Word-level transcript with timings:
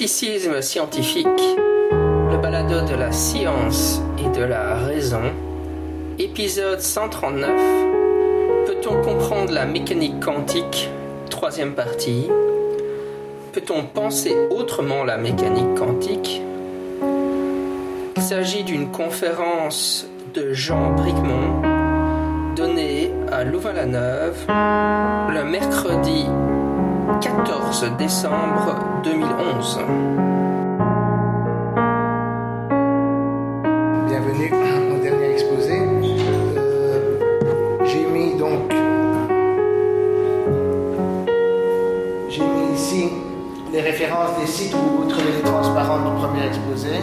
Scepticisme 0.00 0.62
scientifique, 0.62 1.26
le 1.26 2.38
balado 2.38 2.80
de 2.90 2.94
la 2.94 3.12
science 3.12 4.00
et 4.18 4.34
de 4.34 4.42
la 4.42 4.76
raison, 4.76 5.20
épisode 6.18 6.80
139. 6.80 7.50
Peut-on 8.64 9.02
comprendre 9.02 9.52
la 9.52 9.66
mécanique 9.66 10.18
quantique? 10.18 10.88
Troisième 11.28 11.74
partie. 11.74 12.30
Peut-on 13.52 13.82
penser 13.82 14.34
autrement 14.48 15.04
la 15.04 15.18
mécanique 15.18 15.74
quantique? 15.76 16.40
Il 18.16 18.22
s'agit 18.22 18.64
d'une 18.64 18.90
conférence 18.92 20.06
de 20.32 20.54
Jean 20.54 20.92
Bricmont 20.92 21.60
donnée 22.56 23.10
à 23.30 23.44
Louvain-la-Neuve 23.44 24.46
le 24.48 25.44
mercredi 25.44 26.24
14 27.20 27.84
décembre 27.98 28.76
2011. 29.04 29.78
Bienvenue 34.08 34.52
au 34.90 35.02
dernier 35.02 35.32
exposé. 35.32 35.82
Euh, 36.56 37.18
j'ai 37.84 38.06
mis 38.06 38.36
donc. 38.36 38.72
J'ai 42.30 42.42
mis 42.42 42.74
ici 42.74 43.10
les 43.70 43.82
références 43.82 44.38
des 44.40 44.46
sites 44.46 44.72
où 44.72 45.02
vous 45.02 45.08
trouvez 45.10 45.32
les 45.32 45.42
transparentes 45.42 46.04
du 46.04 46.22
premier 46.22 46.46
exposé 46.46 47.00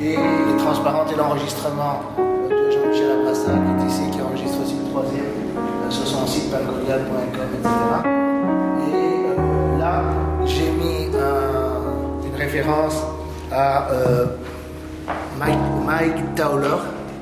et 0.00 0.16
les 0.16 0.56
transparentes 0.58 1.10
et 1.12 1.16
l'enregistrement 1.16 2.02
de 2.48 2.70
Jean-Michel 2.70 3.10
Abrassa 3.10 3.50
qui 3.50 3.84
est 3.84 3.88
ici, 3.88 4.02
qui 4.12 4.22
enregistre 4.22 4.62
aussi 4.62 4.76
le 4.84 4.88
troisième 4.88 5.90
sur 5.90 6.06
son 6.06 6.26
site 6.28 6.48
pangolial.com, 6.48 7.48
etc. 7.58 8.21
à 13.50 13.88
euh, 13.90 14.26
Mike, 15.38 15.58
Mike 15.86 16.34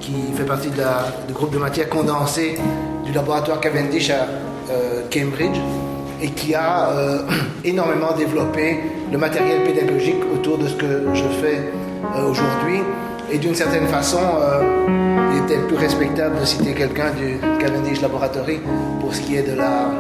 qui 0.01 0.33
fait 0.35 0.45
partie 0.45 0.71
de 0.71 0.83
du 1.29 1.33
groupe 1.33 1.53
de 1.53 1.59
matière 1.59 1.89
condensée 1.89 2.59
du 3.05 3.13
laboratoire 3.13 3.61
Cavendish 3.61 4.11
à 4.11 4.27
euh, 4.71 5.03
Cambridge 5.13 5.59
et 6.21 6.31
qui 6.31 6.55
a 6.55 6.91
euh, 6.91 7.19
énormément 7.65 8.13
développé 8.17 8.81
le 9.13 9.19
matériel 9.19 9.63
pédagogique 9.63 10.23
autour 10.35 10.59
de 10.59 10.67
ce 10.67 10.75
que 10.75 11.07
je 11.15 11.25
fais 11.41 11.61
aujourd'hui. 12.27 12.81
Et 13.33 13.39
d'une 13.39 13.55
certaine 13.55 13.87
façon, 13.87 14.19
il 15.33 15.43
peut-être 15.43 15.67
plus 15.69 15.77
respectable 15.77 16.41
de 16.41 16.45
citer 16.45 16.73
quelqu'un 16.73 17.11
du 17.13 17.39
Cavendish 17.61 18.01
Laboratory 18.01 18.59
pour 19.01 19.15
ce 19.15 19.21
qui 19.21 19.37
est 19.37 19.43
de 19.43 19.57
la, 19.57 19.91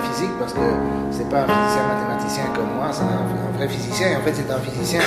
physique, 0.00 0.30
parce 0.38 0.52
que 0.52 0.60
c'est 1.10 1.28
pas 1.28 1.42
un 1.42 1.46
physicien 1.46 1.82
mathématicien 1.86 2.44
comme 2.54 2.76
moi, 2.76 2.88
c'est 2.90 3.02
un, 3.02 3.56
vrai 3.56 3.68
physicien. 3.68 4.08
Et 4.08 4.16
en 4.16 4.20
fait, 4.20 4.32
c'est 4.34 4.50
un 4.52 4.58
physicien 4.58 5.00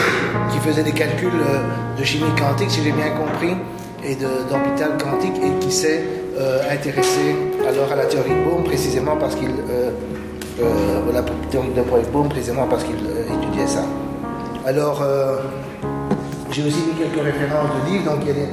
qui 0.52 0.59
faisait 0.59 0.83
des 0.83 0.91
calculs 0.91 1.27
euh, 1.27 1.99
de 1.99 2.03
chimie 2.03 2.30
quantique, 2.38 2.71
si 2.71 2.83
j'ai 2.83 2.91
bien 2.91 3.09
compris, 3.11 3.55
et 4.03 4.15
d'orbital 4.15 4.91
quantique, 5.02 5.35
et 5.43 5.59
qui 5.59 5.71
s'est 5.71 6.03
euh, 6.38 6.61
intéressé 6.71 7.35
alors 7.67 7.91
à 7.91 7.95
la 7.95 8.05
théorie 8.05 8.30
de 8.30 8.49
Bohm, 8.49 8.63
précisément 8.63 9.15
parce 9.17 9.35
qu'il. 9.35 9.49
Euh, 9.69 9.91
la 11.13 11.21
théorie 11.52 11.69
de 11.69 12.11
Bohm, 12.11 12.30
précisément 12.30 12.65
parce 12.67 12.83
qu'il 12.83 12.95
étudiait 12.95 13.67
ça. 13.67 13.83
Alors, 14.65 15.03
j'ai 16.52 16.63
aussi 16.63 16.80
mis 16.80 16.93
quelques 16.93 17.23
références 17.23 17.69
de 17.85 17.91
livres, 17.91 18.11
donc 18.11 18.21
il 18.23 18.27
y 18.27 18.31
a 18.31 18.33
les- 18.33 18.49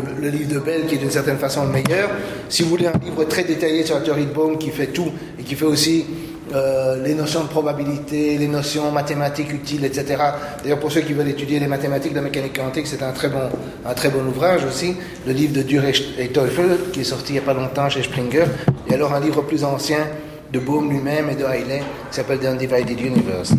le, 0.00 0.28
livre 0.28 0.52
de 0.54 0.58
Bell 0.58 0.86
qui 0.86 0.96
est 0.96 0.98
d'une 0.98 1.10
certaine 1.10 1.38
façon 1.38 1.64
le 1.64 1.70
meilleur. 1.70 2.10
Si 2.48 2.62
vous 2.62 2.70
voulez 2.70 2.86
un 2.86 2.98
livre 3.04 3.24
très 3.24 3.44
détaillé 3.44 3.84
sur 3.84 3.96
la 3.96 4.02
théorie 4.02 4.26
de 4.26 4.32
Bohm 4.32 4.58
qui 4.58 4.70
fait 4.70 4.88
tout 4.88 5.10
et 5.38 5.42
qui 5.42 5.54
fait 5.54 5.64
aussi 5.64 6.04
euh, 6.52 7.02
les 7.02 7.14
notions 7.14 7.42
de 7.42 7.48
probabilité, 7.48 8.36
les 8.36 8.48
notions 8.48 8.90
mathématiques 8.90 9.52
utiles, 9.52 9.84
etc. 9.84 10.16
D'ailleurs, 10.62 10.78
pour 10.78 10.92
ceux 10.92 11.00
qui 11.00 11.12
veulent 11.12 11.28
étudier 11.28 11.58
les 11.58 11.66
mathématiques 11.66 12.12
de 12.12 12.18
la 12.18 12.22
mécanique 12.22 12.58
quantique, 12.58 12.86
c'est 12.86 13.02
un 13.02 13.12
très 13.12 13.28
bon, 13.28 13.48
un 13.86 13.94
très 13.94 14.10
bon 14.10 14.26
ouvrage 14.26 14.64
aussi. 14.64 14.96
Le 15.26 15.32
livre 15.32 15.54
de 15.54 15.62
Dürr 15.62 15.84
et 16.18 16.28
Teufel 16.28 16.78
qui 16.92 17.00
est 17.00 17.04
sorti 17.04 17.32
il 17.32 17.36
n'y 17.36 17.38
a 17.38 17.42
pas 17.42 17.54
longtemps 17.54 17.88
chez 17.88 18.02
Springer. 18.02 18.44
Et 18.88 18.94
alors 18.94 19.14
un 19.14 19.20
livre 19.20 19.42
plus 19.42 19.64
ancien 19.64 20.06
de 20.52 20.58
Bohm 20.58 20.90
lui-même 20.90 21.30
et 21.30 21.34
de 21.34 21.44
Hailey 21.44 21.82
qui 22.10 22.16
s'appelle 22.16 22.38
The 22.38 22.46
Undivided 22.46 23.00
Universe. 23.00 23.54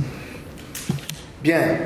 Bien. 1.42 1.78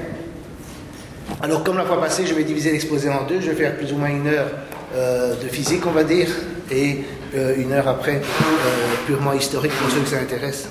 Alors, 1.41 1.63
comme 1.63 1.77
la 1.77 1.85
fois 1.85 2.01
passée, 2.01 2.25
je 2.25 2.33
vais 2.33 2.43
diviser 2.43 2.71
l'exposé 2.71 3.09
en 3.09 3.23
deux. 3.23 3.39
Je 3.39 3.51
vais 3.51 3.55
faire 3.55 3.75
plus 3.77 3.91
ou 3.93 3.97
moins 3.97 4.09
une 4.09 4.27
heure 4.27 4.47
euh, 4.95 5.35
de 5.41 5.47
physique, 5.47 5.85
on 5.87 5.91
va 5.91 6.03
dire, 6.03 6.27
et 6.71 6.99
euh, 7.35 7.55
une 7.57 7.71
heure 7.71 7.87
après, 7.87 8.15
euh, 8.15 8.19
purement 9.07 9.33
historique 9.33 9.71
pour 9.73 9.89
ceux 9.89 10.01
que 10.01 10.09
ça 10.09 10.17
intéresse. 10.17 10.67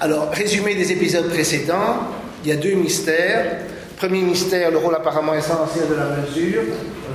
Alors, 0.00 0.30
résumé 0.32 0.74
des 0.74 0.92
épisodes 0.92 1.28
précédents, 1.28 1.98
il 2.44 2.50
y 2.50 2.52
a 2.52 2.56
deux 2.56 2.74
mystères. 2.74 3.58
Premier 3.96 4.20
mystère, 4.22 4.70
le 4.70 4.78
rôle 4.78 4.94
apparemment 4.94 5.34
essentiel 5.34 5.84
de 5.88 5.94
la 5.94 6.06
mesure. 6.16 6.62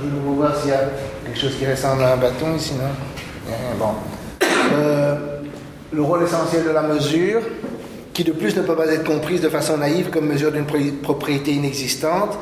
Je 0.02 0.08
vais 0.08 0.20
vous 0.24 0.34
voir 0.36 0.56
s'il 0.60 0.70
y 0.70 0.72
a 0.72 0.88
quelque 1.24 1.38
chose 1.40 1.54
qui 1.58 1.66
ressemble 1.66 2.02
à 2.04 2.14
un 2.14 2.16
bâton 2.16 2.54
ici, 2.56 2.72
non? 2.74 2.88
Eh, 3.48 3.78
Bon. 3.78 3.94
Le 5.92 6.02
rôle 6.02 6.24
essentiel 6.24 6.64
de 6.64 6.70
la 6.70 6.82
mesure, 6.82 7.40
qui 8.12 8.24
de 8.24 8.32
plus 8.32 8.56
ne 8.56 8.62
peut 8.62 8.74
pas 8.74 8.86
être 8.92 9.04
comprise 9.04 9.40
de 9.40 9.48
façon 9.48 9.78
naïve 9.78 10.10
comme 10.10 10.26
mesure 10.26 10.50
d'une 10.52 10.64
pro- 10.66 10.78
propriété 11.02 11.52
inexistante, 11.52 12.38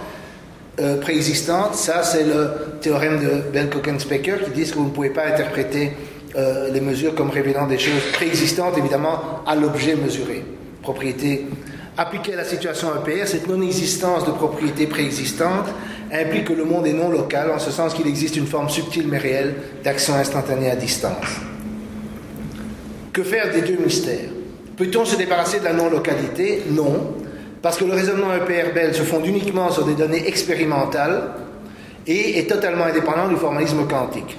euh, 0.81 1.01
préexistante. 1.01 1.75
Ça, 1.75 2.03
c'est 2.03 2.25
le 2.25 2.51
théorème 2.81 3.21
de 3.21 3.53
Bell-Cohen-Specker 3.53 4.45
qui 4.45 4.51
dit 4.51 4.71
que 4.71 4.75
vous 4.75 4.87
ne 4.87 4.91
pouvez 4.91 5.11
pas 5.11 5.27
interpréter 5.27 5.93
euh, 6.37 6.69
les 6.73 6.81
mesures 6.81 7.15
comme 7.15 7.31
révélant 7.31 7.67
des 7.67 7.79
choses 7.79 8.03
préexistantes, 8.13 8.77
évidemment, 8.77 9.43
à 9.47 9.55
l'objet 9.55 9.95
mesuré. 9.95 10.45
Propriété 10.83 11.47
appliquée 11.97 12.35
à 12.35 12.39
la 12.39 12.45
situation 12.45 12.89
EPR, 12.97 13.27
cette 13.27 13.49
non-existence 13.49 14.27
de 14.27 14.33
propriété 14.33 14.87
préexistante 14.87 15.69
implique 16.13 16.47
que 16.47 16.53
le 16.53 16.65
monde 16.65 16.87
est 16.87 16.93
non 16.93 17.09
local, 17.09 17.51
en 17.53 17.59
ce 17.59 17.71
sens 17.71 17.95
qu'il 17.95 18.09
existe 18.09 18.37
une 18.37 18.47
forme 18.47 18.69
subtile 18.69 19.07
mais 19.09 19.19
réelle 19.19 19.55
d'action 19.85 20.15
instantanée 20.15 20.71
à 20.71 20.77
distance. 20.77 21.41
Que 23.13 23.23
faire 23.23 23.53
des 23.53 23.63
deux 23.63 23.81
mystères? 23.81 24.31
Peut-on 24.77 25.05
se 25.05 25.15
débarrasser 25.15 25.61
de 25.61 25.65
la 25.65 25.73
non-localité? 25.73 26.65
Non, 26.69 27.15
parce 27.65 27.79
que 27.79 27.85
le 27.87 27.95
raisonnement 27.95 28.27
EPR-Bell 28.35 28.95
se 28.95 29.01
fonde 29.05 29.27
uniquement 29.27 29.71
sur 29.71 29.87
des 29.87 29.95
données 29.95 30.29
expérimentales 30.29 31.31
et 32.07 32.39
est 32.39 32.47
totalement 32.47 32.85
indépendant 32.85 33.27
du 33.27 33.37
formalisme 33.37 33.87
quantique. 33.89 34.37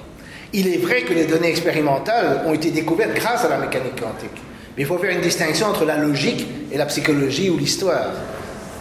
Il 0.52 0.68
est 0.68 0.76
vrai 0.76 1.02
que 1.02 1.12
les 1.12 1.24
données 1.24 1.48
expérimentales 1.48 2.42
ont 2.46 2.54
été 2.54 2.70
découvertes 2.70 3.14
grâce 3.16 3.44
à 3.44 3.48
la 3.48 3.58
mécanique 3.58 4.00
quantique, 4.00 4.30
mais 4.76 4.84
il 4.84 4.86
faut 4.86 4.96
faire 4.98 5.10
une 5.10 5.22
distinction 5.22 5.66
entre 5.66 5.84
la 5.84 5.96
logique 5.96 6.46
et 6.70 6.78
la 6.78 6.86
psychologie 6.86 7.50
ou 7.50 7.58
l'histoire. 7.58 8.12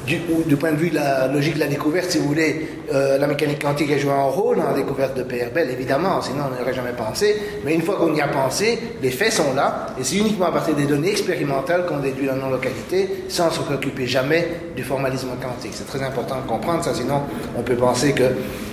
Du, 0.05 0.55
point 0.57 0.71
de 0.71 0.77
vue 0.77 0.91
de 0.91 0.95
la 0.95 1.27
logique 1.27 1.55
de 1.55 1.59
la 1.59 1.67
découverte, 1.67 2.11
si 2.11 2.19
vous 2.19 2.27
voulez, 2.27 2.67
euh, 2.93 3.17
la 3.17 3.25
mécanique 3.25 3.61
quantique 3.61 3.91
a 3.91 3.97
joué 3.97 4.11
un 4.11 4.25
rôle 4.25 4.57
dans 4.57 4.65
la 4.67 4.73
découverte 4.73 5.17
de 5.17 5.23
PR 5.23 5.51
Bell, 5.53 5.69
évidemment, 5.71 6.21
sinon 6.21 6.43
on 6.47 6.55
n'y 6.55 6.61
aurait 6.61 6.73
jamais 6.75 6.93
pensé. 6.95 7.35
Mais 7.63 7.73
une 7.73 7.81
fois 7.81 7.95
qu'on 7.95 8.13
y 8.13 8.21
a 8.21 8.27
pensé, 8.27 8.77
les 9.01 9.09
faits 9.09 9.33
sont 9.33 9.53
là, 9.55 9.87
et 9.99 10.03
c'est 10.03 10.17
uniquement 10.17 10.45
à 10.45 10.51
partir 10.51 10.75
des 10.75 10.85
données 10.85 11.09
expérimentales 11.09 11.87
qu'on 11.87 11.97
déduit 11.97 12.27
la 12.27 12.35
non-localité, 12.35 13.25
sans 13.29 13.49
se 13.49 13.61
préoccuper 13.61 14.05
jamais 14.05 14.47
du 14.75 14.83
formalisme 14.83 15.29
quantique. 15.41 15.73
C'est 15.73 15.87
très 15.87 16.03
important 16.03 16.35
de 16.41 16.47
comprendre 16.47 16.83
ça, 16.83 16.93
sinon 16.93 17.23
on 17.57 17.63
peut 17.63 17.75
penser 17.75 18.13
que 18.13 18.25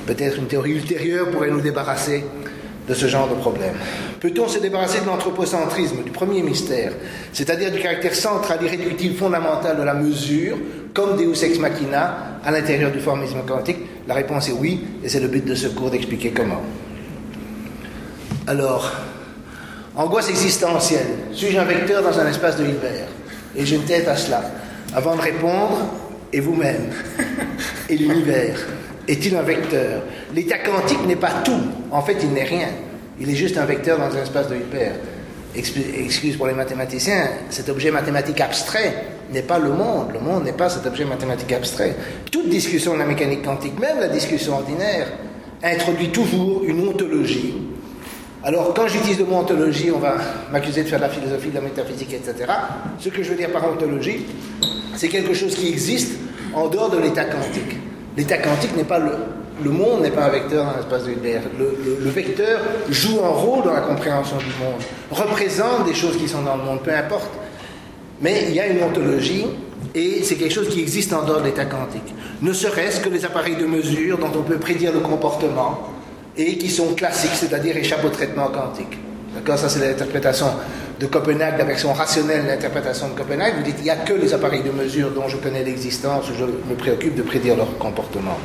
peut-être 0.07 0.37
une 0.37 0.47
théorie 0.47 0.73
ultérieure 0.73 1.31
pourrait 1.31 1.51
nous 1.51 1.63
débarrasser 1.63 2.25
de 2.89 2.95
ce 2.95 3.07
genre 3.07 3.29
de 3.29 3.35
problème. 3.35 3.75
Peut-on 4.21 4.49
se 4.49 4.59
débarrasser 4.59 5.01
de 5.01 5.07
l'anthropocentrisme, 5.07 6.03
du 6.05 6.11
premier 6.11 6.43
mystère, 6.43 6.93
c'est-à-dire 7.33 7.71
du 7.71 7.81
caractère 7.81 8.15
central, 8.15 8.59
irréductible, 8.63 9.17
fondamental 9.17 9.77
de 9.77 9.83
la 9.83 9.95
mesure, 9.95 10.57
comme 10.93 11.17
Deus 11.17 11.45
ex 11.45 11.59
machina, 11.59 12.39
à 12.45 12.51
l'intérieur 12.51 12.91
du 12.91 13.01
formalisme 13.01 13.43
quantique? 13.47 13.79
La 14.07 14.15
réponse 14.15 14.49
est 14.49 14.53
oui, 14.53 14.85
et 15.03 15.09
c'est 15.09 15.21
le 15.21 15.29
but 15.29 15.45
de 15.45 15.55
ce 15.55 15.69
cours 15.69 15.91
d'expliquer 15.91 16.31
comment. 16.31 16.61
Alors, 18.47 18.93
angoisse 19.95 20.29
existentielle. 20.29 21.07
Suis-je 21.33 21.59
un 21.59 21.65
vecteur 21.65 22.03
dans 22.03 22.19
un 22.19 22.27
espace 22.27 22.57
de 22.57 22.65
Hilbert 22.65 23.09
Et 23.57 23.65
j'ai 23.65 23.77
une 23.77 23.85
tête 23.85 24.09
à 24.09 24.17
cela. 24.17 24.43
Avant 24.95 25.15
de 25.15 25.21
répondre, 25.21 25.79
et 26.33 26.41
vous-même, 26.41 26.91
et 27.89 27.97
l'univers, 27.97 28.59
est-il 29.09 29.35
un 29.37 29.43
vecteur? 29.43 30.03
L'état 30.35 30.59
quantique 30.59 31.05
n'est 31.07 31.17
pas 31.17 31.33
tout. 31.45 31.61
En 31.91 32.03
fait, 32.03 32.17
il 32.23 32.31
n'est 32.33 32.45
rien. 32.45 32.69
Il 33.21 33.29
est 33.31 33.35
juste 33.35 33.59
un 33.59 33.65
vecteur 33.65 33.99
dans 33.99 34.15
un 34.17 34.23
espace 34.23 34.49
de. 34.49 34.57
Excu- 35.55 35.85
Excuse 36.05 36.37
pour 36.39 36.47
les 36.47 36.55
mathématiciens, 36.55 37.29
cet 37.51 37.69
objet 37.69 37.91
mathématique 37.91 38.41
abstrait 38.41 39.05
n'est 39.33 39.43
pas 39.43 39.59
le 39.59 39.69
monde. 39.71 40.09
Le 40.15 40.21
monde 40.21 40.45
n'est 40.45 40.53
pas 40.53 40.71
cet 40.71 40.87
objet 40.87 41.05
mathématique 41.05 41.53
abstrait. 41.53 41.95
Toute 42.31 42.49
discussion 42.49 42.95
de 42.95 42.99
la 42.99 43.05
mécanique 43.05 43.43
quantique, 43.45 43.79
même 43.79 44.01
la 44.01 44.09
discussion 44.09 44.55
ordinaire, 44.55 45.09
introduit 45.63 46.09
toujours 46.09 46.63
une 46.65 46.89
ontologie. 46.89 47.55
Alors, 48.45 48.73
quand 48.75 48.89
j'utilise 48.89 49.19
le 49.19 49.27
mot 49.27 49.37
ontologie, 49.37 49.91
on 49.95 49.99
va 49.99 50.17
m'accuser 50.51 50.83
de 50.85 50.89
faire 50.89 50.99
de 50.99 51.05
la 51.05 51.11
philosophie, 51.11 51.51
de 51.51 51.55
la 51.55 51.61
métaphysique, 51.61 52.13
etc. 52.15 52.51
Ce 52.99 53.09
que 53.11 53.23
je 53.23 53.31
veux 53.31 53.37
dire 53.37 53.51
par 53.53 53.71
ontologie, 53.71 54.25
c'est 54.97 55.09
quelque 55.09 55.35
chose 55.35 55.55
qui 55.55 55.69
existe 55.69 56.13
en 56.55 56.67
dehors 56.69 56.91
de 56.91 56.99
l'état 56.99 57.25
quantique. 57.25 57.77
L'état 58.17 58.39
quantique 58.39 58.77
n'est 58.77 58.85
pas 58.85 58.99
le, 58.99 59.13
le 59.65 59.71
monde 59.71 60.03
n'est 60.03 60.11
pas 60.11 60.25
un 60.27 60.31
vecteur 60.31 60.65
dans 60.67 60.77
l'espace 60.77 61.05
de 61.05 61.13
Hilbert. 61.13 61.43
Le, 61.59 61.65
le- 61.85 62.05
le 62.05 62.11
vecteur 62.11 62.61
joue 62.91 63.21
un 63.25 63.29
rôle 63.29 63.65
dans 63.65 63.73
la 63.73 63.81
compréhension 63.81 64.37
du 64.37 64.45
monde, 64.63 64.81
représente 65.11 65.85
des 65.87 65.95
choses 65.95 66.17
qui 66.17 66.29
sont 66.29 66.43
dans 66.43 66.57
le 66.57 66.63
monde, 66.63 66.81
peu 66.83 66.93
importe. 66.95 67.31
Mais 68.21 68.45
il 68.49 68.55
y 68.55 68.61
a 68.61 68.67
une 68.67 68.83
ontologie 68.83 69.47
Et 69.95 70.23
c'est 70.23 70.37
quelque 70.37 70.55
chose 70.55 70.69
qui 70.71 70.81
existe 70.81 71.13
en 71.13 71.23
dehors 71.25 71.41
de 71.41 71.47
l'état 71.47 71.65
quantique. 71.67 72.15
Ne 72.41 72.53
serait-ce 72.53 73.01
que 73.01 73.09
les 73.11 73.25
appareils 73.27 73.57
de 73.57 73.67
mesure 73.67 74.17
dont 74.17 74.31
on 74.35 74.43
peut 74.43 74.57
prédire 74.57 74.93
le 74.93 75.01
comportement 75.01 75.89
et 76.37 76.57
qui 76.57 76.71
sont 76.71 76.95
classiques, 76.95 77.35
c'est-à-dire 77.35 77.77
échappent 77.77 78.05
au 78.05 78.09
traitement 78.09 78.49
quantique. 78.49 78.97
D'accord 79.35 79.59
Ça, 79.59 79.69
c'est 79.69 79.81
l'interprétation 79.81 80.47
de 81.01 81.07
Copenhague, 81.07 81.59
la 81.59 81.65
version 81.65 81.93
rationnelle 81.93 82.45
de 82.45 82.49
l'interprétation 82.49 83.09
de 83.09 83.15
Copenhague. 83.15 83.55
Vous 83.57 83.65
dites, 83.65 83.77
il 83.79 83.85
n'y 83.85 83.91
a 83.91 83.97
que 83.97 84.13
les 84.13 84.35
appareils 84.35 84.63
de 84.63 84.71
mesure 84.71 85.11
dont 85.11 85.27
je 85.27 85.37
connais 85.37 85.65
l'existence, 85.65 86.27
je 86.39 86.45
me 86.45 86.77
préoccupe 86.77 87.15
de 87.15 87.23
prédire 87.23 87.57
leur 87.57 87.77
comportement. 87.79 88.39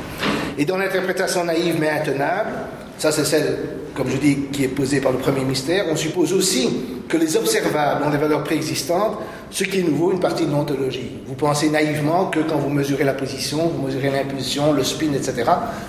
Et 0.56 0.64
dans 0.64 0.76
l'interprétation 0.76 1.44
naïve 1.44 1.76
mais 1.78 1.90
intenable, 1.90 2.50
ça 2.98 3.12
c'est 3.12 3.24
celle, 3.24 3.58
comme 3.94 4.08
je 4.08 4.16
dis, 4.16 4.38
qui 4.50 4.64
est 4.64 4.68
posée 4.68 5.00
par 5.00 5.12
le 5.12 5.18
premier 5.18 5.44
mystère, 5.44 5.84
on 5.88 5.94
suppose 5.94 6.32
aussi 6.32 6.68
que 7.08 7.16
les 7.16 7.36
observables 7.36 8.04
ont 8.04 8.10
des 8.10 8.18
valeurs 8.18 8.42
préexistantes, 8.42 9.18
ce 9.50 9.64
qui 9.64 9.78
est 9.80 9.82
nouveau, 9.82 10.10
une 10.10 10.20
partie 10.20 10.46
de 10.46 10.50
l'ontologie. 10.50 11.20
Vous 11.26 11.34
pensez 11.34 11.70
naïvement 11.70 12.26
que 12.26 12.40
quand 12.40 12.56
vous 12.56 12.70
mesurez 12.70 13.04
la 13.04 13.14
position, 13.14 13.68
vous 13.68 13.86
mesurez 13.86 14.10
l'impulsion, 14.10 14.72
le 14.72 14.82
spin, 14.82 15.12
etc., 15.14 15.44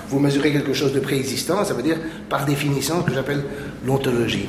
vous 0.08 0.20
mesurez 0.20 0.52
quelque 0.52 0.72
chose 0.72 0.92
de 0.92 1.00
préexistant, 1.00 1.64
ça 1.64 1.74
veut 1.74 1.82
dire 1.82 1.98
par 2.28 2.44
définition 2.44 3.00
ce 3.00 3.10
que 3.10 3.14
j'appelle 3.14 3.42
l'ontologie. 3.84 4.48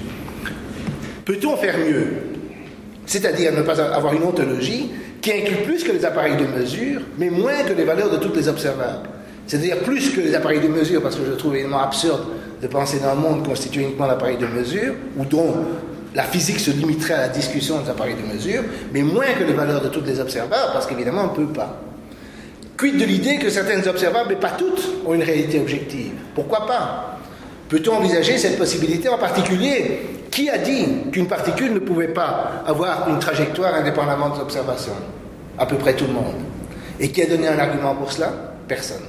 Peut-on 1.32 1.56
faire 1.56 1.78
mieux? 1.78 2.08
C'est-à-dire 3.06 3.54
ne 3.54 3.62
pas 3.62 3.80
avoir 3.80 4.14
une 4.14 4.24
ontologie 4.24 4.92
qui 5.22 5.32
inclut 5.32 5.64
plus 5.64 5.82
que 5.82 5.94
les 5.94 6.04
appareils 6.04 6.36
de 6.36 6.46
mesure, 6.46 7.00
mais 7.18 7.30
moins 7.30 7.64
que 7.66 7.72
les 7.72 7.86
valeurs 7.86 8.12
de 8.12 8.18
toutes 8.18 8.36
les 8.36 8.50
observables. 8.50 9.08
C'est-à-dire 9.48 9.78
plus 9.78 10.10
que 10.10 10.20
les 10.20 10.36
appareils 10.36 10.60
de 10.60 10.68
mesure, 10.68 11.02
parce 11.02 11.16
que 11.16 11.22
je 11.26 11.32
trouve 11.32 11.56
évidemment 11.56 11.84
absurde 11.84 12.20
de 12.62 12.68
penser 12.68 13.00
dans 13.00 13.12
un 13.12 13.16
monde 13.16 13.48
constitué 13.48 13.84
uniquement 13.84 14.08
d'appareils 14.08 14.40
de 14.40 14.46
mesure, 14.46 14.94
ou 15.16 15.24
dont 15.24 15.56
la 16.14 16.24
physique 16.24 16.60
se 16.60 16.72
limiterait 16.72 17.14
à 17.14 17.22
la 17.22 17.30
discussion 17.30 17.80
des 17.80 17.90
appareils 17.90 18.16
de 18.16 18.34
mesure, 18.34 18.64
mais 18.94 19.02
moins 19.02 19.32
que 19.40 19.46
les 19.46 19.54
valeurs 19.54 19.82
de 19.82 19.88
toutes 19.88 20.08
les 20.08 20.20
observables, 20.20 20.74
parce 20.74 20.86
qu'évidemment 20.86 21.30
on 21.34 21.40
ne 21.40 21.48
peut 21.48 21.54
pas. 21.54 21.80
Quid 22.78 22.98
de 22.98 23.06
l'idée 23.06 23.38
que 23.38 23.50
certaines 23.50 23.88
observables, 23.88 24.32
mais 24.32 24.36
pas 24.36 24.52
toutes, 24.58 24.86
ont 25.06 25.14
une 25.14 25.24
réalité 25.24 25.62
objective? 25.62 26.12
Pourquoi 26.36 26.66
pas? 26.66 27.11
Peut-on 27.72 27.96
envisager 27.96 28.38
cette 28.38 28.58
possibilité 28.58 29.08
en 29.08 29.18
particulier? 29.18 30.02
Qui 30.30 30.50
a 30.50 30.58
dit 30.58 31.10
qu'une 31.10 31.28
particule 31.28 31.74
ne 31.74 31.80
pouvait 31.80 32.10
pas 32.10 32.64
avoir 32.68 33.10
une 33.10 33.20
trajectoire 33.20 33.74
indépendamment 33.76 34.30
des 34.30 34.42
observations 34.42 34.96
À 35.58 35.66
peu 35.66 35.78
près 35.78 35.94
tout 35.94 36.06
le 36.06 36.12
monde. 36.12 36.36
Et 37.00 37.10
qui 37.12 37.22
a 37.22 37.28
donné 37.28 37.48
un 37.48 37.58
argument 37.58 37.96
pour 37.96 38.12
cela? 38.12 38.34
Personne. 38.68 39.04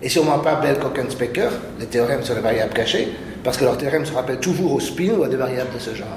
Et 0.00 0.08
sûrement 0.08 0.38
pas 0.38 0.54
Bell, 0.54 0.78
Specker, 1.10 1.50
les 1.78 1.84
théorèmes 1.84 2.22
sur 2.22 2.34
les 2.34 2.40
variables 2.40 2.72
cachées, 2.72 3.08
parce 3.44 3.58
que 3.58 3.64
leurs 3.64 3.76
théorèmes 3.76 4.06
se 4.06 4.14
rappellent 4.14 4.40
toujours 4.40 4.72
au 4.72 4.80
spin 4.80 5.12
ou 5.18 5.24
à 5.24 5.28
des 5.28 5.36
variables 5.36 5.74
de 5.74 5.78
ce 5.78 5.94
genre. 5.94 6.08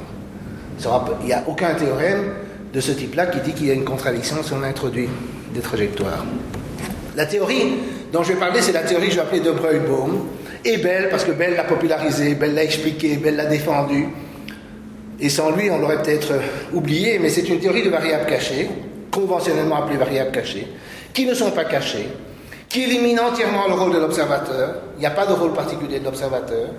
Il 1.20 1.26
n'y 1.26 1.34
a 1.34 1.44
aucun 1.48 1.74
théorème 1.74 2.32
de 2.74 2.80
ce 2.80 2.94
type-là 2.94 3.26
qui 3.26 3.42
dit 3.42 3.52
qu'il 3.52 3.68
y 3.68 3.72
a 3.72 3.74
une 3.74 3.84
contradiction 3.84 4.38
si 4.42 4.54
on 4.54 4.64
introduit 4.64 5.10
des 5.54 5.60
trajectoires. 5.60 6.24
La 7.18 7.26
théorie 7.26 7.74
dont 8.14 8.24
je 8.24 8.32
vais 8.32 8.40
parler, 8.40 8.62
c'est 8.62 8.72
la 8.72 8.84
théorie 8.84 9.10
que 9.10 9.16
je 9.16 9.20
vais 9.20 9.40
de 9.42 9.52
Breuil-Baum, 9.52 10.28
et 10.66 10.78
Bell, 10.78 11.10
parce 11.10 11.24
que 11.26 11.32
Bell 11.32 11.56
l'a 11.56 11.64
popularisé, 11.64 12.36
Bell 12.36 12.54
l'a 12.54 12.64
expliqué, 12.64 13.18
Bell 13.18 13.36
l'a 13.36 13.46
défendu. 13.46 14.08
Et 15.20 15.30
sans 15.30 15.52
lui, 15.52 15.70
on 15.70 15.78
l'aurait 15.78 16.02
peut-être 16.02 16.34
oublié, 16.74 17.20
mais 17.20 17.30
c'est 17.30 17.48
une 17.48 17.60
théorie 17.60 17.84
de 17.84 17.90
variables 17.90 18.26
cachées, 18.26 18.68
conventionnellement 19.12 19.84
appelée 19.84 19.98
variables 19.98 20.32
cachées, 20.32 20.68
qui 21.14 21.26
ne 21.26 21.34
sont 21.34 21.52
pas 21.52 21.66
cachées, 21.66 22.08
qui 22.68 22.84
élimine 22.84 23.20
entièrement 23.20 23.68
le 23.68 23.76
rôle 23.76 23.94
de 23.94 24.00
l'observateur, 24.00 24.76
il 24.98 25.02
n'y 25.02 25.06
a 25.06 25.12
pas 25.12 25.26
de 25.26 25.34
rôle 25.34 25.54
particulier 25.54 26.00
de 26.00 26.06
l'observateur, 26.06 26.70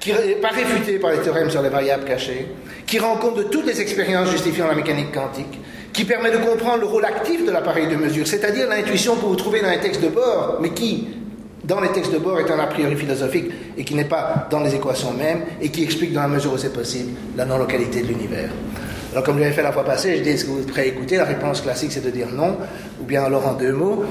qui 0.00 0.12
n'est 0.12 0.34
pas 0.36 0.48
réfuté 0.48 0.98
par 0.98 1.12
les 1.12 1.18
théorèmes 1.18 1.50
sur 1.50 1.62
les 1.62 1.68
variables 1.68 2.04
cachées, 2.04 2.48
qui 2.86 2.98
rend 2.98 3.16
compte 3.16 3.36
de 3.36 3.42
toutes 3.44 3.66
les 3.66 3.80
expériences 3.80 4.30
justifiant 4.30 4.66
la 4.66 4.74
mécanique 4.74 5.12
quantique, 5.12 5.60
qui 5.92 6.04
permet 6.04 6.30
de 6.30 6.38
comprendre 6.38 6.80
le 6.80 6.86
rôle 6.86 7.04
actif 7.04 7.44
de 7.44 7.50
l'appareil 7.50 7.86
de 7.86 7.96
mesure, 7.96 8.26
c'est-à-dire 8.26 8.68
l'intuition 8.68 9.14
que 9.14 9.26
vous 9.26 9.36
trouvez 9.36 9.60
dans 9.60 9.70
les 9.70 9.80
textes 9.80 10.02
de 10.02 10.08
bord, 10.08 10.58
mais 10.60 10.70
qui, 10.70 11.08
dans 11.64 11.80
les 11.80 11.90
textes 11.90 12.12
de 12.12 12.18
bord 12.18 12.40
est 12.40 12.50
un 12.50 12.58
a 12.58 12.66
priori 12.66 12.96
philosophique 12.96 13.50
et 13.76 13.84
qui 13.84 13.94
n'est 13.94 14.04
pas 14.04 14.48
dans 14.50 14.60
les 14.60 14.74
équations 14.74 15.12
mêmes 15.12 15.42
et 15.60 15.68
qui 15.68 15.84
explique 15.84 16.12
dans 16.12 16.22
la 16.22 16.28
mesure 16.28 16.52
où 16.52 16.58
c'est 16.58 16.72
possible 16.72 17.12
la 17.36 17.44
non-localité 17.44 18.02
de 18.02 18.08
l'univers. 18.08 18.50
Alors 19.12 19.24
comme 19.24 19.36
je 19.36 19.42
l'avais 19.42 19.54
fait 19.54 19.62
la 19.62 19.72
fois 19.72 19.84
passée, 19.84 20.16
je 20.16 20.22
dis 20.22 20.30
est-ce 20.30 20.44
que 20.44 20.50
vous 20.50 20.60
êtes 20.60 20.72
prêt 20.72 20.82
à 20.82 20.86
écouter 20.86 21.16
La 21.16 21.24
réponse 21.24 21.60
classique 21.60 21.92
c'est 21.92 22.04
de 22.04 22.10
dire 22.10 22.28
non, 22.32 22.56
ou 23.00 23.04
bien 23.04 23.22
alors 23.22 23.46
en 23.46 23.54
deux 23.54 23.72
mots? 23.72 24.04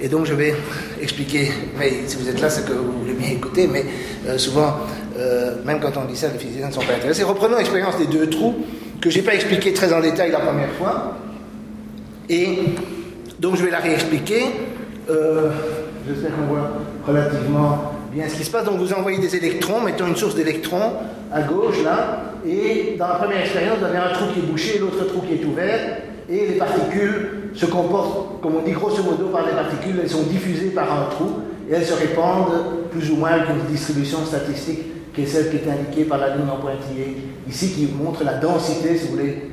Et 0.00 0.08
donc 0.08 0.26
je 0.26 0.34
vais 0.34 0.54
expliquer, 1.00 1.50
mais 1.78 1.92
si 2.06 2.16
vous 2.16 2.28
êtes 2.28 2.40
là 2.40 2.50
c'est 2.50 2.66
que 2.66 2.72
vous 2.72 3.00
voulez 3.00 3.14
bien 3.14 3.30
écouter, 3.30 3.68
mais 3.70 3.84
euh, 4.26 4.36
souvent, 4.36 4.76
euh, 5.18 5.56
même 5.64 5.80
quand 5.80 5.96
on 5.96 6.04
dit 6.06 6.16
ça, 6.16 6.28
les 6.32 6.38
physiciens 6.38 6.68
ne 6.68 6.72
sont 6.72 6.80
pas 6.80 6.94
intéressés. 6.94 7.22
Reprenons 7.22 7.56
l'expérience 7.56 7.96
des 7.98 8.06
deux 8.06 8.28
trous 8.28 8.54
que 9.00 9.10
je 9.10 9.18
n'ai 9.18 9.24
pas 9.24 9.34
expliqué 9.34 9.72
très 9.72 9.92
en 9.92 10.00
détail 10.00 10.32
la 10.32 10.40
première 10.40 10.72
fois. 10.72 11.18
Et 12.28 12.58
donc 13.38 13.56
je 13.56 13.64
vais 13.64 13.70
la 13.70 13.78
réexpliquer. 13.78 14.42
Euh, 15.08 15.50
J'espère 16.08 16.36
qu'on 16.36 16.46
voit 16.46 16.70
relativement 17.06 17.92
bien 18.12 18.28
ce 18.28 18.36
qui 18.36 18.44
se 18.44 18.50
passe. 18.50 18.64
Donc 18.64 18.78
vous 18.78 18.92
envoyez 18.92 19.18
des 19.18 19.36
électrons, 19.36 19.80
mettons 19.80 20.06
une 20.06 20.16
source 20.16 20.34
d'électrons 20.34 20.92
à 21.32 21.42
gauche 21.42 21.82
là, 21.84 22.32
et 22.46 22.96
dans 22.98 23.08
la 23.08 23.14
première 23.14 23.40
expérience, 23.40 23.78
vous 23.78 23.84
avez 23.84 23.98
un 23.98 24.12
trou 24.12 24.26
qui 24.32 24.40
est 24.40 24.42
bouché, 24.42 24.78
l'autre 24.78 25.04
trou 25.06 25.20
qui 25.20 25.34
est 25.34 25.44
ouvert, 25.44 25.98
et 26.28 26.46
les 26.46 26.54
particules 26.54 27.50
se 27.54 27.66
comportent, 27.66 28.40
comme 28.40 28.56
on 28.56 28.62
dit 28.62 28.72
grosso 28.72 29.02
modo 29.02 29.28
par 29.28 29.46
les 29.46 29.52
particules, 29.52 29.96
elles 30.02 30.10
sont 30.10 30.22
diffusées 30.24 30.70
par 30.70 30.92
un 30.92 31.10
trou, 31.10 31.40
et 31.68 31.74
elles 31.74 31.84
se 31.84 31.94
répandent 31.94 32.88
plus 32.90 33.10
ou 33.10 33.16
moins 33.16 33.30
avec 33.30 33.48
une 33.48 33.72
distribution 33.72 34.24
statistique 34.24 34.80
qui 35.14 35.22
est 35.22 35.26
celle 35.26 35.50
qui 35.50 35.56
est 35.56 35.70
indiquée 35.70 36.04
par 36.04 36.18
la 36.18 36.36
ligne 36.36 36.48
en 36.48 36.60
pointillé, 36.60 37.16
ici 37.48 37.70
qui 37.70 37.88
montre 37.92 38.22
la 38.22 38.34
densité, 38.34 38.96
si 38.96 39.06
vous 39.06 39.12
voulez, 39.12 39.50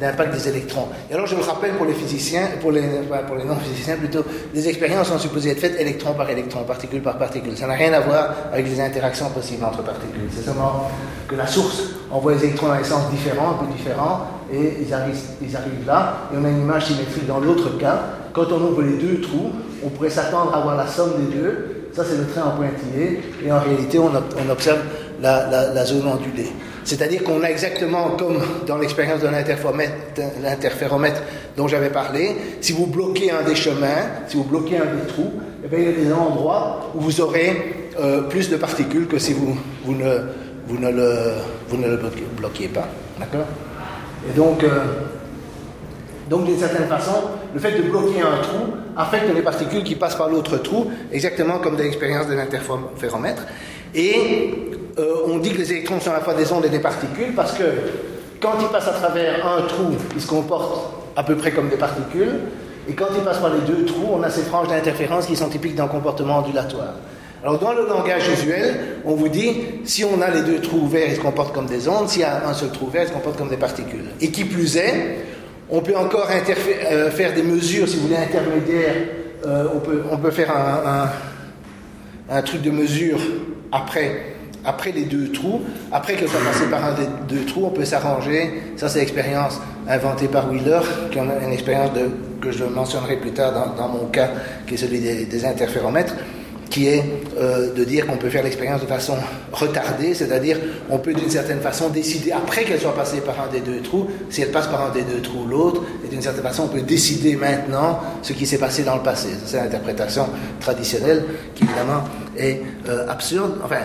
d'impact 0.00 0.34
des 0.34 0.48
électrons. 0.48 0.88
Et 1.10 1.14
alors 1.14 1.26
je 1.26 1.34
me 1.34 1.42
rappelle 1.42 1.72
pour 1.72 1.86
les 1.86 1.94
physiciens, 1.94 2.48
pour 2.60 2.72
les, 2.72 2.80
les 2.82 3.44
non-physiciens 3.44 3.96
plutôt, 3.96 4.24
des 4.54 4.68
expériences 4.68 5.08
sont 5.08 5.18
supposées 5.18 5.50
être 5.50 5.60
faites 5.60 5.80
électron 5.80 6.14
par 6.14 6.28
électron, 6.30 6.64
particule 6.64 7.02
par 7.02 7.18
particule. 7.18 7.56
Ça 7.56 7.66
n'a 7.66 7.74
rien 7.74 7.92
à 7.92 8.00
voir 8.00 8.34
avec 8.52 8.66
les 8.66 8.80
interactions 8.80 9.28
possibles 9.30 9.64
entre 9.64 9.82
particules. 9.82 10.28
C'est 10.34 10.44
seulement 10.44 10.90
que 11.28 11.34
la 11.34 11.46
source 11.46 11.82
envoie 12.10 12.34
les 12.34 12.44
électrons 12.44 12.68
dans 12.68 12.76
des 12.76 12.84
sens 12.84 13.10
différents, 13.10 13.52
un 13.52 13.64
peu 13.64 13.72
différents, 13.72 14.26
et 14.52 14.78
ils 14.82 14.92
arrivent, 14.92 15.86
là, 15.86 16.28
et 16.32 16.36
on 16.38 16.44
a 16.44 16.48
une 16.48 16.62
image 16.62 16.86
symétrique 16.86 17.26
dans 17.26 17.40
l'autre 17.40 17.78
cas. 17.78 18.00
Quand 18.32 18.50
on 18.52 18.60
ouvre 18.60 18.82
les 18.82 18.96
deux 18.96 19.20
trous, 19.20 19.50
on 19.84 19.88
pourrait 19.88 20.10
s'attendre 20.10 20.54
à 20.54 20.60
voir 20.60 20.76
la 20.76 20.86
somme 20.86 21.12
des 21.18 21.36
deux. 21.36 21.88
Ça, 21.94 22.04
c'est 22.04 22.16
le 22.16 22.26
trait 22.26 22.40
en 22.40 22.52
pointillé, 22.52 23.20
et 23.44 23.52
en 23.52 23.60
réalité, 23.60 23.98
on, 23.98 24.10
observe 24.50 24.80
la 25.20 25.84
zone 25.84 26.06
ondulée. 26.06 26.50
C'est-à-dire 26.84 27.22
qu'on 27.22 27.42
a 27.42 27.48
exactement 27.48 28.10
comme 28.10 28.38
dans 28.66 28.78
l'expérience 28.78 29.20
de 29.20 29.28
l'interféromètre 30.42 31.22
dont 31.56 31.68
j'avais 31.68 31.90
parlé, 31.90 32.36
si 32.60 32.72
vous 32.72 32.86
bloquez 32.86 33.30
un 33.30 33.42
des 33.42 33.54
chemins, 33.54 34.08
si 34.28 34.36
vous 34.36 34.44
bloquez 34.44 34.78
un 34.78 34.86
des 34.86 35.06
trous, 35.06 35.32
eh 35.64 35.68
bien, 35.68 35.78
il 35.78 35.84
y 35.84 35.88
a 35.88 36.04
des 36.04 36.12
endroits 36.12 36.90
où 36.94 37.00
vous 37.00 37.20
aurez 37.20 37.86
euh, 38.00 38.22
plus 38.22 38.50
de 38.50 38.56
particules 38.56 39.06
que 39.06 39.18
si 39.18 39.32
vous, 39.32 39.56
vous, 39.84 39.94
ne, 39.94 40.18
vous, 40.66 40.78
ne, 40.78 40.90
le, 40.90 41.34
vous 41.68 41.76
ne 41.76 41.88
le 41.88 42.00
bloquez 42.36 42.68
pas. 42.68 42.88
D'accord? 43.18 43.46
Et 44.28 44.36
donc, 44.36 44.64
euh, 44.64 44.80
donc 46.28 46.44
d'une 46.44 46.58
certaine 46.58 46.88
façon, 46.88 47.12
le 47.54 47.60
fait 47.60 47.72
de 47.72 47.82
bloquer 47.82 48.22
un 48.22 48.42
trou 48.42 48.72
affecte 48.96 49.32
les 49.34 49.42
particules 49.42 49.84
qui 49.84 49.94
passent 49.94 50.16
par 50.16 50.28
l'autre 50.28 50.58
trou, 50.58 50.90
exactement 51.12 51.58
comme 51.58 51.76
dans 51.76 51.82
l'expérience 51.82 52.26
de 52.26 52.34
l'interféromètre. 52.34 53.44
Et 53.94 54.70
euh, 54.98 55.14
on 55.26 55.38
dit 55.38 55.52
que 55.52 55.58
les 55.58 55.72
électrons 55.72 56.00
sont 56.00 56.10
à 56.10 56.14
la 56.14 56.20
fois 56.20 56.34
des 56.34 56.52
ondes 56.52 56.64
et 56.64 56.68
des 56.68 56.80
particules 56.80 57.34
parce 57.34 57.52
que 57.52 57.64
quand 58.40 58.54
ils 58.60 58.68
passent 58.68 58.88
à 58.88 58.92
travers 58.92 59.46
un 59.46 59.62
trou, 59.62 59.94
ils 60.14 60.20
se 60.20 60.26
comportent 60.26 60.92
à 61.16 61.22
peu 61.22 61.36
près 61.36 61.52
comme 61.52 61.68
des 61.68 61.76
particules. 61.76 62.40
Et 62.88 62.94
quand 62.94 63.06
ils 63.14 63.22
passent 63.22 63.38
par 63.38 63.54
les 63.54 63.60
deux 63.60 63.84
trous, 63.84 64.08
on 64.12 64.22
a 64.22 64.30
ces 64.30 64.42
franges 64.42 64.68
d'interférence 64.68 65.26
qui 65.26 65.36
sont 65.36 65.48
typiques 65.48 65.76
d'un 65.76 65.86
comportement 65.86 66.38
ondulatoire. 66.38 66.94
Alors 67.42 67.58
dans 67.58 67.72
le 67.72 67.86
langage 67.86 68.28
usuel, 68.28 68.74
on 69.04 69.14
vous 69.14 69.28
dit, 69.28 69.54
si 69.84 70.04
on 70.04 70.20
a 70.20 70.30
les 70.30 70.42
deux 70.42 70.60
trous 70.60 70.78
ouverts, 70.78 71.06
ils 71.08 71.16
se 71.16 71.20
comportent 71.20 71.54
comme 71.54 71.66
des 71.66 71.88
ondes, 71.88 72.08
s'il 72.08 72.22
y 72.22 72.24
a 72.24 72.48
un 72.48 72.54
seul 72.54 72.70
trou 72.70 72.86
ouvert, 72.86 73.02
ils 73.02 73.08
se 73.08 73.12
comportent 73.12 73.38
comme 73.38 73.48
des 73.48 73.56
particules. 73.56 74.06
Et 74.20 74.30
qui 74.30 74.44
plus 74.44 74.76
est, 74.76 75.18
on 75.70 75.80
peut 75.80 75.96
encore 75.96 76.28
euh, 76.30 77.10
faire 77.10 77.34
des 77.34 77.42
mesures, 77.42 77.88
si 77.88 77.96
vous 77.96 78.08
voulez, 78.08 78.16
intermédiaires. 78.16 78.94
Euh, 79.44 79.66
on, 80.10 80.18
peut, 80.18 80.30
faire 80.30 80.52
un 82.30 82.42
truc 82.42 82.62
de 82.62 82.70
mesure 82.70 83.18
après 83.72 84.31
après 84.64 84.92
les 84.92 85.04
deux 85.04 85.30
trous, 85.32 85.60
après 85.90 86.14
qu'elle 86.14 86.28
soit 86.28 86.40
passée 86.40 86.66
par 86.70 86.84
un 86.84 86.94
des 86.94 87.06
deux 87.28 87.44
trous, 87.44 87.64
on 87.66 87.70
peut 87.70 87.84
s'arranger. 87.84 88.62
Ça, 88.76 88.88
c'est 88.88 89.00
l'expérience 89.00 89.60
inventée 89.88 90.28
par 90.28 90.50
Wheeler, 90.50 90.80
qui 91.10 91.18
est 91.18 91.22
une 91.22 91.52
expérience 91.52 91.90
que 92.40 92.50
je 92.50 92.64
mentionnerai 92.64 93.16
plus 93.16 93.32
tard 93.32 93.74
dans, 93.76 93.88
mon 93.88 94.06
cas, 94.06 94.30
qui 94.66 94.74
est 94.74 94.76
celui 94.76 95.00
des, 95.00 95.44
interféromètres, 95.44 96.14
qui 96.70 96.88
est 96.88 97.04
euh, 97.38 97.74
de 97.74 97.84
dire 97.84 98.06
qu'on 98.06 98.16
peut 98.16 98.30
faire 98.30 98.42
l'expérience 98.42 98.80
de 98.80 98.86
façon 98.86 99.14
retardée, 99.52 100.14
c'est-à-dire 100.14 100.56
on 100.88 100.98
peut 100.98 101.12
d'une 101.12 101.28
certaine 101.28 101.60
façon 101.60 101.90
décider, 101.90 102.32
après 102.32 102.64
qu'elle 102.64 102.80
soit 102.80 102.94
passée 102.94 103.20
par 103.20 103.38
un 103.42 103.52
des 103.52 103.60
deux 103.60 103.82
trous, 103.82 104.06
si 104.30 104.40
elle 104.40 104.50
passe 104.50 104.68
par 104.68 104.86
un 104.86 104.90
des 104.90 105.02
deux 105.02 105.20
trous 105.20 105.44
l'autre, 105.46 105.82
et 106.02 106.08
d'une 106.08 106.22
certaine 106.22 106.42
façon 106.42 106.64
on 106.64 106.68
peut 106.68 106.80
décider 106.80 107.36
maintenant 107.36 108.00
ce 108.22 108.32
qui 108.32 108.46
s'est 108.46 108.56
passé 108.56 108.84
dans 108.84 108.96
le 108.96 109.02
passé. 109.02 109.28
C'est 109.44 109.58
l'interprétation 109.58 110.26
traditionnelle 110.60 111.24
qui 111.54 111.64
évidemment 111.64 112.04
est 112.36 112.62
euh, 112.88 113.08
absurde, 113.08 113.58
enfin 113.64 113.80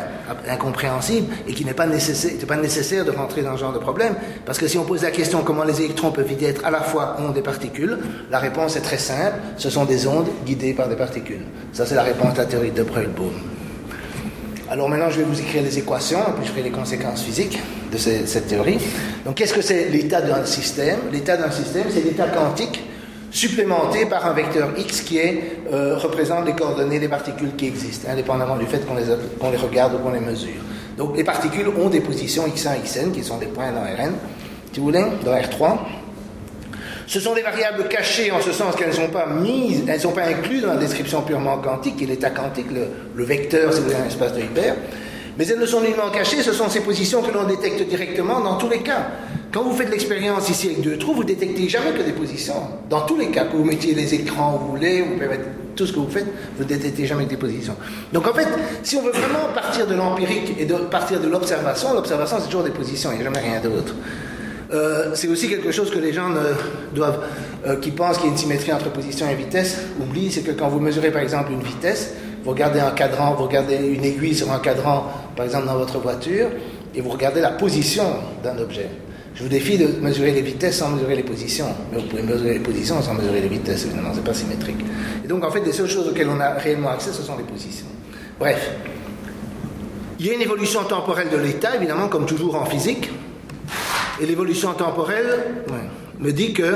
incompréhensible, 0.49 1.33
et 1.47 1.53
qui 1.53 1.65
n'est 1.65 1.73
pas 1.73 1.87
nécessaire, 1.87 2.31
pas 2.47 2.55
nécessaire 2.55 3.05
de 3.05 3.11
rentrer 3.11 3.41
dans 3.41 3.55
ce 3.55 3.61
genre 3.61 3.73
de 3.73 3.79
problème. 3.79 4.15
Parce 4.45 4.57
que 4.57 4.67
si 4.67 4.77
on 4.77 4.83
pose 4.85 5.03
la 5.03 5.11
question 5.11 5.43
comment 5.43 5.63
les 5.63 5.81
électrons 5.81 6.11
peuvent 6.11 6.31
être 6.41 6.65
à 6.65 6.71
la 6.71 6.81
fois 6.81 7.17
ondes 7.19 7.37
et 7.37 7.41
particules, 7.41 7.97
la 8.31 8.39
réponse 8.39 8.75
est 8.75 8.81
très 8.81 8.97
simple, 8.97 9.35
ce 9.57 9.69
sont 9.69 9.85
des 9.85 10.07
ondes 10.07 10.29
guidées 10.45 10.73
par 10.73 10.87
des 10.87 10.95
particules. 10.95 11.43
Ça 11.73 11.85
c'est 11.85 11.95
la 11.95 12.03
réponse 12.03 12.33
de 12.33 12.39
la 12.39 12.45
théorie 12.45 12.71
de 12.71 12.83
Breuil-Bohm. 12.83 13.33
Alors 14.69 14.89
maintenant, 14.89 15.09
je 15.09 15.19
vais 15.19 15.23
vous 15.23 15.39
écrire 15.39 15.63
les 15.63 15.77
équations, 15.77 16.19
puis 16.35 16.45
je 16.45 16.51
ferai 16.51 16.63
les 16.63 16.71
conséquences 16.71 17.23
physiques 17.23 17.57
de 17.91 17.97
cette 17.97 18.47
théorie. 18.47 18.77
Donc, 19.23 19.35
qu'est-ce 19.35 19.53
que 19.53 19.61
c'est 19.61 19.87
l'état 19.87 20.21
d'un 20.21 20.43
système? 20.43 20.99
L'état 21.11 21.37
d'un 21.37 21.51
système, 21.51 21.85
c'est 21.89 22.03
l'état 22.03 22.27
quantique 22.27 22.83
supplémenté 23.37 24.07
par 24.07 24.25
un 24.25 24.33
vecteur 24.33 24.69
x 24.77 25.01
qui 25.01 25.19
euh, 25.71 25.95
représente 25.97 26.45
les 26.47 26.53
coordonnées 26.53 26.99
des 26.99 27.07
particules 27.07 27.55
qui 27.55 27.67
existent, 27.67 28.09
indépendamment 28.11 28.57
du 28.57 28.65
fait 28.65 28.83
qu'on 28.85 28.95
les, 28.95 29.57
regarde 29.57 29.93
ou 29.93 29.97
qu'on 29.99 30.11
les 30.11 30.19
mesure. 30.19 30.61
Donc, 30.97 31.15
les 31.15 31.23
particules 31.23 31.67
ont 31.67 31.89
des 31.89 32.01
positions 32.01 32.47
x1 32.47 32.81
xn, 32.83 33.11
qui 33.11 33.23
sont 33.23 33.37
des 33.37 33.45
points 33.45 33.71
dans 33.71 33.81
Rn, 33.81 34.13
si 34.73 34.79
vous 34.79 34.87
voulez, 34.87 35.05
dans 35.23 35.33
R3. 35.33 35.77
Ce 37.05 37.19
sont 37.19 37.35
des 37.35 37.43
variables 37.43 37.87
cachées 37.87 38.31
en 38.31 38.41
ce 38.41 38.51
sens 38.51 38.75
qu'elles 38.75 38.89
ne 38.89 38.93
sont 38.93 39.09
pas 39.09 39.27
mises, 39.27 39.83
elles 39.87 39.95
ne 39.95 40.01
sont 40.01 40.11
pas 40.11 40.25
incluses 40.25 40.63
dans 40.63 40.73
la 40.73 40.77
description 40.77 41.21
purement 41.21 41.59
quantique, 41.59 42.01
est 42.01 42.07
l'état 42.07 42.31
quantique, 42.31 42.67
le, 42.71 43.23
vecteur, 43.23 43.71
c'est 43.71 43.95
un 43.95 44.07
espace 44.07 44.33
de 44.33 44.39
Hilbert. 44.39 44.75
Mais 45.37 45.47
elles 45.47 45.59
ne 45.59 45.65
sont 45.67 45.81
nullement 45.81 46.09
cachées, 46.11 46.41
ce 46.41 46.51
sont 46.51 46.69
ces 46.69 46.81
positions 46.81 47.21
que 47.21 47.31
l'on 47.31 47.43
détecte 47.43 47.87
directement 47.87 48.39
dans 48.41 48.55
tous 48.55 48.67
les 48.67 48.79
cas. 48.79 49.11
Quand 49.51 49.63
vous 49.63 49.73
faites 49.73 49.89
l'expérience 49.89 50.49
ici 50.49 50.67
avec 50.67 50.81
deux 50.81 50.97
trous, 50.97 51.13
vous 51.13 51.23
détectez 51.23 51.69
jamais 51.69 51.91
que 51.91 52.03
des 52.03 52.11
positions. 52.11 52.61
Dans 52.89 53.01
tous 53.01 53.17
les 53.17 53.27
cas, 53.27 53.45
que 53.45 53.55
vous 53.55 53.63
mettiez 53.63 53.93
les 53.95 54.13
écrans 54.13 54.55
où 54.55 54.65
vous 54.65 54.71
voulez, 54.71 55.03
tout 55.75 55.85
ce 55.85 55.93
que 55.93 55.99
vous 55.99 56.09
faites, 56.09 56.25
vous 56.57 56.63
ne 56.63 56.67
détectez 56.67 57.05
jamais 57.05 57.25
que 57.25 57.29
des 57.29 57.37
positions. 57.37 57.75
Donc 58.11 58.27
en 58.27 58.33
fait, 58.33 58.47
si 58.83 58.97
on 58.97 59.03
veut 59.03 59.11
vraiment 59.11 59.53
partir 59.53 59.87
de 59.87 59.95
l'empirique 59.95 60.55
et 60.59 60.65
partir 60.91 61.21
de 61.21 61.27
l'observation, 61.27 61.93
l'observation 61.93 62.37
c'est 62.39 62.47
toujours 62.47 62.63
des 62.63 62.71
positions, 62.71 63.11
il 63.11 63.15
n'y 63.15 63.21
a 63.21 63.25
jamais 63.25 63.39
rien 63.39 63.61
d'autre. 63.61 63.93
Euh, 64.73 65.11
c'est 65.13 65.29
aussi 65.29 65.47
quelque 65.47 65.71
chose 65.71 65.89
que 65.91 65.99
les 65.99 66.11
gens 66.11 66.29
doivent, 66.93 67.21
euh, 67.65 67.77
qui 67.77 67.91
pensent 67.91 68.17
qu'il 68.17 68.25
y 68.25 68.29
a 68.29 68.31
une 68.31 68.37
symétrie 68.37 68.73
entre 68.73 68.89
position 68.91 69.29
et 69.29 69.35
vitesse, 69.35 69.77
oublient, 70.01 70.31
c'est 70.31 70.41
que 70.41 70.51
quand 70.51 70.67
vous 70.67 70.81
mesurez 70.81 71.11
par 71.11 71.21
exemple 71.21 71.53
une 71.53 71.63
vitesse, 71.63 72.15
vous 72.43 72.51
regardez 72.51 72.81
un 72.81 72.91
cadran, 72.91 73.33
vous 73.35 73.45
regardez 73.45 73.77
une 73.77 74.03
aiguille 74.03 74.35
sur 74.35 74.51
un 74.51 74.59
cadran, 74.59 75.05
par 75.37 75.45
exemple 75.45 75.67
dans 75.67 75.77
votre 75.77 75.99
voiture, 75.99 76.47
et 76.93 76.99
vous 76.99 77.09
regardez 77.09 77.39
la 77.39 77.51
position 77.51 78.03
d'un 78.43 78.57
objet. 78.57 78.89
Je 79.37 79.43
vous 79.43 79.49
défie 79.49 79.77
de 79.77 79.85
mesurer 80.01 80.31
les 80.31 80.41
vitesses 80.41 80.77
sans 80.77 80.89
mesurer 80.89 81.15
les 81.15 81.21
positions. 81.21 81.67
Mais 81.91 81.99
vous 81.99 82.07
pouvez 82.07 82.23
mesurer 82.23 82.53
les 82.53 82.59
positions 82.59 82.99
sans 83.03 83.13
mesurer 83.13 83.39
les 83.39 83.47
vitesses, 83.47 83.85
évidemment, 83.85 84.09
c'est 84.11 84.23
pas 84.23 84.33
symétrique. 84.33 84.83
Et 85.23 85.27
donc, 85.27 85.43
en 85.43 85.51
fait, 85.51 85.59
les 85.59 85.71
seules 85.71 85.87
choses 85.87 86.07
auxquelles 86.07 86.29
on 86.29 86.39
a 86.39 86.53
réellement 86.53 86.89
accès, 86.89 87.11
ce 87.13 87.21
sont 87.21 87.37
les 87.37 87.43
positions. 87.43 87.85
Bref. 88.39 88.71
Il 90.19 90.25
y 90.25 90.31
a 90.31 90.33
une 90.33 90.41
évolution 90.41 90.83
temporelle 90.85 91.29
de 91.29 91.37
l'état, 91.37 91.75
évidemment, 91.75 92.07
comme 92.07 92.25
toujours 92.25 92.55
en 92.55 92.65
physique. 92.65 93.11
Et 94.19 94.25
l'évolution 94.25 94.73
temporelle 94.73 95.43
me 96.19 96.31
dit 96.31 96.53
que 96.53 96.73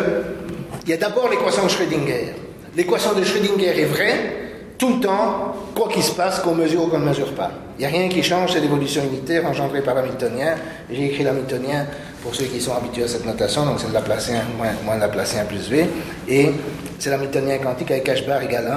il 0.84 0.90
y 0.90 0.94
a 0.94 0.98
d'abord 0.98 1.30
l'équation 1.30 1.64
de 1.64 1.70
Schrödinger. 1.70 2.36
L'équation 2.78 3.14
de 3.14 3.24
Schrödinger 3.24 3.82
est 3.82 3.86
vraie 3.86 4.42
tout 4.78 4.96
le 4.96 5.00
temps, 5.00 5.56
quoi 5.76 5.90
qu'il 5.90 6.04
se 6.04 6.12
passe, 6.12 6.40
qu'on 6.40 6.56
mesure 6.56 6.84
ou 6.84 6.88
qu'on 6.88 7.00
ne 7.00 7.10
mesure 7.10 7.34
pas. 7.34 7.52
Il 7.78 7.82
n'y 7.82 7.86
a 7.86 7.90
rien 7.90 8.10
qui 8.10 8.22
change, 8.22 8.54
c'est 8.54 8.60
l'évolution 8.60 9.04
unitaire 9.04 9.46
engendrée 9.48 9.82
par 9.82 9.96
l'hamiltonien. 9.96 10.56
J'ai 10.92 11.06
écrit 11.06 11.24
l'hamiltonien 11.24 11.88
pour 12.22 12.36
ceux 12.36 12.46
qui 12.46 12.62
sont 12.62 12.74
habitués 12.74 13.04
à 13.04 13.08
cette 13.08 13.26
notation, 13.26 13.66
donc 13.66 13.80
c'est 13.80 13.88
le 13.88 13.94
Laplacien 13.94 14.42
moins, 14.58 14.72
moins 14.86 14.98
Laplacien 14.98 15.46
plus 15.46 15.70
V. 15.70 15.86
Et 16.28 16.52
c'est 17.00 17.10
l'hamiltonien 17.10 17.58
quantique 17.58 17.92
avec 17.92 18.08
h 18.08 18.28
bar 18.28 18.42
égale 18.44 18.68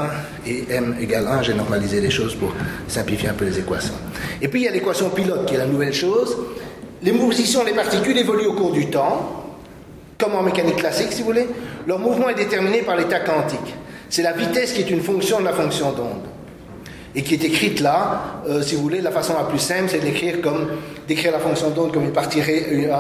1 0.47 0.51
et 0.51 0.65
m 0.71 0.97
égale 1.01 1.27
1. 1.27 1.43
J'ai 1.43 1.55
normalisé 1.55 2.01
les 2.01 2.11
choses 2.11 2.35
pour 2.35 2.55
simplifier 2.89 3.29
un 3.29 3.35
peu 3.35 3.45
les 3.45 3.59
équations. 3.59 3.95
Et 4.41 4.49
puis 4.49 4.63
il 4.63 4.65
y 4.65 4.69
a 4.69 4.71
l'équation 4.71 5.11
pilote 5.11 5.47
qui 5.47 5.55
est 5.55 5.59
la 5.59 5.67
nouvelle 5.67 5.93
chose. 5.93 6.37
Les 7.03 7.13
positions 7.13 7.65
des 7.65 7.73
particules 7.73 8.17
évoluent 8.17 8.47
au 8.47 8.55
cours 8.55 8.73
du 8.73 8.87
temps, 8.87 9.45
comme 10.19 10.35
en 10.35 10.43
mécanique 10.43 10.77
classique 10.77 11.13
si 11.13 11.21
vous 11.21 11.27
voulez. 11.27 11.47
Leur 11.87 11.99
mouvement 11.99 12.31
est 12.31 12.35
déterminé 12.35 12.83
par 12.83 12.97
l'état 12.97 13.21
quantique. 13.21 13.75
C'est 14.09 14.23
la 14.23 14.33
vitesse 14.33 14.73
qui 14.73 14.81
est 14.81 14.91
une 14.91 15.03
fonction 15.03 15.41
de 15.41 15.45
la 15.45 15.53
fonction 15.53 15.93
d'onde. 15.93 16.34
Et 17.17 17.23
qui 17.23 17.35
est 17.35 17.45
écrite 17.45 17.81
là, 17.81 18.43
euh, 18.49 18.61
si 18.61 18.75
vous 18.75 18.83
voulez, 18.83 19.01
la 19.01 19.13
façon 19.13 19.35
la 19.35 19.45
plus 19.45 19.61
simple, 19.61 19.89
c'est 19.89 20.01
d'écrire 20.01 20.41
comme 20.41 20.69
d'écrire 21.07 21.31
la 21.31 21.39
fonction 21.39 21.71
d'onde 21.71 21.93
comme 21.93 22.05
une 22.05 22.13
partie, 22.13 22.41
euh, 22.41 22.93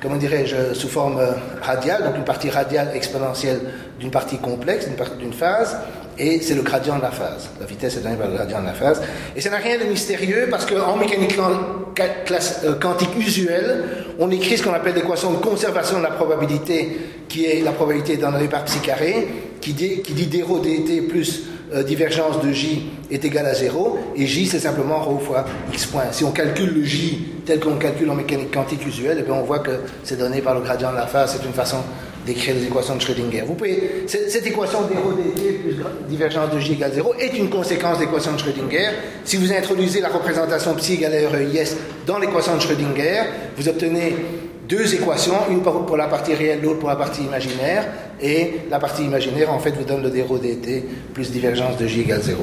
comment 0.00 0.16
dirais-je, 0.16 0.72
sous 0.72 0.88
forme 0.88 1.18
euh, 1.18 1.32
radiale, 1.60 2.04
donc 2.04 2.16
une 2.16 2.24
partie 2.24 2.48
radiale 2.48 2.92
exponentielle 2.94 3.60
d'une 4.00 4.10
partie 4.10 4.38
complexe, 4.38 4.88
d'une 5.18 5.34
phase, 5.34 5.76
et 6.18 6.40
c'est 6.40 6.54
le 6.54 6.62
gradient 6.62 6.96
de 6.96 7.02
la 7.02 7.10
phase. 7.10 7.50
La 7.60 7.66
vitesse 7.66 7.96
est 7.96 8.00
donnée 8.00 8.16
par 8.16 8.28
le 8.28 8.34
gradient 8.34 8.60
de 8.60 8.66
la 8.66 8.72
phase. 8.72 9.02
Et 9.36 9.40
ça 9.40 9.50
n'a 9.50 9.56
rien 9.56 9.78
de 9.78 9.84
mystérieux 9.84 10.46
parce 10.50 10.64
qu'en 10.64 10.96
mécanique 10.96 11.36
quantique 12.80 13.18
usuelle, 13.18 13.84
on 14.18 14.30
écrit 14.30 14.56
ce 14.56 14.62
qu'on 14.62 14.72
appelle 14.72 14.94
l'équation 14.94 15.32
de 15.32 15.38
conservation 15.38 15.98
de 15.98 16.04
la 16.04 16.12
probabilité, 16.12 16.96
qui 17.28 17.46
est 17.46 17.62
la 17.62 17.72
probabilité 17.72 18.16
donnée 18.16 18.46
par 18.46 18.64
psi 18.64 18.78
carré, 18.78 19.26
qui 19.60 19.72
dit, 19.72 20.02
qui 20.02 20.12
dit 20.12 20.26
dt 20.26 21.00
plus 21.08 21.40
euh, 21.40 21.53
divergence 21.82 22.40
de 22.40 22.52
J 22.52 22.86
est 23.10 23.24
égale 23.24 23.46
à 23.46 23.54
0, 23.54 23.98
et 24.16 24.26
J 24.26 24.46
c'est 24.46 24.60
simplement 24.60 25.00
ρ 25.00 25.20
fois 25.20 25.44
x 25.72 25.86
point. 25.86 26.04
Si 26.12 26.24
on 26.24 26.30
calcule 26.30 26.72
le 26.74 26.84
J 26.84 27.26
tel 27.44 27.60
qu'on 27.60 27.76
calcule 27.76 28.08
en 28.10 28.14
mécanique 28.14 28.52
quantique 28.52 28.86
usuelle, 28.86 29.24
eh 29.26 29.30
on 29.30 29.42
voit 29.42 29.58
que 29.58 29.72
c'est 30.02 30.18
donné 30.18 30.40
par 30.40 30.54
le 30.54 30.60
gradient 30.60 30.92
de 30.92 30.96
la 30.96 31.06
phase, 31.06 31.36
c'est 31.36 31.46
une 31.46 31.54
façon 31.54 31.78
d'écrire 32.24 32.54
les 32.54 32.64
équations 32.64 32.96
de 32.96 33.00
Schrödinger. 33.00 33.42
Vous 33.46 33.54
pouvez, 33.54 34.04
cette 34.06 34.46
équation 34.46 34.82
d 34.82 34.94
dt 34.94 35.52
plus 35.58 35.76
divergence 36.08 36.50
de 36.54 36.58
J 36.58 36.72
égale 36.72 36.92
0 36.94 37.14
est 37.18 37.36
une 37.36 37.50
conséquence 37.50 37.98
de 37.98 38.04
l'équation 38.04 38.32
de 38.32 38.38
Schrödinger. 38.38 38.88
Si 39.24 39.36
vous 39.36 39.52
introduisez 39.52 40.00
la 40.00 40.08
représentation 40.08 40.74
psi 40.74 40.94
égale 40.94 41.14
à 41.14 41.28
REIS 41.28 41.76
dans 42.06 42.18
l'équation 42.18 42.56
de 42.56 42.60
Schrödinger, 42.60 43.24
vous 43.56 43.68
obtenez 43.68 44.16
deux 44.68 44.94
équations, 44.94 45.34
une 45.50 45.60
pour 45.60 45.96
la 45.96 46.06
partie 46.06 46.34
réelle, 46.34 46.62
l'autre 46.62 46.78
pour 46.78 46.88
la 46.88 46.96
partie 46.96 47.22
imaginaire, 47.22 47.86
et 48.20 48.60
la 48.70 48.78
partie 48.78 49.04
imaginaire 49.04 49.52
en 49.52 49.58
fait 49.58 49.72
vous 49.72 49.84
donne 49.84 50.02
le 50.02 50.10
d 50.10 50.22
dt 50.22 50.84
plus 51.12 51.30
divergence 51.30 51.76
de 51.76 51.86
j 51.86 52.00
égale 52.00 52.22
0. 52.22 52.42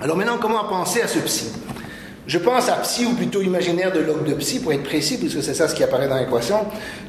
Alors 0.00 0.16
maintenant, 0.16 0.38
comment 0.40 0.64
penser 0.64 1.02
à 1.02 1.08
ce 1.08 1.18
psi 1.18 1.52
Je 2.26 2.38
pense 2.38 2.68
à 2.68 2.74
psi, 2.74 3.06
ou 3.06 3.14
plutôt 3.14 3.42
imaginaire 3.42 3.92
de 3.92 4.00
log 4.00 4.24
de 4.24 4.34
psi, 4.34 4.60
pour 4.60 4.72
être 4.72 4.84
précis, 4.84 5.18
puisque 5.18 5.42
c'est 5.42 5.54
ça 5.54 5.66
ce 5.66 5.74
qui 5.74 5.82
apparaît 5.82 6.08
dans 6.08 6.18
l'équation, 6.18 6.58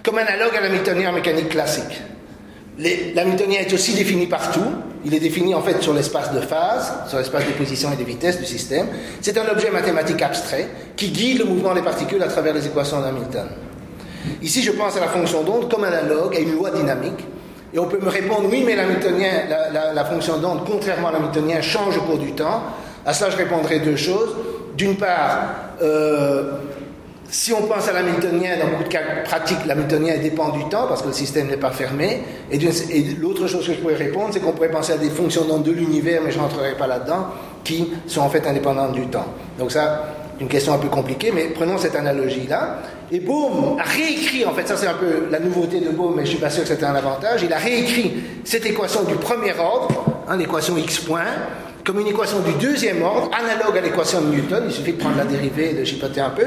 comme 0.04 0.18
analogue 0.18 0.56
à 0.58 0.62
l'hamiltonien 0.62 1.10
en 1.10 1.14
mécanique 1.14 1.50
classique. 1.50 2.02
L'hamiltonien 2.78 3.60
est 3.60 3.74
aussi 3.74 3.94
défini 3.94 4.28
partout. 4.28 4.66
Il 5.06 5.14
est 5.14 5.20
défini 5.20 5.54
en 5.56 5.62
fait 5.62 5.82
sur 5.82 5.94
l'espace 5.94 6.34
de 6.34 6.42
phase, 6.42 6.92
sur 7.08 7.20
l'espace 7.20 7.46
des 7.46 7.54
positions 7.54 7.92
et 7.94 7.96
des 7.96 8.04
vitesses 8.04 8.40
du 8.40 8.46
système. 8.46 8.88
C'est 9.22 9.38
un 9.38 9.48
objet 9.48 9.70
mathématique 9.70 10.22
abstrait 10.22 10.68
qui 10.98 11.10
guide 11.10 11.40
le 11.40 11.46
mouvement 11.46 11.74
des 11.74 11.84
particules 11.84 12.22
à 12.22 12.28
travers 12.28 12.54
les 12.54 12.66
équations 12.66 13.00
d'Hamilton. 13.02 13.48
Ici, 14.42 14.62
je 14.62 14.72
pense 14.72 14.96
à 14.98 15.00
la 15.00 15.08
fonction 15.08 15.44
d'onde 15.44 15.72
comme 15.72 15.84
analogue 15.84 16.36
à 16.36 16.40
une 16.40 16.54
loi 16.54 16.72
dynamique. 16.72 17.26
Et 17.74 17.80
on 17.80 17.88
peut 17.88 18.00
me 18.00 18.10
répondre, 18.10 18.48
oui, 18.50 18.64
mais 18.66 18.76
la, 18.76 19.94
la, 19.94 20.06
fonction 20.06 20.38
d'onde, 20.38 20.62
contrairement 20.66 21.10
à 21.10 21.12
l'hamiltonien, 21.12 21.62
change 21.62 21.98
au 21.98 22.02
cours 22.02 22.18
du 22.18 22.32
temps. 22.32 22.64
À 23.06 23.14
cela, 23.14 23.30
je 23.30 23.38
répondrai 23.38 23.80
deux 23.80 23.98
choses. 23.98 24.34
D'une 24.78 24.96
part, 24.96 25.40
euh, 25.82 26.54
si 27.30 27.52
on 27.54 27.64
pense 27.64 27.88
à 27.90 27.94
l'hamiltonien, 27.94 28.58
dans 28.58 28.70
beaucoup 28.70 28.84
de 28.84 28.90
cas 28.90 29.02
pratiques, 29.26 29.66
l'hamiltonien 29.66 30.18
dépend 30.18 30.50
du 30.50 30.64
temps 30.70 30.86
parce 30.88 31.02
que 31.02 31.08
le 31.08 31.14
système 31.14 31.48
n'est 31.48 31.58
pas 31.58 31.72
fermé. 31.72 32.22
Et, 32.52 32.60
l'autre 33.20 33.48
chose 33.48 33.68
que 33.68 33.74
je 33.74 33.80
pourrais 33.80 33.96
répondre, 33.96 34.30
c'est 34.32 34.40
qu'on 34.40 34.52
pourrait 34.54 34.72
penser 34.72 34.94
à 34.94 34.98
des 34.98 35.10
fonctions 35.10 35.44
d'onde 35.44 35.64
de 35.64 35.72
l'univers, 35.72 36.22
mais 36.24 36.32
je 36.32 36.38
n'entrerai 36.38 36.76
pas 36.76 36.88
là-dedans, 36.88 37.28
qui 37.64 37.92
sont 38.08 38.22
en 38.22 38.30
fait 38.30 38.46
indépendantes 38.48 38.94
du 38.94 39.08
temps. 39.08 39.26
Donc 39.58 39.72
ça, 39.72 40.16
une 40.40 40.48
question 40.48 40.74
un 40.74 40.78
peu 40.78 40.90
compliquée, 40.90 41.32
mais 41.34 41.46
prenons 41.46 41.78
cette 41.78 41.96
analogie-là. 41.96 42.80
Et 43.12 43.20
Bohm 43.20 43.78
a 43.80 43.84
réécrit, 43.84 44.46
en 44.46 44.54
fait, 44.54 44.68
ça 44.68 44.76
c'est 44.76 44.88
un 44.88 44.96
peu 44.96 45.28
la 45.32 45.40
nouveauté 45.40 45.80
de 45.80 45.90
Bohm, 45.90 46.16
mais 46.16 46.26
je 46.26 46.32
suis 46.32 46.40
pas 46.40 46.50
sûr 46.50 46.64
que 46.64 46.70
c'était 46.70 46.86
un 46.86 46.96
avantage, 46.96 47.44
il 47.44 47.54
a 47.54 47.58
réécrit 47.58 48.14
cette 48.44 48.66
équation 48.66 49.04
du 49.04 49.16
premier 49.16 49.54
ordre, 49.58 50.04
hein, 50.28 50.38
l'équation 50.38 50.78
x 50.78 51.00
point, 51.00 51.26
comme 51.84 52.00
une 52.00 52.08
équation 52.08 52.40
du 52.40 52.52
deuxième 52.54 53.02
ordre, 53.04 53.30
analogue 53.34 53.78
à 53.78 53.82
l'équation 53.82 54.22
de 54.22 54.28
Newton, 54.28 54.64
il 54.68 54.74
suffit 54.74 54.94
de 54.94 54.98
prendre 54.98 55.18
la 55.18 55.26
dérivée 55.26 55.72
et 55.72 55.74
de 55.74 55.84
chipoter 55.84 56.20
un 56.20 56.32
peu, 56.32 56.46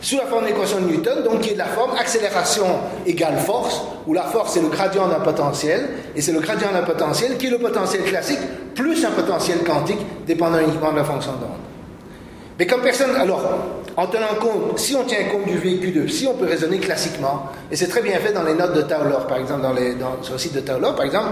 sous 0.00 0.18
la 0.18 0.26
forme 0.26 0.44
d'équation 0.44 0.80
de 0.80 0.86
Newton, 0.86 1.22
donc 1.22 1.40
qui 1.40 1.50
est 1.50 1.54
de 1.54 1.58
la 1.58 1.66
forme 1.66 1.92
accélération 1.98 2.66
égale 3.06 3.38
force, 3.38 3.80
où 4.06 4.12
la 4.12 4.24
force 4.24 4.52
c'est 4.52 4.60
le 4.60 4.68
gradient 4.68 5.08
d'un 5.08 5.20
potentiel, 5.20 5.88
et 6.14 6.20
c'est 6.20 6.32
le 6.32 6.40
gradient 6.40 6.72
d'un 6.72 6.82
potentiel 6.82 7.38
qui 7.38 7.46
est 7.46 7.50
le 7.50 7.58
potentiel 7.58 8.02
classique 8.02 8.40
plus 8.74 9.02
un 9.04 9.12
potentiel 9.12 9.58
quantique 9.60 10.00
dépendant 10.26 10.58
uniquement 10.58 10.92
de 10.92 10.96
la 10.96 11.04
fonction 11.04 11.32
d'onde. 11.32 11.73
Mais 12.58 12.66
comme 12.66 12.82
personne, 12.82 13.14
alors, 13.16 13.42
en 13.96 14.06
tenant 14.06 14.34
compte, 14.40 14.78
si 14.78 14.94
on 14.94 15.04
tient 15.04 15.24
compte 15.24 15.46
du 15.46 15.58
véhicule 15.58 15.92
de 15.92 16.02
psi, 16.02 16.28
on 16.28 16.34
peut 16.34 16.46
raisonner 16.46 16.78
classiquement. 16.78 17.46
Et 17.70 17.76
c'est 17.76 17.88
très 17.88 18.00
bien 18.00 18.18
fait 18.18 18.32
dans 18.32 18.44
les 18.44 18.54
notes 18.54 18.74
de 18.74 18.82
Taylor, 18.82 19.26
par 19.26 19.38
exemple, 19.38 19.62
dans 19.62 20.22
sur 20.22 20.34
le 20.34 20.38
site 20.38 20.54
de 20.54 20.60
Taylor, 20.60 20.94
par 20.94 21.04
exemple. 21.04 21.30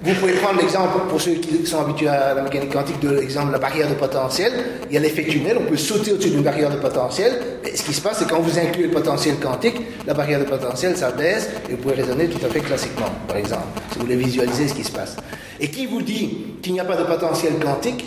Vous 0.00 0.14
pouvez 0.14 0.34
prendre 0.34 0.60
l'exemple, 0.60 0.96
pour 1.08 1.20
ceux 1.20 1.32
qui 1.32 1.66
sont 1.66 1.80
habitués 1.80 2.06
à 2.08 2.32
la 2.34 2.42
mécanique 2.42 2.72
quantique, 2.72 3.00
de 3.00 3.10
l'exemple 3.10 3.48
de 3.48 3.52
la 3.52 3.58
barrière 3.58 3.88
de 3.88 3.94
potentiel. 3.94 4.52
Il 4.88 4.94
y 4.94 4.96
a 4.96 5.00
l'effet 5.00 5.24
tunnel, 5.24 5.58
on 5.60 5.68
peut 5.68 5.76
sauter 5.76 6.12
au-dessus 6.12 6.30
d'une 6.30 6.42
barrière 6.42 6.70
de 6.70 6.76
potentiel. 6.76 7.32
Et 7.64 7.76
ce 7.76 7.82
qui 7.82 7.92
se 7.92 8.00
passe, 8.00 8.18
c'est 8.18 8.28
quand 8.28 8.38
vous 8.38 8.58
incluez 8.58 8.86
le 8.86 8.92
potentiel 8.92 9.36
quantique, 9.36 9.80
la 10.06 10.14
barrière 10.14 10.38
de 10.38 10.44
potentiel, 10.44 10.96
ça 10.96 11.10
baisse, 11.10 11.50
et 11.68 11.72
vous 11.72 11.78
pouvez 11.78 11.96
raisonner 11.96 12.28
tout 12.28 12.44
à 12.46 12.48
fait 12.48 12.60
classiquement, 12.60 13.10
par 13.26 13.38
exemple, 13.38 13.64
si 13.90 13.98
vous 13.98 14.04
voulez 14.04 14.16
visualiser 14.16 14.68
ce 14.68 14.74
qui 14.74 14.84
se 14.84 14.92
passe. 14.92 15.16
Et 15.58 15.68
qui 15.68 15.86
vous 15.86 16.00
dit 16.00 16.46
qu'il 16.62 16.74
n'y 16.74 16.80
a 16.80 16.84
pas 16.84 16.96
de 16.96 17.02
potentiel 17.04 17.54
quantique? 17.60 18.04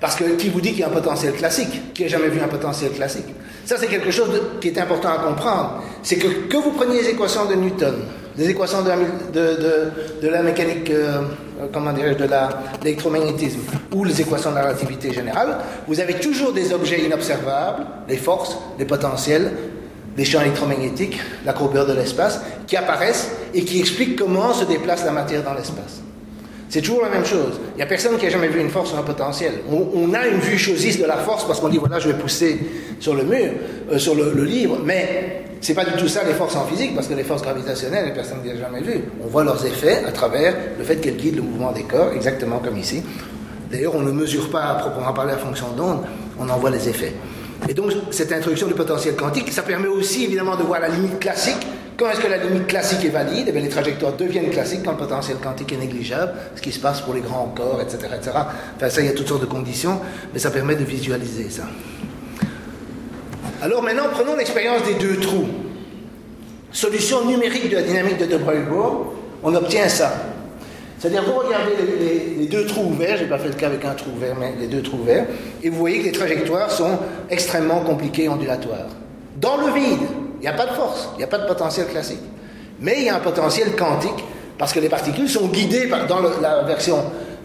Parce 0.00 0.16
que 0.16 0.24
qui 0.36 0.48
vous 0.48 0.60
dit 0.60 0.70
qu'il 0.70 0.80
y 0.80 0.82
a 0.82 0.88
un 0.88 0.90
potentiel 0.90 1.32
classique 1.32 1.94
Qui 1.94 2.02
n'a 2.02 2.08
jamais 2.08 2.28
vu 2.28 2.40
un 2.40 2.48
potentiel 2.48 2.92
classique? 2.92 3.26
Ça, 3.64 3.76
c'est 3.78 3.88
quelque 3.88 4.10
chose 4.10 4.30
qui 4.60 4.68
est 4.68 4.78
important 4.78 5.08
à 5.08 5.18
comprendre. 5.18 5.82
C'est 6.02 6.16
que 6.16 6.46
que 6.48 6.56
vous 6.56 6.70
preniez 6.70 7.02
les 7.02 7.08
équations 7.08 7.46
de 7.46 7.54
Newton, 7.54 7.96
les 8.38 8.50
équations 8.50 8.82
de 8.82 10.28
la, 10.28 10.42
mécanique, 10.42 10.90
euh, 10.90 11.22
comment 11.72 11.92
dirais-je, 11.92 12.18
de 12.18 12.28
l'électromagnétisme, 12.84 13.60
ou 13.92 14.04
les 14.04 14.20
équations 14.20 14.50
de 14.50 14.56
la 14.56 14.62
relativité 14.62 15.12
générale, 15.12 15.58
vous 15.88 15.98
avez 15.98 16.14
toujours 16.14 16.52
des 16.52 16.72
objets 16.72 17.04
inobservables, 17.04 17.84
les 18.08 18.18
forces, 18.18 18.56
les 18.78 18.84
potentiels, 18.84 19.50
des 20.16 20.24
champs 20.24 20.42
électromagnétiques, 20.42 21.18
la 21.44 21.52
courbure 21.52 21.86
de 21.86 21.92
l'espace, 21.92 22.40
qui 22.66 22.76
apparaissent 22.76 23.30
et 23.52 23.64
qui 23.64 23.80
expliquent 23.80 24.16
comment 24.16 24.52
se 24.52 24.64
déplace 24.64 25.04
la 25.04 25.12
matière 25.12 25.42
dans 25.42 25.54
l'espace. 25.54 26.05
C'est 26.68 26.80
toujours 26.80 27.02
la 27.02 27.08
même 27.08 27.24
chose. 27.24 27.60
Il 27.74 27.76
n'y 27.76 27.82
a 27.82 27.86
personne 27.86 28.16
qui 28.18 28.26
a 28.26 28.30
jamais 28.30 28.48
vu 28.48 28.60
une 28.60 28.70
force 28.70 28.92
ou 28.92 28.96
un 28.96 29.02
potentiel. 29.02 29.52
On, 29.70 30.12
a 30.14 30.26
une 30.26 30.40
vue 30.40 30.58
chosiste 30.58 31.00
de 31.00 31.06
la 31.06 31.16
force 31.16 31.46
parce 31.46 31.60
qu'on 31.60 31.68
dit 31.68 31.78
voilà, 31.78 31.98
je 32.00 32.08
vais 32.08 32.18
pousser 32.18 32.58
sur 32.98 33.14
le 33.14 33.22
mur, 33.22 33.50
euh, 33.92 33.98
sur 33.98 34.14
le, 34.14 34.44
livre, 34.44 34.78
mais 34.84 35.44
c'est 35.60 35.74
pas 35.74 35.84
du 35.84 35.92
tout 35.92 36.08
ça 36.08 36.24
les 36.24 36.34
forces 36.34 36.56
en 36.56 36.66
physique 36.66 36.94
parce 36.94 37.06
que 37.06 37.14
les 37.14 37.22
forces 37.22 37.42
gravitationnelles, 37.42 38.06
les 38.06 38.12
personnes 38.12 38.42
qui 38.42 38.48
n'ont 38.48 38.58
jamais 38.58 38.80
vu. 38.80 39.00
On 39.24 39.28
voit 39.28 39.44
leurs 39.44 39.64
effets 39.64 40.04
à 40.04 40.10
travers 40.10 40.54
le 40.76 40.84
fait 40.84 40.96
qu'elles 40.96 41.16
guident 41.16 41.36
le 41.36 41.42
mouvement 41.42 41.72
des 41.72 41.84
corps, 41.84 42.10
exactement 42.14 42.58
comme 42.58 42.76
ici. 42.76 43.02
D'ailleurs, 43.70 43.94
on 43.94 44.02
ne 44.02 44.12
mesure 44.12 44.50
pas 44.50 44.64
à 44.64 44.74
proprement 44.74 45.12
parler 45.12 45.32
la 45.32 45.38
fonction 45.38 45.70
d'onde, 45.76 46.02
on 46.38 46.48
en 46.48 46.56
voit 46.58 46.70
les 46.70 46.88
effets. 46.88 47.12
Et 47.68 47.74
donc, 47.74 47.92
cette 48.10 48.32
introduction 48.32 48.66
du 48.66 48.74
potentiel 48.74 49.14
quantique, 49.16 49.52
ça 49.52 49.62
permet 49.62 49.88
aussi 49.88 50.24
évidemment 50.24 50.56
de 50.56 50.62
voir 50.62 50.80
la 50.80 50.88
limite 50.88 51.18
classique. 51.18 51.66
Quand 51.96 52.10
est-ce 52.10 52.20
que 52.20 52.28
la 52.28 52.36
limite 52.36 52.66
classique 52.66 53.04
est 53.06 53.10
valide? 53.10 53.46
Eh 53.48 53.58
Les 53.58 53.68
trajectoires 53.70 54.12
deviennent 54.12 54.50
classiques 54.50 54.82
quand 54.84 54.92
le 54.92 54.98
potentiel 54.98 55.38
quantique 55.38 55.72
est 55.72 55.78
négligeable, 55.78 56.32
ce 56.54 56.60
qui 56.60 56.70
se 56.70 56.78
passe 56.78 57.00
pour 57.00 57.14
les 57.14 57.22
grands 57.22 57.52
corps, 57.56 57.80
etc. 57.80 58.12
etc. 58.14 58.36
Enfin, 58.76 58.90
ça, 58.90 59.00
il 59.00 59.06
y 59.06 59.10
a 59.10 59.12
toutes 59.12 59.28
sortes 59.28 59.40
de 59.40 59.46
conditions, 59.46 59.98
mais 60.32 60.38
ça 60.38 60.50
permet 60.50 60.74
de 60.74 60.84
visualiser 60.84 61.48
ça. 61.48 61.62
Alors 63.62 63.82
maintenant, 63.82 64.04
prenons 64.12 64.36
l'expérience 64.36 64.82
des 64.82 64.94
deux 64.94 65.16
trous. 65.16 65.46
Solution 66.70 67.24
numérique 67.24 67.70
de 67.70 67.76
la 67.76 67.82
dynamique 67.82 68.18
de 68.18 68.26
De 68.26 68.36
Broglie-Bourg, 68.36 69.14
on 69.42 69.54
obtient 69.54 69.88
ça. 69.88 70.12
C'est-à-dire, 70.98 71.24
vous 71.24 71.38
regardez 71.38 71.72
les, 72.38 72.46
deux 72.46 72.66
trous 72.66 72.90
ouverts, 72.90 73.16
je 73.16 73.22
n'ai 73.22 73.28
pas 73.28 73.38
fait 73.38 73.48
le 73.48 73.54
cas 73.54 73.68
avec 73.68 73.84
un 73.84 73.94
trou 73.94 74.10
ouvert, 74.14 74.34
mais 74.38 74.52
les 74.60 74.66
deux 74.66 74.82
trous 74.82 74.98
ouverts, 74.98 75.26
et 75.62 75.70
vous 75.70 75.78
voyez 75.78 76.00
que 76.00 76.04
les 76.04 76.12
trajectoires 76.12 76.70
sont 76.70 76.98
extrêmement 77.30 77.80
compliquées 77.80 78.28
ondulatoires. 78.28 78.88
Dans 79.38 79.56
le 79.56 79.72
vide, 79.72 80.06
il 80.36 80.42
n'y 80.42 80.48
a 80.48 80.52
pas 80.52 80.66
de 80.66 80.72
force, 80.72 81.08
il 81.14 81.18
n'y 81.18 81.24
a 81.24 81.28
pas 81.28 81.38
de 81.38 81.46
potentiel 81.46 81.86
classique. 81.86 82.20
Mais 82.80 82.96
il 82.98 83.04
y 83.04 83.08
a 83.08 83.16
un 83.16 83.20
potentiel 83.20 83.74
quantique, 83.76 84.24
parce 84.58 84.72
que 84.72 84.80
les 84.80 84.88
particules 84.88 85.28
sont 85.28 85.48
guidées 85.48 85.90
dans 86.08 86.20
la 86.40 86.62
version 86.62 86.98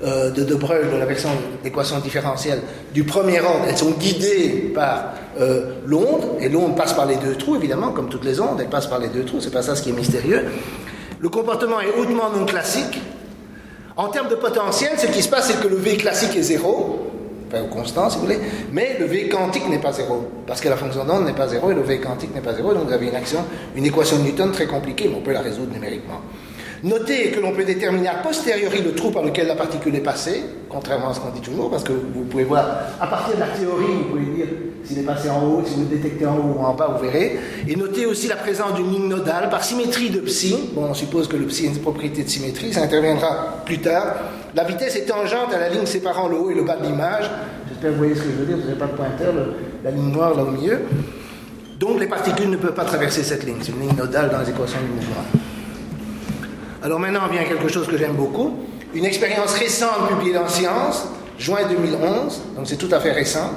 euh, 0.03 0.31
de 0.31 0.43
De 0.43 0.55
Broglie, 0.55 0.91
de 0.91 0.97
la 0.97 1.05
version 1.05 1.29
d'équation 1.63 1.99
différentielle 1.99 2.61
du 2.93 3.03
premier 3.03 3.39
ordre, 3.39 3.65
elles 3.67 3.77
sont 3.77 3.91
guidées 3.91 4.71
par 4.73 5.13
euh, 5.39 5.75
l'onde, 5.85 6.25
et 6.39 6.49
l'onde 6.49 6.75
passe 6.75 6.93
par 6.93 7.05
les 7.05 7.17
deux 7.17 7.35
trous, 7.35 7.55
évidemment, 7.55 7.91
comme 7.91 8.09
toutes 8.09 8.25
les 8.25 8.39
ondes, 8.39 8.59
elle 8.59 8.69
passe 8.69 8.87
par 8.87 8.99
les 8.99 9.09
deux 9.09 9.23
trous, 9.23 9.41
c'est 9.41 9.51
pas 9.51 9.61
ça 9.61 9.75
ce 9.75 9.83
qui 9.83 9.89
est 9.89 9.93
mystérieux. 9.93 10.45
Le 11.19 11.29
comportement 11.29 11.79
est 11.79 11.93
hautement 11.99 12.29
non 12.35 12.45
classique, 12.45 12.99
en 13.95 14.07
termes 14.07 14.29
de 14.29 14.35
potentiel, 14.35 14.97
ce 14.97 15.07
qui 15.07 15.21
se 15.21 15.29
passe, 15.29 15.47
c'est 15.47 15.61
que 15.61 15.67
le 15.67 15.75
V 15.75 15.97
classique 15.97 16.35
est 16.35 16.41
zéro, 16.41 17.11
enfin, 17.51 17.63
constant 17.65 18.09
si 18.09 18.17
vous 18.17 18.23
voulez, 18.23 18.39
mais 18.71 18.97
le 18.99 19.05
V 19.05 19.29
quantique 19.29 19.67
n'est 19.69 19.79
pas 19.79 19.91
zéro, 19.91 20.27
parce 20.47 20.61
que 20.61 20.69
la 20.69 20.77
fonction 20.77 21.05
d'onde 21.05 21.25
n'est 21.25 21.33
pas 21.33 21.47
zéro 21.47 21.71
et 21.71 21.75
le 21.75 21.81
V 21.81 21.99
quantique 21.99 22.33
n'est 22.33 22.41
pas 22.41 22.53
zéro, 22.53 22.73
donc 22.73 22.87
vous 22.87 22.93
avez 22.93 23.07
une 23.07 23.15
action, 23.15 23.39
une 23.75 23.85
équation 23.85 24.17
de 24.17 24.23
Newton 24.23 24.51
très 24.51 24.65
compliquée, 24.65 25.07
mais 25.09 25.17
on 25.17 25.21
peut 25.21 25.33
la 25.33 25.41
résoudre 25.41 25.73
numériquement. 25.73 26.21
Notez 26.83 27.29
que 27.29 27.39
l'on 27.39 27.51
peut 27.51 27.63
déterminer 27.63 28.07
a 28.07 28.15
posteriori 28.15 28.81
le 28.81 28.95
trou 28.95 29.11
par 29.11 29.21
lequel 29.21 29.45
la 29.45 29.55
particule 29.55 29.95
est 29.95 29.99
passée, 29.99 30.41
contrairement 30.67 31.09
à 31.09 31.13
ce 31.13 31.19
qu'on 31.19 31.29
dit 31.29 31.41
toujours, 31.41 31.69
parce 31.69 31.83
que 31.83 31.91
vous 31.91 32.23
pouvez 32.23 32.43
voir, 32.43 32.65
à 32.99 33.05
partir 33.05 33.35
de 33.35 33.39
la 33.39 33.49
théorie, 33.49 33.85
vous 33.85 34.09
pouvez 34.09 34.35
dire 34.35 34.47
s'il 34.83 34.97
est 34.97 35.03
passé 35.03 35.29
en 35.29 35.43
haut, 35.43 35.61
si 35.63 35.75
vous 35.75 35.81
le 35.81 35.95
détectez 35.95 36.25
en 36.25 36.35
haut 36.37 36.57
ou 36.57 36.63
en 36.63 36.73
bas, 36.73 36.97
vous 36.97 37.05
verrez. 37.05 37.37
Et 37.67 37.75
notez 37.75 38.07
aussi 38.07 38.27
la 38.27 38.35
présence 38.35 38.73
d'une 38.73 38.91
ligne 38.91 39.07
nodale 39.07 39.49
par 39.51 39.63
symétrie 39.63 40.09
de 40.09 40.21
psi. 40.21 40.57
Bon, 40.73 40.85
on 40.89 40.93
suppose 40.95 41.27
que 41.27 41.37
le 41.37 41.45
psi 41.45 41.67
a 41.67 41.69
une 41.69 41.77
propriété 41.77 42.23
de 42.23 42.29
symétrie, 42.29 42.73
ça 42.73 42.81
interviendra 42.81 43.61
plus 43.63 43.77
tard. 43.77 44.15
La 44.53 44.65
vitesse 44.65 44.97
est 44.97 45.05
tangente 45.05 45.53
à 45.53 45.59
la 45.59 45.69
ligne 45.69 45.85
séparant 45.85 46.27
le 46.27 46.35
haut 46.35 46.51
et 46.51 46.55
le 46.55 46.63
bas 46.63 46.75
de 46.75 46.85
l'image. 46.85 47.29
J'espère 47.69 47.91
que 47.91 47.95
vous 47.95 47.97
voyez 47.99 48.15
ce 48.15 48.21
que 48.21 48.31
je 48.31 48.35
veux 48.35 48.45
dire, 48.45 48.57
vous 48.57 48.63
n'avez 48.63 48.79
pas 48.79 48.87
de 48.87 48.91
pointeur, 48.91 49.33
la 49.83 49.91
ligne 49.91 50.11
noire 50.11 50.35
là 50.35 50.43
au 50.43 50.51
milieu. 50.51 50.79
Donc 51.79 51.99
les 51.99 52.07
particules 52.07 52.49
ne 52.49 52.57
peuvent 52.57 52.73
pas 52.73 52.83
traverser 52.83 53.23
cette 53.23 53.45
ligne. 53.45 53.57
C'est 53.61 53.71
une 53.71 53.81
ligne 53.81 53.95
nodale 53.97 54.29
dans 54.29 54.39
les 54.39 54.49
équations 54.49 54.79
du 54.81 54.93
mouvement. 54.93 55.23
Alors 56.83 56.99
maintenant 56.99 57.27
vient 57.31 57.43
quelque 57.43 57.69
chose 57.69 57.87
que 57.87 57.97
j'aime 57.97 58.15
beaucoup, 58.15 58.57
une 58.93 59.05
expérience 59.05 59.53
récente 59.53 60.09
publiée 60.09 60.33
dans 60.33 60.47
Science, 60.47 61.07
juin 61.37 61.61
2011, 61.69 62.41
donc 62.55 62.67
c'est 62.67 62.75
tout 62.75 62.89
à 62.91 62.99
fait 62.99 63.11
récent, 63.11 63.51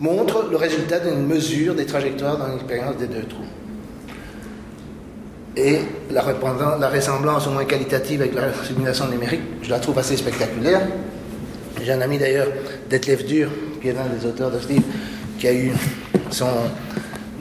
montre 0.00 0.48
le 0.50 0.56
résultat 0.56 0.98
d'une 0.98 1.26
mesure 1.26 1.74
des 1.74 1.86
trajectoires 1.86 2.36
dans 2.36 2.48
l'expérience 2.48 2.96
des 2.96 3.06
deux 3.06 3.22
trous. 3.22 3.44
Et 5.58 5.78
la, 6.12 6.24
la, 6.78 6.88
ressemblance 6.88 7.48
au 7.48 7.50
moins 7.50 7.64
qualitative 7.64 8.20
avec 8.22 8.34
la 8.36 8.52
simulation 8.64 9.08
numérique, 9.08 9.40
je 9.60 9.70
la 9.70 9.80
trouve 9.80 9.98
assez 9.98 10.16
spectaculaire. 10.16 10.82
J'ai 11.82 11.92
un 11.92 12.00
ami 12.00 12.16
d'ailleurs, 12.16 12.46
Detlef 12.88 13.26
Dur, 13.26 13.50
qui 13.82 13.88
est 13.88 13.92
l'un 13.92 14.06
des 14.06 14.24
auteurs 14.24 14.52
de 14.52 14.60
ce 14.60 14.68
livre, 14.68 14.84
qui 15.36 15.48
a 15.48 15.52
eu 15.52 15.72
son 16.30 16.46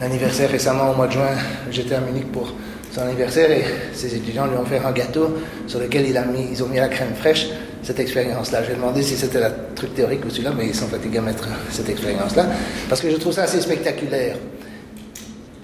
anniversaire 0.01 0.49
récemment 0.49 0.91
au 0.91 0.95
mois 0.95 1.05
de 1.05 1.11
juin. 1.11 1.35
J'étais 1.69 1.93
à 1.93 1.99
Munich 1.99 2.31
pour 2.31 2.53
son 2.91 3.01
anniversaire 3.01 3.51
et 3.51 3.63
ses 3.93 4.15
étudiants 4.15 4.47
lui 4.47 4.57
ont 4.57 4.65
fait 4.65 4.79
un 4.83 4.91
gâteau 4.93 5.37
sur 5.67 5.79
lequel 5.79 6.07
ils 6.07 6.63
ont 6.63 6.67
mis 6.67 6.77
la 6.77 6.87
crème 6.87 7.13
fraîche, 7.13 7.47
cette 7.83 7.99
expérience-là. 7.99 8.63
J'ai 8.67 8.73
demandé 8.73 9.03
si 9.03 9.15
c'était 9.15 9.39
la 9.39 9.51
truc 9.51 9.93
théorique 9.93 10.25
ou 10.25 10.31
celui-là, 10.31 10.53
mais 10.57 10.65
ils 10.65 10.75
sont 10.75 10.87
fatigués 10.87 11.19
à 11.19 11.21
mettre 11.21 11.47
cette 11.69 11.89
expérience-là, 11.89 12.47
parce 12.89 12.99
que 12.99 13.11
je 13.11 13.17
trouve 13.17 13.33
ça 13.33 13.43
assez 13.43 13.61
spectaculaire. 13.61 14.37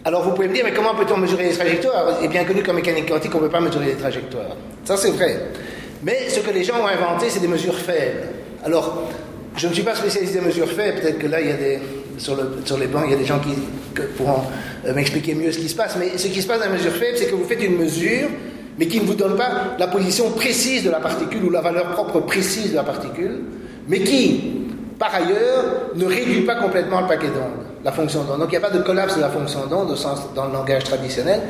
Alors 0.06 0.24
vous 0.24 0.32
pouvez 0.32 0.50
me 0.50 0.54
dire, 0.54 0.64
mais 0.66 0.74
comment 0.74 0.96
peut-on 0.96 1.18
mesurer 1.18 1.46
les 1.46 1.54
trajectoires 1.56 2.22
est 2.22 2.28
bien 2.28 2.44
connu 2.44 2.62
qu'en 2.62 2.74
mécanique 2.74 3.08
quantique, 3.08 3.34
on 3.36 3.38
ne 3.40 3.44
peut 3.46 3.52
pas 3.52 3.62
mesurer 3.62 3.86
les 3.86 3.96
trajectoires. 3.96 4.56
Ça 4.84 4.98
c'est 4.98 5.12
vrai. 5.12 5.40
Mais 6.04 6.30
ce 6.30 6.42
que 6.42 6.52
les 6.52 6.64
gens 6.64 6.76
ont 6.82 6.88
inventé, 6.88 7.30
c'est 7.30 7.40
des 7.40 7.48
mesures 7.48 7.78
faibles. 7.78 8.28
Alors, 8.66 9.04
je 9.56 9.68
ne 9.68 9.74
suis 9.74 9.84
pas 9.84 9.96
spécialiste 9.96 10.34
des 10.34 10.42
mesures 10.42 10.70
faibles, 10.70 11.00
peut-être 11.00 11.20
que 11.20 11.28
là, 11.28 11.40
il 11.40 11.48
y 11.48 11.52
a 11.52 11.56
des, 11.56 11.80
sur, 12.18 12.36
le, 12.36 12.62
sur 12.66 12.78
les 12.78 12.88
bancs, 12.88 13.04
il 13.06 13.12
y 13.12 13.16
a 13.16 13.18
des 13.18 13.26
gens 13.26 13.40
qui 13.40 13.56
pourront 14.18 14.42
euh, 14.86 14.94
m'expliquer 14.94 15.36
mieux 15.36 15.52
ce 15.52 15.60
qui 15.60 15.70
se 15.70 15.76
passe. 15.76 15.96
Mais 15.98 16.18
ce 16.18 16.28
qui 16.28 16.42
se 16.42 16.48
passe 16.48 16.60
dans 16.60 16.66
la 16.66 16.72
mesure 16.72 16.92
faible, 16.92 17.18
c'est 17.18 17.28
que 17.28 17.36
vous 17.36 17.46
faites 17.46 17.64
une 17.64 17.78
mesure, 17.78 18.28
mais 18.78 18.88
qui 18.88 19.00
ne 19.00 19.06
vous 19.06 19.14
donne 19.14 19.38
pas 19.38 19.76
la 19.80 19.88
position 19.88 20.32
précise 20.32 20.84
de 20.84 20.90
la 20.90 21.00
particule 21.00 21.46
ou 21.46 21.50
la 21.50 21.62
valeur 21.62 21.92
propre 21.92 22.20
précise 22.22 22.72
de 22.72 22.76
la 22.76 22.84
particule, 22.84 23.42
mais 23.88 24.00
qui, 24.00 24.66
par 25.00 25.14
ailleurs, 25.14 25.92
ne 25.96 26.06
réduit 26.06 26.42
pas 26.42 26.56
complètement 26.56 27.02
le 27.02 27.08
paquet 27.08 27.28
d'ondes, 27.28 27.63
la 27.84 27.92
fonction 27.92 28.24
d'onde. 28.24 28.40
Donc 28.40 28.50
il 28.50 28.58
n'y 28.58 28.64
a 28.64 28.68
pas 28.68 28.76
de 28.76 28.82
collapse 28.82 29.16
de 29.16 29.22
la 29.22 29.30
fonction 29.30 29.66
d'onde 29.68 29.96
dans 30.36 30.46
le 30.46 30.54
langage 30.54 30.84
traditionnel. 30.84 31.42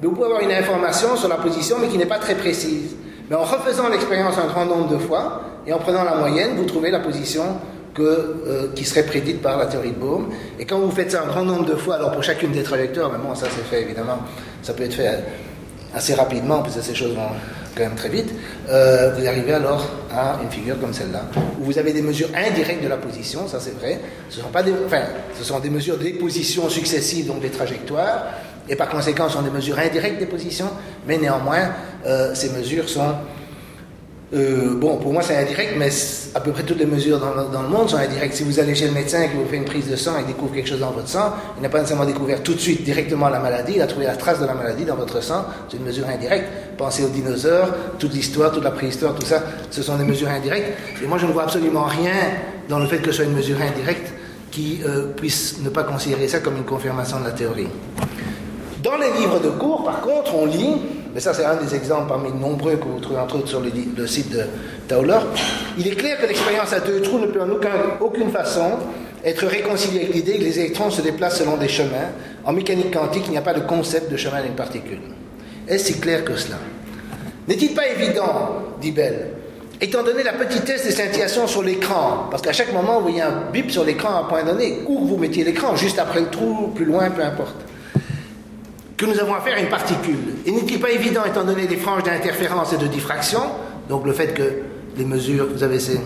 Mais 0.00 0.08
vous 0.08 0.14
pouvez 0.14 0.26
avoir 0.26 0.40
une 0.40 0.52
information 0.52 1.16
sur 1.16 1.28
la 1.28 1.36
position, 1.36 1.76
mais 1.80 1.88
qui 1.88 1.98
n'est 1.98 2.06
pas 2.06 2.18
très 2.18 2.34
précise. 2.34 2.96
Mais 3.30 3.36
en 3.36 3.44
refaisant 3.44 3.88
l'expérience 3.88 4.34
un 4.38 4.46
grand 4.46 4.66
nombre 4.66 4.88
de 4.88 4.98
fois 4.98 5.42
et 5.66 5.72
en 5.72 5.78
prenant 5.78 6.04
la 6.04 6.14
moyenne, 6.16 6.56
vous 6.56 6.64
trouvez 6.64 6.90
la 6.90 7.00
position 7.00 7.44
que, 7.94 8.02
euh, 8.02 8.68
qui 8.74 8.84
serait 8.84 9.04
prédite 9.04 9.40
par 9.40 9.56
la 9.56 9.66
théorie 9.66 9.90
de 9.90 9.96
Bohm. 9.98 10.28
Et 10.58 10.66
quand 10.66 10.78
vous 10.78 10.90
faites 10.90 11.12
ça 11.12 11.22
un 11.22 11.26
grand 11.26 11.44
nombre 11.44 11.64
de 11.64 11.74
fois, 11.74 11.96
alors 11.96 12.12
pour 12.12 12.22
chacune 12.22 12.52
des 12.52 12.62
trajectoires, 12.62 13.10
mais 13.10 13.18
bon, 13.18 13.34
ça 13.34 13.46
c'est 13.50 13.64
fait 13.64 13.82
évidemment, 13.82 14.18
ça 14.62 14.74
peut 14.74 14.84
être 14.84 14.94
fait 14.94 15.24
assez 15.94 16.14
rapidement, 16.14 16.60
parce 16.60 16.76
que 16.76 16.82
ces 16.82 16.94
choses 16.94 17.14
vont 17.14 17.30
quand 17.76 17.84
même 17.84 17.94
très 17.94 18.08
vite, 18.08 18.30
euh, 18.68 19.12
vous 19.16 19.26
arrivez 19.26 19.52
alors 19.52 19.86
à 20.10 20.38
une 20.42 20.50
figure 20.50 20.80
comme 20.80 20.94
celle-là, 20.94 21.26
où 21.60 21.64
vous 21.64 21.78
avez 21.78 21.92
des 21.92 22.02
mesures 22.02 22.28
indirectes 22.34 22.82
de 22.82 22.88
la 22.88 22.96
position, 22.96 23.46
ça 23.46 23.60
c'est 23.60 23.78
vrai, 23.78 24.00
ce 24.30 24.40
sont, 24.40 24.48
pas 24.48 24.62
des, 24.62 24.72
enfin, 24.86 25.02
ce 25.38 25.44
sont 25.44 25.60
des 25.60 25.70
mesures 25.70 25.98
des 25.98 26.14
positions 26.14 26.68
successives, 26.70 27.26
donc 27.26 27.40
des 27.40 27.50
trajectoires, 27.50 28.24
et 28.68 28.74
par 28.74 28.88
conséquent, 28.88 29.28
ce 29.28 29.34
sont 29.34 29.42
des 29.42 29.50
mesures 29.50 29.78
indirectes 29.78 30.18
des 30.18 30.26
positions, 30.26 30.70
mais 31.06 31.18
néanmoins, 31.18 31.68
euh, 32.06 32.34
ces 32.34 32.50
mesures 32.50 32.88
sont 32.88 33.14
euh, 34.34 34.74
bon, 34.74 34.96
pour 34.96 35.12
moi 35.12 35.22
c'est 35.22 35.36
indirect, 35.36 35.74
mais 35.78 35.88
à 36.34 36.40
peu 36.40 36.50
près 36.50 36.64
toutes 36.64 36.78
les 36.78 36.86
mesures 36.86 37.20
dans, 37.20 37.62
le 37.62 37.68
monde 37.68 37.88
sont 37.88 37.96
indirectes. 37.96 38.34
Si 38.34 38.42
vous 38.42 38.58
allez 38.58 38.74
chez 38.74 38.88
le 38.88 38.92
médecin 38.92 39.22
et 39.22 39.28
vous 39.28 39.46
fait 39.48 39.56
une 39.56 39.64
prise 39.64 39.88
de 39.88 39.94
sang 39.94 40.14
et 40.16 40.24
qu'il 40.24 40.34
découvre 40.34 40.52
quelque 40.52 40.68
chose 40.68 40.80
dans 40.80 40.90
votre 40.90 41.08
sang, 41.08 41.32
il 41.56 41.62
n'a 41.62 41.68
pas 41.68 41.78
nécessairement 41.78 42.06
découvert 42.06 42.42
tout 42.42 42.54
de 42.54 42.58
suite 42.58 42.82
directement 42.82 43.28
la 43.28 43.38
maladie, 43.38 43.74
il 43.76 43.82
a 43.82 43.86
trouvé 43.86 44.06
la 44.06 44.16
trace 44.16 44.40
de 44.40 44.46
la 44.46 44.54
maladie 44.54 44.84
dans 44.84 44.96
votre 44.96 45.22
sang, 45.22 45.44
c'est 45.68 45.76
une 45.76 45.84
mesure 45.84 46.08
indirecte. 46.08 46.48
Pensez 46.76 47.04
aux 47.04 47.08
dinosaures, 47.08 47.68
toute 48.00 48.14
l'histoire, 48.14 48.50
toute 48.50 48.64
la 48.64 48.72
préhistoire, 48.72 49.14
tout 49.14 49.26
ça, 49.26 49.42
ce 49.70 49.80
sont 49.82 49.96
des 49.96 50.04
mesures 50.04 50.28
indirectes. 50.28 50.76
Et 51.04 51.06
moi 51.06 51.18
je 51.18 51.26
ne 51.26 51.32
vois 51.32 51.44
absolument 51.44 51.84
rien 51.84 52.14
dans 52.68 52.80
le 52.80 52.86
fait 52.86 52.98
que 52.98 53.12
ce 53.12 53.18
soit 53.18 53.24
une 53.26 53.36
mesure 53.36 53.58
indirecte 53.60 54.12
qui 54.50 54.80
euh, 54.84 55.12
puisse 55.12 55.60
ne 55.62 55.68
pas 55.68 55.84
considérer 55.84 56.26
ça 56.26 56.40
comme 56.40 56.56
une 56.56 56.64
confirmation 56.64 57.20
de 57.20 57.26
la 57.26 57.30
théorie. 57.30 57.68
Dans 58.82 58.96
les 58.96 59.12
livres 59.20 59.38
de 59.38 59.50
cours, 59.50 59.84
par 59.84 60.00
contre, 60.00 60.34
on 60.34 60.46
lit 60.46 60.76
mais 61.16 61.22
ça 61.22 61.32
c'est 61.32 61.46
un 61.46 61.56
des 61.56 61.74
exemples 61.74 62.08
parmi 62.08 62.30
de 62.30 62.36
nombreux 62.36 62.76
que 62.76 62.84
vous 62.84 63.00
trouvez 63.00 63.18
entre 63.18 63.36
autres 63.36 63.48
sur 63.48 63.62
le, 63.62 64.06
site 64.06 64.32
de 64.32 64.42
Tauler, 64.86 65.16
il 65.78 65.88
est 65.88 65.96
clair 65.96 66.20
que 66.20 66.26
l'expérience 66.26 66.74
à 66.74 66.80
deux 66.80 67.00
trous 67.00 67.18
ne 67.18 67.24
peut 67.24 67.40
en 67.40 67.48
aucune 68.04 68.30
façon 68.30 68.72
être 69.24 69.46
réconciliée 69.46 70.00
avec 70.00 70.14
l'idée 70.14 70.34
que 70.34 70.44
les 70.44 70.58
électrons 70.58 70.90
se 70.90 71.00
déplacent 71.00 71.38
selon 71.38 71.56
des 71.56 71.68
chemins. 71.68 72.10
En 72.44 72.52
mécanique 72.52 72.92
quantique, 72.92 73.22
il 73.28 73.30
n'y 73.30 73.38
a 73.38 73.42
pas 73.42 73.54
de 73.54 73.60
concept 73.60 74.12
de 74.12 74.16
chemin 74.18 74.42
d'une 74.42 74.52
particule. 74.52 75.00
Est-ce 75.66 75.86
si 75.86 76.00
clair 76.00 76.22
que 76.22 76.36
cela? 76.36 76.58
N'est-il 77.48 77.72
pas 77.72 77.88
évident, 77.88 78.50
dit 78.82 78.92
Bell, 78.92 79.30
étant 79.80 80.02
donné 80.02 80.22
la 80.22 80.34
petitesse 80.34 80.84
des 80.84 80.90
scintillations 80.90 81.46
sur 81.46 81.62
l'écran, 81.62 82.26
parce 82.30 82.42
qu'à 82.42 82.52
chaque 82.52 82.74
moment, 82.74 82.98
vous 82.98 83.08
voyez 83.08 83.22
un 83.22 83.50
bip 83.50 83.70
sur 83.70 83.84
l'écran 83.84 84.10
à 84.10 84.20
un 84.20 84.24
point 84.24 84.44
donné, 84.44 84.80
où 84.86 85.06
vous 85.06 85.16
mettiez 85.16 85.44
l'écran, 85.44 85.76
juste 85.76 85.98
après 85.98 86.20
le 86.20 86.28
trou, 86.28 86.72
plus 86.74 86.84
loin, 86.84 87.08
peu 87.08 87.22
importe, 87.22 87.56
que 88.96 89.06
nous 89.06 89.18
avons 89.18 89.34
affaire 89.34 89.56
à 89.56 89.60
une 89.60 89.68
particule. 89.68 90.16
Il 90.46 90.54
n'est 90.54 90.78
pas 90.78 90.90
évident, 90.90 91.24
étant 91.24 91.44
donné 91.44 91.66
les 91.66 91.76
franges 91.76 92.02
d'interférence 92.02 92.72
et 92.72 92.78
de 92.78 92.86
diffraction, 92.86 93.40
donc 93.88 94.06
le 94.06 94.12
fait 94.12 94.28
que 94.28 94.42
les 94.96 95.04
mesures, 95.04 95.46
vous 95.52 95.62
avez 95.62 95.78
ces, 95.78 96.00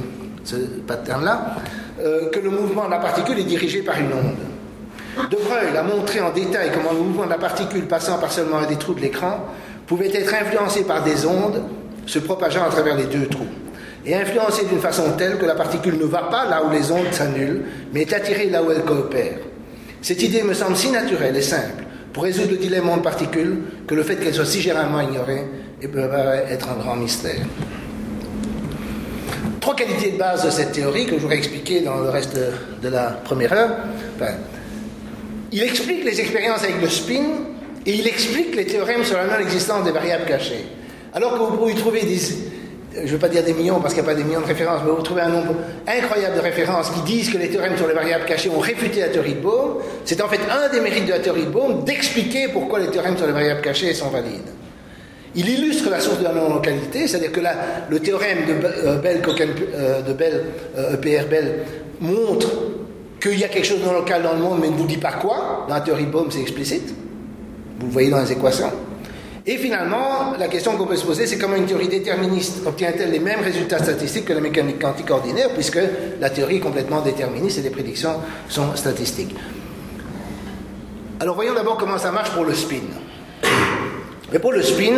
ce 0.44 0.56
pattern-là, 0.56 1.56
euh, 2.00 2.30
que 2.30 2.40
le 2.40 2.50
mouvement 2.50 2.86
de 2.86 2.90
la 2.90 2.98
particule 2.98 3.38
est 3.38 3.44
dirigé 3.44 3.82
par 3.82 3.98
une 3.98 4.12
onde. 4.12 5.28
De 5.30 5.36
Broglie 5.36 5.76
a 5.76 5.82
montré 5.82 6.20
en 6.20 6.30
détail 6.30 6.70
comment 6.72 6.92
le 6.92 6.98
mouvement 7.04 7.24
de 7.24 7.30
la 7.30 7.38
particule 7.38 7.86
passant 7.86 8.18
par 8.18 8.32
seulement 8.32 8.58
un 8.58 8.66
des 8.66 8.76
trous 8.76 8.94
de 8.94 9.00
l'écran 9.00 9.44
pouvait 9.86 10.10
être 10.14 10.32
influencé 10.34 10.84
par 10.84 11.02
des 11.02 11.26
ondes 11.26 11.62
se 12.06 12.18
propageant 12.20 12.64
à 12.64 12.68
travers 12.68 12.96
les 12.96 13.04
deux 13.04 13.26
trous 13.26 13.46
et 14.06 14.14
influencé 14.14 14.64
d'une 14.64 14.80
façon 14.80 15.12
telle 15.18 15.36
que 15.36 15.44
la 15.44 15.54
particule 15.54 15.98
ne 15.98 16.04
va 16.04 16.22
pas 16.22 16.48
là 16.48 16.64
où 16.64 16.70
les 16.70 16.90
ondes 16.90 17.12
s'annulent, 17.12 17.64
mais 17.92 18.02
est 18.02 18.12
attirée 18.12 18.48
là 18.48 18.62
où 18.62 18.70
elles 18.70 18.84
coopèrent. 18.84 19.40
Cette 20.00 20.22
idée 20.22 20.42
me 20.42 20.54
semble 20.54 20.76
si 20.76 20.90
naturelle 20.90 21.36
et 21.36 21.42
simple 21.42 21.84
pour 22.12 22.24
résoudre 22.24 22.50
le 22.50 22.56
dilemme 22.56 22.88
onde-particule 22.88 23.62
que 23.86 23.94
le 23.94 24.02
fait 24.02 24.16
qu'elle 24.16 24.34
soit 24.34 24.46
si 24.46 24.60
généralement 24.60 25.00
ignorée 25.00 25.44
peut 25.80 26.08
être 26.50 26.68
un 26.68 26.76
grand 26.76 26.96
mystère. 26.96 27.40
Trois 29.60 29.76
qualités 29.76 30.12
de 30.12 30.18
base 30.18 30.44
de 30.44 30.50
cette 30.50 30.72
théorie 30.72 31.06
que 31.06 31.12
je 31.12 31.20
voudrais 31.20 31.36
expliquer 31.36 31.80
dans 31.80 31.98
le 32.00 32.10
reste 32.10 32.38
de, 32.82 32.88
la 32.88 33.10
première 33.10 33.52
heure. 33.52 33.70
il 35.52 35.62
explique 35.62 36.04
les 36.04 36.20
expériences 36.20 36.64
avec 36.64 36.80
le 36.80 36.88
spin 36.88 37.24
et 37.86 37.94
il 37.94 38.06
explique 38.06 38.56
les 38.56 38.66
théorèmes 38.66 39.04
sur 39.04 39.16
la 39.16 39.26
non-existence 39.26 39.84
des 39.84 39.92
variables 39.92 40.26
cachées. 40.26 40.64
Alors 41.12 41.34
que 41.34 41.38
vous 41.38 41.56
pouvez 41.56 41.74
trouver 41.74 42.02
des, 42.02 42.18
je 42.94 43.00
ne 43.02 43.06
veux 43.06 43.18
pas 43.18 43.28
dire 43.28 43.44
des 43.44 43.52
millions 43.52 43.80
parce 43.80 43.94
qu'il 43.94 44.02
n'y 44.02 44.08
a 44.08 44.12
pas 44.12 44.18
des 44.18 44.24
millions 44.24 44.40
de 44.40 44.46
références, 44.46 44.80
mais 44.84 44.90
vous 44.90 45.02
trouvez 45.02 45.22
un 45.22 45.28
nombre 45.28 45.54
incroyable 45.86 46.36
de 46.36 46.40
références 46.40 46.90
qui 46.90 47.00
disent 47.02 47.30
que 47.30 47.38
les 47.38 47.48
théorèmes 47.48 47.76
sur 47.76 47.86
les 47.86 47.94
variables 47.94 48.24
cachées 48.24 48.50
ont 48.50 48.58
réfuté 48.58 49.00
la 49.00 49.08
théorie 49.08 49.34
de 49.34 49.40
Bohm. 49.40 49.76
C'est 50.04 50.20
en 50.20 50.28
fait 50.28 50.40
un 50.50 50.68
des 50.72 50.80
mérites 50.80 51.06
de 51.06 51.12
la 51.12 51.20
théorie 51.20 51.44
de 51.44 51.50
Bohm 51.50 51.84
d'expliquer 51.84 52.48
pourquoi 52.48 52.80
les 52.80 52.88
théorèmes 52.88 53.16
sur 53.16 53.26
les 53.26 53.32
variables 53.32 53.60
cachées 53.60 53.94
sont 53.94 54.08
valides. 54.08 54.50
Il 55.36 55.48
illustre 55.48 55.88
la 55.88 56.00
source 56.00 56.18
de 56.18 56.24
la 56.24 56.32
non-localité, 56.32 57.06
c'est-à-dire 57.06 57.30
que 57.30 57.40
là, 57.40 57.54
le 57.88 58.00
théorème 58.00 58.38
de 58.46 58.66
euh, 58.66 58.96
Bell, 58.96 59.22
euh, 59.74 60.02
de 60.02 60.12
Bell 60.12 60.40
EPR 60.94 61.20
euh, 61.20 61.26
Bell, 61.30 61.58
montre 62.00 62.48
qu'il 63.20 63.38
y 63.38 63.44
a 63.44 63.48
quelque 63.48 63.66
chose 63.66 63.80
de 63.80 63.84
non 63.84 63.92
local 63.92 64.22
dans 64.24 64.32
le 64.32 64.40
monde, 64.40 64.58
mais 64.60 64.68
ne 64.68 64.74
vous 64.74 64.86
dit 64.86 64.96
pas 64.96 65.12
quoi. 65.12 65.66
Dans 65.68 65.74
la 65.74 65.80
théorie 65.82 66.06
de 66.06 66.10
Bohm, 66.10 66.26
c'est 66.30 66.40
explicite. 66.40 66.92
Vous 67.78 67.86
le 67.86 67.92
voyez 67.92 68.10
dans 68.10 68.20
les 68.20 68.32
équations. 68.32 68.72
Et 69.46 69.56
finalement, 69.56 70.34
la 70.38 70.48
question 70.48 70.76
qu'on 70.76 70.86
peut 70.86 70.96
se 70.96 71.06
poser, 71.06 71.26
c'est 71.26 71.38
comment 71.38 71.56
une 71.56 71.64
théorie 71.64 71.88
déterministe 71.88 72.66
obtient-elle 72.66 73.10
les 73.10 73.20
mêmes 73.20 73.40
résultats 73.40 73.78
statistiques 73.78 74.26
que 74.26 74.34
la 74.34 74.40
mécanique 74.40 74.78
quantique 74.78 75.10
ordinaire, 75.10 75.48
puisque 75.54 75.80
la 76.20 76.28
théorie 76.28 76.56
est 76.56 76.60
complètement 76.60 77.00
déterministe 77.00 77.58
et 77.58 77.62
les 77.62 77.70
prédictions 77.70 78.16
sont 78.48 78.76
statistiques. 78.76 79.34
Alors 81.20 81.34
voyons 81.34 81.54
d'abord 81.54 81.78
comment 81.78 81.98
ça 81.98 82.12
marche 82.12 82.30
pour 82.30 82.44
le 82.44 82.54
spin. 82.54 82.82
Mais 84.32 84.38
pour 84.38 84.52
le 84.52 84.62
spin, 84.62 84.92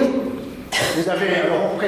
vous 0.97 1.09
avez, 1.09 1.35
alors 1.37 1.79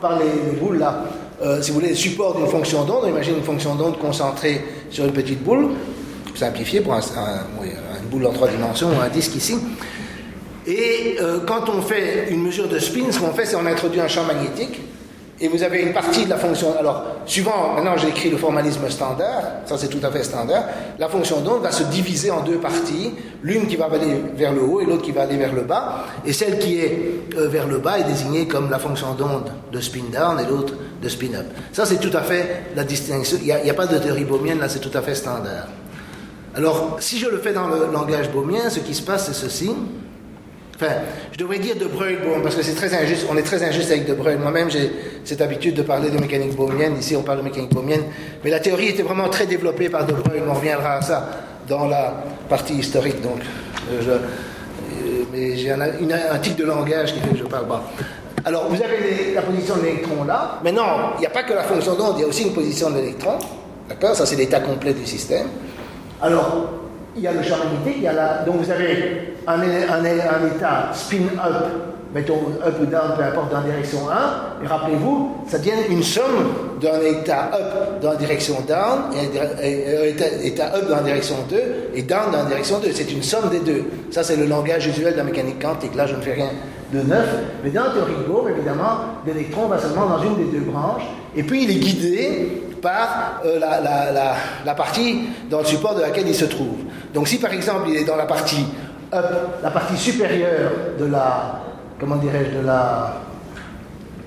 par 0.00 0.18
les, 0.18 0.58
boules 0.58 0.78
là, 0.78 1.04
euh, 1.42 1.62
si 1.62 1.70
vous 1.70 1.78
voulez, 1.78 1.90
le 1.90 1.94
support 1.94 2.36
d'une 2.36 2.46
fonction 2.46 2.84
d'onde. 2.84 3.04
On 3.04 3.08
imagine 3.08 3.36
une 3.36 3.44
fonction 3.44 3.74
d'onde 3.74 3.98
concentrée 3.98 4.64
sur 4.90 5.04
une 5.04 5.12
petite 5.12 5.42
boule, 5.42 5.70
simplifiée 6.34 6.80
pour 6.80 6.94
une 6.94 8.08
boule 8.10 8.26
en 8.26 8.32
trois 8.32 8.48
dimensions 8.48 8.88
ou 8.88 9.00
un 9.00 9.08
disque 9.08 9.36
ici. 9.36 9.56
Et 10.66 11.16
euh, 11.20 11.40
quand 11.46 11.68
on 11.68 11.82
fait 11.82 12.28
une 12.30 12.42
mesure 12.42 12.68
de 12.68 12.78
spin, 12.78 13.10
ce 13.10 13.18
qu'on 13.18 13.32
fait, 13.32 13.44
c'est 13.44 13.56
on 13.56 13.66
introduit 13.66 14.00
un 14.00 14.08
champ 14.08 14.24
magnétique 14.24 14.80
et 15.40 15.48
vous 15.48 15.62
avez 15.62 15.82
une 15.82 15.92
partie 15.92 16.24
de 16.24 16.30
la 16.30 16.36
fonction. 16.36 16.74
Alors, 16.78 17.04
suivant, 17.26 17.74
maintenant 17.74 17.96
j'ai 17.96 18.08
écrit 18.08 18.30
le 18.30 18.36
formalisme 18.36 18.88
standard, 18.88 19.42
ça 19.66 19.76
c'est 19.76 19.88
tout 19.88 20.00
à 20.02 20.10
fait 20.10 20.22
standard, 20.22 20.64
la 20.98 21.08
fonction 21.08 21.40
d'onde 21.40 21.62
va 21.62 21.72
se 21.72 21.82
diviser 21.84 22.30
en 22.30 22.42
deux 22.42 22.58
parties, 22.58 23.12
l'une 23.42 23.66
qui 23.66 23.76
va 23.76 23.86
aller 23.86 24.22
vers 24.36 24.52
le 24.52 24.62
haut 24.62 24.80
et 24.80 24.84
l'autre 24.84 25.02
qui 25.02 25.12
va 25.12 25.22
aller 25.22 25.36
vers 25.36 25.52
le 25.52 25.62
bas, 25.62 26.04
et 26.24 26.32
celle 26.32 26.58
qui 26.58 26.78
est 26.78 27.20
euh, 27.36 27.48
vers 27.48 27.66
le 27.66 27.78
bas 27.78 27.98
est 27.98 28.04
désignée 28.04 28.46
comme 28.46 28.70
la 28.70 28.78
fonction 28.78 29.14
d'onde 29.14 29.50
de 29.72 29.80
spin 29.80 30.04
down 30.12 30.38
et 30.38 30.48
l'autre 30.48 30.74
de 31.02 31.08
spin 31.08 31.34
up. 31.34 31.46
Ça 31.72 31.84
c'est 31.84 31.98
tout 31.98 32.16
à 32.16 32.22
fait 32.22 32.66
la 32.76 32.84
distinction, 32.84 33.38
il 33.40 33.46
n'y 33.46 33.52
a, 33.52 33.58
a, 33.58 33.74
pas 33.74 33.86
de 33.86 33.98
théorie 33.98 34.24
bohmienne, 34.24 34.60
là 34.60 34.68
c'est 34.68 34.80
tout 34.80 34.96
à 34.96 35.02
fait 35.02 35.14
standard. 35.14 35.66
Alors, 36.56 36.98
si 37.00 37.18
je 37.18 37.28
le 37.28 37.38
fais 37.38 37.52
dans 37.52 37.66
le 37.66 37.92
langage 37.92 38.30
bohmien, 38.30 38.70
ce 38.70 38.78
qui 38.78 38.94
se 38.94 39.02
passe 39.02 39.26
c'est 39.26 39.34
ceci. 39.34 39.72
Enfin, 40.76 40.92
je 41.32 41.38
devrais 41.38 41.58
dire 41.60 41.76
de 41.76 41.84
Broglie, 41.86 42.16
parce 42.42 42.56
que 42.56 42.62
c'est 42.62 42.74
très 42.74 42.92
injuste, 42.94 43.26
on 43.30 43.36
est 43.36 43.42
très 43.42 43.62
injuste 43.62 43.90
avec 43.92 44.06
de 44.06 44.14
Broglie. 44.14 44.38
Moi-même, 44.38 44.70
j'ai 44.70 44.90
cette 45.24 45.40
habitude 45.40 45.76
de 45.76 45.82
parler 45.82 46.10
de 46.10 46.18
mécanique 46.18 46.56
bohmienne. 46.56 46.96
Ici, 46.98 47.14
on 47.14 47.22
parle 47.22 47.38
de 47.38 47.44
mécanique 47.44 47.72
bohmienne. 47.72 48.02
Mais 48.42 48.50
la 48.50 48.58
théorie 48.58 48.88
était 48.88 49.02
vraiment 49.02 49.28
très 49.28 49.46
développée 49.46 49.88
par 49.88 50.04
de 50.04 50.12
Broglie. 50.12 50.40
On 50.48 50.54
reviendra 50.54 50.94
à 50.94 51.02
ça 51.02 51.28
dans 51.68 51.86
la 51.86 52.24
partie 52.48 52.74
historique. 52.74 53.22
Donc, 53.22 53.40
euh, 53.92 54.02
euh, 54.02 55.24
mais 55.32 55.56
j'ai 55.56 55.70
un, 55.70 55.80
un, 55.80 56.38
type 56.38 56.56
de 56.56 56.64
langage 56.64 57.14
qui 57.14 57.20
fait 57.20 57.30
que 57.30 57.38
je 57.38 57.44
parle 57.44 57.68
pas. 57.68 57.84
Alors, 58.44 58.68
vous 58.68 58.82
avez 58.82 59.32
la 59.32 59.42
position 59.42 59.76
de 59.76 59.82
l'électron 59.82 60.24
là. 60.24 60.60
Maintenant, 60.64 61.12
il 61.16 61.20
n'y 61.20 61.26
a 61.26 61.30
pas 61.30 61.44
que 61.44 61.54
la 61.54 61.62
fonction 61.62 61.94
d'onde, 61.94 62.16
il 62.18 62.22
y 62.22 62.24
a 62.24 62.26
aussi 62.26 62.42
une 62.42 62.52
position 62.52 62.90
de 62.90 62.96
l'électron. 62.96 63.38
D'accord? 63.88 64.14
Ça, 64.16 64.26
c'est 64.26 64.36
l'état 64.36 64.60
complet 64.60 64.92
du 64.92 65.06
système. 65.06 65.46
Alors, 66.20 66.83
il 67.16 67.22
y 67.22 67.26
a 67.26 67.32
le 67.32 67.42
champ 67.42 67.56
magnétique, 67.58 68.06
donc 68.46 68.56
vous 68.56 68.70
avez 68.70 69.34
un, 69.46 69.62
état 69.62 70.90
spin-up, 70.92 71.66
mettons 72.14 72.40
up 72.64 72.74
ou 72.80 72.86
down, 72.86 73.12
peu 73.16 73.22
importe, 73.22 73.50
dans 73.50 73.60
la 73.60 73.64
direction 73.64 73.98
1, 74.08 74.64
et 74.64 74.66
rappelez-vous, 74.66 75.30
ça 75.46 75.58
devient 75.58 75.72
une 75.90 76.02
somme 76.02 76.52
d'un 76.80 77.00
état 77.00 77.50
up 77.54 78.00
dans 78.00 78.10
la 78.10 78.16
direction 78.16 78.56
down, 78.66 79.12
et 79.62 80.46
état, 80.46 80.74
up 80.74 80.88
dans 80.88 81.02
direction 81.02 81.36
2, 81.48 81.56
et 81.94 82.02
down 82.02 82.30
dans 82.32 82.42
la 82.42 82.48
direction 82.48 82.78
2. 82.78 82.88
C'est 82.92 83.12
une 83.12 83.22
somme 83.22 83.48
des 83.50 83.60
deux. 83.60 83.84
Ça, 84.10 84.22
c'est 84.22 84.36
le 84.36 84.46
langage 84.46 84.86
usuel 84.86 85.12
de 85.12 85.18
la 85.18 85.24
mécanique 85.24 85.60
quantique. 85.60 85.94
Là, 85.94 86.06
je 86.06 86.16
ne 86.16 86.20
fais 86.20 86.34
rien 86.34 86.50
de 86.92 87.00
neuf, 87.00 87.28
mais 87.62 87.70
dans 87.70 87.84
la 87.84 87.90
théorie 87.90 88.14
de 88.22 88.32
Bohr, 88.32 88.48
évidemment, 88.48 88.98
l'électron 89.26 89.66
va 89.66 89.78
seulement 89.78 90.06
dans 90.06 90.22
une 90.22 90.36
des 90.36 90.58
deux 90.58 90.64
branches, 90.64 91.02
et 91.36 91.42
puis 91.42 91.64
il 91.64 91.70
est 91.70 91.80
guidé 91.80 92.63
par 92.84 93.40
euh, 93.46 93.58
la, 93.58 94.74
partie 94.74 95.22
dans 95.50 95.60
le 95.60 95.64
support 95.64 95.96
de 95.96 96.02
laquelle 96.02 96.28
il 96.28 96.34
se 96.34 96.44
trouve. 96.44 96.76
Donc 97.12 97.26
si 97.26 97.38
par 97.38 97.52
exemple 97.52 97.88
il 97.88 97.96
est 97.96 98.04
dans 98.04 98.16
la 98.16 98.26
partie 98.26 98.66
up, 99.12 99.24
la 99.62 99.70
partie 99.70 99.96
supérieure 99.96 100.70
de 101.00 101.06
la, 101.06 101.62
comment 101.98 102.16
dirais-je, 102.16 102.60
de 102.60 102.66
la, 102.66 103.22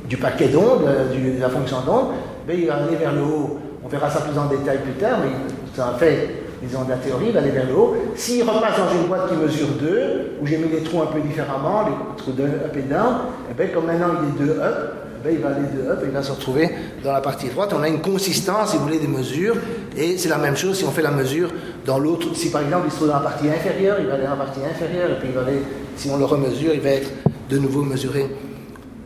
du 0.10 0.18
paquet 0.18 0.48
d'ondes, 0.48 0.86
de 0.86 1.40
la 1.40 1.50
fonction 1.50 1.82
d'onde, 1.82 2.08
ben, 2.48 2.58
il 2.60 2.68
va 2.68 2.76
aller 2.78 2.96
vers 2.96 3.14
le 3.14 3.22
haut. 3.22 3.60
On 3.86 3.88
verra 3.88 4.10
ça 4.10 4.22
plus 4.22 4.38
en 4.38 4.46
détail 4.46 4.80
plus 4.80 4.94
tard, 4.94 5.20
mais 5.22 5.32
ça 5.76 5.94
fait, 6.00 6.44
disons, 6.62 6.84
de 6.84 6.90
la 6.90 6.98
théorie, 6.98 7.28
il 7.28 7.34
va 7.34 7.40
aller 7.40 7.52
vers 7.52 7.68
le 7.68 7.76
haut. 7.76 7.96
S'il 8.16 8.42
repasse 8.42 8.78
dans 8.78 9.00
une 9.00 9.08
boîte 9.08 9.30
qui 9.30 9.36
mesure 9.36 9.68
2, 9.80 10.40
où 10.42 10.48
j'ai 10.48 10.58
mis 10.58 10.70
les 10.70 10.82
trous 10.82 11.02
un 11.02 11.06
peu 11.06 11.20
différemment, 11.20 11.84
les 11.86 12.16
trous 12.18 12.32
de 12.32 12.44
up 12.44 12.76
et 12.76 12.82
down, 12.82 13.16
et 13.52 13.54
bien 13.54 13.68
comme 13.68 13.86
maintenant 13.86 14.08
il 14.24 14.44
est 14.44 14.48
2 14.48 14.60
up, 14.60 15.07
ben, 15.24 15.34
il 15.34 15.40
va 15.40 15.50
aller 15.50 15.68
de 15.76 15.90
up 15.90 16.00
il 16.04 16.12
va 16.12 16.22
se 16.24 16.32
retrouver 16.32 16.70
dans 17.04 17.12
la 17.12 17.22
partie 17.22 17.48
droite. 17.50 17.74
On 17.78 17.82
a 17.82 17.88
une 17.88 18.02
consistance, 18.02 18.72
si 18.72 18.78
vous 18.78 18.84
voulez, 18.84 19.00
des 19.00 19.08
mesures. 19.08 19.56
Et 19.98 20.18
c'est 20.18 20.30
la 20.30 20.38
même 20.38 20.56
chose 20.56 20.78
si 20.78 20.86
on 20.86 20.92
fait 20.92 21.02
la 21.02 21.12
mesure 21.12 21.50
dans 21.86 22.00
l'autre. 22.00 22.36
Si 22.36 22.52
par 22.52 22.62
exemple 22.62 22.84
il 22.88 22.92
se 22.92 22.98
trouve 22.98 23.08
dans 23.08 23.16
la 23.16 23.22
partie 23.22 23.50
inférieure, 23.50 23.98
il 24.00 24.08
va 24.08 24.14
aller 24.14 24.24
dans 24.24 24.32
la 24.32 24.46
partie 24.46 24.60
inférieure. 24.60 25.12
Et 25.12 25.20
puis 25.20 25.30
il 25.30 25.36
va 25.36 25.42
aller, 25.42 25.62
si 25.96 26.10
on 26.10 26.18
le 26.18 26.26
remesure, 26.26 26.74
il 26.74 26.82
va 26.82 26.90
être 26.90 27.10
de 27.50 27.58
nouveau 27.58 27.82
mesuré. 27.82 28.28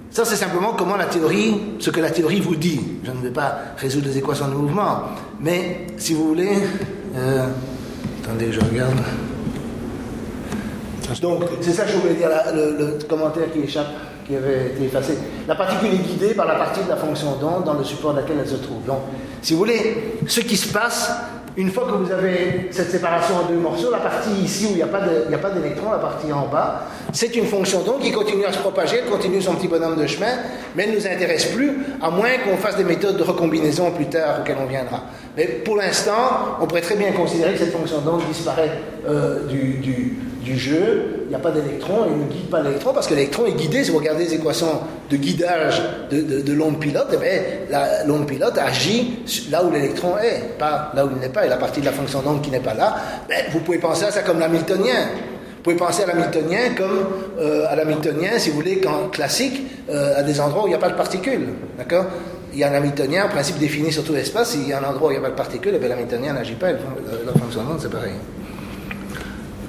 Ça, 0.10 0.26
c'est 0.26 0.36
simplement 0.36 0.74
comment 0.74 0.97
la 0.97 1.06
théorie, 1.06 1.56
ce 1.80 1.89
que 1.89 2.02
la 2.02 2.12
théorie 2.12 2.41
vous 2.41 2.56
dit. 2.56 2.82
Je 3.06 3.12
ne 3.12 3.21
vais 3.21 3.30
pas 3.30 3.60
résoudre 3.78 4.08
les 4.08 4.17
équations 4.17 4.50
de 4.50 4.56
mouvement. 4.56 5.04
Mais 5.39 5.88
si 5.97 6.13
vous 6.13 6.28
voulez. 6.28 6.58
Euh, 7.15 7.47
attendez, 8.21 8.52
je 8.52 8.60
regarde. 8.60 8.97
Donc, 11.21 11.43
c'est 11.62 11.71
ça 11.71 11.84
que 11.84 11.91
je 11.91 11.97
voulais 11.97 12.13
dire, 12.13 12.30
le 12.54 12.97
commentaire 13.08 13.52
qui 13.52 13.60
échappe 13.60 13.88
qui 14.31 14.37
avait 14.37 14.67
été. 14.67 15.17
La 15.47 15.55
particule 15.55 15.93
est 15.93 15.97
guidée 15.97 16.33
par 16.33 16.47
la 16.47 16.55
partie 16.55 16.83
de 16.83 16.89
la 16.89 16.95
fonction 16.95 17.35
d'onde 17.35 17.65
dans 17.65 17.73
le 17.73 17.83
support 17.83 18.13
de 18.13 18.21
laquelle 18.21 18.37
elle 18.41 18.49
se 18.49 18.55
trouve. 18.55 18.83
Donc, 18.85 18.99
si 19.41 19.53
vous 19.53 19.59
voulez, 19.59 20.17
ce 20.27 20.39
qui 20.39 20.55
se 20.55 20.71
passe, 20.71 21.11
une 21.57 21.69
fois 21.69 21.85
que 21.85 21.91
vous 21.91 22.11
avez 22.11 22.69
cette 22.71 22.91
séparation 22.91 23.35
en 23.35 23.51
deux 23.51 23.57
morceaux, 23.57 23.91
la 23.91 23.97
partie 23.97 24.31
ici 24.41 24.67
où 24.67 24.69
il 24.69 24.75
n'y 24.75 24.83
a 24.83 24.87
pas 24.87 25.49
d'électron, 25.49 25.91
la 25.91 25.97
partie 25.97 26.31
en 26.31 26.47
bas, 26.47 26.83
c'est 27.11 27.35
une 27.35 27.45
fonction 27.45 27.81
d'onde 27.81 27.99
qui 27.99 28.11
continue 28.11 28.45
à 28.45 28.53
se 28.53 28.59
propager, 28.59 28.99
elle 29.03 29.09
continue 29.09 29.41
son 29.41 29.55
petit 29.55 29.67
bonhomme 29.67 29.97
de 29.97 30.07
chemin, 30.07 30.33
mais 30.75 30.83
elle 30.83 30.91
ne 30.91 30.95
nous 30.95 31.07
intéresse 31.07 31.47
plus, 31.47 31.79
à 32.01 32.09
moins 32.09 32.37
qu'on 32.45 32.55
fasse 32.55 32.77
des 32.77 32.85
méthodes 32.85 33.17
de 33.17 33.23
recombinaison 33.23 33.91
plus 33.91 34.05
tard 34.05 34.39
auxquelles 34.39 34.59
on 34.63 34.67
viendra. 34.67 35.03
Mais 35.35 35.45
pour 35.45 35.75
l'instant, 35.75 36.57
on 36.61 36.67
pourrait 36.67 36.81
très 36.81 36.95
bien 36.95 37.11
considérer 37.11 37.51
que 37.53 37.59
cette 37.59 37.73
fonction 37.73 37.99
d'onde 37.99 38.21
disparaît 38.29 38.71
euh, 39.07 39.45
du, 39.47 40.17
du 40.43 40.58
jeu, 40.58 41.23
il 41.25 41.30
n'y 41.30 41.36
a 41.36 41.39
pas 41.39 41.51
d'électron, 41.51 42.06
il 42.10 42.25
ne 42.25 42.32
guide 42.32 42.49
pas 42.49 42.62
l'électron 42.62 42.93
parce 42.93 43.08
que 43.08 43.13
l'électron 43.13 43.45
est 43.45 43.54
guidé. 43.54 43.84
Si 43.84 43.91
vous 43.91 43.97
regardez 43.97 44.25
les 44.25 44.34
équations 44.34 44.80
de 45.10 45.17
guidage 45.17 45.82
de, 46.10 46.54
l'onde 46.54 46.80
pilote, 46.80 47.15
eh 47.23 48.08
l'onde 48.08 48.27
pilote 48.27 48.58
agit 48.58 49.19
là 49.49 49.63
où 49.63 49.71
l'électron 49.71 50.17
est, 50.17 50.58
pas 50.58 50.91
là 50.95 51.06
où 51.06 51.10
il 51.12 51.19
n'est 51.19 51.30
pas. 51.30 51.45
Et 51.45 51.49
la 51.49 51.58
partie 51.58 51.80
de 51.80 51.86
la 51.86 51.91
fonction 51.91 52.21
d'onde 52.21 52.41
qui 52.41 52.51
n'est 52.51 52.60
pas 52.60 52.73
là, 52.73 52.95
ben, 53.30 53.45
vous 53.51 53.60
pouvez 53.60 53.77
penser 53.77 54.06
à 54.06 54.12
ça 54.12 54.21
comme 54.21 54.39
l'hamiltonien. 54.39 55.10
Vous 55.58 55.63
pouvez 55.63 55.75
penser 55.75 56.04
à 56.04 56.08
l'hamiltonien 56.08 56.73
comme 56.75 57.06
euh, 57.39 57.65
à 57.69 57.75
l'hamiltonien, 57.75 58.39
si 58.39 58.49
vous 58.49 58.56
voulez, 58.56 58.82
quand 58.82 59.10
classique, 59.12 59.62
euh, 59.89 60.17
à 60.17 60.23
des 60.23 60.41
endroits 60.41 60.63
où 60.63 60.67
il 60.67 60.71
n'y 60.71 60.75
a 60.75 60.80
pas 60.80 60.89
de 60.89 60.95
particules. 60.95 61.49
D'accord? 61.77 62.06
Il 62.54 62.60
y 62.60 62.63
a 62.63 62.69
un 62.69 62.73
Hamiltonien, 62.73 63.25
en 63.25 63.30
principe 63.30 63.60
défini 63.60 63.91
sur 63.91 64.04
tout 64.04 64.13
l'espace. 64.13 64.49
S'il 64.49 64.67
y 64.67 64.73
a 64.73 64.80
un 64.80 64.84
endroit 64.84 65.10
où 65.10 65.12
il 65.12 65.19
n'y 65.19 65.19
a 65.19 65.21
pas 65.21 65.30
de 65.30 65.36
particules, 65.36 65.80
eh 65.82 65.88
l'Hamiltonien 65.88 66.34
n'agit 66.34 66.56
pas, 66.56 66.71
la 66.71 67.32
fonction 67.39 67.63
d'onde, 67.63 67.80
c'est 67.80 67.91
pareil. 67.91 68.12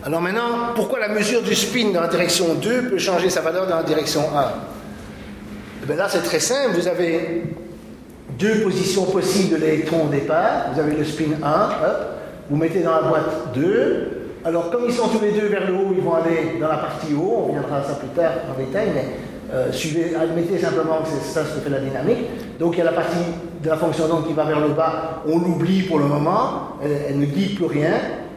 Alors 0.04 0.20
maintenant, 0.20 0.72
pourquoi 0.74 0.98
la 0.98 1.08
mesure 1.08 1.42
du 1.42 1.54
spin 1.54 1.92
dans 1.92 2.00
la 2.00 2.08
direction 2.08 2.54
2 2.54 2.88
peut 2.90 2.98
changer 2.98 3.30
sa 3.30 3.40
valeur 3.40 3.68
dans 3.68 3.76
la 3.76 3.84
direction 3.84 4.22
1 4.34 4.44
eh 5.88 5.94
Là, 5.94 6.08
c'est 6.08 6.24
très 6.24 6.40
simple. 6.40 6.74
Vous 6.74 6.88
avez 6.88 7.44
deux 8.36 8.62
positions 8.62 9.04
possibles 9.04 9.60
de 9.60 9.64
l'électron 9.64 10.06
au 10.06 10.08
départ. 10.08 10.72
Vous 10.72 10.80
avez 10.80 10.96
le 10.96 11.04
spin 11.04 11.36
1, 11.44 11.68
vous 12.50 12.56
mettez 12.56 12.80
dans 12.80 12.92
la 12.92 13.02
boîte 13.02 13.54
2. 13.54 14.08
Alors, 14.44 14.70
comme 14.70 14.86
ils 14.88 14.92
sont 14.92 15.06
tous 15.06 15.20
les 15.20 15.30
deux 15.32 15.46
vers 15.46 15.68
le 15.68 15.74
haut, 15.74 15.94
ils 15.96 16.02
vont 16.02 16.14
aller 16.14 16.58
dans 16.60 16.68
la 16.68 16.78
partie 16.78 17.14
haut. 17.14 17.46
On 17.48 17.52
viendra 17.52 17.78
à 17.78 17.84
ça 17.84 17.94
plus 17.94 18.08
tard 18.08 18.32
en 18.52 18.58
détail, 18.58 18.88
mais 18.92 19.06
euh, 19.54 19.70
suivez, 19.70 20.16
admettez 20.20 20.58
simplement 20.58 21.02
que 21.02 21.10
c'est 21.10 21.32
ça 21.32 21.44
ce 21.44 21.54
que 21.54 21.60
fait 21.60 21.70
la 21.70 21.78
dynamique. 21.78 22.58
Donc, 22.58 22.74
il 22.74 22.78
y 22.78 22.80
a 22.80 22.86
la 22.86 22.92
partie 22.92 23.18
de 23.62 23.68
la 23.68 23.76
fonction 23.76 24.08
d'onde 24.08 24.26
qui 24.26 24.32
va 24.32 24.44
vers 24.44 24.60
le 24.60 24.70
bas. 24.70 25.22
On 25.28 25.38
l'oublie 25.38 25.82
pour 25.82 26.00
le 26.00 26.06
moment. 26.06 26.78
Elle, 26.82 27.20
ne 27.20 27.26
guide 27.26 27.54
plus 27.54 27.66
rien. 27.66 27.92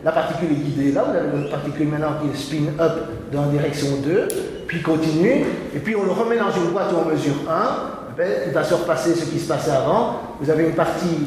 La 0.05 0.11
particule 0.11 0.51
est 0.51 0.61
guidée 0.63 0.91
là. 0.91 1.03
Vous 1.09 1.17
avez 1.17 1.43
une 1.43 1.49
particule 1.49 1.87
maintenant 1.87 2.13
qui 2.21 2.29
est 2.29 2.39
spin 2.39 2.67
up 2.79 2.93
dans 3.33 3.47
direction 3.47 3.87
2, 4.05 4.27
puis 4.67 4.83
continue. 4.83 5.43
Et 5.75 5.79
puis, 5.79 5.95
on 5.95 6.03
le 6.03 6.11
remet 6.11 6.37
dans 6.37 6.51
une 6.51 6.71
boîte 6.71 6.91
où 6.93 6.97
on 7.03 7.11
mesure 7.11 7.33
1 7.49 7.95
il 8.47 8.53
va 8.53 8.63
se 8.63 8.73
repasser 8.73 9.13
ce 9.13 9.25
qui 9.25 9.39
se 9.39 9.47
passait 9.47 9.71
avant. 9.71 10.15
Vous 10.39 10.49
avez 10.49 10.65
une 10.65 10.75
partie, 10.75 11.17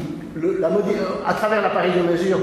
à 1.27 1.33
travers 1.33 1.61
l'appareil 1.61 1.91
de 1.91 2.11
mesure, 2.11 2.39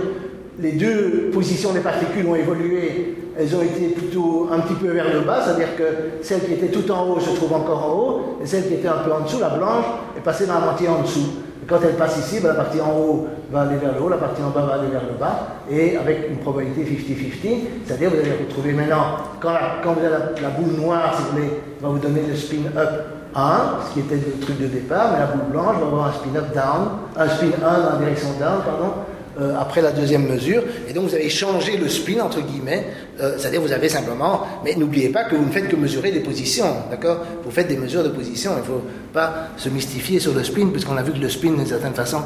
les 0.60 0.72
deux 0.72 1.30
positions 1.32 1.72
des 1.72 1.80
particules 1.80 2.26
ont 2.26 2.36
évolué, 2.36 3.16
elles 3.36 3.54
ont 3.56 3.62
été 3.62 3.88
plutôt 3.88 4.48
un 4.52 4.60
petit 4.60 4.74
peu 4.74 4.88
vers 4.88 5.12
le 5.12 5.20
bas, 5.20 5.40
c'est-à-dire 5.44 5.74
que 5.76 6.22
celle 6.22 6.40
qui 6.40 6.52
était 6.52 6.68
tout 6.68 6.88
en 6.92 7.08
haut 7.08 7.18
se 7.18 7.34
trouve 7.34 7.52
encore 7.54 7.84
en 7.84 7.98
haut, 7.98 8.38
et 8.42 8.46
celle 8.46 8.68
qui 8.68 8.74
était 8.74 8.88
un 8.88 8.98
peu 8.98 9.12
en 9.12 9.20
dessous, 9.20 9.40
la 9.40 9.50
blanche, 9.50 9.84
est 10.16 10.22
passée 10.22 10.46
dans 10.46 10.54
la 10.54 10.60
moitié 10.60 10.88
en 10.88 11.02
dessous. 11.02 11.28
Quand 11.68 11.78
elle 11.82 11.96
passe 11.96 12.18
ici, 12.18 12.40
ben, 12.40 12.48
la 12.48 12.54
partie 12.54 12.80
en 12.80 12.92
haut 12.96 13.26
va 13.50 13.62
aller 13.62 13.76
vers 13.76 13.94
le 13.94 14.00
haut, 14.00 14.08
la 14.08 14.18
partie 14.18 14.42
en 14.42 14.50
bas 14.50 14.62
va 14.62 14.74
aller 14.74 14.88
vers 14.88 15.02
le 15.02 15.18
bas, 15.18 15.48
et 15.68 15.96
avec 15.96 16.30
une 16.30 16.38
probabilité 16.38 16.82
50-50, 16.82 17.48
c'est-à-dire 17.84 18.10
vous 18.10 18.18
allez 18.18 18.46
retrouver 18.46 18.72
maintenant, 18.72 19.18
quand, 19.40 19.50
vous 19.84 20.00
avez 20.00 20.10
la, 20.10 20.40
la, 20.42 20.48
boule 20.50 20.74
noire, 20.80 21.14
si 21.16 21.22
vous 21.22 21.30
voulez, 21.30 21.60
va 21.80 21.88
vous 21.88 21.98
donner 21.98 22.22
le 22.28 22.36
spin 22.36 22.66
up 22.76 23.16
1, 23.34 23.60
ce 23.88 23.94
qui 23.94 24.00
était 24.00 24.14
le 24.14 24.40
truc 24.40 24.58
de 24.60 24.66
départ, 24.66 25.12
mais 25.12 25.18
la 25.18 25.26
boule 25.26 25.50
blanche 25.50 25.76
va 25.80 25.86
avoir 25.86 26.06
un 26.06 26.12
spin-up 26.12 26.54
down, 26.54 26.88
un 27.16 27.28
spin 27.28 27.50
1 27.62 27.90
dans 27.90 27.98
direction 27.98 28.28
down, 28.38 28.62
pardon, 28.64 28.92
euh, 29.40 29.54
après 29.58 29.82
la 29.82 29.92
deuxième 29.92 30.26
mesure. 30.26 30.62
Et 30.88 30.92
donc 30.92 31.08
vous 31.08 31.14
avez 31.14 31.28
changé 31.28 31.76
le 31.76 31.88
spin, 31.88 32.20
entre 32.20 32.40
guillemets, 32.40 32.86
euh, 33.20 33.34
c'est-à-dire 33.38 33.60
vous 33.60 33.72
avez 33.72 33.88
simplement, 33.88 34.46
mais 34.64 34.74
n'oubliez 34.74 35.10
pas 35.10 35.24
que 35.24 35.36
vous 35.36 35.44
ne 35.44 35.50
faites 35.50 35.68
que 35.68 35.76
mesurer 35.76 36.10
des 36.10 36.20
positions, 36.20 36.66
d'accord? 36.90 37.18
Vous 37.44 37.50
faites 37.50 37.68
des 37.68 37.76
mesures 37.76 38.02
de 38.02 38.08
position, 38.08 38.52
il 38.56 38.60
ne 38.60 38.64
faut 38.64 38.82
pas 39.12 39.48
se 39.56 39.68
mystifier 39.68 40.20
sur 40.20 40.34
le 40.34 40.42
spin, 40.42 40.68
puisqu'on 40.68 40.96
a 40.96 41.02
vu 41.02 41.12
que 41.12 41.18
le 41.18 41.28
spin, 41.28 41.52
d'une 41.52 41.66
certaine 41.66 41.94
façon, 41.94 42.22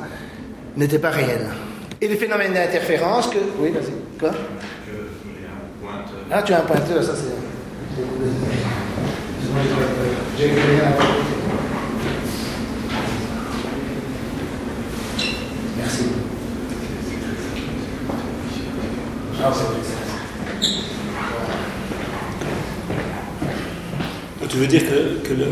n'était 0.76 0.98
pas 0.98 1.10
réel. 1.10 1.46
Et 2.00 2.08
les 2.08 2.16
phénomènes 2.16 2.54
d'interférence 2.54 3.26
que... 3.26 3.38
Oui, 3.58 3.70
vas-y. 3.70 4.18
Quoi? 4.18 4.30
Ah, 6.30 6.42
tu 6.42 6.52
as 6.52 6.58
un 6.58 6.62
pointeur, 6.62 7.02
ça 7.02 7.12
c'est... 7.16 7.40
Tu 24.48 24.56
veux 24.56 24.66
dire 24.66 24.82
que, 24.82 25.28
que, 25.28 25.32
le, 25.32 25.46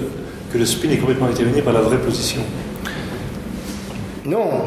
que 0.52 0.58
le 0.58 0.66
spin 0.66 0.90
est 0.90 0.96
complètement 0.96 1.28
déterminé 1.28 1.62
par 1.62 1.72
la 1.72 1.80
vraie 1.80 1.98
position 1.98 2.40
Non. 4.24 4.64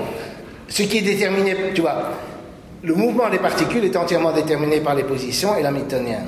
Ce 0.70 0.84
qui 0.84 1.00
est 1.00 1.02
déterminé, 1.02 1.54
tu 1.76 1.82
vois, 1.82 2.12
le 2.82 2.94
mouvement 2.96 3.30
des 3.30 3.40
particules 3.40 3.84
est 3.84 3.96
entièrement 3.98 4.32
déterminé 4.32 4.80
par 4.80 4.96
les 4.96 5.04
positions 5.04 5.58
et 5.58 5.62
l'hamiltonien. 5.62 6.22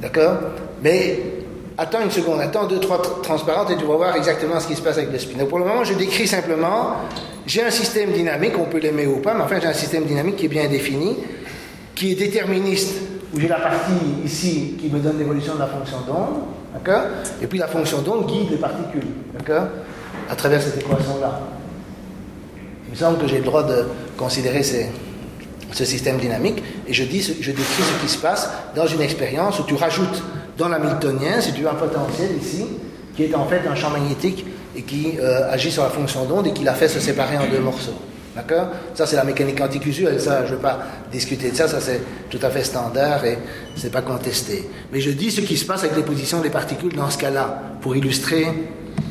D'accord? 0.00 0.38
Mais 0.82 1.20
attends 1.76 2.00
une 2.02 2.10
seconde, 2.10 2.40
attends 2.40 2.66
deux, 2.66 2.80
trois 2.80 3.02
transparentes 3.22 3.70
et 3.70 3.76
tu 3.76 3.84
vas 3.84 3.96
voir 3.96 4.16
exactement 4.16 4.58
ce 4.58 4.66
qui 4.66 4.74
se 4.74 4.80
passe 4.80 4.96
avec 4.96 5.12
le 5.12 5.18
spin. 5.18 5.38
Donc 5.38 5.50
pour 5.50 5.58
le 5.58 5.66
moment, 5.66 5.84
je 5.84 5.92
décris 5.92 6.26
simplement, 6.26 6.96
j'ai 7.46 7.62
un 7.62 7.70
système 7.70 8.12
dynamique, 8.12 8.54
on 8.58 8.64
peut 8.64 8.78
l'aimer 8.78 9.06
ou 9.06 9.18
pas, 9.18 9.34
mais 9.34 9.42
enfin 9.42 9.60
j'ai 9.60 9.68
un 9.68 9.74
système 9.74 10.04
dynamique 10.04 10.36
qui 10.36 10.46
est 10.46 10.48
bien 10.48 10.66
défini, 10.66 11.16
qui 12.00 12.12
est 12.12 12.14
déterministe, 12.14 12.94
où 13.34 13.38
j'ai 13.38 13.46
la 13.46 13.60
partie 13.60 13.92
ici 14.24 14.74
qui 14.80 14.88
me 14.88 15.00
donne 15.00 15.18
l'évolution 15.18 15.54
de 15.54 15.58
la 15.58 15.66
fonction 15.66 15.98
d'onde, 16.06 16.40
d'accord? 16.72 17.02
Et 17.42 17.46
puis 17.46 17.58
la 17.58 17.68
fonction 17.68 18.00
d'onde 18.00 18.26
guide 18.26 18.52
les 18.52 18.56
particules, 18.56 19.06
d'accord? 19.38 19.66
À 20.30 20.34
travers 20.34 20.62
cette 20.62 20.78
équation-là. 20.78 21.40
Il 22.86 22.92
me 22.92 22.96
semble 22.96 23.18
que 23.18 23.28
j'ai 23.28 23.36
le 23.36 23.44
droit 23.44 23.64
de 23.64 23.84
considérer 24.16 24.62
ce 24.62 25.84
système 25.84 26.16
dynamique, 26.16 26.62
et 26.88 26.94
je, 26.94 27.04
dis, 27.04 27.20
je 27.20 27.50
décris 27.50 27.82
ce 27.82 28.02
qui 28.02 28.10
se 28.10 28.18
passe 28.18 28.48
dans 28.74 28.86
une 28.86 29.02
expérience 29.02 29.60
où 29.60 29.64
tu 29.64 29.74
rajoutes 29.74 30.22
dans 30.56 30.68
l'hamiltonien, 30.68 31.42
c'est 31.42 31.50
un 31.50 31.74
potentiel 31.74 32.30
ici, 32.40 32.64
qui 33.14 33.24
est 33.24 33.34
en 33.34 33.44
fait 33.44 33.60
un 33.70 33.74
champ 33.74 33.90
magnétique 33.90 34.46
et 34.74 34.82
qui 34.82 35.18
euh, 35.20 35.52
agit 35.52 35.70
sur 35.70 35.82
la 35.82 35.90
fonction 35.90 36.24
d'onde 36.24 36.46
et 36.46 36.52
qui 36.54 36.64
la 36.64 36.72
fait 36.72 36.88
se 36.88 36.98
séparer 36.98 37.36
en 37.36 37.46
deux 37.46 37.60
morceaux. 37.60 38.00
D'accord? 38.34 38.68
Ça, 38.94 39.06
c'est 39.06 39.16
la 39.16 39.24
mécanique 39.24 39.58
quantique 39.58 39.86
usuelle. 39.86 40.20
Ça, 40.20 40.44
je 40.46 40.52
ne 40.52 40.56
veux 40.56 40.62
pas 40.62 40.78
discuter 41.10 41.50
de 41.50 41.56
ça. 41.56 41.66
Ça, 41.66 41.80
c'est 41.80 42.00
tout 42.28 42.38
à 42.42 42.50
fait 42.50 42.62
standard 42.62 43.24
et 43.24 43.38
ce 43.76 43.84
n'est 43.84 43.92
pas 43.92 44.02
contesté. 44.02 44.68
Mais 44.92 45.00
je 45.00 45.10
dis 45.10 45.30
ce 45.30 45.40
qui 45.40 45.56
se 45.56 45.64
passe 45.64 45.82
avec 45.82 45.96
les 45.96 46.02
positions 46.02 46.40
des 46.40 46.50
particules 46.50 46.94
dans 46.94 47.10
ce 47.10 47.18
cas-là, 47.18 47.60
pour 47.80 47.96
illustrer, 47.96 48.46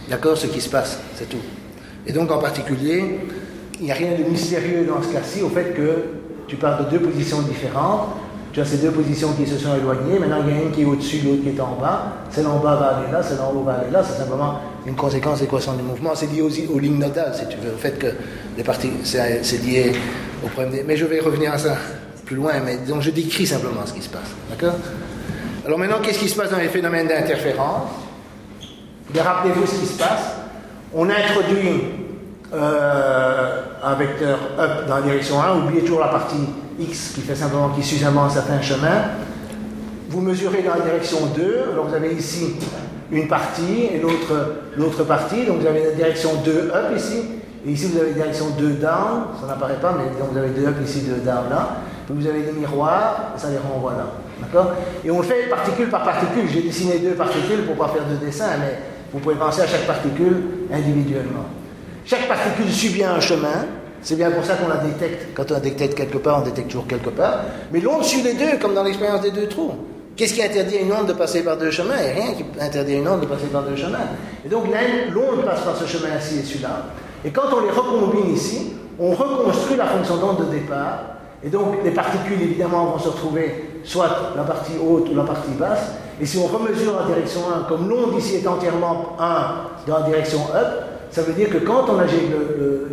d'accord, 0.10 0.38
ce 0.38 0.48
qui 0.48 0.62
se 0.62 0.70
passe. 0.70 1.00
C'est 1.16 1.28
tout. 1.28 1.42
Et 2.08 2.14
donc, 2.14 2.32
en 2.32 2.40
particulier, 2.40 3.20
il 3.80 3.86
n'y 3.86 3.92
a 3.92 3.96
rien 3.96 4.12
de 4.18 4.24
mystérieux 4.24 4.86
dans 4.86 5.02
ce 5.02 5.10
cas-ci 5.14 5.42
au 5.42 5.50
fait 5.50 5.74
que 5.76 6.04
tu 6.48 6.56
parles 6.56 6.86
de 6.86 6.98
deux 6.98 7.00
positions 7.00 7.42
différentes 7.42 8.10
tu 8.52 8.62
as 8.62 8.66
ces 8.66 8.78
deux 8.78 8.92
positions 8.92 9.34
qui 9.34 9.46
se 9.46 9.58
sont 9.58 9.76
éloignées. 9.76 10.18
Maintenant, 10.20 10.38
il 10.48 10.54
y 10.54 10.58
a 10.58 10.62
une 10.64 10.72
qui 10.72 10.82
est 10.82 10.86
au-dessus, 10.86 11.20
l'autre 11.24 11.44
qui 11.44 11.50
est 11.50 11.60
en 11.60 11.76
bas. 11.76 12.14
Celle 12.32 12.48
en 12.48 12.58
bas 12.58 12.76
va 12.76 12.98
aller 12.98 13.12
là, 13.12 13.22
celle 13.22 13.40
en 13.40 13.52
haut 13.52 13.64
va 13.64 13.74
aller 13.74 13.92
là. 13.92 14.04
C'est 14.04 14.18
simplement 14.18 14.60
une 14.88 14.96
conséquence 14.96 15.40
de 15.40 15.46
l'équation 15.46 15.74
du 15.74 15.84
mouvement. 15.84 16.16
C'est 16.16 16.28
lié 16.28 16.42
aux, 16.42 16.80
lignes 16.80 16.98
nodales, 16.98 17.34
si 17.36 17.48
tu 17.48 17.58
veux, 17.58 17.74
au 17.74 17.78
fait 17.78 17.98
que 18.00 18.08
les 18.58 18.64
parties, 18.64 18.92
c'est 19.04 19.64
lié 19.64 19.92
au 20.44 20.48
problème 20.48 20.84
Mais 20.88 20.98
je 20.98 21.06
vais 21.06 21.20
revenir 21.20 21.54
à 21.54 21.58
ça 21.58 21.76
plus 22.26 22.36
loin. 22.36 22.54
Mais 22.66 22.78
donc, 22.78 23.02
je 23.02 23.12
décris 23.12 23.46
simplement 23.46 23.86
ce 23.86 23.94
qui 23.94 24.02
se 24.02 24.10
passe. 24.10 24.32
D'accord? 24.50 24.76
Alors 25.66 25.78
maintenant, 25.78 25.98
qu'est-ce 26.02 26.20
qui 26.20 26.30
se 26.30 26.36
passe 26.36 26.50
dans 26.50 26.58
les 26.58 26.70
phénomènes 26.70 27.08
d'interférence? 27.08 27.90
Rappelez-vous 29.16 29.68
ce 29.68 29.80
qui 29.80 29.86
se 29.86 29.98
passe. 29.98 30.36
On 30.94 31.08
introduit 31.08 32.09
euh, 32.54 33.62
un 33.84 33.94
vecteur 33.96 34.40
up 34.58 34.88
dans 34.88 34.96
la 34.96 35.02
direction 35.02 35.42
1. 35.42 35.60
Oubliez 35.60 35.82
toujours 35.82 36.00
la 36.00 36.08
partie 36.08 36.48
X 36.80 37.12
qui 37.16 37.22
fait 37.22 37.36
simplement, 37.36 37.70
qui 37.70 37.84
suit 37.84 37.98
simplement 37.98 38.26
un 38.26 38.30
certain 38.30 38.62
chemin. 38.62 39.04
Vous 40.10 40.22
mesurez 40.22 40.64
dans 40.64 40.76
la 40.76 40.82
direction 40.82 41.20
2, 41.36 41.60
alors 41.74 41.88
vous 41.88 41.94
avez 41.94 42.14
ici 42.14 42.56
une 43.12 43.28
partie 43.28 43.90
et 43.94 44.02
l'autre 44.02 45.04
partie, 45.04 45.46
donc 45.46 45.60
vous 45.60 45.68
avez 45.68 45.84
la 45.84 45.92
direction 45.92 46.32
2 46.44 46.72
up 46.74 46.98
ici, 46.98 47.22
et 47.66 47.72
ici 47.72 47.88
vous 47.88 48.00
avez 48.00 48.10
la 48.10 48.16
direction 48.16 48.46
2 48.58 48.70
down, 48.74 49.26
ça 49.40 49.48
n'apparaît 49.48 49.80
pas, 49.80 49.96
mais 49.98 50.20
donc 50.20 50.32
vous 50.32 50.38
avez 50.38 50.50
2 50.50 50.66
up 50.66 50.76
ici, 50.84 51.02
2 51.02 51.18
down 51.18 51.50
là, 51.50 51.78
vous 52.10 52.26
avez 52.26 52.42
des 52.42 52.54
miroirs, 52.54 53.34
ça 53.38 53.50
les 53.50 53.58
renvoie 53.58 53.94
là. 53.94 54.06
D'accord? 54.42 54.72
Et 55.06 55.12
on 55.12 55.18
le 55.20 55.24
fait 55.24 55.48
particule 55.50 55.90
par 55.90 56.04
particule. 56.04 56.50
J'ai 56.52 56.62
dessiné 56.62 56.98
deux 57.00 57.12
particules 57.12 57.66
pour 57.66 57.76
ne 57.76 57.80
pas 57.80 57.90
faire 57.90 58.08
de 58.10 58.26
dessin, 58.26 58.46
mais 58.60 58.80
vous 59.12 59.20
pouvez 59.20 59.36
penser 59.36 59.62
à 59.62 59.68
chaque 59.68 59.86
particule 59.86 60.44
individuellement. 60.74 61.46
Chaque 62.10 62.28
particule 62.28 62.72
subit 62.72 63.04
un 63.04 63.20
chemin, 63.20 63.68
c'est 64.02 64.16
bien 64.16 64.32
pour 64.32 64.44
ça 64.44 64.56
qu'on 64.56 64.68
la 64.68 64.78
détecte. 64.78 65.28
Quand 65.36 65.44
on 65.52 65.54
la 65.54 65.60
détecte 65.60 65.94
quelque 65.94 66.18
part, 66.18 66.40
on 66.42 66.42
détecte 66.44 66.70
toujours 66.70 66.88
quelque 66.88 67.12
part. 67.12 67.42
Mais 67.72 67.80
l'onde 67.80 68.04
suit 68.04 68.24
les 68.24 68.34
deux, 68.34 68.58
comme 68.60 68.74
dans 68.74 68.84
l'expérience 68.84 69.22
des 69.22 69.30
deux 69.30 69.48
trous. 69.48 69.74
Qu'est-ce 70.16 70.34
qui 70.34 70.42
interdit 70.42 70.78
à 70.78 70.82
une 70.82 70.92
onde 70.92 71.06
de 71.06 71.14
passer 71.14 71.44
par 71.44 71.56
deux 71.58 71.70
chemins? 71.70 71.94
Il 72.00 72.06
n'y 72.06 72.10
a 72.10 72.26
rien 72.26 72.34
qui 72.34 72.46
interdit 72.60 72.94
à 72.94 72.98
une 72.98 73.08
onde 73.08 73.22
de 73.22 73.28
passer 73.28 73.46
par 73.46 73.62
deux 73.62 73.76
chemins. 73.76 74.08
Et 74.44 74.50
donc 74.50 74.64
l'onde 75.14 75.46
passe 75.46 75.62
par 75.62 75.76
ce 75.76 75.86
chemin-ci 75.86 76.40
et 76.40 76.44
celui-là. 76.44 76.86
Et 77.24 77.30
quand 77.30 77.54
on 77.56 77.60
les 77.60 77.70
recombine 77.70 78.34
ici, 78.34 78.74
on 78.98 79.12
reconstruit 79.12 79.78
la 79.78 79.86
fonction 79.86 80.18
d'onde 80.18 80.48
de 80.48 80.52
départ. 80.52 81.02
Et 81.44 81.50
donc 81.50 81.76
les 81.84 81.92
particules, 81.92 82.42
évidemment, 82.42 82.86
vont 82.86 82.98
se 82.98 83.10
retrouver 83.10 83.82
soit 83.84 84.34
la 84.36 84.44
partie 84.46 84.74
haute 84.84 85.10
ou 85.12 85.16
la 85.16 85.26
partie 85.26 85.52
basse. 85.52 85.92
Et 86.20 86.26
si 86.26 86.40
on 86.40 86.48
remesure 86.48 87.00
la 87.02 87.06
direction 87.06 87.42
1, 87.56 87.70
comme 87.70 87.88
l'onde 87.88 88.18
ici 88.18 88.38
est 88.38 88.48
entièrement 88.48 89.16
1 89.20 89.88
dans 89.88 90.00
la 90.00 90.06
direction 90.06 90.40
up, 90.56 90.89
ça 91.12 91.24
veut 91.24 91.34
dire 91.34 91.50
que 91.50 91.58
quand 91.58 91.86
on 91.90 92.00
agit 92.00 92.30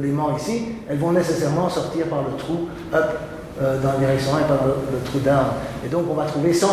l'aimant 0.01 0.37
ici, 0.37 0.63
elles 0.89 0.99
vont 0.99 1.13
nécessairement 1.13 1.69
sortir 1.69 2.07
par 2.07 2.23
le 2.23 2.37
trou 2.39 2.69
up 2.95 3.05
euh, 3.61 3.81
dans 3.81 3.93
la 3.93 3.99
direction 3.99 4.35
1 4.35 4.41
et 4.41 4.43
par 4.45 4.67
le, 4.67 4.99
trou 5.05 5.19
down. 5.19 5.47
Et 5.85 5.89
donc 5.89 6.05
on 6.11 6.15
va 6.15 6.25
trouver 6.25 6.53
100%, 6.53 6.67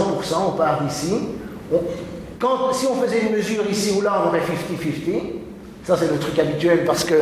on 0.48 0.52
part 0.52 0.84
d'ici. 0.84 1.14
Si 2.74 2.88
on 2.88 3.02
faisait 3.02 3.28
une 3.28 3.38
mesure 3.38 3.64
ici 3.70 3.94
ou 3.98 4.02
là, 4.02 4.22
on 4.24 4.28
aurait 4.28 4.40
50-50. 4.40 4.44
Ça 5.86 5.96
c'est 5.98 6.12
le 6.12 6.18
truc 6.18 6.38
habituel 6.40 6.84
parce 6.86 7.04
que 7.04 7.16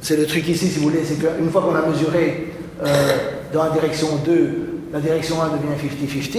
c'est 0.00 0.16
le 0.16 0.26
truc 0.26 0.46
ici, 0.48 0.68
si 0.68 0.78
vous 0.78 0.90
voulez, 0.90 1.02
c'est 1.04 1.16
qu'une 1.16 1.50
fois 1.50 1.62
qu'on 1.62 1.74
a 1.74 1.86
mesuré 1.86 2.52
euh, 2.82 3.16
dans 3.52 3.64
la 3.64 3.70
direction 3.70 4.16
2, 4.24 4.90
la 4.92 5.00
direction 5.00 5.36
1 5.42 5.48
devient 5.48 6.38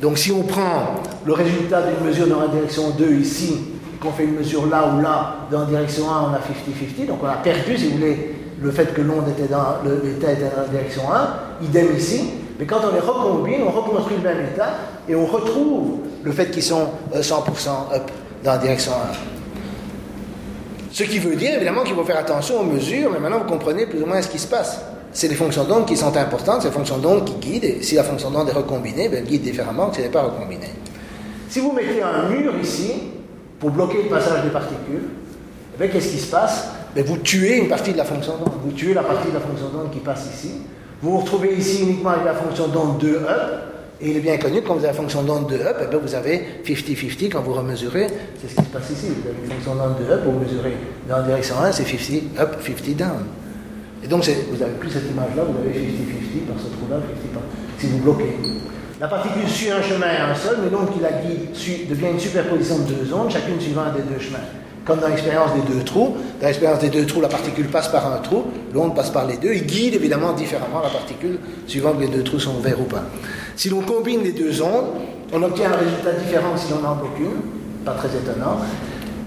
Donc 0.00 0.18
si 0.18 0.32
on 0.32 0.42
prend 0.42 0.96
le 1.24 1.32
résultat 1.32 1.82
d'une 1.82 2.06
mesure 2.06 2.26
dans 2.26 2.40
la 2.40 2.48
direction 2.48 2.90
2 2.90 3.14
ici, 3.14 3.71
qu'on 4.02 4.10
fait 4.10 4.24
une 4.24 4.34
mesure 4.34 4.66
là 4.66 4.92
ou 4.94 5.00
là, 5.00 5.36
dans 5.50 5.64
direction 5.64 6.10
1, 6.10 6.30
on 6.30 6.34
a 6.34 6.38
50-50, 6.38 7.06
donc 7.06 7.18
on 7.22 7.26
a 7.26 7.36
perdu, 7.36 7.78
si 7.78 7.88
vous 7.88 7.98
voulez, 7.98 8.34
le 8.60 8.70
fait 8.70 8.92
que 8.92 9.00
l'onde 9.00 9.28
était 9.28 9.48
dans, 9.48 9.76
l'état 9.84 10.32
était 10.32 10.50
dans 10.54 10.62
la 10.62 10.68
direction 10.68 11.02
1, 11.12 11.64
idem 11.64 11.96
ici, 11.96 12.30
mais 12.58 12.66
quand 12.66 12.80
on 12.84 12.92
les 12.92 13.00
recombine, 13.00 13.60
on 13.66 13.70
reconstruit 13.70 14.16
le 14.16 14.28
même 14.28 14.46
état, 14.52 14.70
et 15.08 15.14
on 15.14 15.26
retrouve 15.26 15.98
le 16.22 16.32
fait 16.32 16.50
qu'ils 16.50 16.62
sont 16.62 16.88
100% 17.14 17.30
euh, 17.32 17.96
up 17.96 18.10
dans 18.44 18.52
la 18.52 18.58
direction 18.58 18.92
1. 18.92 18.96
Ce 20.92 21.04
qui 21.04 21.18
veut 21.18 21.36
dire 21.36 21.54
évidemment 21.54 21.82
qu'il 21.82 21.94
faut 21.94 22.04
faire 22.04 22.18
attention 22.18 22.60
aux 22.60 22.64
mesures, 22.64 23.10
mais 23.12 23.18
maintenant 23.18 23.38
vous 23.38 23.50
comprenez 23.50 23.86
plus 23.86 24.02
ou 24.02 24.06
moins 24.06 24.20
ce 24.20 24.28
qui 24.28 24.38
se 24.38 24.46
passe. 24.46 24.80
C'est 25.12 25.28
les 25.28 25.34
fonctions 25.34 25.64
d'onde 25.64 25.86
qui 25.86 25.96
sont 25.96 26.14
importantes, 26.16 26.62
c'est 26.62 26.68
les 26.68 26.74
fonctions 26.74 26.98
d'onde 26.98 27.24
qui 27.24 27.34
guident, 27.34 27.64
et 27.64 27.82
si 27.82 27.94
la 27.94 28.04
fonction 28.04 28.30
d'onde 28.30 28.48
est 28.48 28.52
recombinée, 28.52 29.08
ben, 29.08 29.18
elle 29.18 29.24
guide 29.24 29.42
différemment 29.42 29.88
que 29.88 29.96
si 29.96 30.00
elle 30.00 30.08
n'est 30.08 30.12
pas 30.12 30.22
recombinée. 30.22 30.70
Si 31.48 31.60
vous 31.60 31.72
mettez 31.72 32.02
un 32.02 32.28
mur 32.28 32.54
ici, 32.62 32.92
pour 33.62 33.70
bloquer 33.70 34.02
le 34.02 34.08
passage 34.08 34.42
des 34.42 34.50
particules, 34.50 35.04
eh 35.80 35.88
qu'est-ce 35.88 36.08
qui 36.08 36.18
se 36.18 36.28
passe? 36.28 36.66
Vous 36.96 37.16
tuez 37.18 37.58
une 37.58 37.68
partie 37.68 37.92
de 37.92 37.96
la 37.96 38.04
fonction 38.04 38.32
d'onde, 38.36 38.54
vous 38.64 38.72
tuez 38.72 38.92
la 38.92 39.04
partie 39.04 39.28
de 39.28 39.34
la 39.34 39.40
fonction 39.40 39.68
d'onde 39.68 39.92
qui 39.92 40.00
passe 40.00 40.28
ici, 40.34 40.50
vous 41.00 41.12
vous 41.12 41.18
retrouvez 41.18 41.54
ici 41.54 41.84
uniquement 41.84 42.10
avec 42.10 42.24
la 42.24 42.34
fonction 42.34 42.66
d'onde 42.66 42.98
2 42.98 43.14
up, 43.18 43.62
et 44.00 44.10
il 44.10 44.16
est 44.16 44.20
bien 44.20 44.36
connu 44.36 44.62
que 44.62 44.66
quand 44.66 44.74
vous 44.74 44.80
avez 44.80 44.88
la 44.88 44.94
fonction 44.94 45.22
d'onde 45.22 45.48
de 45.48 45.54
up, 45.54 45.76
eh 45.80 45.96
vous 45.96 46.14
avez 46.16 46.42
50-50 46.66 47.30
quand 47.30 47.40
vous 47.42 47.52
remesurez. 47.52 48.08
C'est 48.40 48.50
ce 48.50 48.56
qui 48.56 48.64
se 48.64 48.70
passe 48.70 48.90
ici. 48.90 49.06
Vous 49.06 49.28
avez 49.28 49.38
une 49.44 49.52
fonction 49.52 49.76
d'onde 49.76 49.94
de 50.04 50.12
up, 50.12 50.22
vous 50.24 50.40
mesurez 50.40 50.76
dans 51.08 51.18
la 51.18 51.22
direction 51.22 51.54
1, 51.62 51.70
c'est 51.70 51.84
50 51.84 52.40
up, 52.40 52.56
50 52.60 52.96
down. 52.96 53.10
Et 54.02 54.08
donc 54.08 54.24
vous 54.24 54.56
n'avez 54.58 54.72
plus 54.72 54.90
cette 54.90 55.08
image-là, 55.08 55.44
vous 55.44 55.56
avez 55.56 55.70
50-50 55.70 56.50
par 56.50 56.58
ce 56.58 56.66
trou-là, 56.66 56.96
50 56.96 57.32
par... 57.32 57.42
si 57.78 57.86
vous 57.86 57.98
bloquez. 57.98 58.34
La 59.02 59.08
particule 59.08 59.48
suit 59.48 59.68
un 59.68 59.82
chemin 59.82 60.06
à 60.06 60.30
un 60.30 60.34
seul, 60.36 60.58
mais 60.62 60.70
donc 60.70 60.94
qui 60.94 61.00
la 61.00 61.10
guide 61.10 61.88
devient 61.88 62.12
une 62.12 62.20
superposition 62.20 62.78
de 62.78 62.92
deux 62.92 63.12
ondes, 63.12 63.32
chacune 63.32 63.60
suivant 63.60 63.82
un 63.82 63.92
des 63.92 64.02
deux 64.02 64.20
chemins 64.20 64.38
comme 64.84 65.00
dans 65.00 65.08
l'expérience 65.08 65.50
des 65.54 65.74
deux 65.74 65.82
trous. 65.82 66.16
Dans 66.40 66.46
l'expérience 66.46 66.78
des 66.78 66.88
deux 66.88 67.04
trous, 67.04 67.20
la 67.20 67.28
particule 67.28 67.66
passe 67.66 67.88
par 67.88 68.12
un 68.12 68.18
trou, 68.18 68.44
l'onde 68.72 68.94
passe 68.94 69.10
par 69.10 69.26
les 69.26 69.38
deux, 69.38 69.54
il 69.54 69.66
guide 69.66 69.94
évidemment 69.94 70.32
différemment 70.32 70.80
la 70.82 70.88
particule 70.88 71.38
suivant 71.66 71.94
que 71.94 72.02
les 72.02 72.08
deux 72.08 72.22
trous 72.22 72.38
sont 72.38 72.56
ouverts 72.56 72.80
ou 72.80 72.84
pas. 72.84 73.02
Si 73.56 73.70
l'on 73.70 73.80
combine 73.80 74.22
les 74.22 74.32
deux 74.32 74.62
ondes, 74.62 74.86
on 75.32 75.42
obtient 75.42 75.72
un 75.72 75.76
résultat 75.76 76.12
différent 76.12 76.56
si 76.56 76.72
l'on 76.72 76.80
n'en 76.80 76.92
aucune, 76.94 77.40
pas 77.84 77.94
très 77.94 78.08
étonnant. 78.08 78.58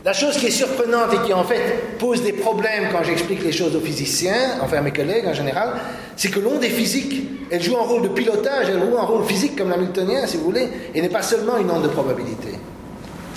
La 0.05 0.13
chose 0.13 0.37
qui 0.37 0.45
est 0.45 0.51
surprenante 0.51 1.13
et 1.15 1.25
qui 1.25 1.33
en 1.33 1.43
fait 1.43 1.97
pose 1.97 2.21
des 2.21 2.33
problèmes 2.33 2.89
quand 2.91 3.03
j'explique 3.03 3.43
les 3.43 3.51
choses 3.51 3.75
aux 3.75 3.79
physiciens, 3.79 4.59
enfin 4.61 4.77
à 4.77 4.81
mes 4.81 4.93
collègues 4.93 5.25
en 5.25 5.33
général, 5.33 5.69
c'est 6.15 6.29
que 6.29 6.39
l'onde 6.39 6.63
est 6.63 6.69
physique. 6.69 7.27
Elle 7.49 7.63
joue 7.63 7.75
un 7.75 7.81
rôle 7.81 8.03
de 8.03 8.09
pilotage, 8.09 8.67
elle 8.69 8.79
joue 8.79 8.95
un 8.99 9.03
rôle 9.03 9.25
physique 9.25 9.57
comme 9.57 9.71
l'hamiltonien 9.71 10.27
si 10.27 10.37
vous 10.37 10.43
voulez, 10.43 10.69
et 10.93 11.01
n'est 11.01 11.09
pas 11.09 11.23
seulement 11.23 11.57
une 11.57 11.71
onde 11.71 11.81
de 11.81 11.87
probabilité 11.87 12.49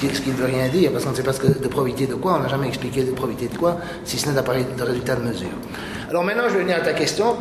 ce 0.00 0.20
qui 0.20 0.31
ne 0.31 0.35
veut 0.35 0.46
rien 0.46 0.68
dire, 0.68 0.92
parce 0.92 1.04
qu'on 1.04 1.11
ne 1.11 1.16
sait 1.16 1.22
pas 1.22 1.33
ce 1.33 1.40
que, 1.40 1.46
de 1.48 1.68
probabilité 1.68 2.07
de 2.07 2.14
quoi, 2.14 2.37
on 2.38 2.42
n'a 2.42 2.48
jamais 2.48 2.68
expliqué 2.68 3.02
de 3.02 3.11
probabilité 3.11 3.52
de 3.52 3.59
quoi, 3.59 3.78
si 4.04 4.18
ce 4.18 4.28
n'est 4.28 4.35
d'appareil 4.35 4.64
de 4.76 4.83
résultat 4.83 5.16
de 5.16 5.22
mesure. 5.22 5.48
Alors 6.09 6.24
maintenant, 6.24 6.44
je 6.48 6.54
vais 6.54 6.62
venir 6.62 6.76
à 6.76 6.81
ta 6.81 6.92
question. 6.92 7.37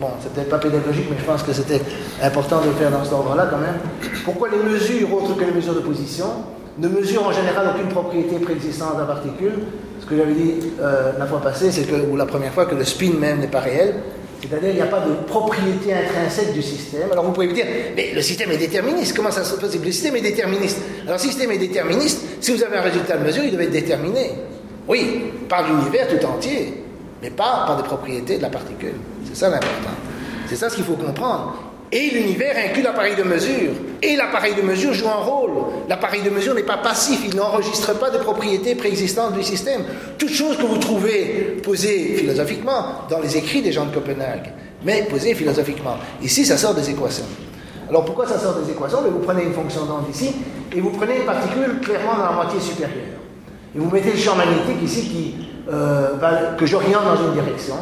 bon, 0.00 0.08
c'est 0.20 0.32
peut-être 0.32 0.48
pas 0.48 0.58
pédagogique, 0.58 1.06
mais 1.10 1.16
je 1.18 1.24
pense 1.24 1.42
que 1.42 1.52
c'était 1.52 1.80
important 2.22 2.60
de 2.60 2.66
le 2.66 2.72
faire 2.72 2.90
dans 2.90 3.02
cet 3.02 3.12
ordre-là 3.12 3.48
quand 3.50 3.58
même. 3.58 3.78
Pourquoi 4.24 4.48
les 4.48 4.58
mesures, 4.58 5.12
autres 5.12 5.36
que 5.36 5.44
les 5.44 5.50
mesures 5.50 5.74
de 5.74 5.80
position, 5.80 6.26
ne 6.78 6.88
mesurent 6.88 7.26
en 7.26 7.32
général 7.32 7.74
aucune 7.74 7.88
propriété 7.88 8.38
préexistante 8.38 8.98
la 8.98 9.04
particule 9.04 9.52
Ce 10.00 10.06
que 10.06 10.16
j'avais 10.16 10.34
dit 10.34 10.54
euh, 10.80 11.12
la 11.18 11.26
fois 11.26 11.40
passée, 11.40 11.70
c'est 11.72 11.84
que, 11.84 11.94
ou 12.10 12.16
la 12.16 12.26
première 12.26 12.52
fois, 12.52 12.66
que 12.66 12.74
le 12.74 12.84
spin 12.84 13.12
même 13.18 13.40
n'est 13.40 13.48
pas 13.48 13.60
réel. 13.60 13.94
C'est-à-dire 14.40 14.68
qu'il 14.68 14.76
n'y 14.76 14.82
a 14.82 14.86
pas 14.86 15.00
de 15.00 15.14
propriété 15.26 15.92
intrinsèque 15.92 16.52
du 16.52 16.62
système. 16.62 17.10
Alors 17.10 17.24
vous 17.24 17.32
pouvez 17.32 17.48
me 17.48 17.54
dire, 17.54 17.66
mais 17.96 18.12
le 18.14 18.22
système 18.22 18.52
est 18.52 18.56
déterministe, 18.56 19.16
comment 19.16 19.32
ça 19.32 19.42
se 19.42 19.56
possible? 19.56 19.86
Le 19.86 19.92
système 19.92 20.14
est 20.14 20.20
déterministe. 20.20 20.78
Alors 21.02 21.14
le 21.14 21.20
système 21.20 21.50
est 21.50 21.58
déterministe, 21.58 22.22
si 22.40 22.54
vous 22.54 22.62
avez 22.62 22.76
un 22.76 22.82
résultat 22.82 23.16
de 23.16 23.24
mesure, 23.24 23.42
il 23.42 23.50
devait 23.50 23.64
être 23.64 23.72
déterminé. 23.72 24.30
Oui, 24.86 25.24
par 25.48 25.68
l'univers 25.68 26.06
tout 26.06 26.24
entier, 26.24 26.84
mais 27.20 27.30
pas 27.30 27.64
par 27.66 27.76
des 27.76 27.82
propriétés 27.82 28.38
de 28.38 28.42
la 28.42 28.48
particule. 28.48 28.94
C'est 29.26 29.36
ça 29.36 29.48
l'important. 29.50 29.96
C'est 30.46 30.56
ça 30.56 30.70
ce 30.70 30.76
qu'il 30.76 30.84
faut 30.84 30.94
comprendre. 30.94 31.67
Et 31.90 32.10
l'univers 32.10 32.54
inclut 32.56 32.82
l'appareil 32.82 33.16
de 33.16 33.22
mesure. 33.22 33.70
Et 34.02 34.14
l'appareil 34.14 34.54
de 34.54 34.62
mesure 34.62 34.92
joue 34.92 35.08
un 35.08 35.22
rôle. 35.22 35.52
L'appareil 35.88 36.22
de 36.22 36.30
mesure 36.30 36.54
n'est 36.54 36.62
pas 36.62 36.76
passif, 36.76 37.20
il 37.26 37.34
n'enregistre 37.34 37.98
pas 37.98 38.10
des 38.10 38.18
propriétés 38.18 38.74
préexistantes 38.74 39.34
du 39.34 39.42
système. 39.42 39.82
Toute 40.18 40.30
chose 40.30 40.56
que 40.58 40.66
vous 40.66 40.76
trouvez 40.76 41.58
posée 41.62 42.14
philosophiquement 42.16 43.06
dans 43.08 43.20
les 43.20 43.36
écrits 43.36 43.62
des 43.62 43.72
gens 43.72 43.86
de 43.86 43.94
Copenhague, 43.94 44.52
mais 44.84 45.04
posée 45.04 45.34
philosophiquement. 45.34 45.96
Ici, 46.22 46.44
ça 46.44 46.58
sort 46.58 46.74
des 46.74 46.90
équations. 46.90 47.24
Alors 47.88 48.04
pourquoi 48.04 48.26
ça 48.26 48.38
sort 48.38 48.56
des 48.56 48.70
équations? 48.70 48.98
Vous 49.10 49.20
prenez 49.20 49.44
une 49.44 49.54
fonction 49.54 49.86
d'onde 49.86 50.10
ici, 50.10 50.32
et 50.76 50.80
vous 50.80 50.90
prenez 50.90 51.16
une 51.16 51.24
particule 51.24 51.80
clairement 51.80 52.18
dans 52.18 52.26
la 52.26 52.32
moitié 52.32 52.60
supérieure. 52.60 53.16
Et 53.74 53.78
vous 53.78 53.90
mettez 53.90 54.10
le 54.10 54.18
champ 54.18 54.36
magnétique 54.36 54.82
ici 54.82 55.08
qui, 55.08 55.34
euh, 55.72 56.54
que 56.58 56.66
j'oriente 56.66 57.04
dans 57.04 57.28
une 57.28 57.32
direction. 57.32 57.76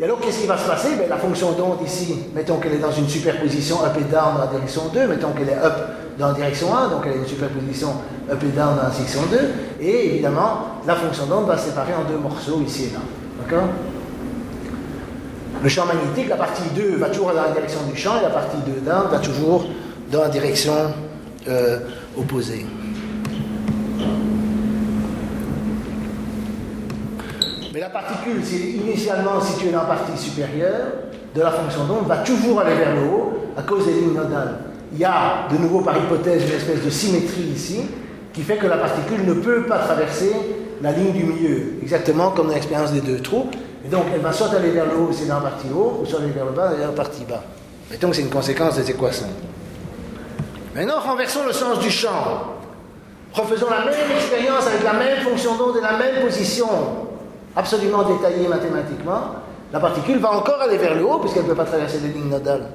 Et 0.00 0.04
alors, 0.04 0.20
qu'est-ce 0.20 0.40
qui 0.40 0.46
va 0.46 0.56
se 0.56 0.66
passer? 0.66 0.88
Ben, 0.98 1.08
La 1.08 1.16
fonction 1.16 1.52
d'onde 1.52 1.78
ici, 1.84 2.16
mettons 2.34 2.56
qu'elle 2.56 2.74
est 2.74 2.78
dans 2.78 2.92
une 2.92 3.08
superposition 3.08 3.84
up 3.84 3.92
et 3.98 4.04
down 4.04 4.34
dans 4.34 4.40
la 4.40 4.46
direction 4.46 4.82
2, 4.92 5.06
mettons 5.06 5.32
qu'elle 5.32 5.50
est 5.50 5.58
up 5.58 5.74
dans 6.18 6.28
la 6.28 6.34
direction 6.34 6.74
1, 6.74 6.88
donc 6.88 7.02
elle 7.06 7.12
est 7.12 7.18
une 7.18 7.26
superposition 7.26 7.88
up 8.30 8.42
et 8.42 8.56
down 8.56 8.76
dans 8.76 8.82
la 8.84 8.92
section 8.92 9.20
2, 9.30 9.38
et 9.80 10.06
évidemment, 10.14 10.80
la 10.86 10.94
fonction 10.94 11.26
d'onde 11.26 11.46
va 11.46 11.58
se 11.58 11.66
séparer 11.68 11.92
en 11.94 12.10
deux 12.10 12.18
morceaux 12.18 12.62
ici 12.66 12.84
et 12.84 12.94
là. 12.94 13.00
D'accord? 13.42 13.68
Le 15.62 15.68
champ 15.68 15.84
magnétique, 15.86 16.28
la 16.28 16.36
partie 16.36 16.62
2 16.74 16.96
va 16.96 17.08
toujours 17.08 17.32
dans 17.32 17.42
la 17.42 17.50
direction 17.50 17.80
du 17.90 17.96
champ, 17.96 18.18
et 18.18 18.22
la 18.22 18.30
partie 18.30 18.56
2 18.66 18.80
down 18.80 19.08
va 19.10 19.18
toujours 19.18 19.66
dans 20.10 20.22
la 20.22 20.28
direction 20.28 20.72
euh, 21.48 21.78
opposée. 22.18 22.66
La 27.82 27.90
particule, 27.90 28.40
c'est 28.44 28.60
initialement 28.60 29.40
située 29.40 29.70
dans 29.72 29.80
la 29.80 29.86
partie 29.86 30.16
supérieure 30.16 30.86
de 31.34 31.40
la 31.40 31.50
fonction 31.50 31.84
d'onde, 31.84 32.06
va 32.06 32.18
toujours 32.18 32.60
aller 32.60 32.76
vers 32.76 32.94
le 32.94 33.02
haut 33.02 33.32
à 33.56 33.62
cause 33.62 33.86
des 33.86 33.94
lignes 33.94 34.14
nodales. 34.14 34.56
Il 34.92 35.00
y 35.00 35.04
a, 35.04 35.48
de 35.50 35.56
nouveau 35.58 35.80
par 35.80 35.96
hypothèse, 35.98 36.44
une 36.44 36.54
espèce 36.54 36.84
de 36.84 36.90
symétrie 36.90 37.42
ici 37.42 37.80
qui 38.32 38.42
fait 38.42 38.56
que 38.56 38.68
la 38.68 38.76
particule 38.76 39.26
ne 39.26 39.32
peut 39.34 39.64
pas 39.64 39.78
traverser 39.78 40.32
la 40.80 40.92
ligne 40.92 41.12
du 41.12 41.24
milieu, 41.24 41.72
exactement 41.82 42.30
comme 42.30 42.48
dans 42.48 42.54
l'expérience 42.54 42.92
des 42.92 43.00
deux 43.00 43.18
trous. 43.18 43.46
Et 43.84 43.88
donc, 43.88 44.04
elle 44.14 44.20
va 44.20 44.32
soit 44.32 44.54
aller 44.54 44.70
vers 44.70 44.86
le 44.86 44.96
haut, 44.98 45.10
c'est 45.10 45.26
dans 45.26 45.40
la 45.40 45.50
partie 45.50 45.66
haut, 45.74 46.02
ou 46.02 46.06
soit 46.06 46.20
aller 46.20 46.30
vers 46.30 46.44
le 46.44 46.52
bas, 46.52 46.68
dans 46.68 46.86
la 46.86 46.92
partie 46.92 47.24
bas. 47.24 47.42
Et 47.92 47.96
donc, 47.96 48.14
c'est 48.14 48.22
une 48.22 48.30
conséquence 48.30 48.76
des 48.76 48.88
équations. 48.88 49.26
Maintenant, 50.76 51.00
renversons 51.00 51.44
le 51.44 51.52
sens 51.52 51.80
du 51.80 51.90
champ. 51.90 52.54
Refaisons 53.32 53.70
la 53.70 53.80
même 53.80 54.10
expérience 54.16 54.68
avec 54.68 54.84
la 54.84 54.92
même 54.92 55.20
fonction 55.22 55.56
d'onde 55.56 55.78
et 55.78 55.80
la 55.80 55.98
même 55.98 56.22
position 56.24 56.68
absolument 57.56 58.02
détaillé 58.02 58.48
mathématiquement, 58.48 59.20
la 59.72 59.80
particule 59.80 60.18
va 60.18 60.32
encore 60.32 60.60
aller 60.60 60.76
vers 60.76 60.94
le 60.94 61.04
haut 61.04 61.18
puisqu'elle 61.18 61.44
ne 61.44 61.48
peut 61.48 61.54
pas 61.54 61.64
traverser 61.64 61.98
les 62.02 62.08
lignes 62.08 62.30
nodales. 62.30 62.68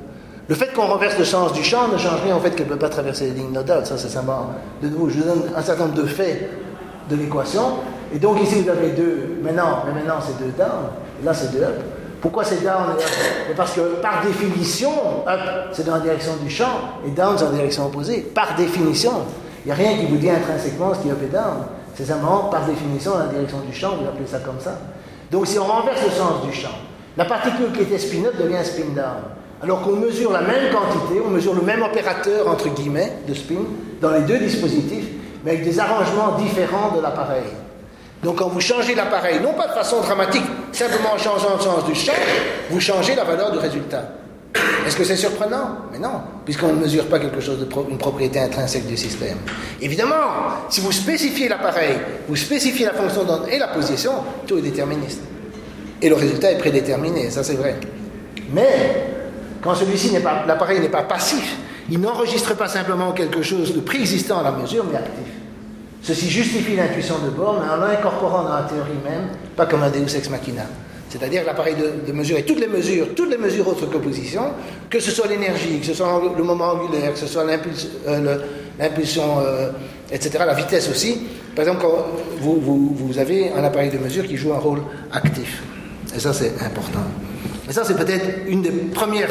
Le 0.49 0.55
fait 0.55 0.73
qu'on 0.73 0.87
renverse 0.87 1.17
le 1.17 1.25
sens 1.25 1.51
du 1.51 1.63
champ 1.63 1.89
ne 1.89 1.97
change 1.97 2.21
rien 2.23 2.35
au 2.37 2.39
fait 2.39 2.51
qu'elle 2.51 2.67
ne 2.67 2.71
peut 2.71 2.79
pas 2.79 2.89
traverser 2.89 3.25
les 3.25 3.31
lignes 3.31 3.51
nodales. 3.51 3.85
Ça, 3.85 3.97
c'est 3.97 4.07
simplement. 4.07 4.51
De 4.81 4.87
nouveau, 4.87 5.09
je 5.09 5.19
vous 5.19 5.25
donne 5.25 5.43
un 5.55 5.61
certain 5.61 5.87
nombre 5.87 6.01
de 6.01 6.05
faits 6.05 6.49
de 7.09 7.15
l'équation. 7.15 7.63
Et 8.13 8.17
donc, 8.17 8.41
ici, 8.41 8.61
vous 8.61 8.69
avez 8.69 8.91
deux. 8.91 9.39
Maintenant, 9.43 9.83
mais 9.85 9.93
maintenant, 9.93 10.19
c'est 10.25 10.37
deux 10.43 10.51
down. 10.57 10.87
Et 11.21 11.25
là, 11.25 11.33
c'est 11.33 11.51
deux 11.51 11.63
up. 11.63 11.81
Pourquoi 12.21 12.45
c'est 12.45 12.63
down 12.63 12.95
et 13.51 13.53
Parce 13.55 13.73
que, 13.73 13.81
par 14.01 14.23
définition, 14.25 14.91
up, 15.27 15.39
c'est 15.73 15.85
dans 15.85 15.95
la 15.95 15.99
direction 15.99 16.31
du 16.41 16.49
champ, 16.49 16.71
et 17.05 17.11
down, 17.11 17.37
c'est 17.37 17.45
la 17.45 17.51
direction 17.51 17.85
opposée. 17.85 18.21
Par 18.33 18.55
définition. 18.55 19.11
Il 19.65 19.67
n'y 19.67 19.71
a 19.73 19.75
rien 19.75 19.97
qui 19.97 20.05
vous 20.05 20.17
dit 20.17 20.29
intrinsèquement 20.29 20.93
ce 20.93 20.99
qui 20.99 21.09
est 21.09 21.11
up 21.11 21.21
et 21.21 21.27
down. 21.27 21.65
C'est 21.97 22.05
simplement, 22.05 22.49
par 22.51 22.65
définition, 22.65 23.17
la 23.17 23.25
direction 23.25 23.57
du 23.61 23.75
champ, 23.75 23.95
vous 23.99 24.07
appelez 24.07 24.27
ça 24.27 24.37
comme 24.39 24.59
ça. 24.59 24.77
Donc 25.31 25.47
si 25.47 25.57
on 25.57 25.63
renverse 25.63 26.03
le 26.03 26.11
sens 26.11 26.45
du 26.45 26.53
champ, 26.53 26.75
la 27.17 27.25
particule 27.25 27.71
qui 27.73 27.81
était 27.81 27.97
spin 27.97 28.25
up 28.25 28.37
devient 28.37 28.63
spin 28.63 28.93
down. 28.95 29.23
Alors 29.63 29.81
qu'on 29.81 29.93
mesure 29.93 30.31
la 30.31 30.41
même 30.41 30.71
quantité, 30.71 31.19
on 31.25 31.31
mesure 31.31 31.55
le 31.55 31.63
même 31.63 31.81
opérateur, 31.81 32.47
entre 32.47 32.69
guillemets, 32.69 33.13
de 33.27 33.33
spin, 33.33 33.55
dans 33.99 34.11
les 34.11 34.21
deux 34.21 34.37
dispositifs, 34.37 35.07
mais 35.43 35.51
avec 35.51 35.63
des 35.63 35.79
arrangements 35.79 36.37
différents 36.37 36.95
de 36.95 37.01
l'appareil. 37.01 37.45
Donc 38.23 38.37
quand 38.37 38.49
vous 38.49 38.61
changez 38.61 38.93
l'appareil, 38.93 39.39
non 39.41 39.53
pas 39.53 39.67
de 39.67 39.73
façon 39.73 40.01
dramatique, 40.01 40.45
simplement 40.71 41.13
en 41.15 41.17
changeant 41.17 41.55
le 41.55 41.61
sens 41.63 41.83
du 41.85 41.95
champ, 41.95 42.13
vous 42.69 42.79
changez 42.79 43.15
la 43.15 43.23
valeur 43.23 43.51
du 43.51 43.57
résultat. 43.57 44.03
Est-ce 44.85 44.95
que 44.95 45.03
c'est 45.03 45.17
surprenant? 45.17 45.77
Mais 45.91 45.99
non, 45.99 46.21
puisqu'on 46.45 46.73
ne 46.73 46.79
mesure 46.79 47.07
pas 47.07 47.19
quelque 47.19 47.41
chose 47.41 47.59
de 47.59 47.67
une 47.89 47.97
propriété 47.97 48.39
intrinsèque 48.39 48.87
du 48.87 48.95
système. 48.95 49.37
Évidemment, 49.81 50.15
si 50.69 50.79
vous 50.79 50.91
spécifiez 50.91 51.49
l'appareil, 51.49 51.97
vous 52.27 52.35
spécifiez 52.35 52.85
la 52.85 52.93
fonction 52.93 53.25
et 53.51 53.59
la 53.59 53.67
position, 53.67 54.11
tout 54.45 54.57
est 54.57 54.61
déterministe. 54.61 55.21
Et 56.01 56.09
le 56.09 56.15
résultat 56.15 56.51
est 56.51 56.57
prédéterminé, 56.57 57.29
ça 57.29 57.43
c'est 57.43 57.55
vrai. 57.55 57.75
Mais 58.53 59.07
quand 59.61 59.75
celui-ci 59.75 60.11
n'est 60.11 60.21
pas, 60.21 60.45
l'appareil 60.47 60.79
n'est 60.79 60.89
pas 60.89 61.03
passif, 61.03 61.57
il 61.89 61.99
n'enregistre 61.99 62.55
pas 62.55 62.67
simplement 62.67 63.11
quelque 63.11 63.41
chose 63.41 63.73
de 63.73 63.79
préexistant 63.81 64.39
à 64.39 64.43
la 64.43 64.51
mesure, 64.51 64.85
mais 64.89 64.97
actif. 64.97 65.33
Ceci 66.01 66.29
justifie 66.29 66.75
l'intuition 66.75 67.15
de 67.19 67.29
mais 67.29 67.69
en 67.69 67.77
l'incorporant 67.77 68.43
dans 68.43 68.55
la 68.55 68.63
théorie 68.63 68.91
même, 69.03 69.29
pas 69.55 69.65
comme 69.65 69.83
un 69.83 69.89
Deus 69.89 70.15
ex 70.15 70.29
machina 70.29 70.63
c'est-à-dire 71.17 71.43
l'appareil 71.45 71.75
de, 71.75 72.11
mesure 72.13 72.37
et 72.37 72.43
toutes 72.43 72.59
les 72.59 72.67
mesures, 72.67 73.07
toutes 73.15 73.29
les 73.29 73.37
mesures 73.37 73.67
autres 73.67 73.87
que 73.87 73.97
position, 73.97 74.43
que 74.89 74.99
ce 74.99 75.11
soit 75.11 75.27
l'énergie, 75.27 75.79
que 75.79 75.85
ce 75.85 75.93
soit 75.93 76.21
le 76.37 76.43
moment 76.43 76.71
angulaire, 76.71 77.13
que 77.13 77.19
ce 77.19 77.27
soit 77.27 77.43
l'impulsion 77.45 79.39
euh, 79.39 79.71
etc. 80.11 80.43
La 80.45 80.53
vitesse 80.53 80.89
aussi. 80.89 81.19
Par 81.55 81.63
exemple, 81.63 81.85
vous 82.39 83.17
avez 83.17 83.51
un 83.51 83.63
appareil 83.63 83.89
de 83.89 83.97
mesure 83.97 84.27
qui 84.27 84.37
joue 84.37 84.53
un 84.53 84.59
rôle 84.59 84.81
actif. 85.11 85.63
Et 86.15 86.19
ça, 86.19 86.33
c'est 86.33 86.53
important. 86.63 87.03
Et 87.67 87.73
ça, 87.73 87.83
c'est 87.83 87.97
peut-être 87.97 88.25
une 88.47 88.61
des 88.61 88.71
premières 88.71 89.29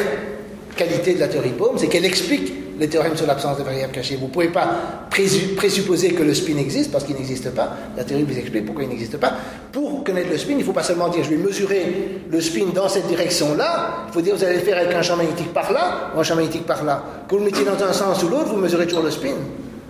qualités 0.77 1.15
de 1.15 1.21
la 1.21 1.29
théorie 1.29 1.51
de 1.51 1.55
Bohm, 1.55 1.79
c'est 1.79 1.87
qu'elle 1.87 2.05
explique 2.05 2.53
les 2.79 2.89
théorèmes 2.89 3.17
sur 3.17 3.27
l'absence 3.27 3.59
de 3.59 3.63
variables 3.63 3.93
cachées. 3.93 4.17
Vous 4.17 4.27
ne 4.27 4.31
pouvez 4.31 4.49
pas 4.49 4.69
présupposer 5.11 6.13
que 6.13 6.23
le 6.23 6.35
spin 6.35 6.57
existe 6.59 6.93
parce 6.93 7.05
qu'il 7.05 7.17
n'existe 7.17 7.51
pas. 7.51 7.75
La 7.97 8.05
théorie 8.05 8.25
vous 8.25 8.39
explique 8.39 8.67
pourquoi 8.67 8.85
il 8.85 8.91
n'existe 8.91 9.17
pas. 9.17 9.33
Pour 9.73 10.05
connaître 10.05 10.31
le 10.31 10.39
spin, 10.39 10.53
il 10.53 10.59
ne 10.59 10.65
faut 10.65 10.73
pas 10.73 10.83
seulement 10.83 11.09
dire 11.09 11.25
je 11.25 11.31
vais 11.31 11.37
mesurer 11.37 12.21
le 12.31 12.41
spin 12.41 12.67
dans 12.75 12.89
cette 12.89 13.07
direction-là. 13.07 14.07
Il 14.09 14.13
faut 14.13 14.21
dire 14.21 14.37
vous 14.37 14.45
allez 14.45 14.57
le 14.57 14.61
faire 14.61 14.79
avec 14.79 14.95
un 14.95 15.03
champ 15.03 15.17
magnétique 15.17 15.53
par 15.53 15.73
là 15.73 16.13
ou 16.15 16.21
un 16.21 16.23
champ 16.23 16.37
magnétique 16.37 16.67
par 16.67 16.85
là. 16.85 17.03
Que 17.29 17.35
vous 17.35 17.41
le 17.41 17.47
mettiez 17.47 17.65
dans 17.65 17.83
un 17.83 17.93
sens 17.93 18.23
ou 18.23 18.29
l'autre, 18.29 18.55
vous 18.55 18.61
mesurez 18.61 18.87
toujours 18.87 19.05
le 19.05 19.11
spin. 19.11 19.35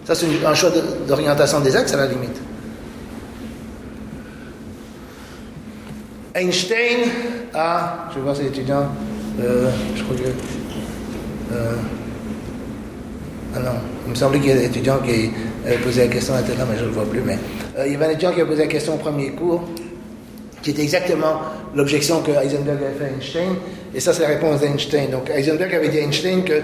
Ça, 0.05 0.15
c'est 0.15 0.27
un 0.47 0.55
choix 0.55 0.71
d'orientation 1.09 1.61
des 1.61 1.75
axes 1.75 1.93
à 1.93 1.97
la 1.97 2.07
limite. 2.07 2.41
Einstein 6.35 7.09
a, 7.55 8.09
je 8.11 8.17
vais 8.17 8.21
voir 8.21 8.37
si 8.37 8.43
l'étudiant, 8.43 8.87
euh, 9.41 9.71
je 9.97 10.03
crois 10.05 10.17
que. 10.17 11.55
Euh, 11.55 11.75
non, 13.61 13.73
il 14.07 14.11
me 14.11 14.15
semblait 14.15 14.39
qu'il 14.39 14.51
y 14.51 14.53
a 14.53 14.57
des 14.57 14.67
étudiants 14.67 14.99
qui 14.99 15.31
avaient 15.65 15.79
posé 15.79 16.07
la 16.07 16.13
question 16.13 16.35
là, 16.35 16.43
mais 16.49 16.77
je 16.77 16.83
ne 16.83 16.89
le 16.89 16.93
vois 16.93 17.05
plus. 17.05 17.21
Mais 17.21 17.39
euh, 17.79 17.87
il 17.87 17.93
y 17.93 17.97
avait 17.97 18.07
un 18.07 18.11
étudiant 18.11 18.33
qui 18.33 18.41
a 18.41 18.47
posé 18.47 18.63
la 18.63 18.69
question 18.69 18.95
au 18.95 18.99
premier 18.99 19.31
cours, 19.31 19.63
qui 20.63 20.71
était 20.71 20.83
exactement 20.83 21.41
l'objection 21.75 22.23
que 22.23 22.31
Heisenberg 22.31 22.79
avait 22.83 22.99
fait 22.99 23.05
à 23.05 23.17
Einstein, 23.17 23.57
et 23.95 24.01
ça 24.01 24.13
c'est 24.13 24.23
la 24.23 24.29
réponse 24.29 24.61
d'Einstein. 24.61 25.11
Donc 25.11 25.31
Heisenberg 25.31 25.75
avait 25.75 25.89
dit 25.89 25.99
à 25.99 26.03
Einstein 26.03 26.45
que 26.45 26.61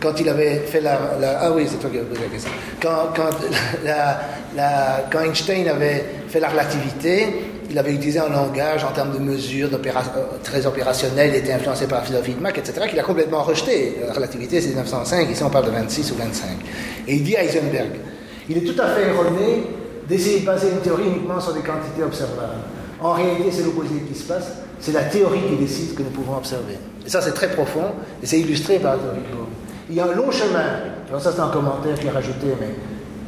quand 0.00 0.18
il 0.20 0.28
avait 0.28 0.62
fait 0.66 0.80
la, 0.80 0.98
ah 1.40 1.50
oui 1.52 1.66
c'est 1.68 1.78
toi 1.78 1.90
qui 1.90 1.98
avais 1.98 2.06
posé 2.06 2.22
la 2.22 2.28
question 2.28 2.50
quand 5.10 5.24
Einstein 5.24 5.68
avait 5.68 6.04
fait 6.28 6.40
la 6.40 6.48
relativité 6.48 7.55
il 7.70 7.78
avait 7.78 7.92
utilisé 7.92 8.18
un 8.18 8.28
langage 8.28 8.84
en 8.84 8.92
termes 8.92 9.12
de 9.12 9.18
mesures 9.18 9.68
euh, 9.72 10.22
très 10.42 10.66
opérationnel, 10.66 11.30
il 11.32 11.36
était 11.36 11.52
influencé 11.52 11.86
par 11.86 12.02
de 12.02 12.40
Mach, 12.40 12.56
etc., 12.56 12.86
qu'il 12.88 12.98
a 12.98 13.02
complètement 13.02 13.42
rejeté. 13.42 13.96
La 14.06 14.12
relativité, 14.12 14.60
c'est 14.60 14.68
1905, 14.68 15.30
ici 15.30 15.42
on 15.42 15.50
parle 15.50 15.66
de 15.66 15.70
26 15.70 16.12
ou 16.12 16.14
25. 16.16 16.48
Et 17.08 17.14
il 17.14 17.24
dit 17.24 17.36
à 17.36 17.44
Heisenberg, 17.44 17.90
il 18.48 18.58
est 18.58 18.72
tout 18.72 18.80
à 18.80 18.88
fait 18.88 19.08
erroné 19.08 19.64
d'essayer 20.08 20.40
de 20.40 20.46
baser 20.46 20.68
une 20.70 20.80
théorie 20.80 21.06
uniquement 21.06 21.40
sur 21.40 21.52
des 21.52 21.60
quantités 21.60 22.02
observables. 22.02 22.62
En 23.00 23.12
réalité, 23.12 23.50
c'est 23.50 23.64
l'opposé 23.64 23.94
qui 24.08 24.18
se 24.18 24.24
passe, 24.24 24.52
c'est 24.80 24.92
la 24.92 25.04
théorie 25.04 25.40
qui 25.48 25.56
décide 25.56 25.94
que 25.94 26.02
nous 26.02 26.10
pouvons 26.10 26.36
observer. 26.36 26.78
Et 27.04 27.10
ça, 27.10 27.20
c'est 27.20 27.32
très 27.32 27.48
profond, 27.48 27.92
et 28.22 28.26
c'est 28.26 28.40
illustré 28.40 28.78
par 28.78 28.92
la 28.96 28.98
théorie. 29.02 29.20
Il 29.88 29.96
y 29.96 30.00
a 30.00 30.06
un 30.06 30.14
long 30.14 30.30
chemin, 30.30 30.80
alors 31.08 31.20
ça 31.20 31.32
c'est 31.32 31.40
un 31.40 31.48
commentaire 31.48 31.96
qui 31.98 32.08
est 32.08 32.10
rajouté, 32.10 32.46
mais 32.60 32.74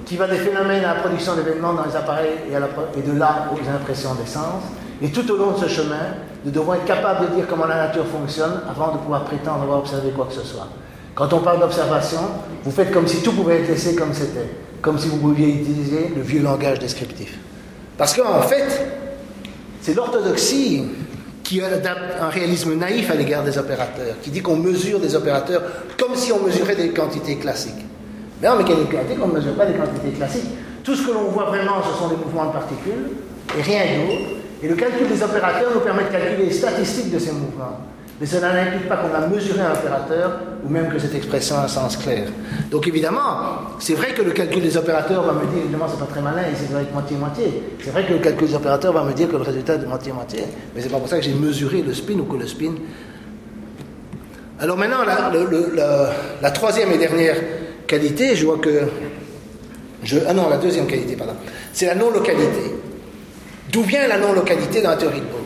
qui 0.09 0.17
va 0.17 0.27
des 0.27 0.39
phénomènes 0.39 0.85
à 0.85 0.95
la 0.95 1.01
production 1.01 1.37
d'événements 1.37 1.75
dans 1.75 1.85
les 1.85 1.95
appareils 1.95 2.31
et, 2.49 3.03
de 3.03 3.19
là 3.19 3.51
aux 3.53 3.69
impressions 3.69 4.15
des 4.15 4.29
sens. 4.29 4.63
Et 5.03 5.11
tout 5.11 5.31
au 5.31 5.37
long 5.37 5.53
de 5.53 5.59
ce 5.59 5.69
chemin, 5.69 6.15
nous 6.45 6.51
devons 6.51 6.73
être 6.73 6.87
capables 6.87 7.29
de 7.29 7.35
dire 7.35 7.45
comment 7.47 7.67
la 7.67 7.77
nature 7.77 8.07
fonctionne 8.07 8.63
avant 8.69 8.93
de 8.93 8.99
pouvoir 8.99 9.25
prétendre 9.25 9.63
avoir 9.63 9.81
observé 9.81 10.11
quoi 10.11 10.27
que 10.27 10.33
ce 10.33 10.43
soit. 10.43 10.67
Quand 11.15 11.31
on 11.35 11.41
parle 11.41 11.61
d'observation, 11.61 12.21
vous 12.65 12.71
faites 12.71 12.91
comme 12.91 13.07
si 13.07 13.23
tout 13.23 13.33
pouvait 13.33 13.61
être 13.61 13.69
laissé 13.69 13.95
comme 13.95 14.15
c'était, 14.15 14.49
comme 14.81 14.99
si 14.99 15.09
vous 15.09 15.19
pouviez 15.19 15.49
utiliser 15.51 16.11
le 16.17 16.23
vieux 16.23 16.43
langage 16.43 16.79
descriptif. 16.79 17.39
Parce 17.99 18.15
qu'en 18.15 18.43
fait, 18.43 18.87
c'est 19.83 19.95
l'orthodoxie 19.95 20.85
qui 21.45 21.63
adapte 21.63 22.17
un 22.21 22.29
réalisme 22.29 22.75
naïf 22.75 23.11
à 23.11 23.15
l'égard 23.15 23.45
des 23.45 23.59
opérateurs, 23.59 24.15
qui 24.23 24.31
dit 24.31 24.41
qu'on 24.41 24.57
mesure 24.57 25.01
des 25.01 25.15
opérateurs 25.15 25.63
comme 25.99 26.15
si 26.15 26.33
on 26.33 26.43
mesurait 26.43 26.77
des 26.77 26.91
quantités 26.91 27.37
classiques. 27.37 27.88
Mais 28.41 28.49
en 28.49 28.57
mécanique 28.57 28.91
quantique, 28.91 29.19
on 29.23 29.29
ne 29.29 29.35
mesure 29.35 29.55
pas 29.55 29.67
des 29.67 29.75
quantités 29.75 30.11
classiques. 30.11 30.51
Tout 30.85 30.95
ce 30.95 31.07
que 31.07 31.13
l'on 31.13 31.25
voit 31.25 31.45
vraiment, 31.45 31.83
ce 31.83 31.99
sont 31.99 32.09
des 32.09 32.17
mouvements 32.17 32.47
de 32.47 32.53
particules 32.53 33.11
et 33.59 33.63
rien 33.63 33.83
d'autre. 33.99 34.31
Et 34.63 34.69
le 34.69 34.75
calcul 34.75 35.07
des 35.09 35.23
opérateurs 35.23 35.71
nous 35.75 35.81
permet 35.81 36.05
de 36.05 36.09
calculer 36.09 36.47
les 36.47 36.53
statistiques 36.53 37.13
de 37.13 37.19
ces 37.19 37.33
mouvements. 37.33 37.79
Mais 38.21 38.27
cela 38.27 38.53
n'implique 38.53 38.89
pas 38.89 38.97
qu'on 38.97 39.15
a 39.15 39.27
mesuré 39.29 39.61
un 39.61 39.73
opérateur 39.73 40.41
ou 40.65 40.69
même 40.69 40.89
que 40.89 40.99
cette 40.99 41.15
expression 41.15 41.57
a 41.57 41.65
un 41.65 41.69
sens 41.69 41.97
clair. 41.97 42.29
Donc 42.69 42.89
évidemment, 42.89 43.21
c'est 43.79 43.95
vrai 43.95 44.13
que 44.13 44.23
le 44.23 44.33
calcul 44.33 44.61
des 44.61 44.77
opérateurs 44.77 45.23
va 45.23 45.35
me 45.35 45.47
dire, 45.47 45.63
évidemment, 45.63 45.87
c'est 45.89 46.01
pas 46.01 46.11
très 46.11 46.21
malin, 46.21 46.43
il 46.51 46.69
doit 46.69 46.81
être 46.81 46.93
moitié-moitié. 46.93 47.63
C'est 47.81 47.91
vrai 47.91 48.05
que 48.07 48.15
le 48.15 48.19
calcul 48.19 48.49
des 48.49 48.55
opérateurs 48.57 48.93
va 48.93 49.05
me 49.05 49.13
dire 49.13 49.29
que 49.29 49.37
le 49.37 49.43
résultat 49.43 49.75
est 49.75 49.79
de 49.79 49.87
moitié-moitié. 49.87 50.45
Mais 50.75 50.83
c'est 50.83 50.89
pas 50.89 50.99
pour 50.99 51.09
ça 51.09 51.19
que 51.19 51.23
j'ai 51.25 51.35
mesuré 51.35 51.83
le 51.83 51.95
spin 51.95 52.19
ou 52.19 52.25
que 52.25 52.37
le 52.37 52.47
spin. 52.49 52.73
Alors 54.59 54.77
maintenant, 54.77 55.05
la, 55.05 55.31
la 56.43 56.51
troisième 56.51 56.91
et 56.91 56.99
dernière 56.99 57.37
qualité, 57.89 58.37
je 58.37 58.47
vois 58.47 58.59
que. 58.59 58.83
Je, 60.05 60.19
ah 60.29 60.33
non, 60.33 60.49
la 60.49 60.59
deuxième 60.59 60.87
qualité, 60.87 61.17
pardon. 61.17 61.35
C'est 61.73 61.87
la 61.87 61.97
non-localité. 61.97 62.77
D'où 63.73 63.83
vient 63.83 64.07
la 64.07 64.19
non-localité 64.19 64.81
dans 64.81 64.91
la 64.91 64.97
théorie 64.97 65.21
de 65.21 65.25
Bohm 65.25 65.45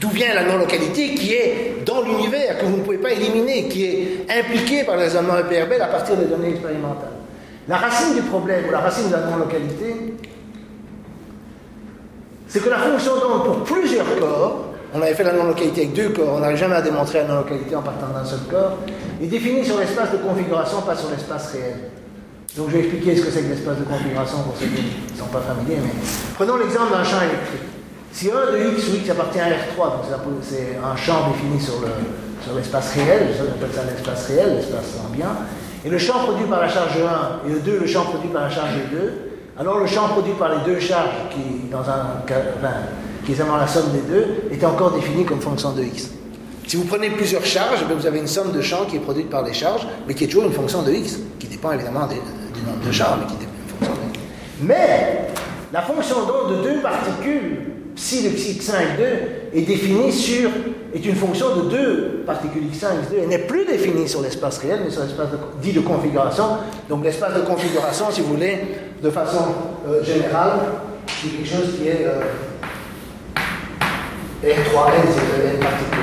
D'où 0.00 0.10
vient 0.10 0.32
la 0.32 0.44
non-localité 0.44 1.14
qui 1.14 1.34
est 1.34 1.84
dans 1.84 2.02
l'univers, 2.02 2.58
que 2.58 2.66
vous 2.66 2.76
ne 2.76 2.82
pouvez 2.82 2.98
pas 2.98 3.10
éliminer, 3.10 3.68
qui 3.68 3.84
est 3.84 4.26
impliquée 4.30 4.84
par 4.84 4.96
le 4.96 5.02
raisonnement 5.02 5.38
EPRB 5.38 5.80
à 5.80 5.86
partir 5.86 6.16
des 6.16 6.26
données 6.26 6.50
expérimentales 6.50 7.10
La 7.68 7.78
racine 7.78 8.14
du 8.14 8.22
problème, 8.22 8.64
ou 8.68 8.70
la 8.70 8.80
racine 8.80 9.08
de 9.08 9.12
la 9.12 9.22
non-localité, 9.22 10.14
c'est 12.46 12.62
que 12.62 12.68
la 12.68 12.78
fonction 12.78 13.14
d'onde 13.16 13.44
pour 13.44 13.64
plusieurs 13.64 14.16
corps 14.18 14.73
on 14.94 15.02
avait 15.02 15.14
fait 15.14 15.24
la 15.24 15.32
non-localité 15.32 15.82
avec 15.82 15.94
deux 15.94 16.10
corps, 16.10 16.36
on 16.36 16.40
n'avait 16.40 16.56
jamais 16.56 16.76
à 16.76 16.82
démontrer 16.82 17.18
la 17.18 17.24
non-localité 17.28 17.74
en 17.74 17.82
partant 17.82 18.06
d'un 18.14 18.24
seul 18.24 18.38
corps, 18.48 18.78
est 19.20 19.26
définie 19.26 19.64
sur 19.64 19.78
l'espace 19.78 20.12
de 20.12 20.18
configuration, 20.18 20.82
pas 20.82 20.94
sur 20.94 21.10
l'espace 21.10 21.52
réel. 21.52 21.90
Donc 22.56 22.68
je 22.68 22.76
vais 22.76 22.84
expliquer 22.84 23.16
ce 23.16 23.22
que 23.22 23.30
c'est 23.32 23.42
que 23.42 23.48
l'espace 23.48 23.78
de 23.78 23.84
configuration 23.84 24.38
pour 24.44 24.56
ceux 24.56 24.66
qui 24.66 25.12
ne 25.12 25.18
sont 25.18 25.26
pas 25.26 25.40
familiers, 25.40 25.82
prenons 26.36 26.56
l'exemple 26.56 26.92
d'un 26.92 27.02
champ 27.02 27.18
électrique. 27.18 27.66
Si 28.12 28.30
un 28.30 28.52
de 28.52 28.78
x 28.78 28.88
ou 28.88 28.94
x 28.94 29.10
appartient 29.10 29.40
à 29.40 29.48
R3, 29.48 29.90
donc 29.90 30.04
c'est 30.42 30.78
un 30.78 30.94
champ 30.94 31.28
défini 31.32 31.60
sur 31.60 32.54
l'espace 32.54 32.94
réel, 32.94 33.26
on 33.40 33.50
appelle 33.50 33.74
ça 33.74 33.82
l'espace 33.90 34.26
réel, 34.28 34.54
l'espace 34.54 34.94
ambiant, 35.04 35.34
et 35.84 35.88
le 35.88 35.98
champ 35.98 36.20
produit 36.20 36.46
par 36.46 36.60
la 36.60 36.68
charge 36.68 36.92
1 37.44 37.48
et 37.50 37.52
le 37.54 37.58
2, 37.58 37.78
le 37.80 37.86
champ 37.88 38.04
produit 38.04 38.28
par 38.28 38.42
la 38.42 38.50
charge 38.50 38.70
2, 38.92 39.12
alors 39.58 39.80
le 39.80 39.86
champ 39.86 40.06
produit 40.08 40.34
par 40.34 40.50
les 40.50 40.64
deux 40.64 40.78
charges 40.78 41.30
qui, 41.30 41.68
dans 41.70 41.82
un, 41.90 42.22
qui 43.24 43.32
est 43.32 43.38
la 43.38 43.66
somme 43.66 43.90
des 43.92 44.00
deux, 44.00 44.26
est 44.50 44.64
encore 44.64 44.92
défini 44.92 45.24
comme 45.24 45.40
fonction 45.40 45.72
de 45.72 45.82
x. 45.82 46.10
Si 46.66 46.76
vous 46.76 46.84
prenez 46.84 47.10
plusieurs 47.10 47.44
charges, 47.44 47.84
ben, 47.86 47.94
vous 47.94 48.06
avez 48.06 48.18
une 48.18 48.26
somme 48.26 48.52
de 48.52 48.60
champs 48.60 48.84
qui 48.88 48.96
est 48.96 49.00
produite 49.00 49.28
par 49.28 49.44
les 49.44 49.52
charges, 49.52 49.86
mais 50.06 50.14
qui 50.14 50.24
est 50.24 50.26
toujours 50.26 50.44
une 50.44 50.52
fonction 50.52 50.82
de 50.82 50.92
x, 50.92 51.18
qui 51.38 51.46
dépend 51.46 51.72
évidemment 51.72 52.06
du 52.06 52.16
nombre 52.62 52.86
de 52.86 52.92
charges, 52.92 53.18
mais 53.20 53.26
qui 53.26 53.38
dépend 53.38 53.52
d'une 53.52 53.78
fonction 53.78 54.06
de 54.06 54.14
x. 54.14 54.20
Mais 54.62 55.28
la 55.72 55.82
fonction 55.82 56.26
d'onde 56.26 56.58
de 56.58 56.62
deux 56.62 56.80
particules, 56.80 57.58
psi 57.94 58.24
de 58.24 58.30
x1 58.30 58.72
et 58.72 59.52
2, 59.52 59.58
est 59.58 59.62
définie 59.62 60.12
sur, 60.12 60.50
est 60.94 61.04
une 61.04 61.14
fonction 61.14 61.54
de 61.56 61.68
deux 61.68 62.22
particules 62.26 62.62
x1 62.62 62.86
et 62.86 63.14
x2. 63.14 63.22
Elle 63.22 63.28
n'est 63.28 63.38
plus 63.38 63.66
définie 63.66 64.08
sur 64.08 64.22
l'espace 64.22 64.58
réel, 64.58 64.80
mais 64.84 64.90
sur 64.90 65.02
l'espace 65.02 65.28
dit 65.60 65.72
de 65.72 65.80
configuration. 65.80 66.44
Donc 66.88 67.04
l'espace 67.04 67.34
de 67.34 67.40
configuration, 67.40 68.06
si 68.10 68.22
vous 68.22 68.28
voulez, 68.34 68.58
de 69.02 69.10
façon 69.10 69.44
euh, 69.86 70.02
générale, 70.02 70.60
c'est 71.06 71.28
quelque 71.28 71.48
chose 71.48 71.74
qui 71.78 71.88
est... 71.88 72.06
Euh, 72.06 72.22
R3N, 74.44 75.06
c'est 75.08 75.54
N 75.54 75.58
particules. 75.58 76.00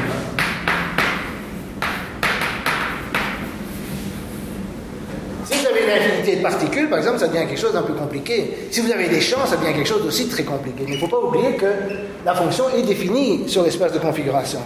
Si 5.45 5.59
vous 5.59 5.67
avez 5.67 5.83
une 5.83 5.91
infinité 5.91 6.35
de 6.37 6.41
particules, 6.41 6.89
par 6.89 6.97
exemple, 6.97 7.19
ça 7.19 7.27
devient 7.27 7.45
quelque 7.47 7.59
chose 7.59 7.73
d'un 7.73 7.83
peu 7.83 7.93
compliqué. 7.93 8.67
Si 8.71 8.81
vous 8.81 8.91
avez 8.91 9.09
des 9.09 9.21
champs, 9.21 9.45
ça 9.45 9.57
devient 9.57 9.73
quelque 9.73 9.87
chose 9.87 10.03
aussi 10.07 10.27
très 10.27 10.43
compliqué. 10.43 10.85
Mais 10.87 10.93
il 10.93 10.95
ne 10.95 10.99
faut 10.99 11.07
pas 11.07 11.23
oublier 11.23 11.55
que 11.55 11.67
la 12.25 12.33
fonction 12.33 12.65
est 12.75 12.81
définie 12.81 13.47
sur 13.47 13.61
l'espace 13.61 13.93
de 13.93 13.99
configuration. 13.99 14.61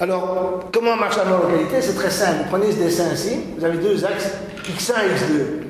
Alors, 0.00 0.60
comment 0.72 0.96
marche 0.96 1.18
la 1.18 1.26
non-localité 1.26 1.82
C'est 1.82 1.94
très 1.94 2.10
simple. 2.10 2.46
Prenez 2.48 2.72
ce 2.72 2.78
dessin 2.78 3.12
ici, 3.12 3.40
vous 3.58 3.64
avez 3.64 3.76
deux 3.76 4.02
axes, 4.06 4.30
x1 4.66 4.92
et 4.92 5.18
x2. 5.18 5.64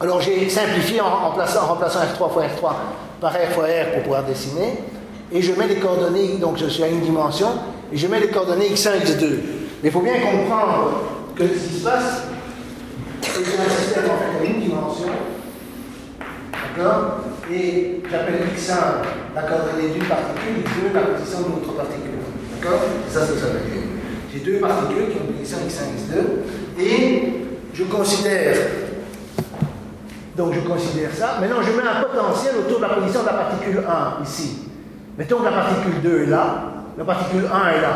Alors 0.00 0.20
j'ai 0.20 0.50
simplifié 0.50 1.00
en 1.00 1.08
remplaçant 1.08 1.60
R3 1.60 2.30
fois 2.30 2.42
R3 2.42 2.72
par 3.20 3.32
R 3.32 3.52
fois 3.54 3.64
R 3.64 3.92
pour 3.92 4.02
pouvoir 4.02 4.24
dessiner 4.24 4.74
et 5.32 5.42
je 5.42 5.52
mets 5.52 5.66
les 5.66 5.76
coordonnées, 5.76 6.36
donc 6.40 6.58
je 6.58 6.66
suis 6.66 6.82
à 6.82 6.88
une 6.88 7.00
dimension, 7.00 7.48
et 7.92 7.96
je 7.96 8.06
mets 8.06 8.20
les 8.20 8.28
coordonnées 8.28 8.68
x1, 8.68 9.00
x2. 9.02 9.24
Mais 9.82 9.88
il 9.88 9.90
faut 9.90 10.00
bien 10.00 10.14
comprendre 10.14 11.02
que 11.36 11.44
ce 11.44 11.68
qui 11.68 11.80
se 11.80 11.84
passe, 11.84 12.22
c'est 13.22 13.42
que 13.42 13.50
j'ai 13.50 13.58
un 13.58 13.68
système 13.68 14.04
en 14.04 14.16
fait 14.16 14.46
à 14.46 14.50
une 14.50 14.60
dimension, 14.60 15.08
d'accord 16.52 17.20
Et 17.52 18.02
j'appelle 18.10 18.40
x1 18.56 18.74
la 19.34 19.42
coordonnée 19.42 19.88
d'une 19.92 20.04
particule, 20.04 20.62
x2 20.64 20.94
la 20.94 21.00
position 21.00 21.38
d'une 21.42 21.54
autre 21.56 21.74
particule. 21.74 22.18
D'accord 22.60 22.80
Ça, 23.08 23.20
c'est 23.26 23.38
ça 23.38 23.46
veut 23.46 23.70
dire. 23.70 23.82
J'ai 24.32 24.40
deux 24.40 24.58
particules 24.58 25.10
qui 25.10 25.16
ont 25.18 25.26
une 25.28 25.34
position 25.34 25.58
x1, 25.58 26.14
x2, 26.14 26.82
et 26.82 27.22
je 27.72 27.84
considère 27.84 28.56
donc 30.36 30.52
je 30.52 30.60
considère 30.60 31.10
ça. 31.14 31.38
Maintenant, 31.40 31.62
je 31.62 31.70
mets 31.70 31.88
un 31.88 32.02
potentiel 32.02 32.54
autour 32.56 32.78
de 32.78 32.82
la 32.82 32.88
position 32.90 33.20
de 33.20 33.26
la 33.26 33.32
particule 33.34 33.82
1, 33.86 34.24
ici. 34.24 34.63
Mettons 35.16 35.38
que 35.38 35.44
la 35.44 35.52
particule 35.52 36.02
2 36.02 36.22
est 36.22 36.26
là, 36.26 36.64
la 36.98 37.04
particule 37.04 37.44
1 37.44 37.68
est 37.70 37.80
là. 37.80 37.92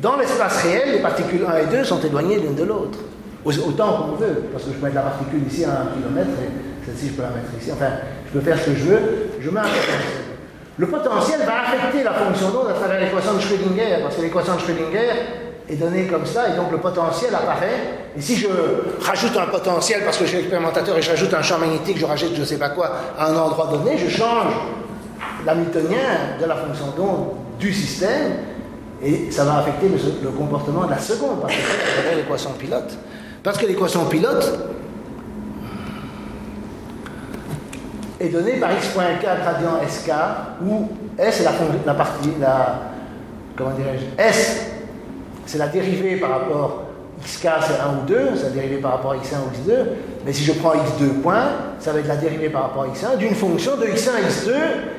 Dans 0.00 0.16
l'espace 0.16 0.62
réel, 0.62 0.92
les 0.92 1.00
particules 1.00 1.44
1 1.44 1.56
et 1.56 1.66
2 1.66 1.84
sont 1.84 2.00
éloignées 2.00 2.38
l'une 2.38 2.54
de 2.54 2.62
l'autre. 2.64 2.98
Autant 3.44 3.92
qu'on 3.94 4.16
veut, 4.16 4.44
parce 4.52 4.64
que 4.64 4.70
je 4.72 4.84
mets 4.84 4.92
la 4.92 5.02
particule 5.02 5.46
ici 5.46 5.64
à 5.64 5.70
1 5.70 5.72
km 5.96 6.30
et 6.30 6.86
celle-ci 6.86 7.08
je 7.08 7.12
peux 7.12 7.22
la 7.22 7.28
mettre 7.28 7.50
ici, 7.60 7.70
enfin 7.72 7.90
je 8.26 8.38
peux 8.38 8.44
faire 8.44 8.58
ce 8.58 8.70
que 8.70 8.76
je 8.76 8.84
veux, 8.84 9.00
je 9.40 9.50
mets 9.50 9.60
un 9.60 9.64
potentiel. 9.64 10.24
Le 10.78 10.86
potentiel 10.86 11.40
va 11.40 11.60
affecter 11.62 12.02
la 12.04 12.12
fonction 12.12 12.50
d'onde 12.50 12.68
à 12.70 12.72
travers 12.72 13.00
l'équation 13.00 13.34
de 13.34 13.40
Schrödinger, 13.40 13.98
parce 14.02 14.16
que 14.16 14.22
l'équation 14.22 14.54
de 14.54 14.60
Schrödinger 14.60 15.10
est 15.68 15.76
donnée 15.76 16.06
comme 16.06 16.24
ça, 16.24 16.48
et 16.48 16.56
donc 16.56 16.72
le 16.72 16.78
potentiel 16.78 17.34
apparaît. 17.34 18.12
Et 18.16 18.20
si 18.20 18.36
je 18.36 18.48
rajoute 19.00 19.36
un 19.36 19.46
potentiel, 19.46 20.02
parce 20.04 20.16
que 20.16 20.24
je 20.24 20.30
suis 20.30 20.38
expérimentateur, 20.38 20.96
et 20.96 21.02
je 21.02 21.10
rajoute 21.10 21.34
un 21.34 21.42
champ 21.42 21.58
magnétique, 21.58 21.98
je 21.98 22.06
rajoute 22.06 22.32
je 22.34 22.40
ne 22.40 22.46
sais 22.46 22.58
pas 22.58 22.70
quoi, 22.70 22.90
à 23.18 23.30
un 23.30 23.36
endroit 23.36 23.68
donné, 23.70 23.98
je 23.98 24.08
change 24.08 24.52
l'hamiltonien 25.44 26.38
de 26.40 26.46
la 26.46 26.56
fonction 26.56 26.86
d'onde 26.96 27.28
du 27.58 27.72
système, 27.72 28.32
et 29.02 29.30
ça 29.30 29.44
va 29.44 29.58
affecter 29.58 29.88
le, 29.88 30.30
comportement 30.30 30.84
de 30.84 30.90
la 30.90 30.98
seconde, 30.98 31.40
parce 31.40 31.54
que 31.54 31.60
c'est 32.10 32.16
l'équation 32.16 32.50
pilote. 32.58 32.96
Parce 33.42 33.58
que 33.58 33.66
l'équation 33.66 34.04
pilote 34.06 34.58
est 38.20 38.28
donnée 38.28 38.54
par 38.54 38.72
x.k 38.72 38.96
gradient 39.22 39.80
sk, 39.88 40.10
où 40.66 40.88
S 41.18 41.40
est 41.40 41.44
la, 41.44 41.52
la 41.86 41.94
partie, 41.94 42.30
la, 42.40 42.80
comment 43.56 43.72
dirais-je, 43.72 44.22
S 44.22 44.70
c'est 45.46 45.58
la 45.58 45.68
dérivée 45.68 46.16
par 46.16 46.30
rapport 46.30 46.83
xk 47.24 47.48
c'est 47.66 47.80
1 47.80 48.02
ou 48.02 48.06
2, 48.06 48.18
c'est 48.36 48.42
la 48.44 48.50
dérivée 48.50 48.76
par 48.76 48.92
rapport 48.92 49.12
à 49.12 49.16
x1 49.16 49.36
ou 49.46 49.70
x2, 49.70 49.74
mais 50.24 50.32
si 50.32 50.44
je 50.44 50.52
prends 50.52 50.72
x2 50.72 51.20
point, 51.22 51.48
ça 51.80 51.92
va 51.92 52.00
être 52.00 52.08
la 52.08 52.16
dérivée 52.16 52.48
par 52.48 52.62
rapport 52.62 52.82
à 52.84 52.86
x1 52.88 53.18
d'une 53.18 53.34
fonction 53.34 53.76
de 53.76 53.86
x1 53.86 54.10
x2 54.28 54.52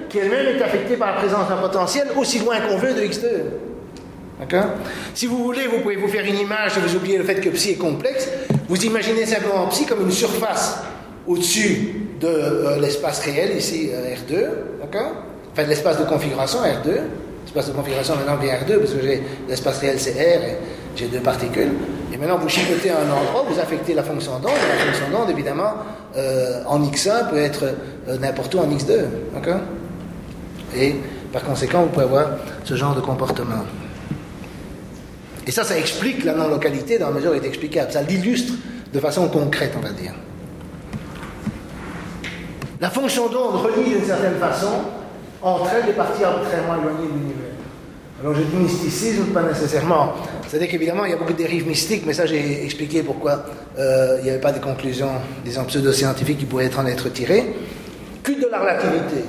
qui 0.10 0.20
elle-même 0.20 0.56
est 0.56 0.62
affectée 0.62 0.98
par 0.98 1.14
la 1.14 1.18
présence 1.18 1.48
d'un 1.48 1.58
potentiel 1.58 2.08
aussi 2.18 2.40
loin 2.40 2.56
qu'on 2.60 2.78
veut 2.78 2.94
de 2.94 3.02
x2. 3.02 3.28
D'accord? 4.40 4.72
Si 5.14 5.28
vous 5.28 5.44
voulez, 5.44 5.68
vous 5.68 5.80
pouvez 5.80 5.96
vous 5.96 6.08
faire 6.08 6.26
une 6.26 6.38
image, 6.40 6.78
vous 6.78 6.96
oubliez 6.96 7.18
le 7.18 7.24
fait 7.24 7.36
que 7.36 7.50
psi 7.50 7.72
est 7.72 7.76
complexe, 7.76 8.28
vous 8.68 8.84
imaginez 8.86 9.26
simplement 9.26 9.68
psi 9.68 9.86
comme 9.86 10.02
une 10.02 10.12
surface 10.12 10.80
au-dessus 11.28 11.94
de 12.20 12.28
euh, 12.28 12.80
l'espace 12.80 13.22
réel, 13.22 13.58
ici 13.58 13.90
euh, 13.94 14.14
R2, 14.16 14.82
d'accord? 14.82 15.12
Enfin, 15.52 15.64
de 15.64 15.70
l'espace 15.70 16.00
de 16.00 16.04
configuration 16.04 16.60
R2. 16.60 16.92
L'espace 17.44 17.68
de 17.68 17.74
configuration 17.74 18.16
maintenant 18.16 18.36
vient 18.36 18.56
R2 18.56 18.80
parce 18.80 18.92
que 18.92 19.06
l'espace 19.48 19.80
réel 19.80 20.00
c'est 20.00 20.14
R 20.14 20.44
et 20.44 20.58
j'ai 20.96 21.06
deux 21.06 21.20
particules. 21.20 21.70
Et 22.16 22.18
maintenant 22.18 22.38
vous 22.38 22.48
chipotez 22.48 22.92
un 22.92 23.12
endroit, 23.12 23.44
vous 23.46 23.60
affectez 23.60 23.94
la 23.94 24.02
fonction 24.02 24.40
d'onde, 24.40 24.52
et 24.52 24.70
la 24.70 24.86
fonction 24.86 25.10
d'onde 25.12 25.30
évidemment 25.30 25.74
euh, 26.16 26.64
en 26.66 26.82
x1 26.82 27.30
peut 27.30 27.38
être 27.38 27.66
n'importe 28.22 28.56
où 28.56 28.60
en 28.60 28.70
x2, 28.70 28.94
d'accord? 29.34 29.60
Et 30.74 30.96
par 31.34 31.44
conséquent 31.44 31.82
vous 31.82 31.90
pouvez 31.90 32.06
avoir 32.06 32.28
ce 32.64 32.76
genre 32.76 32.96
de 32.96 33.02
comportement. 33.02 33.66
Et 35.46 35.52
ça, 35.52 35.66
ça 35.66 35.78
explique 35.78 36.24
la 36.24 36.34
non-localité 36.34 36.98
dans 36.98 37.08
la 37.08 37.16
mesure 37.16 37.32
où 37.32 37.34
elle 37.34 37.44
est 37.44 37.48
explicable. 37.50 37.92
Ça 37.92 38.02
l'illustre 38.02 38.54
de 38.94 39.00
façon 39.02 39.28
concrète, 39.28 39.74
on 39.78 39.82
va 39.82 39.92
dire. 39.92 40.14
La 42.80 42.90
fonction 42.90 43.28
d'onde 43.28 43.58
relie 43.58 43.90
d'une 43.90 44.06
certaine 44.06 44.36
façon 44.36 44.72
entre 45.42 45.70
elles 45.76 45.86
des 45.86 45.92
parties 45.92 46.24
arbitrairement 46.24 46.76
éloignées 46.76 47.08
de 47.08 47.14
l'univers. 47.14 47.45
Alors 48.22 48.34
je 48.34 48.44
dis 48.44 48.56
mysticisme, 48.56 49.26
pas 49.34 49.44
nécessairement. 49.44 50.14
C'est-à-dire 50.48 50.70
qu'évidemment, 50.70 51.04
il 51.04 51.12
y 51.12 51.14
a 51.14 51.18
beaucoup 51.18 51.34
de 51.34 51.38
dérives 51.38 51.68
mystiques, 51.68 52.04
mais 52.06 52.14
ça 52.14 52.26
j'ai 52.26 52.64
expliqué 52.64 53.04
pourquoi 53.04 53.46
euh, 53.78 54.18
il 54.20 54.24
n'y 54.24 54.30
avait 54.30 54.40
pas 54.40 54.54
de 54.54 54.60
conclusions, 54.60 55.12
disons, 55.44 55.66
pseudo-scientifiques 55.66 56.38
qui 56.38 56.46
pourraient 56.46 56.74
en 56.78 56.86
être 56.86 57.10
tirées. 57.10 57.54
Culte 58.24 58.42
de 58.42 58.48
la 58.50 58.62
relativité. 58.62 59.26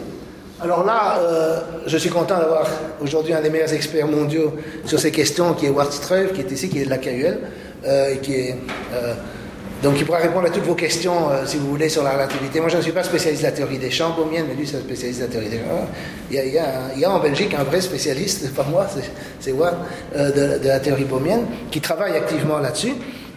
Alors 0.60 0.84
là, 0.84 1.18
euh, 1.18 1.60
je 1.86 1.96
suis 1.98 2.10
content 2.10 2.38
d'avoir 2.38 2.66
aujourd'hui 3.00 3.34
un 3.34 3.42
des 3.42 3.50
meilleurs 3.50 3.72
experts 3.72 4.06
mondiaux 4.06 4.54
sur 4.84 5.00
ces 5.00 5.10
questions, 5.10 5.54
qui 5.54 5.66
est 5.66 5.70
Ward 5.70 5.92
Struve, 5.92 6.32
qui 6.32 6.42
est 6.42 6.52
ici, 6.52 6.68
qui 6.68 6.80
est 6.80 6.84
de 6.84 6.90
la 6.90 6.98
KUL, 6.98 7.38
euh, 7.84 8.14
et 8.14 8.18
qui 8.18 8.34
est 8.34 8.54
donc 9.82 9.94
il 9.98 10.06
pourra 10.06 10.18
répondre 10.18 10.46
à 10.46 10.50
toutes 10.50 10.64
vos 10.64 10.74
questions, 10.74 11.30
euh, 11.30 11.44
si 11.44 11.58
vous 11.58 11.68
voulez, 11.68 11.88
sur 11.88 12.02
la 12.02 12.12
relativité. 12.12 12.60
Moi, 12.60 12.70
je 12.70 12.78
ne 12.78 12.82
suis 12.82 12.92
pas 12.92 13.02
spécialiste 13.02 13.42
de 13.42 13.48
la 13.48 13.52
théorie 13.52 13.78
des 13.78 13.90
champs, 13.90 14.14
Beaumienne, 14.16 14.46
mais 14.48 14.54
lui, 14.54 14.66
c'est 14.66 14.76
un 14.76 14.80
spécialiste 14.80 15.20
de 15.20 15.26
la 15.26 15.30
théorie 15.30 15.48
des 15.50 15.58
champs. 15.58 15.88
Il 16.30 16.98
y 16.98 17.04
a, 17.04 17.10
en 17.10 17.18
Belgique 17.20 17.54
un 17.58 17.64
vrai 17.64 17.80
spécialiste, 17.80 18.54
pas 18.54 18.64
moi, 18.64 18.86
c'est 19.38 19.52
Ward, 19.52 19.76
euh, 20.16 20.58
de, 20.58 20.66
la 20.66 20.80
théorie 20.80 21.04
beaumienne, 21.04 21.46
qui 21.70 21.80
travaille 21.80 22.16
activement 22.16 22.58
là-dessus. 22.58 22.94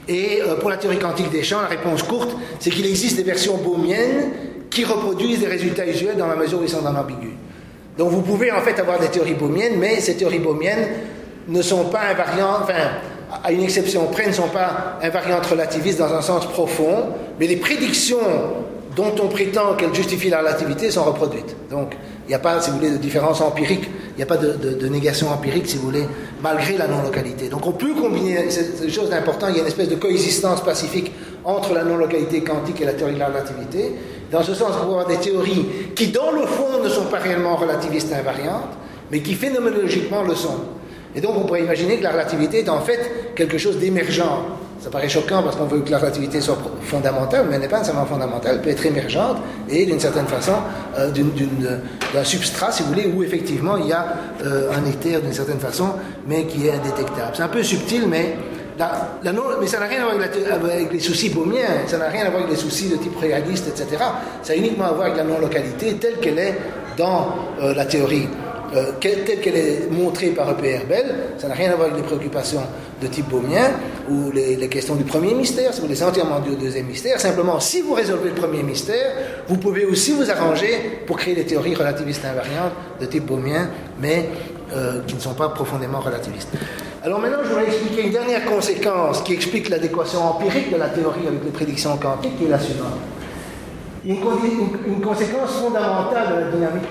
Et 0.08 0.42
euh, 0.42 0.56
pour 0.56 0.70
la 0.70 0.78
théorie 0.78 0.98
quantique 0.98 1.30
des 1.30 1.44
champs, 1.44 1.62
la 1.62 1.68
réponse 1.68 2.04
courte, 2.04 2.36
c'est 2.60 2.70
qu'il 2.70 2.86
existe 2.86 3.18
des 3.18 3.24
versions 3.24 3.58
beaumiennes 3.58 4.32
qui 4.72 4.86
reproduisent 4.86 5.42
des 5.42 5.48
résultats 5.48 5.86
usuels 5.86 6.16
dans 6.18 6.28
la 6.28 6.36
mesure 6.36 6.62
où 6.62 6.64
ils 6.64 6.70
sont 6.70 6.82
dans 6.82 6.94
l'ambigu. 6.94 7.34
Donc 7.98 8.12
vous 8.12 8.22
pouvez 8.22 8.52
en 8.52 8.62
fait 8.62 8.80
avoir 8.80 8.98
des 8.98 9.10
théories 9.10 9.34
beaumiennes, 9.34 9.78
mais 9.78 10.00
ces 10.00 10.16
théories 10.16 10.40
beaumiennes 10.40 10.88
ne 11.50 11.62
sont 11.62 11.86
pas 11.86 12.02
invariantes, 12.12 12.72
à 13.44 13.52
une 13.52 13.64
exception 13.64 14.06
près, 14.08 14.28
ne 14.28 14.32
sont 14.32 14.50
pas 14.50 14.98
invariantes 15.02 15.46
relativistes 15.46 16.00
dans 16.00 16.14
un 16.14 16.22
sens 16.22 16.46
profond, 16.48 17.10
mais 17.40 17.48
les 17.48 17.58
prédictions 17.58 18.18
dont 18.96 19.14
on 19.22 19.28
prétend 19.28 19.76
qu'elles 19.76 19.94
justifient 19.94 20.30
la 20.30 20.40
relativité 20.40 20.92
sont 20.92 21.04
reproduites. 21.04 21.56
Donc, 21.70 21.96
il 22.26 22.30
n'y 22.30 22.36
a 22.36 22.40
pas, 22.40 22.60
si 22.62 22.70
vous 22.70 22.78
voulez, 22.78 22.92
de 22.92 22.98
différence 22.98 23.40
empirique, 23.40 23.84
il 24.12 24.18
n'y 24.18 24.24
a 24.24 24.26
pas 24.26 24.38
de, 24.38 24.88
négation 24.88 25.30
empirique, 25.32 25.68
si 25.68 25.78
vous 25.78 25.84
voulez, 25.84 26.06
malgré 26.42 26.78
la 26.78 26.88
non-localité. 26.88 27.50
Donc, 27.50 27.66
on 27.66 27.72
peut 27.72 27.94
combiner, 27.94 28.50
c'est 28.50 28.90
chose 28.90 29.10
d'important, 29.10 29.48
il 29.50 29.56
y 29.56 29.58
a 29.60 29.62
une 29.62 29.68
espèce 29.68 29.90
de 29.90 29.96
coexistence 29.96 30.62
pacifique 30.62 31.12
entre 31.46 31.74
la 31.74 31.84
non-localité 31.84 32.42
quantique 32.42 32.82
et 32.82 32.86
la 32.86 32.94
théorie 32.94 33.14
de 33.14 33.20
la 33.20 33.28
relativité. 33.28 33.94
Dans 34.32 34.44
ce 34.44 34.54
sens, 34.54 34.72
on 34.76 34.86
peut 34.86 34.92
avoir 34.92 35.08
des 35.08 35.18
théories 35.18 35.66
qui, 35.96 36.08
dans 36.08 36.32
le 36.32 36.46
fond, 36.46 36.84
ne 36.84 36.90
sont 36.90 37.06
pas 37.06 37.20
réellement 37.20 37.56
relativistes 37.56 38.12
invariantes, 38.12 38.74
mais 39.12 39.22
qui 39.22 39.34
phénoménologiquement 39.34 40.24
le 40.24 40.36
sont. 40.36 40.60
Et 41.16 41.22
donc 41.22 41.34
on 41.38 41.42
pourrait 41.42 41.62
imaginer 41.62 41.98
que 41.98 42.04
la 42.04 42.12
relativité 42.12 42.60
est 42.60 42.70
en 42.70 42.82
fait 42.82 43.34
quelque 43.36 43.58
chose 43.58 43.78
d'émergent. 43.78 44.46
Ça 44.80 44.90
paraît 44.90 45.10
choquant 45.10 45.44
parce 45.44 45.58
qu'on 45.58 45.66
veut 45.66 45.82
que 45.82 45.92
la 45.92 45.98
relativité 45.98 46.40
soit 46.40 46.58
fondamentale, 46.84 47.46
mais 47.50 47.56
elle 47.56 47.62
n'est 47.62 47.68
pas 47.68 47.80
nécessairement 47.80 48.06
fondamentale, 48.06 48.56
elle 48.56 48.62
peut 48.62 48.70
être 48.70 48.86
émergente 48.86 49.38
et 49.70 49.86
d'une 49.86 50.00
certaine 50.00 50.28
façon 50.28 50.54
euh, 50.98 51.12
d'un 52.14 52.24
substrat, 52.24 52.72
si 52.72 52.84
vous 52.84 52.90
voulez, 52.90 53.12
où 53.14 53.22
effectivement 53.22 53.76
il 53.76 53.88
y 53.88 53.94
a 53.94 54.06
euh, 54.46 54.72
un 54.72 54.90
éther 54.90 55.22
d'une 55.22 55.34
certaine 55.34 55.60
façon, 55.60 55.90
mais 56.28 56.46
qui 56.46 56.68
est 56.68 56.72
indétectable. 56.72 57.32
C'est 57.34 57.44
un 57.44 57.50
peu 57.50 57.62
subtil, 57.62 58.04
mais, 58.08 58.38
ça 58.78 59.80
n'a 59.80 59.86
rien 59.88 60.04
à 60.04 60.58
voir 60.58 60.72
avec, 60.72 60.94
les 60.94 61.00
soucis 61.02 61.28
baumiens, 61.28 61.86
ça 61.86 61.98
n'a 61.98 62.08
rien 62.08 62.26
à 62.26 62.30
voir 62.30 62.44
avec 62.44 62.56
les 62.56 62.62
soucis 62.62 62.88
de 62.88 62.96
type 62.96 63.20
réaliste, 63.20 63.68
etc. 63.68 64.02
Ça 64.42 64.54
a 64.54 64.56
uniquement 64.56 64.86
à 64.86 64.92
voir 64.92 65.08
avec 65.08 65.18
la 65.18 65.26
non-localité 65.26 65.96
telle 65.96 66.20
qu'elle 66.22 66.40
est 66.40 66.56
dans 66.96 67.36
euh, 67.62 67.74
la 67.74 67.84
théorie 67.84 68.30
euh, 68.76 68.92
telle 69.00 69.24
qu'elle 69.42 69.56
est 69.56 69.92
montrée 69.92 70.30
par 70.30 70.50
E.P.R. 70.52 70.86
Bell, 70.88 71.16
ça 71.38 71.48
n'a 71.48 71.54
rien 71.54 71.72
à 71.72 71.76
voir 71.76 71.88
avec 71.88 72.02
les 72.02 72.06
préoccupations 72.06 72.62
de 73.02 73.08
type 73.08 73.28
baumien 73.30 73.72
ou 74.10 74.32
les, 74.32 74.68
questions 74.68 74.96
du 74.96 75.04
premier 75.04 75.34
mystère, 75.34 75.74
si 75.74 75.82
vous 75.82 75.88
voulez, 75.88 76.04
entièrement 76.04 76.40
du 76.40 76.56
deuxième 76.56 76.86
mystère. 76.86 77.20
Simplement, 77.20 77.60
si 77.60 77.82
vous 77.82 77.94
résolvez 77.94 78.30
le 78.30 78.36
premier 78.36 78.64
mystère, 78.64 79.14
vous 79.48 79.58
pouvez 79.58 79.86
aussi 79.86 80.12
vous 80.12 80.30
arranger 80.30 81.02
pour 81.08 81.18
créer 81.18 81.36
des 81.36 81.46
théories 81.46 81.76
relativistes 81.76 82.24
invariantes 82.26 82.74
de 83.00 83.06
type 83.06 83.26
baumien, 83.26 83.70
mais 84.00 84.30
euh, 84.74 85.02
qui 85.08 85.16
ne 85.16 85.20
sont 85.20 85.34
pas 85.34 85.50
profondément 85.50 86.00
relativistes. 86.00 86.50
Alors 87.04 87.20
maintenant, 87.20 87.40
je 87.44 87.50
voudrais 87.50 87.68
expliquer 87.68 88.04
une 88.04 88.12
dernière 88.12 88.46
conséquence 88.46 89.22
qui 89.22 89.34
explique 89.34 89.70
l'adéquation 89.70 90.22
empirique 90.22 90.72
de 90.72 90.78
la 90.78 90.90
théorie 90.90 91.28
avec 91.28 91.44
les 91.44 91.52
prédictions 91.52 91.98
quantiques, 91.98 92.38
qui 92.38 92.46
est 92.46 92.50
la 92.50 92.60
suivante. 92.60 93.00
Une, 94.06 95.02
conséquence 95.02 95.52
fondamentale 95.62 96.36
de 96.36 96.40
la 96.40 96.52
dynamique 96.52 96.90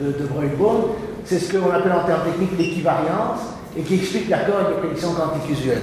de, 0.00 0.12
de 0.12 0.26
Broglie 0.26 0.56
c'est 1.24 1.38
ce 1.38 1.52
qu'on 1.52 1.70
appelle 1.70 1.92
en 1.92 2.04
termes 2.04 2.24
techniques 2.24 2.58
l'équivariance 2.58 3.40
et 3.76 3.82
qui 3.82 3.94
explique 3.94 4.28
l'accord 4.28 4.68
de 4.68 4.74
prédiction 4.74 5.12
quantique 5.12 5.50
usuelle. 5.50 5.82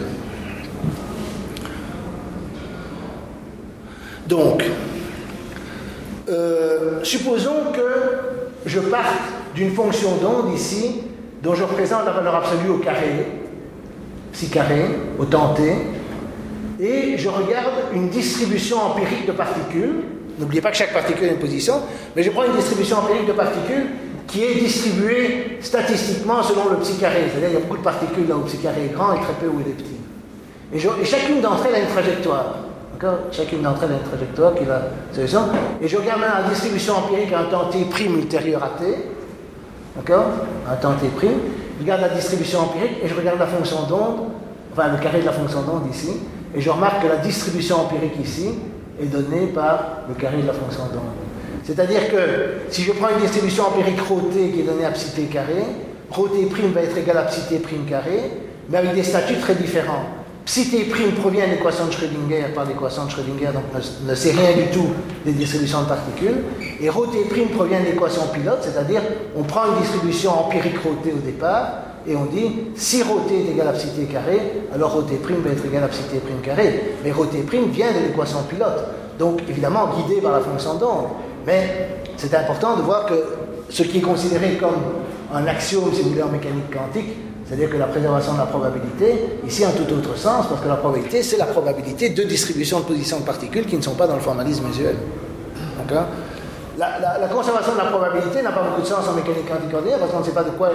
Donc, 4.27 4.63
euh, 6.27 6.99
supposons 7.03 7.71
que 7.73 8.65
je 8.65 8.79
parte 8.79 9.15
d'une 9.55 9.71
fonction 9.71 10.17
d'onde 10.17 10.53
ici, 10.53 11.01
dont 11.41 11.55
je 11.55 11.63
représente 11.63 12.05
la 12.05 12.11
valeur 12.11 12.35
absolue 12.35 12.69
au 12.69 12.77
carré, 12.79 13.25
psi 14.33 14.49
carré, 14.49 14.85
au 15.17 15.25
temps 15.25 15.53
t, 15.53 15.63
et 16.79 17.17
je 17.17 17.29
regarde 17.29 17.73
une 17.93 18.09
distribution 18.09 18.77
empirique 18.77 19.25
de 19.25 19.31
particules. 19.31 20.03
N'oubliez 20.37 20.61
pas 20.61 20.71
que 20.71 20.77
chaque 20.77 20.93
particule 20.93 21.29
a 21.29 21.31
une 21.31 21.39
position, 21.39 21.75
mais 22.15 22.21
je 22.21 22.29
prends 22.29 22.43
une 22.43 22.55
distribution 22.55 22.97
empirique 22.97 23.27
de 23.27 23.33
particules 23.33 23.87
qui 24.27 24.43
est 24.43 24.55
distribué 24.55 25.57
statistiquement 25.61 26.43
selon 26.43 26.69
le 26.69 26.77
petit 26.77 26.97
carré. 26.97 27.23
C'est-à-dire 27.31 27.49
qu'il 27.49 27.59
y 27.59 27.61
a 27.61 27.65
beaucoup 27.65 27.77
de 27.77 27.83
particules 27.83 28.25
où 28.29 28.37
le 28.37 28.43
petit 28.43 28.57
carré 28.57 28.91
grand 28.93 29.13
et 29.13 29.19
très 29.21 29.33
peu 29.33 29.47
où 29.47 29.61
il 29.61 29.71
est 29.71 29.75
petit. 29.75 29.97
Et, 30.73 31.05
chacune 31.05 31.41
d'entre 31.41 31.65
elles 31.67 31.75
a 31.75 31.79
une 31.79 31.87
trajectoire. 31.87 32.55
Chacune 33.31 33.61
d'entre 33.61 33.83
elles 33.83 33.91
a 33.91 33.93
une 33.93 34.09
trajectoire 34.09 34.53
qui 34.55 34.65
va 34.65 34.81
Et 35.81 35.87
je 35.87 35.97
regarde 35.97 36.21
la 36.21 36.49
distribution 36.49 36.97
empirique 36.97 37.31
à 37.31 37.39
un 37.39 37.45
temps 37.45 37.69
t 37.69 37.85
ultérieur 38.05 38.63
à 38.63 38.69
t. 38.79 38.85
D'accord? 39.95 40.25
Un 40.69 40.75
temps 40.75 40.93
t. 40.93 41.07
Je 41.77 41.83
regarde 41.83 42.01
la 42.01 42.09
distribution 42.09 42.61
empirique 42.61 42.97
et 43.03 43.07
je 43.07 43.15
regarde 43.15 43.39
la 43.39 43.45
fonction 43.45 43.83
d'onde, 43.83 44.29
enfin 44.73 44.89
le 44.89 44.97
carré 44.97 45.21
de 45.21 45.25
la 45.25 45.31
fonction 45.31 45.61
d'onde 45.61 45.87
ici. 45.89 46.11
Et 46.55 46.59
je 46.59 46.69
remarque 46.69 47.03
que 47.03 47.07
la 47.07 47.17
distribution 47.17 47.81
empirique 47.81 48.19
ici 48.21 48.49
est 48.99 49.05
donnée 49.05 49.47
par 49.47 50.03
le 50.09 50.15
carré 50.15 50.41
de 50.41 50.47
la 50.47 50.53
fonction 50.53 50.85
d'onde. 50.85 51.26
C'est-à-dire 51.66 52.10
que 52.10 52.18
si 52.70 52.82
je 52.82 52.92
prends 52.92 53.08
une 53.10 53.22
distribution 53.22 53.64
empirique 53.64 54.00
ρ 54.00 54.32
t 54.32 54.50
qui 54.50 54.60
est 54.60 54.64
donnée 54.64 54.84
à 54.84 54.90
psi 54.90 55.10
carré, 55.26 55.62
ρ 56.10 56.28
t 56.30 56.46
prime 56.46 56.72
va 56.72 56.82
être 56.82 56.96
égal 56.96 57.18
à 57.18 57.22
psi 57.22 57.42
t 57.48 57.58
prime 57.58 57.84
carré, 57.84 58.30
mais 58.68 58.78
avec 58.78 58.94
des 58.94 59.02
statuts 59.02 59.38
très 59.38 59.54
différents. 59.54 60.04
Psi 60.44 60.70
t' 60.70 60.84
provient 61.20 61.46
de 61.46 61.52
l'équation 61.52 61.86
de 61.86 61.92
Schrödinger 61.92 62.46
par 62.52 62.64
l'équation 62.64 63.04
de 63.04 63.10
Schrödinger, 63.10 63.52
donc 63.54 63.62
ne, 64.04 64.14
sait 64.14 64.32
rien 64.32 64.56
du 64.56 64.70
tout 64.72 64.88
des 65.24 65.32
distributions 65.32 65.82
de 65.82 65.86
particules. 65.86 66.42
Et 66.80 66.90
ρ 66.90 67.06
t' 67.12 67.46
provient 67.54 67.78
de 67.80 67.86
l'équation 67.86 68.22
pilote, 68.32 68.58
c'est-à-dire 68.60 69.02
on 69.36 69.44
prend 69.44 69.66
une 69.66 69.80
distribution 69.80 70.32
empirique 70.32 70.78
ρ 70.78 71.00
t 71.04 71.12
au 71.12 71.24
départ 71.24 71.68
et 72.08 72.16
on 72.16 72.24
dit 72.24 72.50
si 72.74 73.04
ρ 73.04 73.24
t 73.28 73.34
est 73.36 73.52
égal 73.52 73.68
à 73.68 73.72
psi 73.72 73.88
t 73.90 74.06
carré, 74.06 74.40
alors 74.74 74.96
ρ 74.96 75.06
t' 75.06 75.14
va 75.14 75.50
être 75.50 75.64
égal 75.64 75.84
à 75.84 75.88
psi 75.88 76.02
t 76.10 76.18
carré. 76.42 76.96
Mais 77.04 77.12
ρ 77.12 77.28
t' 77.30 77.36
vient 77.70 77.92
de 77.92 78.08
l'équation 78.08 78.42
pilote, 78.50 78.84
donc 79.20 79.42
évidemment 79.48 79.90
guidé 79.96 80.20
par 80.20 80.32
la 80.32 80.40
fonction 80.40 80.74
d'onde. 80.74 81.06
Mais 81.47 81.87
c'est 82.17 82.35
important 82.35 82.75
de 82.75 82.81
voir 82.81 83.05
que 83.05 83.13
ce 83.69 83.83
qui 83.83 83.99
est 83.99 84.01
considéré 84.01 84.57
comme 84.57 84.75
un 85.33 85.47
axiome, 85.47 85.93
si 85.93 86.01
vous 86.01 86.09
voulez, 86.09 86.21
en 86.21 86.27
mécanique 86.27 86.69
quantique, 86.69 87.15
c'est-à-dire 87.45 87.69
que 87.69 87.77
la 87.77 87.85
préservation 87.85 88.33
de 88.33 88.39
la 88.39 88.45
probabilité, 88.45 89.39
ici 89.47 89.65
en 89.65 89.71
tout 89.71 89.89
autre 89.93 90.17
sens, 90.17 90.47
parce 90.49 90.59
que 90.59 90.67
la 90.67 90.75
probabilité, 90.75 91.23
c'est 91.23 91.37
la 91.37 91.45
probabilité 91.45 92.09
de 92.09 92.23
distribution 92.23 92.81
de 92.81 92.85
positions 92.85 93.21
de 93.21 93.23
particules 93.23 93.65
qui 93.65 93.77
ne 93.77 93.81
sont 93.81 93.95
pas 93.95 94.07
dans 94.07 94.15
le 94.15 94.21
formalisme 94.21 94.65
usuel. 94.69 94.97
D'accord? 95.77 96.07
La, 96.77 97.27
conservation 97.33 97.73
de 97.73 97.77
la 97.77 97.85
probabilité 97.85 98.41
n'a 98.41 98.51
pas 98.51 98.63
beaucoup 98.63 98.81
de 98.81 98.85
sens 98.85 99.07
en 99.07 99.13
mécanique 99.13 99.47
quantique 99.47 99.73
ordinaire 99.73 99.99
parce 99.99 100.11
qu'on 100.11 100.19
ne 100.19 100.25
sait 100.25 100.31
pas 100.31 100.43
de 100.43 100.51
quoi, 100.51 100.69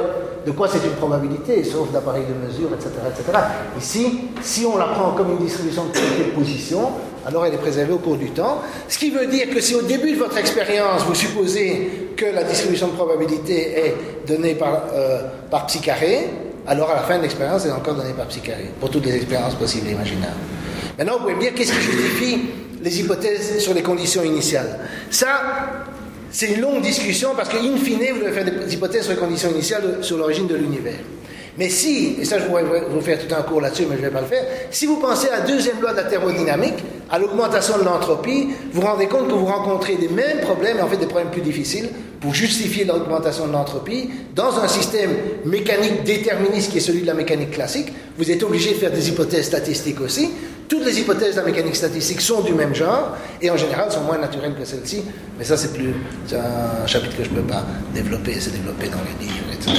de 0.44 0.50
quoi 0.50 0.66
c'est 0.68 0.84
une 0.84 0.94
probabilité, 0.94 1.62
sauf 1.62 1.92
d'appareils 1.92 2.24
de 2.24 2.46
mesure, 2.46 2.70
etc., 2.74 2.90
etc. 3.06 3.38
Ici, 3.78 4.30
si 4.40 4.64
on 4.64 4.78
la 4.78 4.86
prend 4.86 5.12
comme 5.12 5.32
une 5.32 5.44
distribution 5.44 5.84
de 5.84 6.30
position, 6.34 6.90
alors 7.26 7.46
elle 7.46 7.54
est 7.54 7.58
préservée 7.58 7.92
au 7.92 7.98
cours 7.98 8.16
du 8.16 8.30
temps. 8.30 8.62
Ce 8.88 8.98
qui 8.98 9.10
veut 9.10 9.26
dire 9.26 9.50
que 9.50 9.60
si 9.60 9.74
au 9.74 9.82
début 9.82 10.12
de 10.12 10.18
votre 10.18 10.36
expérience, 10.36 11.02
vous 11.06 11.14
supposez 11.14 12.10
que 12.16 12.26
la 12.26 12.44
distribution 12.44 12.88
de 12.88 12.92
probabilité 12.92 13.78
est 13.78 13.94
donnée 14.26 14.54
par, 14.54 14.84
euh, 14.94 15.22
par 15.50 15.66
psi 15.66 15.80
carré, 15.80 16.28
alors 16.66 16.90
à 16.90 16.96
la 16.96 17.02
fin 17.02 17.18
de 17.18 17.22
l'expérience, 17.22 17.64
elle 17.64 17.70
est 17.70 17.74
encore 17.74 17.94
donnée 17.94 18.12
par 18.12 18.26
psi 18.26 18.40
carré, 18.40 18.70
pour 18.80 18.90
toutes 18.90 19.06
les 19.06 19.16
expériences 19.16 19.54
possibles 19.54 19.88
et 19.88 19.92
imaginables. 19.92 20.32
Maintenant, 20.98 21.14
vous 21.14 21.20
pouvez 21.20 21.34
me 21.34 21.40
dire 21.40 21.54
qu'est-ce 21.54 21.72
qui 21.72 21.80
justifie 21.80 22.40
les 22.82 23.00
hypothèses 23.00 23.58
sur 23.58 23.74
les 23.74 23.82
conditions 23.82 24.22
initiales? 24.22 24.78
Ça, 25.10 25.40
c'est 26.30 26.46
une 26.46 26.60
longue 26.60 26.82
discussion 26.82 27.30
parce 27.36 27.48
qu'in 27.48 27.76
fine, 27.76 28.00
vous 28.14 28.20
devez 28.20 28.32
faire 28.32 28.44
des 28.44 28.74
hypothèses 28.74 29.04
sur 29.04 29.12
les 29.12 29.18
conditions 29.18 29.50
initiales 29.50 29.98
sur 30.02 30.18
l'origine 30.18 30.46
de 30.46 30.54
l'univers. 30.54 30.98
Mais 31.58 31.68
si, 31.68 32.16
et 32.20 32.24
ça 32.24 32.38
je 32.38 32.44
pourrais 32.44 32.64
vous 32.64 33.00
faire 33.00 33.18
tout 33.18 33.34
un 33.34 33.42
cours 33.42 33.60
là-dessus, 33.60 33.84
mais 33.88 33.96
je 33.96 34.02
ne 34.02 34.06
vais 34.06 34.12
pas 34.12 34.22
le 34.22 34.26
faire, 34.26 34.44
si 34.70 34.86
vous 34.86 34.96
pensez 34.96 35.28
à 35.28 35.40
la 35.40 35.46
deuxième 35.46 35.80
loi 35.80 35.92
de 35.92 35.98
la 35.98 36.04
thermodynamique, 36.04 36.82
à 37.10 37.18
l'augmentation 37.18 37.76
de 37.78 37.84
l'entropie, 37.84 38.48
vous 38.72 38.80
vous 38.80 38.86
rendez 38.86 39.06
compte 39.06 39.28
que 39.28 39.34
vous 39.34 39.44
rencontrez 39.44 39.96
les 40.00 40.08
mêmes 40.08 40.40
problèmes, 40.40 40.80
en 40.80 40.86
fait 40.86 40.96
des 40.96 41.06
problèmes 41.06 41.30
plus 41.30 41.42
difficiles, 41.42 41.90
pour 42.22 42.32
justifier 42.32 42.84
l'augmentation 42.84 43.46
de 43.48 43.52
l'entropie. 43.52 44.08
Dans 44.34 44.58
un 44.60 44.68
système 44.68 45.10
mécanique 45.44 46.04
déterministe 46.04 46.70
qui 46.70 46.78
est 46.78 46.80
celui 46.80 47.02
de 47.02 47.06
la 47.06 47.14
mécanique 47.14 47.50
classique, 47.50 47.92
vous 48.16 48.30
êtes 48.30 48.42
obligé 48.42 48.70
de 48.70 48.76
faire 48.76 48.92
des 48.92 49.08
hypothèses 49.10 49.46
statistiques 49.46 50.00
aussi. 50.00 50.30
Toutes 50.72 50.86
les 50.86 51.00
hypothèses 51.00 51.34
de 51.34 51.40
la 51.40 51.44
mécanique 51.44 51.76
statistique 51.76 52.22
sont 52.22 52.40
du 52.40 52.54
même 52.54 52.74
genre 52.74 53.14
et 53.42 53.50
en 53.50 53.58
général 53.58 53.92
sont 53.92 54.00
moins 54.04 54.16
naturelles 54.16 54.54
que 54.58 54.64
celles-ci. 54.64 55.02
Mais 55.38 55.44
ça, 55.44 55.54
c'est 55.58 55.74
plus 55.74 55.92
un 56.32 56.86
chapitre 56.86 57.14
que 57.14 57.24
je 57.24 57.28
ne 57.28 57.34
peux 57.34 57.42
pas 57.42 57.62
développer, 57.92 58.36
c'est 58.40 58.52
développé 58.52 58.88
dans 58.88 58.96
les 59.04 59.26
livres, 59.26 59.44
etc. 59.52 59.70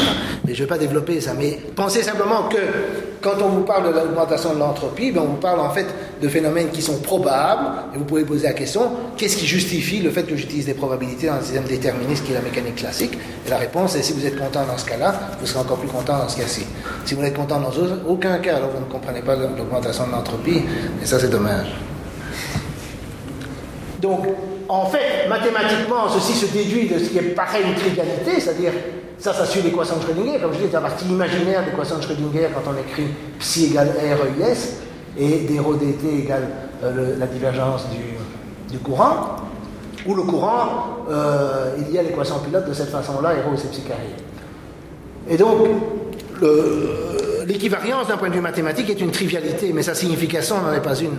Mais 0.45 0.53
je 0.53 0.61
ne 0.61 0.67
vais 0.67 0.69
pas 0.69 0.77
développer 0.77 1.19
ça. 1.19 1.33
Mais 1.33 1.57
pensez 1.75 2.03
simplement 2.03 2.47
que 2.47 2.57
quand 3.21 3.41
on 3.41 3.49
vous 3.49 3.61
parle 3.61 3.87
de 3.87 3.97
l'augmentation 3.97 4.53
de 4.53 4.59
l'entropie, 4.59 5.11
ben, 5.11 5.21
on 5.21 5.29
vous 5.29 5.37
parle 5.37 5.61
en 5.61 5.71
fait 5.71 5.87
de 6.21 6.27
phénomènes 6.27 6.69
qui 6.69 6.81
sont 6.81 6.99
probables 6.99 7.65
et 7.95 7.97
vous 7.97 8.03
pouvez 8.03 8.23
poser 8.23 8.43
la 8.43 8.53
question 8.53 8.91
qu'est-ce 9.17 9.37
qui 9.37 9.47
justifie 9.47 9.99
le 9.99 10.11
fait 10.11 10.23
que 10.23 10.35
j'utilise 10.35 10.65
des 10.65 10.73
probabilités 10.73 11.27
dans 11.27 11.35
un 11.35 11.41
système 11.41 11.63
déterministe 11.63 12.25
qui 12.25 12.33
est 12.33 12.35
la 12.35 12.41
mécanique 12.41 12.75
classique? 12.75 13.17
Et 13.47 13.49
la 13.49 13.57
réponse 13.57 13.95
est 13.95 14.03
si 14.03 14.13
vous 14.13 14.25
êtes 14.25 14.37
content 14.37 14.65
dans 14.65 14.77
ce 14.77 14.85
cas-là, 14.85 15.15
vous 15.39 15.47
serez 15.47 15.59
encore 15.59 15.77
plus 15.77 15.89
content 15.89 16.17
dans 16.17 16.29
ce 16.29 16.37
cas-ci. 16.37 16.65
Si 17.05 17.15
vous 17.15 17.21
n'êtes 17.21 17.35
content 17.35 17.59
dans 17.59 17.71
aucun 18.07 18.37
cas, 18.39 18.57
alors 18.57 18.71
vous 18.71 18.79
ne 18.79 18.91
comprenez 18.91 19.21
pas 19.21 19.35
l'augmentation 19.35 20.07
de 20.07 20.11
l'entropie 20.11 20.61
et 21.01 21.05
ça, 21.05 21.19
c'est 21.19 21.29
dommage. 21.29 21.67
Donc, 24.01 24.25
en 24.67 24.85
fait, 24.85 25.27
mathématiquement, 25.29 26.09
ceci 26.09 26.33
se 26.33 26.51
déduit 26.51 26.87
de 26.87 26.99
ce 26.99 27.09
qui 27.09 27.17
est 27.17 27.35
pareil 27.35 27.63
une 27.65 27.75
trivialité, 27.75 28.39
c'est-à-dire, 28.39 28.73
ça, 29.17 29.33
ça 29.33 29.45
suit 29.45 29.61
l'équation 29.61 29.95
de 29.97 30.01
Schrödinger. 30.01 30.39
Comme 30.39 30.53
je 30.53 30.57
dis, 30.59 30.65
c'est 30.65 30.73
la 30.73 30.81
partie 30.81 31.05
imaginaire 31.05 31.63
de 31.65 31.71
l'équation 31.71 31.97
de 31.97 32.01
Schrödinger 32.01 32.49
quand 32.53 32.69
on 32.69 32.77
écrit 32.77 33.07
psi 33.39 33.67
égale 33.67 33.93
REIS 33.97 34.79
et 35.17 35.45
d 35.47 35.59
rho 35.59 35.75
dt 35.75 36.23
égale 36.23 36.49
euh, 36.83 37.15
la 37.17 37.27
divergence 37.27 37.85
du, 38.69 38.79
courant, 38.79 39.37
où 40.05 40.15
le 40.15 40.23
courant, 40.23 41.05
euh, 41.09 41.75
il 41.77 41.93
y 41.93 41.99
a 41.99 42.03
l'équation 42.03 42.39
pilote 42.39 42.67
de 42.67 42.73
cette 42.73 42.89
façon-là, 42.89 43.29
rho 43.47 43.55
c'est 43.55 43.71
psi 43.71 43.81
carré. 43.81 44.09
Et 45.29 45.37
donc, 45.37 45.59
le, 46.41 47.22
l'équivariance 47.45 48.07
d'un 48.07 48.17
point 48.17 48.29
de 48.29 48.33
vue 48.33 48.41
mathématique 48.41 48.89
est 48.89 49.01
une 49.01 49.11
trivialité, 49.11 49.71
mais 49.73 49.83
sa 49.83 49.93
signification 49.93 50.61
n'en 50.61 50.73
est 50.73 50.81
pas 50.81 50.95
une, 50.95 51.17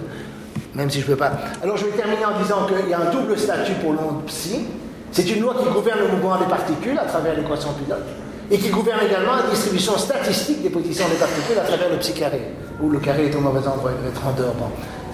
même 0.75 0.91
si 0.91 1.01
je 1.01 1.07
ne 1.07 1.11
peux 1.11 1.17
pas. 1.17 1.33
Alors 1.63 1.77
je 1.77 1.87
vais 1.87 1.93
terminer 1.93 2.25
en 2.25 2.41
disant 2.41 2.67
qu'il 2.67 2.89
y 2.89 2.95
a 2.95 3.01
un 3.01 3.11
double 3.11 3.39
statut 3.39 3.75
pour 3.83 3.93
l'onde 3.93 4.25
psi. 4.27 4.67
C'est 5.13 5.29
une 5.31 5.43
loi 5.43 5.55
qui 5.55 5.73
gouverne 5.73 6.01
le 6.01 6.09
mouvement 6.09 6.37
des 6.39 6.47
particules 6.47 6.99
à 6.99 7.05
travers 7.05 7.37
l'équation 7.37 7.73
pilote 7.73 8.05
et 8.51 8.59
qui 8.59 8.69
gouverne 8.69 9.01
également 9.07 9.37
la 9.37 9.51
distribution 9.51 9.97
statistique 9.97 10.63
des 10.63 10.71
positions 10.71 11.09
des 11.09 11.17
particules 11.17 11.59
à 11.59 11.63
travers 11.63 11.91
le 11.91 11.97
psi 11.99 12.13
carré, 12.13 12.43
où 12.81 12.91
le 12.91 12.99
carré 12.99 13.27
est 13.27 13.35
au 13.35 13.41
mauvais 13.41 13.67
endroit, 13.67 13.93
il 14.03 14.09
être 14.09 14.27
en 14.27 14.33
dehors. 14.33 14.55
Bon, 14.55 14.67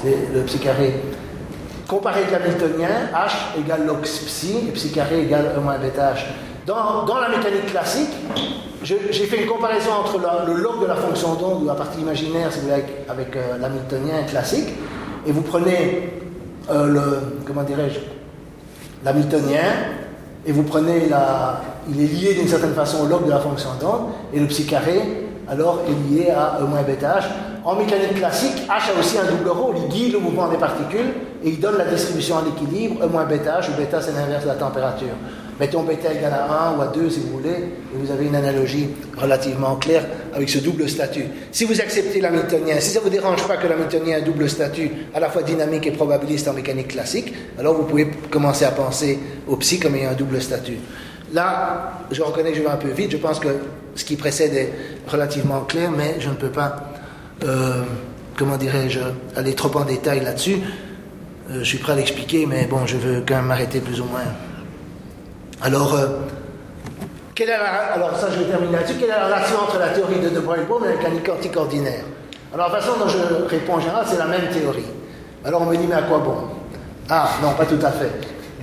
c'est 0.02 0.34
le 0.34 0.42
psi 0.42 0.58
carré. 0.58 0.94
Comparé 1.86 2.20
avec 2.20 2.32
l'hamiltonien, 2.32 3.11
H 3.12 3.61
égale 3.61 3.86
log 3.86 4.00
psi 4.00 4.56
et 4.68 4.72
psi 4.72 4.90
carré 4.90 5.22
égale 5.22 5.52
1 5.56 5.61
moins 5.61 5.76
H. 5.76 6.24
Dans, 6.70 7.18
la 7.18 7.28
mécanique 7.28 7.66
classique, 7.66 8.10
j'ai 8.84 9.26
fait 9.26 9.42
une 9.42 9.48
comparaison 9.48 9.90
entre 9.98 10.20
le 10.46 10.54
log 10.54 10.80
de 10.80 10.86
la 10.86 10.94
fonction 10.94 11.34
d'onde, 11.34 11.64
ou 11.64 11.66
la 11.66 11.74
partie 11.74 12.00
imaginaire, 12.00 12.52
si 12.52 12.60
vous 12.60 12.68
voulez, 12.68 12.84
avec, 13.08 13.34
euh, 13.34 13.58
l'hamiltonien 13.60 14.22
classique, 14.28 14.68
et 15.26 15.32
vous 15.32 15.42
prenez 15.42 16.12
euh, 16.70 16.86
le, 16.86 17.02
comment 17.44 17.64
dirais-je, 17.64 17.98
l'hamiltonien, 19.04 19.64
et 20.46 20.52
vous 20.52 20.62
prenez 20.62 21.08
la, 21.08 21.60
il 21.88 22.00
est 22.00 22.06
lié 22.06 22.34
d'une 22.34 22.46
certaine 22.46 22.74
façon 22.74 23.02
au 23.02 23.06
log 23.06 23.24
de 23.24 23.30
la 23.30 23.40
fonction 23.40 23.70
d'onde, 23.80 24.12
et 24.32 24.38
le 24.38 24.46
psi 24.46 24.64
carré, 24.64 25.26
alors, 25.48 25.80
est 25.88 26.14
lié 26.14 26.30
à 26.30 26.58
E 26.62 26.66
moins 26.66 26.82
bêta 26.82 27.18
H. 27.18 27.24
En 27.64 27.74
mécanique 27.74 28.14
classique, 28.14 28.68
H 28.68 28.96
a 28.96 29.00
aussi 29.00 29.18
un 29.18 29.24
double 29.24 29.48
rôle, 29.48 29.74
il 29.76 29.88
guide 29.88 30.12
le 30.12 30.20
mouvement 30.20 30.46
des 30.46 30.56
particules, 30.56 31.14
et 31.42 31.48
il 31.48 31.58
donne 31.58 31.78
la 31.78 31.86
distribution 31.86 32.38
à 32.38 32.42
l'équilibre, 32.42 33.04
E 33.04 33.08
moins 33.08 33.24
bêta 33.24 33.58
H, 33.58 33.70
où 33.70 33.76
bêta 33.76 34.00
c'est 34.00 34.12
l'inverse 34.12 34.44
de 34.44 34.48
la 34.50 34.54
température. 34.54 35.16
Mettons 35.61 35.82
bêta 35.82 36.11
égale 36.11 36.32
à 36.32 36.70
1 36.70 36.78
ou 36.78 36.80
à 36.80 36.86
2 36.86 37.11
si 37.11 37.20
vous 37.20 37.36
voulez, 37.36 37.50
et 37.50 37.94
vous 37.94 38.11
avez 38.11 38.24
une 38.24 38.34
analogie 38.34 38.88
relativement 39.18 39.76
claire 39.76 40.06
avec 40.34 40.48
ce 40.48 40.58
double 40.58 40.88
statut. 40.88 41.26
Si 41.52 41.66
vous 41.66 41.78
acceptez 41.82 42.18
l'hamiltonien, 42.18 42.80
si 42.80 42.88
ça 42.88 43.00
ne 43.00 43.04
vous 43.04 43.11
dérange 43.11 43.46
pas 43.46 43.58
que 43.58 43.66
l'hamiltonien 43.66 44.16
ait 44.16 44.22
un 44.22 44.24
double 44.24 44.48
statut, 44.48 44.90
à 45.12 45.20
la 45.20 45.28
fois 45.28 45.42
dynamique 45.42 45.86
et 45.86 45.90
probabiliste 45.90 46.48
en 46.48 46.54
mécanique 46.54 46.88
classique, 46.88 47.34
alors 47.58 47.74
vous 47.74 47.82
pouvez 47.82 48.11
commencer 48.30 48.64
à 48.64 48.70
penser 48.70 49.18
au 49.46 49.56
psy 49.56 49.78
comme 49.78 49.96
ayant 49.96 50.12
un 50.12 50.14
double 50.14 50.40
statut. 50.40 50.78
Là, 51.34 51.92
je 52.11 52.22
reconnais 52.22 52.52
que 52.52 52.56
je 52.56 52.62
vais 52.62 52.70
un 52.70 52.76
peu 52.76 52.88
vite, 52.88 53.11
je 53.11 53.18
pense 53.18 53.38
que 53.38 53.48
ce 53.96 54.04
qui 54.06 54.16
précède 54.16 54.54
est 54.54 54.72
relativement 55.08 55.61
clair, 55.61 55.90
mais 55.90 56.16
je 56.20 56.30
ne 56.30 56.36
peux 56.36 56.48
pas, 56.48 56.90
euh, 57.44 57.82
comment 58.34 58.56
dirais-je, 58.56 59.00
aller 59.36 59.52
trop 59.52 59.76
en 59.76 59.84
détail 59.84 60.20
là-dessus. 60.24 60.56
Euh, 61.50 61.58
je 61.58 61.64
suis 61.64 61.78
prêt 61.78 61.92
à 61.92 61.96
l'expliquer, 61.96 62.46
mais 62.46 62.64
bon, 62.64 62.86
je 62.86 62.96
veux 62.96 63.22
quand 63.28 63.34
même 63.34 63.44
m'arrêter 63.44 63.80
plus 63.80 64.00
ou 64.00 64.04
moins. 64.04 64.24
Alors, 65.62 65.94
euh, 65.94 66.06
quelle 67.34 67.50
est 67.50 67.58
la, 67.58 68.18
ça 68.18 68.28
je 68.32 68.38
vais 68.38 68.50
terminer 68.50 68.72
là-dessus, 68.72 68.94
quelle 68.98 69.11
est 69.11 69.12
la 69.12 69.26
relation 69.26 69.56
entre 69.62 69.78
la 69.78 69.88
théorie 69.88 70.18
de 70.18 70.30
De 70.30 70.40
Broglie 70.40 70.62
et 70.62 70.88
la 70.88 70.96
mécanique 70.96 71.26
quantique 71.26 71.54
ordinaire? 71.54 72.02
Alors 72.54 72.70
la 72.70 72.80
façon 72.80 72.98
dont 72.98 73.08
je 73.08 73.18
réponds 73.46 73.74
en 73.74 73.80
général, 73.80 74.06
c'est 74.08 74.18
la 74.18 74.26
même 74.26 74.48
théorie. 74.50 74.86
Alors 75.44 75.61
on 75.62 75.66
me 75.66 75.76
dit, 75.76 75.86
mais 75.86 75.96
à 75.96 76.02
quoi 76.02 76.18
bon? 76.18 76.34
Ah, 77.11 77.28
non, 77.42 77.52
pas 77.52 77.66
tout 77.66 77.78
à 77.84 77.90
fait. 77.90 78.11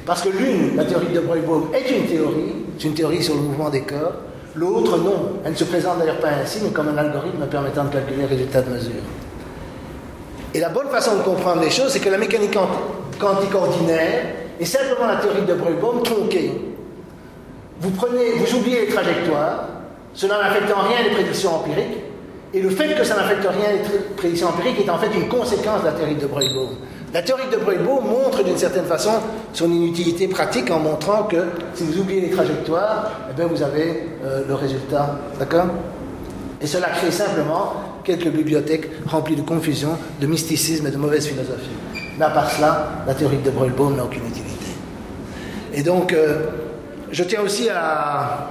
Parce 0.07 0.23
que 0.23 0.29
l'une, 0.29 0.75
la 0.75 0.85
théorie 0.85 1.13
de 1.13 1.19
Broglie, 1.19 1.43
est 1.75 1.89
une 1.91 2.07
théorie, 2.07 2.65
c'est 2.79 2.87
une 2.87 2.95
théorie 2.95 3.21
sur 3.21 3.35
le 3.35 3.41
mouvement 3.41 3.69
des 3.69 3.81
corps, 3.81 4.13
l'autre 4.55 4.97
non. 4.97 5.33
Elle 5.45 5.51
ne 5.51 5.57
se 5.57 5.65
présente 5.65 5.99
d'ailleurs 5.99 6.19
pas 6.19 6.29
ainsi, 6.41 6.59
mais 6.63 6.71
comme 6.71 6.87
un 6.87 6.97
algorithme 6.97 7.45
permettant 7.45 7.83
de 7.83 7.89
calculer 7.89 8.21
les 8.21 8.25
résultats 8.25 8.63
de 8.63 8.71
mesure. 8.71 9.03
Et 10.55 10.59
la 10.59 10.69
bonne 10.69 10.87
façon 10.87 11.15
de 11.17 11.21
comprendre 11.21 11.61
les 11.61 11.69
choses, 11.69 11.91
c'est 11.91 11.99
que 11.99 12.09
la 12.09 12.17
mécanique 12.17 12.57
quantique 13.19 13.53
ordinaire 13.53 14.25
est 14.59 14.65
simplement 14.65 15.05
la 15.05 15.17
théorie 15.17 15.43
de 15.43 15.53
Broglie 15.53 16.03
tronquée 16.03 16.51
vous 17.79 17.91
prenez, 17.91 18.33
vous 18.33 18.57
oubliez 18.57 18.85
les 18.85 18.93
trajectoires, 18.93 19.67
cela 20.13 20.39
n'affecte 20.41 20.71
en 20.75 20.81
rien 20.81 21.03
les 21.03 21.11
prédictions 21.11 21.55
empiriques, 21.55 21.97
et 22.53 22.61
le 22.61 22.69
fait 22.69 22.95
que 22.95 23.03
ça 23.03 23.15
n'affecte 23.15 23.45
rien 23.45 23.73
les 23.73 24.15
prédictions 24.15 24.47
empiriques 24.47 24.79
est 24.79 24.89
en 24.89 24.97
fait 24.97 25.13
une 25.13 25.27
conséquence 25.27 25.81
de 25.81 25.87
la 25.87 25.91
théorie 25.91 26.15
de 26.15 26.25
broglie 26.25 26.49
La 27.13 27.21
théorie 27.21 27.49
de 27.51 27.57
broglie 27.57 27.83
montre 27.83 28.43
d'une 28.43 28.57
certaine 28.57 28.85
façon 28.85 29.11
son 29.53 29.69
inutilité 29.69 30.27
pratique 30.27 30.71
en 30.71 30.79
montrant 30.79 31.23
que 31.23 31.37
si 31.73 31.83
vous 31.83 31.99
oubliez 31.99 32.21
les 32.21 32.29
trajectoires, 32.29 33.11
eh 33.29 33.33
bien 33.33 33.47
vous 33.47 33.61
avez 33.61 34.07
euh, 34.23 34.43
le 34.47 34.53
résultat. 34.53 35.19
D'accord? 35.37 35.67
Et 36.61 36.67
cela 36.67 36.87
crée 36.87 37.11
simplement 37.11 37.73
quelques 38.03 38.29
bibliothèques 38.29 38.89
remplies 39.05 39.35
de 39.35 39.41
confusion, 39.41 39.89
de 40.21 40.25
mysticisme 40.25 40.87
et 40.87 40.91
de 40.91 40.97
mauvaise 40.97 41.27
philosophie. 41.27 41.75
Mais 42.17 42.25
à 42.25 42.29
part 42.29 42.49
cela, 42.49 43.03
la 43.05 43.13
théorie 43.13 43.37
de 43.37 43.51
broglie 43.51 43.95
n'a 43.95 44.05
aucune 44.05 44.25
utilité. 44.25 44.65
Et 45.73 45.83
donc, 45.83 46.13
euh, 46.13 46.45
je 47.11 47.23
tiens 47.23 47.41
aussi 47.41 47.69
à. 47.69 48.49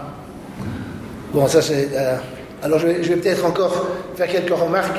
Bon, 1.33 1.47
ça 1.47 1.61
c'est. 1.63 1.89
Euh, 1.95 2.17
alors 2.63 2.79
je 2.79 2.87
vais, 2.87 3.17
peut-être 3.17 3.45
encore 3.45 3.87
faire 4.17 4.29
quelques 4.29 4.57
remarques 4.57 4.99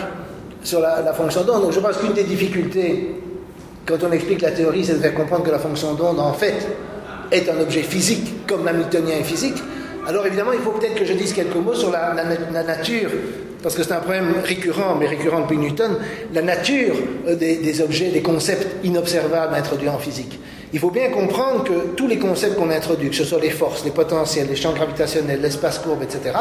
sur 0.63 0.79
la, 0.79 1.13
fonction 1.13 1.43
d'onde. 1.43 1.63
Donc 1.63 1.71
je 1.71 1.79
pense 1.79 1.97
qu'une 1.97 2.13
des 2.13 2.23
difficultés 2.23 3.15
quand 3.87 3.97
on 4.03 4.11
explique 4.11 4.41
la 4.41 4.51
théorie, 4.51 4.83
c'est 4.83 4.95
de 4.95 4.99
faire 4.99 5.13
comprendre 5.13 5.45
que 5.45 5.51
la 5.51 5.59
fonction 5.59 5.93
d'onde, 5.93 6.19
en 6.19 6.33
fait, 6.33 6.67
est 7.31 7.49
un 7.49 7.59
objet 7.61 7.83
physique, 7.83 8.45
comme 8.45 8.65
l'hamiltonien 8.65 9.15
est 9.17 9.23
physique. 9.23 9.55
Alors 10.05 10.25
évidemment, 10.25 10.51
il 10.51 10.59
faut 10.59 10.71
peut-être 10.71 10.95
que 10.95 11.05
je 11.05 11.13
dise 11.13 11.31
quelques 11.31 11.55
mots 11.55 11.73
sur 11.73 11.89
la, 11.89 12.13
nature, 12.63 13.09
parce 13.63 13.75
que 13.75 13.83
c'est 13.83 13.93
un 13.93 13.99
problème 13.99 14.33
récurrent, 14.43 14.95
mais 14.99 15.07
récurrent 15.07 15.41
depuis 15.41 15.57
Newton, 15.57 15.95
la 16.33 16.41
nature 16.41 16.95
euh, 17.27 17.35
des 17.35 17.81
objets, 17.81 18.09
des 18.09 18.21
concepts 18.21 18.67
inobservables 18.85 19.55
introduits 19.55 19.89
en 19.89 19.97
physique. 19.97 20.37
Il 20.73 20.79
faut 20.79 20.91
bien 20.91 21.09
comprendre 21.09 21.63
que 21.63 21.95
tous 21.95 22.07
les 22.07 22.17
concepts 22.17 22.57
qu'on 22.57 22.69
introduit, 22.69 23.09
que 23.09 23.15
ce 23.15 23.23
soit 23.23 23.39
les 23.39 23.49
forces, 23.49 23.85
les 23.85 23.91
potentiels, 23.91 24.47
les 24.49 24.55
champs 24.55 24.73
gravitationnels, 24.73 25.41
l'espace 25.41 25.79
courbe, 25.79 26.03
etc., 26.03 26.35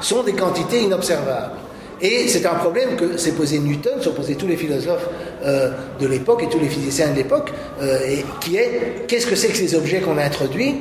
sont 0.00 0.22
des 0.22 0.34
quantités 0.34 0.82
inobservables. 0.82 1.56
Et 2.02 2.28
c'est 2.28 2.44
un 2.46 2.54
problème 2.54 2.96
que 2.96 3.16
s'est 3.16 3.32
posé 3.32 3.60
Newton, 3.60 4.02
sont 4.02 4.12
posés 4.12 4.34
tous 4.34 4.48
les 4.48 4.56
philosophes 4.56 5.08
euh, 5.44 5.70
de 6.00 6.06
l'époque 6.06 6.42
et 6.42 6.48
tous 6.48 6.58
les 6.58 6.68
physiciens 6.68 7.10
de 7.10 7.16
l'époque, 7.16 7.52
euh, 7.80 7.98
qui 8.40 8.56
est 8.56 9.06
qu'est-ce 9.06 9.26
que 9.26 9.36
c'est 9.36 9.48
que 9.48 9.56
ces 9.56 9.74
objets 9.74 10.00
qu'on 10.00 10.18
a 10.18 10.24
introduits, 10.24 10.80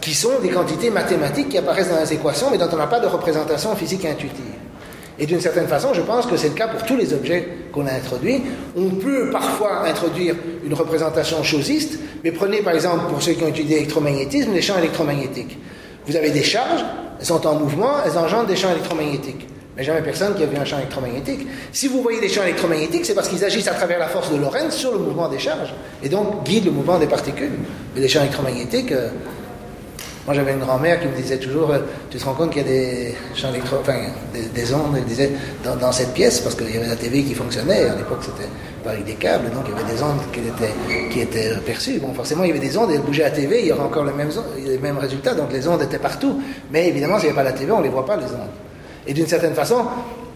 qui 0.00 0.12
sont 0.12 0.40
des 0.42 0.48
quantités 0.48 0.90
mathématiques 0.90 1.50
qui 1.50 1.58
apparaissent 1.58 1.90
dans 1.90 2.00
les 2.00 2.12
équations, 2.12 2.48
mais 2.50 2.58
dont 2.58 2.68
on 2.72 2.76
n'a 2.76 2.88
pas 2.88 3.00
de 3.00 3.06
représentation 3.06 3.74
physique 3.76 4.04
intuitive? 4.04 4.44
Et 5.20 5.26
d'une 5.26 5.40
certaine 5.40 5.68
façon, 5.68 5.92
je 5.92 6.00
pense 6.00 6.24
que 6.24 6.38
c'est 6.38 6.48
le 6.48 6.54
cas 6.54 6.66
pour 6.66 6.82
tous 6.82 6.96
les 6.96 7.12
objets 7.12 7.46
qu'on 7.72 7.86
a 7.86 7.92
introduits. 7.92 8.40
On 8.74 8.88
peut 8.88 9.28
parfois 9.30 9.86
introduire 9.86 10.34
une 10.64 10.72
représentation 10.72 11.42
chosiste, 11.42 11.98
mais 12.24 12.32
prenez 12.32 12.62
par 12.62 12.74
exemple, 12.74 13.04
pour 13.10 13.20
ceux 13.20 13.32
qui 13.32 13.44
ont 13.44 13.48
étudié 13.48 13.76
l'électromagnétisme, 13.76 14.52
les 14.54 14.62
champs 14.62 14.78
électromagnétiques. 14.78 15.58
Vous 16.06 16.16
avez 16.16 16.30
des 16.30 16.42
charges, 16.42 16.82
elles 17.18 17.26
sont 17.26 17.46
en 17.46 17.54
mouvement, 17.54 17.96
elles 18.04 18.16
engendrent 18.16 18.46
des 18.46 18.56
champs 18.56 18.70
électromagnétiques. 18.70 19.46
Mais 19.76 19.84
jamais 19.84 20.00
personne 20.00 20.34
qui 20.34 20.42
a 20.42 20.46
vu 20.46 20.56
un 20.56 20.64
champ 20.64 20.78
électromagnétique. 20.78 21.46
Si 21.70 21.86
vous 21.86 22.00
voyez 22.00 22.20
des 22.20 22.28
champs 22.28 22.42
électromagnétiques, 22.42 23.04
c'est 23.04 23.14
parce 23.14 23.28
qu'ils 23.28 23.44
agissent 23.44 23.68
à 23.68 23.74
travers 23.74 23.98
la 23.98 24.08
force 24.08 24.32
de 24.32 24.36
Lorentz 24.36 24.74
sur 24.74 24.90
le 24.90 24.98
mouvement 24.98 25.28
des 25.28 25.38
charges, 25.38 25.74
et 26.02 26.08
donc 26.08 26.44
guident 26.44 26.64
le 26.64 26.70
mouvement 26.70 26.98
des 26.98 27.06
particules. 27.06 27.52
Mais 27.94 28.00
les 28.00 28.08
champs 28.08 28.20
électromagnétiques, 28.20 28.92
euh, 28.92 29.10
moi, 30.30 30.36
j'avais 30.36 30.52
une 30.52 30.60
grand-mère 30.60 31.00
qui 31.00 31.08
me 31.08 31.16
disait 31.16 31.38
toujours, 31.38 31.72
euh, 31.72 31.80
tu 32.08 32.16
te 32.16 32.24
rends 32.24 32.34
compte 32.34 32.50
qu'il 32.50 32.62
y 32.62 32.64
a 32.64 32.68
des 32.68 33.14
champs 33.34 33.48
électro, 33.48 33.78
enfin, 33.80 33.96
des, 34.32 34.42
des 34.42 34.72
ondes, 34.72 34.96
disait, 35.04 35.32
dans, 35.64 35.90
cette 35.90 36.14
pièce, 36.14 36.38
parce 36.38 36.54
qu'il 36.54 36.72
y 36.72 36.76
avait 36.76 36.86
la 36.86 36.94
TV 36.94 37.24
qui 37.24 37.34
fonctionnait, 37.34 37.88
à 37.88 37.96
l'époque 37.96 38.20
c'était 38.20 38.48
pas 38.84 38.90
avec 38.90 39.04
des 39.06 39.14
câbles, 39.14 39.50
donc 39.50 39.64
il 39.66 39.74
y 39.74 39.80
avait 39.80 39.92
des 39.92 40.00
ondes 40.00 40.20
qui 40.32 40.38
étaient, 40.38 41.10
qui 41.10 41.20
étaient 41.22 41.56
perçues. 41.66 41.98
Bon, 41.98 42.14
forcément, 42.14 42.44
il 42.44 42.46
y 42.46 42.50
avait 42.50 42.60
des 42.60 42.78
ondes, 42.78 42.92
et 42.92 42.94
elles 42.94 43.00
bougeaient 43.00 43.24
à 43.24 43.30
la 43.30 43.34
TV, 43.34 43.62
il 43.62 43.66
y 43.66 43.72
aurait 43.72 43.82
encore 43.82 44.04
les 44.04 44.12
mêmes, 44.12 44.30
les 44.64 44.78
mêmes 44.78 44.98
résultats, 44.98 45.34
donc 45.34 45.52
les 45.52 45.66
ondes 45.66 45.82
étaient 45.82 45.98
partout. 45.98 46.40
Mais 46.70 46.86
évidemment, 46.86 47.18
s'il 47.18 47.24
n'y 47.24 47.36
avait 47.36 47.42
pas 47.44 47.50
la 47.50 47.58
TV, 47.58 47.72
on 47.72 47.78
ne 47.78 47.82
les 47.82 47.88
voit 47.88 48.06
pas, 48.06 48.14
les 48.14 48.26
ondes. 48.26 48.54
Et 49.08 49.12
d'une 49.12 49.26
certaine 49.26 49.54
façon, 49.54 49.84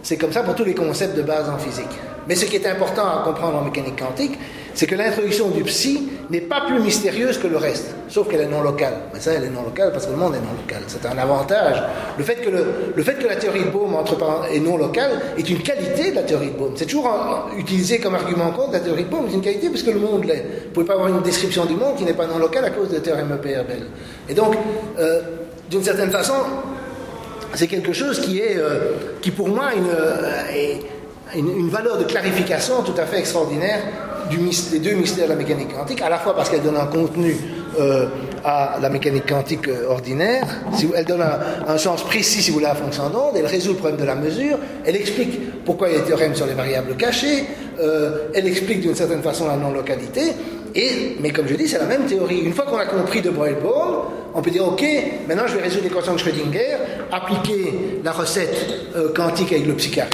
c'est 0.03 0.17
comme 0.17 0.33
ça 0.33 0.43
pour 0.43 0.55
tous 0.55 0.65
les 0.65 0.75
concepts 0.75 1.15
de 1.15 1.21
base 1.21 1.49
en 1.49 1.57
physique. 1.57 1.97
Mais 2.27 2.35
ce 2.35 2.43
qui 2.43 2.57
est 2.57 2.67
important 2.67 3.07
à 3.07 3.23
comprendre 3.23 3.59
en 3.59 3.61
mécanique 3.61 3.97
quantique, 3.97 4.37
c'est 4.75 4.85
que 4.85 4.93
l'introduction 4.95 5.47
du 5.49 5.63
psi 5.63 6.09
n'est 6.29 6.41
pas 6.41 6.61
plus 6.67 6.79
mystérieuse 6.79 7.37
que 7.37 7.47
le 7.47 7.57
reste, 7.57 7.95
sauf 8.09 8.27
qu'elle 8.29 8.41
est 8.41 8.47
non 8.47 8.61
locale. 8.61 8.93
Mais 9.13 9.19
ça, 9.19 9.31
elle 9.33 9.43
est 9.45 9.49
non 9.49 9.63
locale 9.63 9.91
parce 9.91 10.05
que 10.05 10.11
le 10.11 10.17
monde 10.17 10.35
est 10.35 10.39
non 10.39 10.53
local. 10.61 10.83
C'est 10.87 11.05
un 11.05 11.17
avantage. 11.17 11.81
Le 12.17 12.23
fait 12.23 12.35
que, 12.35 13.27
la 13.27 13.35
théorie 13.35 13.63
de 13.63 13.69
Bohm 13.69 13.95
entre 13.95 14.17
est 14.51 14.59
non 14.59 14.77
locale 14.77 15.11
est 15.37 15.49
une 15.49 15.59
qualité 15.63 16.11
de 16.11 16.15
la 16.15 16.23
théorie 16.23 16.47
de 16.51 16.57
Bohm. 16.57 16.73
C'est 16.75 16.85
toujours 16.85 17.07
en- 17.07 17.55
utilisé 17.57 17.99
comme 17.99 18.15
argument 18.15 18.51
contre 18.51 18.73
la 18.73 18.79
théorie 18.81 19.05
de 19.05 19.09
Bohm, 19.09 19.25
c'est 19.29 19.35
une 19.35 19.41
qualité 19.41 19.69
parce 19.69 19.83
que 19.83 19.91
le 19.91 19.99
monde 19.99 20.25
l'est. 20.25 20.43
Vous 20.43 20.67
ne 20.69 20.73
pouvez 20.73 20.85
pas 20.85 20.93
avoir 20.93 21.07
une 21.09 21.21
description 21.21 21.65
du 21.65 21.75
monde 21.75 21.95
qui 21.97 22.03
n'est 22.03 22.13
pas 22.13 22.27
non 22.27 22.37
locale 22.37 22.65
à 22.65 22.69
cause 22.71 22.89
de 22.89 22.95
la 22.95 23.01
théorème 23.01 23.31
EPR-Bell. 23.33 23.85
Et 24.29 24.33
donc, 24.33 24.55
euh, 24.99 25.21
d'une 25.69 25.83
certaine 25.83 26.11
façon, 26.11 26.33
c'est 27.53 27.67
quelque 27.67 27.93
chose 27.93 28.19
qui 28.19 28.39
est, 28.39 28.57
euh, 28.57 28.91
qui 29.21 29.31
pour 29.31 29.47
moi, 29.47 29.73
une, 29.75 29.87
euh, 29.87 30.41
est 30.53 30.79
une, 31.35 31.69
valeur 31.69 31.97
de 31.97 32.03
clarification 32.03 32.81
tout 32.83 32.99
à 32.99 33.05
fait 33.05 33.19
extraordinaire 33.19 33.81
des 34.71 34.79
deux 34.79 34.93
mystères 34.93 35.25
de 35.25 35.33
la 35.33 35.35
mécanique 35.35 35.73
quantique, 35.73 36.01
à 36.01 36.09
la 36.09 36.17
fois 36.17 36.35
parce 36.35 36.49
qu'elle 36.49 36.63
donne 36.63 36.77
un 36.77 36.87
contenu 36.87 37.35
euh, 37.79 38.07
à 38.43 38.77
la 38.81 38.89
mécanique 38.89 39.27
quantique 39.27 39.67
euh, 39.67 39.87
ordinaire, 39.89 40.47
elle 40.95 41.05
donne 41.05 41.21
un, 41.21 41.39
un 41.67 41.77
sens 41.77 42.03
précis, 42.03 42.41
si 42.41 42.49
vous 42.49 42.55
voulez, 42.55 42.65
à 42.65 42.69
la 42.69 42.75
fonction 42.75 43.09
d'onde, 43.09 43.35
elle 43.37 43.45
résout 43.45 43.73
le 43.73 43.77
problème 43.77 43.99
de 43.99 44.05
la 44.05 44.15
mesure, 44.15 44.57
elle 44.85 44.95
explique 44.95 45.63
pourquoi 45.63 45.89
il 45.89 45.93
y 45.93 45.97
a 45.97 45.99
des 45.99 46.05
théorèmes 46.05 46.35
sur 46.35 46.47
les 46.47 46.53
variables 46.53 46.95
cachées, 46.95 47.45
euh, 47.79 48.29
elle 48.33 48.47
explique 48.47 48.81
d'une 48.81 48.95
certaine 48.95 49.21
façon 49.21 49.47
la 49.47 49.57
non-localité, 49.57 50.21
mais 51.21 51.31
comme 51.31 51.47
je 51.47 51.55
dis, 51.55 51.67
c'est 51.67 51.77
la 51.77 51.85
même 51.85 52.05
théorie. 52.05 52.39
Une 52.39 52.53
fois 52.53 52.65
qu'on 52.65 52.77
a 52.77 52.85
compris 52.85 53.21
de 53.21 53.29
Boyle-Bohm, 53.29 54.05
on 54.33 54.41
peut 54.41 54.51
dire, 54.51 54.67
OK, 54.67 54.83
maintenant 55.27 55.47
je 55.47 55.55
vais 55.55 55.63
résoudre 55.63 55.83
l'équation 55.85 56.13
de 56.13 56.17
Schrödinger, 56.17 56.75
appliquer 57.11 57.73
la 58.03 58.11
recette 58.11 58.67
euh, 58.95 59.13
quantique 59.13 59.53
avec 59.53 59.65
le 59.65 59.73
psi 59.75 59.91
carré, 59.91 60.09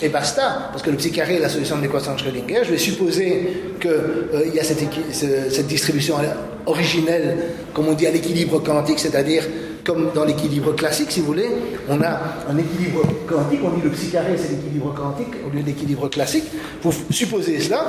et 0.00 0.08
basta. 0.08 0.70
Parce 0.70 0.82
que 0.82 0.90
le 0.90 0.96
psi 0.96 1.12
carré 1.12 1.36
est 1.36 1.40
la 1.40 1.50
solution 1.50 1.76
de 1.76 1.82
l'équation 1.82 2.14
de 2.14 2.18
Schrödinger. 2.18 2.64
Je 2.64 2.70
vais 2.70 2.78
supposer 2.78 3.74
qu'il 3.80 4.54
y 4.54 4.58
a 4.58 4.64
cette 4.64 5.66
distribution 5.66 6.16
originelle, 6.64 7.36
comme 7.74 7.88
on 7.88 7.92
dit, 7.92 8.06
à 8.06 8.10
l'équilibre 8.10 8.62
quantique, 8.62 8.98
c'est-à-dire 8.98 9.44
comme 9.84 10.10
dans 10.14 10.24
l'équilibre 10.24 10.74
classique, 10.74 11.10
si 11.10 11.20
vous 11.20 11.26
voulez, 11.26 11.48
on 11.88 12.00
a 12.02 12.20
un 12.50 12.58
équilibre 12.58 13.02
quantique, 13.26 13.60
on 13.64 13.70
dit 13.70 13.82
le 13.82 13.90
psi 13.90 14.10
carré 14.10 14.36
c'est 14.36 14.50
l'équilibre 14.50 14.94
quantique 14.94 15.34
au 15.46 15.54
lieu 15.54 15.62
de 15.62 15.66
l'équilibre 15.66 16.08
classique. 16.08 16.44
Vous 16.82 16.92
supposez 17.10 17.60
cela, 17.60 17.84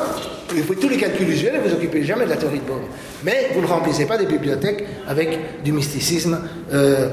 vous 0.50 0.64
faites 0.64 0.80
tous 0.80 0.90
les 0.90 0.98
calculs 0.98 1.30
usuels 1.30 1.56
et 1.56 1.68
vous 1.68 1.74
occupez 1.74 2.04
jamais 2.04 2.26
de 2.26 2.30
la 2.30 2.38
théorie 2.38 2.60
de 2.60 2.66
Bohm. 2.66 2.82
Mais 3.24 3.50
vous 3.54 3.62
ne 3.62 3.68
remplissez 3.68 4.06
pas 4.06 4.18
des 4.18 4.26
bibliothèques 4.26 4.86
avec 5.08 5.64
du 5.64 5.72
mysticisme, 5.72 6.40
euh, 6.74 7.10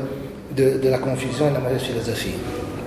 de, 0.57 0.79
de 0.79 0.89
la 0.89 0.99
confusion 0.99 1.47
et 1.47 1.51
de 1.51 1.55
la 1.55 1.61
mauvaise 1.61 1.83
philosophie. 1.83 2.35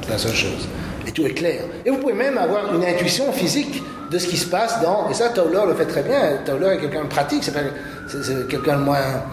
C'est 0.04 0.12
la 0.12 0.18
seule 0.18 0.36
chose. 0.36 0.68
Et 1.08 1.12
tout 1.12 1.26
est 1.26 1.34
clair. 1.34 1.62
Et 1.86 1.90
vous 1.90 1.98
pouvez 1.98 2.14
même 2.14 2.38
avoir 2.38 2.74
une 2.76 2.84
intuition 2.84 3.32
physique 3.32 3.82
de 4.12 4.18
ce 4.18 4.28
qui 4.28 4.38
se 4.38 4.48
passe 4.48 4.82
dans. 4.82 5.10
Et 5.10 5.14
ça, 5.14 5.30
Tauler 5.30 5.62
le 5.68 5.74
fait 5.74 5.86
très 5.86 6.04
bien. 6.04 6.40
Tauler 6.46 6.76
est 6.76 6.78
quelqu'un 6.80 7.04
de 7.04 7.10
pratique, 7.10 7.44
c'est 7.44 8.48
quelqu'un 8.48 8.78
de 8.78 8.84
moins 8.84 9.24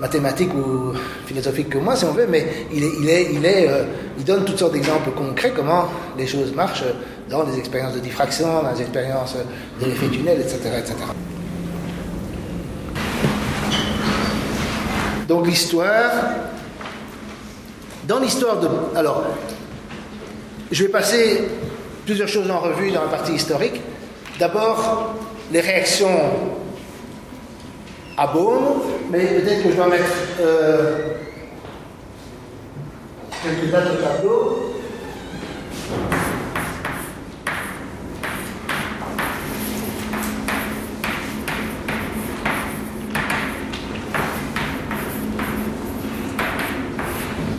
mathématique 0.00 0.52
ou 0.54 0.92
philosophique 1.26 1.70
que 1.70 1.78
moi, 1.78 1.96
si 1.96 2.04
on 2.04 2.12
veut, 2.12 2.26
mais 2.28 2.66
il, 2.72 2.84
est, 2.84 2.92
il, 3.00 3.08
est, 3.08 3.32
il, 3.32 3.46
est, 3.46 3.68
euh, 3.68 3.84
il 4.18 4.24
donne 4.24 4.44
toutes 4.44 4.58
sortes 4.58 4.72
d'exemples 4.72 5.10
concrets 5.10 5.52
comment 5.54 5.88
les 6.18 6.26
choses 6.26 6.52
marchent 6.54 6.84
dans 7.30 7.44
des 7.44 7.58
expériences 7.58 7.94
de 7.94 8.00
diffraction, 8.00 8.62
dans 8.62 8.72
des 8.72 8.82
expériences 8.82 9.36
de 9.80 9.86
l'effet 9.86 10.08
tunnel, 10.08 10.40
etc., 10.40 10.58
etc. 10.78 10.94
Donc 15.28 15.46
l'histoire, 15.46 16.10
dans 18.06 18.18
l'histoire 18.18 18.60
de... 18.60 18.68
Alors, 18.94 19.24
je 20.70 20.82
vais 20.82 20.90
passer 20.90 21.48
plusieurs 22.04 22.28
choses 22.28 22.50
en 22.50 22.60
revue 22.60 22.90
dans 22.90 23.02
la 23.02 23.08
partie 23.08 23.32
historique. 23.32 23.80
D'abord, 24.38 25.14
les 25.52 25.60
réactions 25.60 26.08
à 28.16 28.26
Beaune, 28.28 28.80
mais 29.10 29.24
peut-être 29.26 29.64
que 29.64 29.70
je 29.70 29.76
dois 29.76 29.88
mettre 29.88 30.04
euh, 30.40 31.14
quelques 33.42 33.72
dates 33.72 33.86
au 33.92 34.02
tableau. 34.02 34.70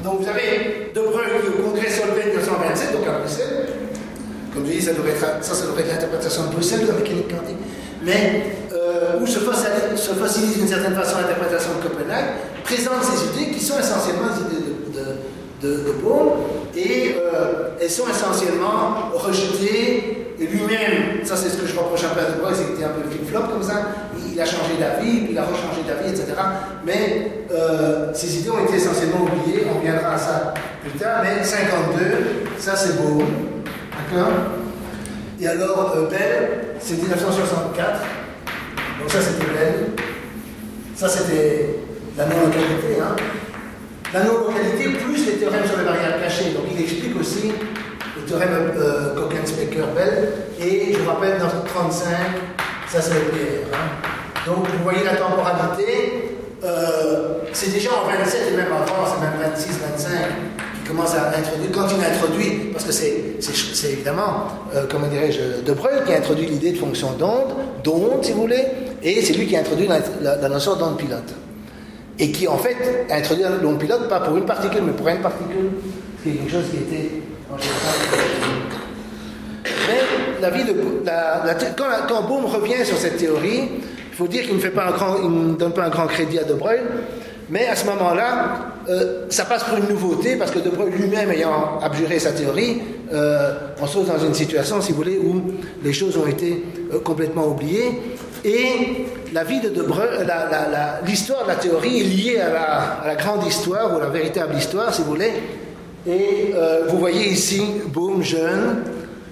Donc 0.04 0.22
vous 0.22 0.30
avez 0.30 0.92
De 0.94 1.02
Broglie 1.02 1.42
qui 1.42 1.48
est 1.48 1.60
au 1.60 1.64
congrès 1.64 1.90
Solvay 1.90 2.28
1927, 2.28 2.94
donc 2.94 3.08
à 3.08 3.20
Bruxelles. 3.20 3.68
Comme 4.54 4.66
je 4.66 4.72
dis, 4.72 4.82
ça, 4.82 4.94
devrait 4.94 5.12
être, 5.12 5.44
ça, 5.44 5.54
ça 5.54 5.66
devrait 5.66 5.82
être 5.82 5.90
l'interprétation 5.90 6.44
de 6.46 6.54
Bruxelles 6.54 6.82
de 6.84 6.88
la 6.88 6.94
mécanique 6.94 7.28
quantique. 7.28 7.58
Mais 8.06 8.56
euh, 8.74 9.20
où 9.22 9.28
se 9.28 9.40
fossilise, 9.40 9.96
se 9.96 10.14
fossilise 10.14 10.58
d'une 10.58 10.68
certaine 10.68 10.96
façon 10.96 11.18
l'interprétation 11.18 11.72
de 11.78 11.88
Copenhague, 11.88 12.26
présente 12.64 13.04
ces 13.04 13.26
idées 13.42 13.52
qui 13.52 13.60
sont 13.64 13.80
essentiellement 13.80 14.28
des 14.30 14.56
idées 14.56 14.66
de, 14.94 15.68
de, 15.68 15.78
de, 15.78 15.84
de 15.88 15.92
Bohm, 16.04 16.30
et 16.76 17.16
euh, 17.18 17.70
elles 17.82 17.90
sont 17.90 18.08
essentiellement 18.10 19.12
rejetées. 19.14 20.22
Et 20.38 20.48
lui-même, 20.48 21.24
ça 21.24 21.38
c'est 21.38 21.50
ce 21.50 21.58
que 21.58 21.66
je 21.66 21.78
reproche 21.80 22.04
un 22.04 22.10
peu 22.10 22.20
à 22.20 22.26
De 22.26 22.40
Broglie, 22.40 22.58
c'est 22.58 22.66
qu'il 22.66 22.76
était 22.76 22.84
un 22.84 22.90
peu 22.90 23.10
flip-flop 23.10 23.48
comme 23.52 23.64
ça. 23.64 23.88
Il 24.34 24.40
a 24.42 24.46
changé 24.46 24.76
d'avis, 24.78 25.22
puis 25.22 25.30
il 25.32 25.38
a 25.38 25.44
rechangé 25.44 25.82
d'avis, 25.88 26.10
etc. 26.10 26.34
Mais 26.86 27.46
euh, 27.52 28.12
ces 28.14 28.40
idées 28.40 28.50
ont 28.50 28.66
été 28.66 28.76
essentiellement 28.76 29.22
oubliées, 29.22 29.66
on 29.74 29.80
reviendra 29.80 30.16
à 30.16 30.18
ça 30.18 30.54
plus 30.84 31.00
tard. 31.00 31.24
Mais 31.24 31.42
52, 31.42 32.00
ça 32.60 32.76
c'est 32.76 32.98
beau. 32.98 33.24
D'accord 34.12 34.34
Et 35.40 35.48
alors, 35.48 35.94
euh, 35.96 36.10
Bell, 36.10 36.75
c'est 36.86 37.02
1964. 37.02 38.00
Donc 39.00 39.10
ça 39.10 39.18
c'était 39.20 39.52
Bell. 39.52 39.90
Ça 40.96 41.10
c'était 41.10 41.80
la 42.16 42.26
non-localité. 42.26 43.02
Hein. 43.02 43.16
La 44.14 44.24
non-localité 44.24 44.90
plus 44.90 45.26
les 45.26 45.34
théorèmes 45.34 45.66
sur 45.66 45.78
les 45.80 45.84
variables 45.84 46.22
cachées. 46.22 46.52
Donc 46.52 46.66
il 46.72 46.80
explique 46.80 47.20
aussi 47.20 47.52
le 48.16 48.22
théorème 48.22 48.72
euh, 48.78 49.16
Cohen-Specker-Bell. 49.16 50.34
Et 50.62 50.94
je 50.94 51.00
vous 51.00 51.10
rappelle, 51.10 51.40
dans 51.40 51.50
35, 51.50 52.08
ça 52.88 53.02
c'est 53.02 53.16
le 53.16 53.32
PR. 53.32 53.74
Hein. 53.74 54.46
Donc 54.46 54.68
vous 54.68 54.84
voyez 54.84 55.04
la 55.04 55.16
temporalité, 55.16 56.38
euh, 56.64 57.40
c'est 57.52 57.74
déjà 57.74 57.90
en 57.94 58.08
27 58.08 58.54
et 58.54 58.58
même 58.58 58.72
avant, 58.72 59.04
c'est 59.08 59.22
même 59.22 59.52
26, 59.52 59.80
25 59.98 60.10
qui 60.76 60.90
commence 60.90 61.16
à 61.16 61.30
introduire, 61.30 61.72
quand 61.74 61.88
il 61.90 62.06
introduit, 62.06 62.70
parce 62.72 62.86
que 62.86 62.92
c'est 62.92 63.95
évidemment, 64.06 64.48
euh, 64.76 64.86
comment 64.90 65.08
dirais-je, 65.08 65.64
De 65.66 65.74
Broglie 65.74 66.06
qui 66.06 66.14
a 66.14 66.18
introduit 66.18 66.46
l'idée 66.46 66.72
de 66.72 66.78
fonction 66.78 67.14
d'onde, 67.14 67.56
d'onde 67.84 68.24
si 68.24 68.34
vous 68.34 68.42
voulez, 68.42 68.64
et 69.02 69.20
c'est 69.24 69.34
lui 69.34 69.48
qui 69.48 69.56
a 69.56 69.62
introduit 69.62 69.88
la, 70.22 70.48
notion 70.48 70.76
d'onde 70.76 70.98
pilote. 70.98 71.34
Et 72.20 72.32
qui 72.32 72.48
en 72.48 72.58
fait 72.58 72.76
a 73.10 73.16
introduit 73.16 73.44
l'onde 73.64 73.80
pilote 73.80 74.08
pas 74.08 74.20
pour 74.20 74.38
une 74.38 74.46
particule, 74.46 74.84
mais 74.86 74.92
pour 74.92 75.08
une 75.08 75.22
particule, 75.22 75.72
qui 76.22 76.30
est 76.30 76.34
quelque 76.34 76.52
chose 76.52 76.66
qui 76.70 76.78
était. 76.78 77.12
Mais 79.88 80.02
quand, 81.76 81.86
quand 82.08 82.22
Bohm 82.28 82.46
revient 82.46 82.86
sur 82.86 82.98
cette 82.98 83.18
théorie, 83.18 83.70
il 84.12 84.16
faut 84.16 84.28
dire 84.28 84.44
qu'il 84.44 84.56
ne, 84.56 84.60
ne 84.62 85.56
donne 85.56 85.74
pas 85.74 85.86
un 85.86 85.90
grand 85.90 86.06
crédit 86.06 86.38
à 86.38 86.44
De 86.44 86.54
Broglie, 86.54 86.84
mais 87.50 87.66
à 87.68 87.76
ce 87.76 87.86
moment-là, 87.88 88.75
euh, 88.88 89.26
ça 89.30 89.46
passe 89.46 89.64
pour 89.64 89.78
une 89.78 89.88
nouveauté 89.88 90.36
parce 90.36 90.52
que 90.52 90.60
De 90.60 90.70
Broglie 90.70 90.98
lui-même 90.98 91.32
ayant 91.32 91.80
abjuré 91.82 92.20
sa 92.20 92.32
théorie, 92.32 92.82
euh, 93.12 93.54
on 93.82 93.88
se 93.88 93.94
trouve 93.94 94.08
dans 94.08 94.24
une 94.24 94.34
situation, 94.34 94.82
si 94.82 94.92
vous 94.92 94.98
voulez, 94.98 95.18
où 95.18 95.42
les 95.84 95.94
choses 95.94 96.18
ont 96.18 96.28
été 96.28 96.64
euh, 96.94 97.00
complètement 97.00 97.48
oubliées. 97.48 98.00
Et 98.44 99.08
l'histoire 101.06 101.44
de 101.44 101.48
la 101.48 101.56
théorie 101.56 102.02
est 102.02 102.04
liée 102.04 102.40
à 102.40 103.06
la, 103.08 103.16
grande 103.16 103.46
histoire 103.48 103.96
ou 103.96 104.00
la 104.00 104.10
véritable 104.10 104.56
histoire, 104.56 104.94
si 104.94 105.02
vous 105.02 105.08
voulez. 105.08 105.32
Et 106.08 106.54
vous 106.88 107.00
voyez 107.00 107.30
ici 107.30 107.64
Boom, 107.88 108.22
jeune, 108.22 108.84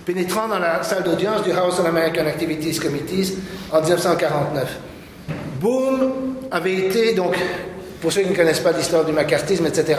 pénétrant 0.04 0.48
dans 0.48 0.58
la 0.58 0.82
salle 0.82 1.04
d'audience 1.04 1.44
du 1.44 1.52
House 1.52 1.80
of 1.80 1.86
American 1.86 2.26
Activities 2.26 2.80
Committees 2.80 3.38
en 3.72 3.82
1949. 3.82 4.80
Boom 5.62 6.14
avait 6.50 6.74
été 6.74 7.14
donc 7.14 7.36
pour 8.04 8.12
ceux 8.12 8.22
qui 8.22 8.32
ne 8.32 8.36
connaissent 8.36 8.60
pas 8.60 8.74
l'histoire 8.74 9.06
du 9.06 9.14
macartisme, 9.14 9.66
etc., 9.66 9.98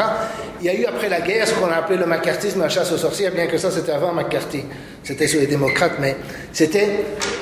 il 0.61 0.67
y 0.67 0.69
a 0.69 0.75
eu 0.75 0.85
après 0.85 1.09
la 1.09 1.23
guerre 1.23 1.49
ce 1.49 1.55
qu'on 1.55 1.69
a 1.69 1.77
appelé 1.77 1.99
le 1.99 2.05
macartisme, 2.05 2.61
la 2.61 2.69
chasse 2.69 2.93
aux 2.93 2.99
sorcières, 2.99 3.33
bien 3.33 3.47
que 3.47 3.57
ça 3.57 3.71
c'était 3.71 3.93
avant 3.93 4.13
McCarthy. 4.13 4.63
C'était 5.03 5.27
sur 5.27 5.41
les 5.41 5.47
démocrates, 5.47 5.95
mais 5.99 6.15
c'était, 6.53 6.87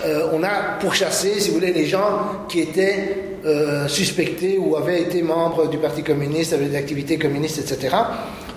euh, 0.07 0.29
on 0.33 0.45
a 0.45 0.79
pourchassé, 0.79 1.41
si 1.41 1.49
vous 1.49 1.57
voulez, 1.57 1.73
les 1.73 1.87
gens 1.87 2.47
qui 2.49 2.61
étaient 2.61 3.17
euh, 3.45 3.89
suspectés 3.89 4.57
ou 4.57 4.77
avaient 4.77 5.03
été 5.03 5.21
membres 5.23 5.69
du 5.69 5.79
Parti 5.79 6.05
communiste, 6.05 6.53
avaient 6.53 6.67
des 6.67 6.77
activités 6.77 7.19
communistes, 7.19 7.59
etc., 7.59 7.97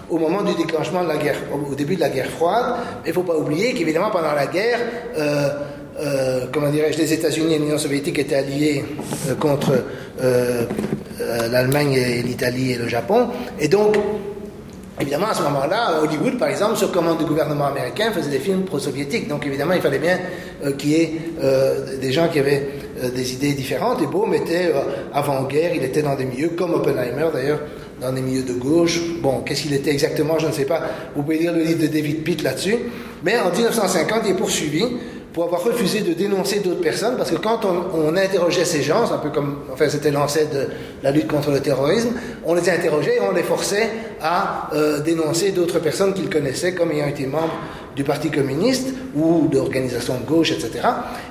au 0.08 0.20
moment 0.20 0.44
du 0.44 0.54
déclenchement 0.54 1.04
de 1.04 1.08
la 1.08 1.18
guerre, 1.18 1.38
au 1.52 1.74
début 1.74 1.96
de 1.96 2.02
la 2.02 2.10
guerre 2.10 2.30
froide. 2.30 2.76
Il 3.04 3.10
ne 3.10 3.14
faut 3.14 3.24
pas 3.24 3.36
oublier 3.36 3.74
qu'évidemment, 3.74 4.12
pendant 4.12 4.34
la 4.34 4.46
guerre, 4.46 4.80
euh, 5.18 6.46
comment 6.54 6.70
dirais-je, 6.70 7.00
les 7.00 7.14
États-Unis 7.14 7.56
et 7.56 7.58
l'Union 7.58 7.80
soviétique 7.80 8.20
étaient 8.20 8.36
alliés 8.36 8.86
contre 9.40 9.72
euh, 11.22 11.50
l'Allemagne 11.50 11.94
et 11.94 12.22
l'Italie 12.22 12.72
et 12.72 12.78
le 12.78 12.88
Japon. 12.88 13.28
Et 13.60 13.68
donc, 13.68 13.96
évidemment, 15.00 15.28
à 15.28 15.34
ce 15.34 15.44
moment-là, 15.44 16.02
Hollywood, 16.04 16.38
par 16.38 16.50
exemple, 16.50 16.78
sur 16.78 16.92
commande 16.92 17.20
du 17.20 17.26
gouvernement 17.26 17.68
américain, 17.68 18.12
faisait 18.12 18.30
des 18.30 18.40
films 18.40 18.64
pro-soviétiques. 18.64 19.28
Donc, 19.28 19.46
évidemment, 19.46 19.74
il 19.74 19.82
fallait 19.82 20.00
bien 20.00 20.20
qu'il 20.78 20.90
y 20.90 20.96
ait 20.96 21.12
des 22.02 22.12
gens 22.12 22.28
qui 22.30 22.40
avaient 22.40 22.70
des 23.14 23.34
idées 23.34 23.54
différentes. 23.54 24.02
Et 24.02 24.08
Bohm 24.08 24.34
était 24.34 24.72
avant-guerre, 25.14 25.72
il 25.76 25.84
était 25.84 26.02
dans 26.02 26.16
des 26.16 26.26
milieux, 26.26 26.50
comme 26.50 26.74
Oppenheimer 26.74 27.28
d'ailleurs, 27.34 27.60
dans 28.02 28.12
des 28.12 28.22
milieux 28.22 28.44
de 28.44 28.54
gauche. 28.54 29.02
Bon, 29.22 29.42
qu'est-ce 29.42 29.64
qu'il 29.64 29.74
était 29.74 29.92
exactement, 29.92 30.40
je 30.40 30.48
ne 30.48 30.52
sais 30.52 30.66
pas. 30.66 30.82
Vous 31.16 31.24
pouvez 31.24 31.40
lire 31.40 31.54
le 31.54 31.64
livre 31.64 31.82
de 31.82 31.88
David 31.88 32.24
Pitt 32.24 32.44
là-dessus. 32.44 32.78
Mais 33.24 33.38
en 33.40 33.52
1950, 33.52 34.22
il 34.26 34.32
est 34.32 34.36
poursuivi 34.36 34.84
pour 35.36 35.44
avoir 35.44 35.66
refusé 35.66 36.00
de 36.00 36.14
dénoncer 36.14 36.62
d'autres 36.62 36.80
personnes, 36.80 37.18
parce 37.18 37.30
que 37.30 37.36
quand 37.36 37.66
on, 37.66 38.16
interrogeait 38.16 38.64
ces 38.64 38.82
gens, 38.82 39.12
un 39.12 39.18
peu 39.18 39.30
comme, 39.30 39.58
enfin 39.74 39.90
c'était 39.90 40.10
l'ancêtre 40.10 40.54
de 40.54 40.68
la 41.04 41.12
lutte 41.12 41.28
contre 41.28 41.52
le 41.52 41.60
terrorisme, 41.60 42.12
on 42.46 42.54
les 42.54 42.70
interrogeait 42.70 43.18
et 43.18 43.20
on 43.20 43.34
les 43.34 43.44
forçait 43.44 43.90
à 44.22 44.70
euh, 44.74 45.02
dénoncer 45.02 45.52
d'autres 45.52 45.80
personnes 45.80 46.14
qu'ils 46.14 46.30
connaissaient 46.30 46.74
comme 46.74 46.90
ayant 46.94 47.08
été 47.08 47.26
membres 47.26 47.54
du 47.98 48.06
Parti 48.06 48.32
communiste 48.32 48.94
ou 49.14 49.50
d'organisations 49.52 50.18
de 50.22 50.26
gauche, 50.26 50.52
etc. 50.54 50.88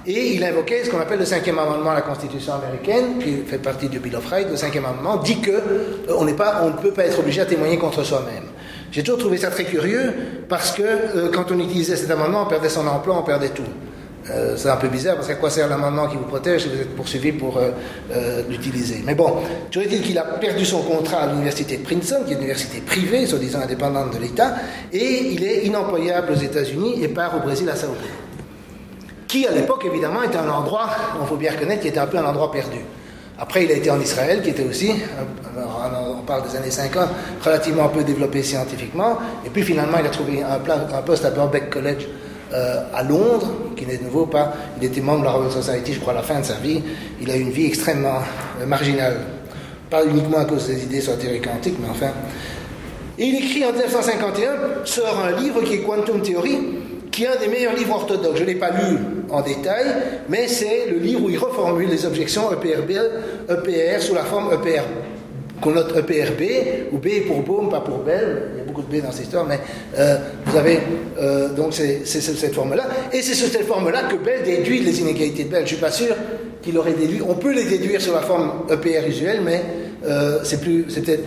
Et 0.07 0.35
il 0.35 0.45
invoquait 0.45 0.85
ce 0.85 0.91
qu'on 0.91 1.01
appelle 1.01 1.21
le 1.21 1.25
cinquième 1.25 1.59
amendement 1.59 1.93
à 1.93 1.95
la 1.95 2.03
Constitution 2.03 2.53
américaine, 2.53 3.19
qui 3.19 3.37
fait 3.47 3.57
partie 3.57 3.89
du 3.89 4.01
Bill 4.01 4.17
of 4.17 4.27
Rights. 4.27 4.49
Le 4.51 4.57
cinquième 4.57 4.85
amendement 4.85 5.17
dit 5.17 5.41
que 5.41 5.51
euh, 5.51 6.15
on, 6.19 6.27
ne 6.27 6.33
peut 6.33 6.93
pas 6.93 7.07
être 7.07 7.21
obligé 7.21 7.41
à 7.41 7.47
témoigner 7.47 7.79
contre 7.79 8.05
soi-même. 8.05 8.45
J'ai 8.93 9.03
toujours 9.03 9.21
trouvé 9.21 9.39
ça 9.39 9.51
très 9.51 9.65
curieux 9.65 10.13
parce 10.47 10.73
que 10.73 10.83
euh, 10.83 11.31
quand 11.33 11.51
on 11.51 11.59
utilisait 11.59 11.97
cet 11.97 12.11
amendement, 12.11 12.43
on 12.43 12.47
perdait 12.47 12.69
son 12.69 12.87
emploi, 12.87 13.17
on 13.19 13.23
perdait 13.23 13.49
tout. 13.49 13.63
Euh, 14.31 14.55
c'est 14.57 14.71
un 14.71 14.77
peu 14.77 14.89
bizarre 14.89 15.17
parce 15.17 15.29
qu'à 15.29 15.35
quoi 15.35 15.51
sert 15.51 15.69
l'amendement 15.69 16.07
qui 16.07 16.17
vous 16.17 16.25
protège 16.25 16.63
si 16.63 16.69
vous 16.69 16.81
êtes 16.81 16.97
poursuivi 16.97 17.33
pour 17.33 17.59
euh, 17.59 17.71
euh, 18.11 18.43
l'utiliser? 18.49 19.03
Mais 19.05 19.15
bon, 19.15 19.37
je 19.71 19.81
dire 19.81 20.03
qu'il 20.03 20.17
a 20.17 20.23
perdu 20.23 20.65
son 20.65 20.81
contrat 20.81 21.23
à 21.23 21.27
l'université 21.27 21.77
de 21.77 21.83
Princeton, 21.83 22.23
qui 22.25 22.33
est 22.33 22.37
une 22.37 22.41
université 22.41 22.81
privée, 22.81 23.27
soi-disant 23.27 23.61
indépendante 23.61 24.15
de 24.15 24.19
l'État, 24.19 24.55
et 24.93 25.33
il 25.33 25.45
est 25.45 25.67
inemployable 25.67 26.33
aux 26.33 26.37
États-Unis 26.37 27.03
et 27.03 27.09
part 27.09 27.37
au 27.37 27.41
Brésil 27.41 27.69
à 27.69 27.77
Sao 27.77 27.89
Paulo. 27.89 28.09
Qui, 29.29 29.47
à 29.47 29.53
l'époque, 29.53 29.85
évidemment, 29.85 30.23
était 30.23 30.39
un 30.39 30.49
endroit, 30.49 30.89
il 31.21 31.27
faut 31.27 31.37
bien 31.37 31.53
reconnaître, 31.53 31.83
qui 31.83 31.89
était 31.89 31.99
un 31.99 32.07
peu 32.07 32.17
un 32.17 32.25
endroit 32.25 32.51
perdu. 32.51 32.79
Après, 33.39 33.65
il 33.65 33.71
a 33.73 33.75
été 33.75 33.91
en 33.91 34.01
Israël, 34.01 34.43
qui 34.43 34.51
était 34.51 34.65
aussi, 34.65 34.93
on 35.57 36.23
parle 36.23 36.49
des 36.49 36.57
années 36.57 36.71
50, 36.71 37.09
relativement 37.45 37.89
peu 37.89 38.05
développé 38.05 38.43
scientifiquement. 38.43 39.19
Et 39.45 39.51
puis 39.51 39.63
finalement, 39.63 39.99
il 39.99 40.07
a 40.07 40.11
trouvé 40.11 40.43
un, 40.43 41.03
poste 41.03 41.25
à 41.25 41.31
Birkbeck 41.31 41.69
College 41.69 42.07
euh, 42.55 42.83
à 42.95 43.03
Londres, 43.03 43.53
qui 43.77 43.85
n'est 43.85 43.97
de 43.97 44.05
nouveau 44.05 44.27
pas. 44.27 44.53
Il 44.81 44.85
était 44.85 45.01
membre 45.01 45.21
de 45.21 45.25
la 45.25 45.33
Royal 45.33 45.51
Society, 45.51 45.95
je 45.95 46.01
crois, 46.01 46.13
à 46.13 46.17
la 46.17 46.23
fin 46.23 46.39
de 46.39 46.45
sa 46.45 46.55
vie. 46.55 46.81
Il 47.21 47.31
a 47.31 47.37
eu 47.37 47.41
une 47.41 47.51
vie 47.51 47.67
extrêmement 47.67 48.21
euh, 48.61 48.67
marginale. 48.67 49.17
Pas 49.91 50.05
uniquement 50.05 50.39
à 50.39 50.45
cause 50.45 50.69
des 50.69 50.85
idées 50.85 50.99
ésotériques 50.99 51.49
antiques, 51.49 51.77
mais 51.81 51.89
enfin. 51.91 52.13
Et 53.19 53.27
il 53.27 53.37
écrit 53.37 53.65
en 53.65 53.73
1951, 53.73 54.85
sort 54.85 55.21
un 55.25 55.41
livre 55.41 55.63
qui 55.63 55.75
est 55.75 55.81
Quantum 55.81 56.23
Theory, 56.23 56.59
qui 57.11 57.25
est 57.25 57.29
un 57.29 57.37
des 57.37 57.49
meilleurs 57.49 57.75
livres 57.75 57.95
orthodoxes. 57.95 58.39
Je 58.39 58.43
ne 58.43 58.49
l'ai 58.49 58.55
pas 58.55 58.71
lu 58.71 58.99
en 59.31 59.41
détail, 59.41 59.87
mais 60.29 60.47
c'est 60.47 60.87
le 60.91 60.99
livre 60.99 61.25
où 61.25 61.31
il 61.31 61.39
reformule 61.39 61.89
les 61.89 62.07
objections 62.07 62.53
EPRB, 62.53 62.91
EPR 63.51 64.01
sous 64.01 64.15
la 64.15 64.25
forme 64.25 64.53
EPR 64.53 64.83
qu'on 65.65 65.71
note 65.71 65.97
EPRB, 65.97 66.93
ou 66.93 66.99
B 66.99 67.27
pour 67.27 67.41
Bohm, 67.41 67.71
pas 67.71 67.81
pour 67.81 67.99
Bell, 68.01 68.51
il 68.53 68.59
y 68.59 68.61
a 68.61 68.65
beaucoup 68.65 68.83
de 68.83 68.95
B 68.95 69.03
dans 69.03 69.11
cette 69.11 69.25
histoire, 69.25 69.47
mais 69.47 69.59
euh, 69.99 70.19
vous 70.45 70.59
avez 70.59 70.79
euh, 71.19 71.49
donc 71.55 71.73
c'est 71.73 72.05
cette 72.05 72.55
forme-là, 72.55 72.85
et 73.11 73.23
c'est 73.23 73.33
sur 73.33 73.49
cette 73.49 73.67
forme-là 73.67 74.03
que 74.03 74.17
Bell 74.17 74.43
déduit 74.45 74.81
les 74.81 75.01
inégalités 75.01 75.45
de 75.45 75.49
Bell. 75.49 75.61
Je 75.61 75.63
ne 75.63 75.69
suis 75.69 75.77
pas 75.79 75.91
sûr 75.91 76.15
qu'il 76.61 76.77
aurait 76.77 76.93
déduit, 76.93 77.23
on 77.27 77.37
peut 77.37 77.55
les 77.55 77.65
déduire 77.65 78.03
sur 78.03 78.13
la 78.13 78.21
forme 78.21 78.51
EPR 78.71 79.09
usuelle, 79.09 79.41
mais 79.43 79.63
euh, 80.07 80.41
plus, 80.61 80.85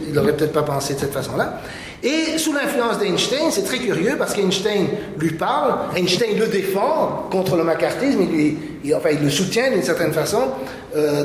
il 0.07 0.13
n'aurait 0.13 0.33
peut-être 0.33 0.53
pas 0.53 0.61
pensé 0.61 0.93
de 0.93 0.99
cette 0.99 1.13
façon-là. 1.13 1.59
Et 2.03 2.37
sous 2.37 2.53
l'influence 2.53 2.99
d'Einstein, 2.99 3.49
c'est 3.49 3.63
très 3.63 3.79
curieux 3.79 4.17
parce 4.19 4.35
qu'Einstein 4.35 4.85
lui 5.17 5.31
parle, 5.31 5.73
Einstein 5.95 6.37
le 6.37 6.45
défend 6.45 7.27
contre 7.31 7.55
le 7.55 7.63
macartisme, 7.63 8.19
il, 8.21 8.55
le 8.85 9.29
soutient 9.31 9.71
d'une 9.71 9.81
certaine 9.81 10.13
façon 10.13 10.43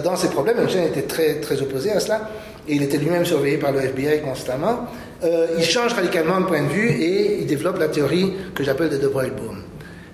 dans 0.03 0.17
ses 0.17 0.29
problèmes. 0.29 0.61
Einstein 0.61 0.85
était 0.85 1.03
très, 1.03 1.35
très 1.41 1.61
opposé 1.61 1.93
à 1.93 2.01
cela 2.01 2.23
et 2.69 2.75
il 2.75 2.83
était 2.83 2.99
lui-même 2.99 3.25
surveillé 3.25 3.59
par 3.59 3.73
le 3.73 3.81
FBI 3.81 4.21
constamment, 4.23 4.87
euh, 5.25 5.47
il 5.59 5.65
change 5.65 5.93
radicalement 5.95 6.41
de 6.41 6.47
point 6.47 6.63
de 6.63 6.69
vue 6.69 6.89
et 6.89 7.41
il 7.41 7.47
développe 7.47 7.79
la 7.79 7.89
théorie 7.89 8.33
que 8.55 8.63
j'appelle 8.63 8.91
de 8.91 8.97
De 8.97 9.09
Broglie-Bohm. 9.09 9.63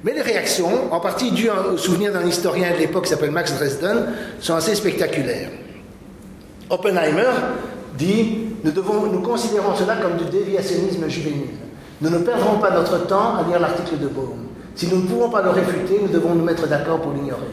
Mais 0.05 0.13
les 0.13 0.23
réactions, 0.23 0.93
en 0.93 1.01
partie 1.01 1.33
dues 1.33 1.51
au 1.73 1.77
souvenir 1.77 2.13
d'un 2.13 2.25
historien 2.25 2.73
de 2.73 2.79
l'époque 2.79 3.05
qui 3.05 3.11
s'appelle 3.11 3.33
Max 3.33 3.53
Dresden, 3.55 4.07
sont 4.41 4.55
assez 4.55 4.75
spectaculaires. 4.75 5.51
Oppenheimer 6.71 7.31
dit 7.97 8.39
nous, 8.65 9.21
considérons 9.23 9.75
cela 9.75 9.97
comme 9.97 10.17
du 10.17 10.25
déviationnisme 10.25 11.09
juvénile. 11.09 11.57
Nous 12.01 12.11
ne 12.11 12.19
perdrons 12.19 12.59
pas 12.59 12.71
notre 12.71 13.07
temps 13.07 13.37
à 13.37 13.45
lire 13.49 13.59
l'article 13.61 13.99
de 13.99 14.07
Bohm. 14.07 14.47
Si 14.75 14.87
nous 14.87 15.03
ne 15.03 15.07
pouvons 15.07 15.31
pas 15.31 15.43
le 15.43 15.51
réfuter, 15.51 15.99
nous 16.01 16.09
devons 16.09 16.35
nous 16.35 16.45
mettre 16.45 16.69
d'accord 16.69 17.01
pour 17.01 17.13
l'ignorer. 17.13 17.51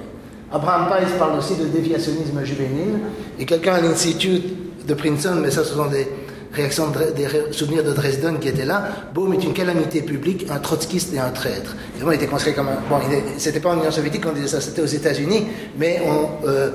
Abraham 0.51 0.87
Pais 0.87 1.05
parle 1.17 1.37
aussi 1.39 1.55
de 1.55 1.65
déviationnisme 1.65 2.43
juvénile, 2.43 2.99
et 3.39 3.45
quelqu'un 3.45 3.73
à 3.73 3.81
l'Institut 3.81 4.41
de 4.87 4.93
Princeton, 4.93 5.39
mais 5.41 5.51
ça, 5.51 5.63
ce 5.63 5.73
sont 5.73 5.87
des 5.87 6.07
réactions, 6.53 6.91
des 7.15 7.53
souvenirs 7.53 7.83
de 7.83 7.91
Dresden 7.91 8.39
qui 8.39 8.47
étaient 8.47 8.65
là. 8.65 8.87
Bohm 9.13 9.33
est 9.33 9.43
une 9.43 9.53
calamité 9.53 10.01
publique, 10.01 10.45
un 10.49 10.59
trotskiste 10.59 11.13
et 11.13 11.19
un 11.19 11.29
traître. 11.29 11.75
Évidemment, 11.91 12.11
il 12.11 12.15
était 12.15 12.27
considéré 12.27 12.55
comme 12.55 12.69
un. 12.69 12.79
Bon, 12.89 12.97
c'était 13.37 13.59
pas 13.59 13.69
en 13.69 13.77
Union 13.77 13.91
soviétique 13.91 14.23
qu'on 14.23 14.33
disait 14.33 14.47
ça, 14.47 14.61
c'était 14.61 14.81
aux 14.81 14.85
États-Unis, 14.85 15.45
mais. 15.77 16.01
Euh, 16.45 16.69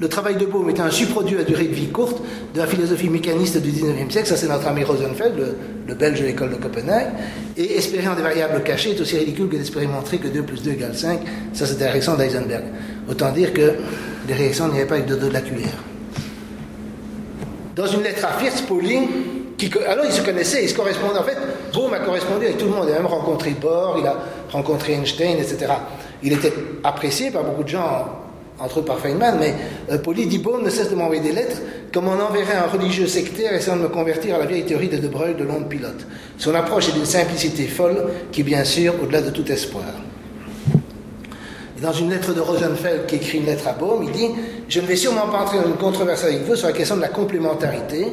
le 0.00 0.08
travail 0.08 0.36
de 0.36 0.46
Bohm 0.46 0.70
était 0.70 0.80
un 0.80 0.92
subproduit 0.92 1.38
à 1.38 1.42
durée 1.42 1.66
de 1.66 1.74
vie 1.74 1.88
courte 1.88 2.22
de 2.54 2.60
la 2.60 2.68
philosophie 2.68 3.08
mécaniste 3.08 3.60
du 3.60 3.72
19e 3.72 4.08
siècle. 4.08 4.28
Ça, 4.28 4.36
c'est 4.36 4.46
notre 4.46 4.68
ami 4.68 4.84
Rosenfeld, 4.84 5.56
le, 5.88 5.94
belge 5.94 6.20
de 6.20 6.26
l'école 6.26 6.50
de 6.50 6.54
Copenhague. 6.54 7.08
Et 7.56 7.76
espérer 7.76 8.06
en 8.06 8.14
des 8.14 8.22
variables 8.22 8.62
cachées 8.62 8.90
est 8.92 9.00
aussi 9.00 9.18
ridicule 9.18 9.48
que 9.48 9.56
d'espérer 9.56 9.88
montrer 9.88 10.18
que 10.18 10.28
2 10.28 10.42
plus 10.42 10.62
2 10.62 10.70
égale 10.70 10.94
5. 10.94 11.18
Ça, 11.52 11.66
c'était 11.66 11.86
la 11.86 11.90
réaction 11.90 12.14
d'Eisenberg. 12.14 12.62
Autant 13.10 13.32
dire 13.32 13.52
que 13.52 13.72
les 14.28 14.34
réactions 14.34 14.68
n'y 14.68 14.78
avaient 14.78 14.86
pas 14.86 14.98
eu 15.00 15.02
de 15.02 15.16
dos 15.16 15.26
de 15.26 15.32
la 15.32 15.40
cuillère 15.40 15.82
dans 17.78 17.86
une 17.86 18.02
lettre 18.02 18.26
à 18.26 18.38
Fierz 18.38 18.60
Pauling, 18.62 19.06
qui, 19.56 19.70
alors 19.86 20.04
ils 20.04 20.12
se 20.12 20.20
connaissaient, 20.22 20.64
ils 20.64 20.68
se 20.68 20.74
correspondaient. 20.74 21.20
En 21.20 21.22
fait, 21.22 21.38
Bohm 21.72 21.94
a 21.94 22.00
correspondu 22.00 22.46
avec 22.46 22.58
tout 22.58 22.64
le 22.64 22.72
monde. 22.72 22.86
Il 22.88 22.92
a 22.92 22.96
même 22.96 23.06
rencontré 23.06 23.50
Bohr, 23.50 23.96
il 24.00 24.06
a 24.06 24.16
rencontré 24.50 24.94
Einstein, 24.94 25.38
etc. 25.38 25.72
Il 26.24 26.32
était 26.32 26.52
apprécié 26.82 27.30
par 27.30 27.44
beaucoup 27.44 27.62
de 27.62 27.68
gens 27.68 28.08
entre 28.58 28.78
autres 28.78 28.86
par 28.86 28.98
Feynman, 28.98 29.36
mais 29.38 29.54
euh, 29.92 29.98
Pauli 29.98 30.26
dit 30.26 30.38
Bohm 30.38 30.64
ne 30.64 30.70
cesse 30.70 30.90
de 30.90 30.96
m'envoyer 30.96 31.22
des 31.22 31.30
lettres 31.30 31.58
comme 31.94 32.08
on 32.08 32.20
enverrait 32.20 32.56
un 32.56 32.66
religieux 32.66 33.06
sectaire 33.06 33.54
essayant 33.54 33.76
de 33.76 33.82
me 33.82 33.88
convertir 33.88 34.34
à 34.34 34.38
la 34.38 34.46
vieille 34.46 34.64
théorie 34.64 34.88
de 34.88 34.96
De 34.96 35.06
de 35.06 35.44
l'onde 35.44 35.68
pilote. 35.68 36.04
Son 36.36 36.54
approche 36.56 36.88
est 36.88 36.92
d'une 36.92 37.06
simplicité 37.06 37.68
folle 37.68 38.08
qui, 38.32 38.42
bien 38.42 38.64
sûr, 38.64 38.94
au-delà 39.00 39.22
de 39.22 39.30
tout 39.30 39.50
espoir. 39.50 39.84
Et 41.78 41.80
dans 41.80 41.92
une 41.92 42.10
lettre 42.10 42.34
de 42.34 42.40
Rosenfeld 42.40 43.06
qui 43.06 43.16
écrit 43.16 43.38
une 43.38 43.46
lettre 43.46 43.68
à 43.68 43.72
Bohm, 43.72 44.02
il 44.02 44.10
dit 44.10 44.30
Je 44.68 44.80
ne 44.80 44.86
vais 44.86 44.96
sûrement 44.96 45.28
pas 45.28 45.42
entrer 45.42 45.58
dans 45.58 45.66
une 45.66 45.76
controverse 45.76 46.24
avec 46.24 46.42
vous 46.42 46.56
sur 46.56 46.66
la 46.66 46.72
question 46.72 46.96
de 46.96 47.02
la 47.02 47.08
complémentarité. 47.08 48.06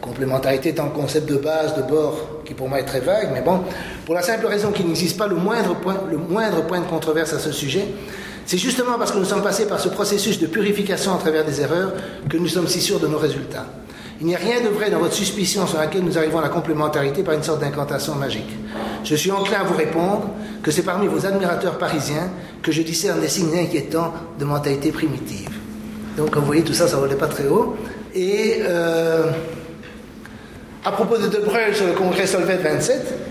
complémentarité 0.00 0.70
étant 0.70 0.84
le 0.84 0.92
concept 0.92 1.28
de 1.28 1.36
base 1.36 1.76
de 1.76 1.82
bord 1.82 2.42
qui 2.44 2.54
pour 2.54 2.68
moi 2.68 2.80
est 2.80 2.84
très 2.84 3.00
vague, 3.00 3.30
mais 3.34 3.42
bon, 3.42 3.60
pour 4.06 4.14
la 4.14 4.22
simple 4.22 4.46
raison 4.46 4.70
qu'il 4.70 4.86
n'existe 4.86 5.18
pas 5.18 5.26
le 5.26 5.36
moindre, 5.36 5.74
point, 5.74 5.96
le 6.10 6.16
moindre 6.16 6.62
point 6.62 6.80
de 6.80 6.86
controverse 6.86 7.32
à 7.34 7.38
ce 7.38 7.52
sujet, 7.52 7.84
c'est 8.46 8.58
justement 8.58 8.96
parce 8.96 9.12
que 9.12 9.18
nous 9.18 9.24
sommes 9.24 9.42
passés 9.42 9.66
par 9.66 9.78
ce 9.78 9.88
processus 9.88 10.38
de 10.40 10.46
purification 10.46 11.14
à 11.14 11.18
travers 11.18 11.44
des 11.44 11.60
erreurs 11.60 11.92
que 12.28 12.36
nous 12.36 12.48
sommes 12.48 12.68
si 12.68 12.80
sûrs 12.80 12.98
de 13.00 13.08
nos 13.08 13.18
résultats. 13.18 13.66
Il 14.20 14.26
n'y 14.26 14.34
a 14.34 14.38
rien 14.38 14.60
de 14.60 14.68
vrai 14.68 14.90
dans 14.90 14.98
votre 14.98 15.14
suspicion 15.14 15.66
sur 15.66 15.78
laquelle 15.78 16.04
nous 16.04 16.18
arrivons 16.18 16.40
à 16.40 16.42
la 16.42 16.50
complémentarité 16.50 17.22
par 17.22 17.34
une 17.34 17.42
sorte 17.42 17.60
d'incantation 17.60 18.14
magique. 18.16 18.50
Je 19.02 19.14
suis 19.14 19.30
enclin 19.30 19.60
à 19.60 19.64
vous 19.64 19.76
répondre 19.76 20.28
que 20.62 20.70
c'est 20.70 20.82
parmi 20.82 21.06
vos 21.06 21.24
admirateurs 21.24 21.78
parisiens 21.78 22.30
que 22.62 22.70
je 22.70 22.82
discerne 22.82 23.20
des 23.20 23.28
signes 23.28 23.56
inquiétants 23.58 24.12
de 24.38 24.44
mentalité 24.44 24.92
primitive. 24.92 25.48
Donc, 26.18 26.36
vous 26.36 26.44
voyez, 26.44 26.62
tout 26.62 26.74
ça, 26.74 26.86
ça 26.86 26.96
ne 26.96 27.00
volait 27.00 27.16
pas 27.16 27.28
très 27.28 27.46
haut. 27.48 27.76
Et 28.14 28.56
euh, 28.60 29.30
à 30.84 30.92
propos 30.92 31.16
de 31.16 31.28
De 31.28 31.38
Breuil 31.38 31.74
sur 31.74 31.86
le 31.86 31.92
congrès 31.92 32.26
Solvay 32.26 32.58
27, 32.58 33.29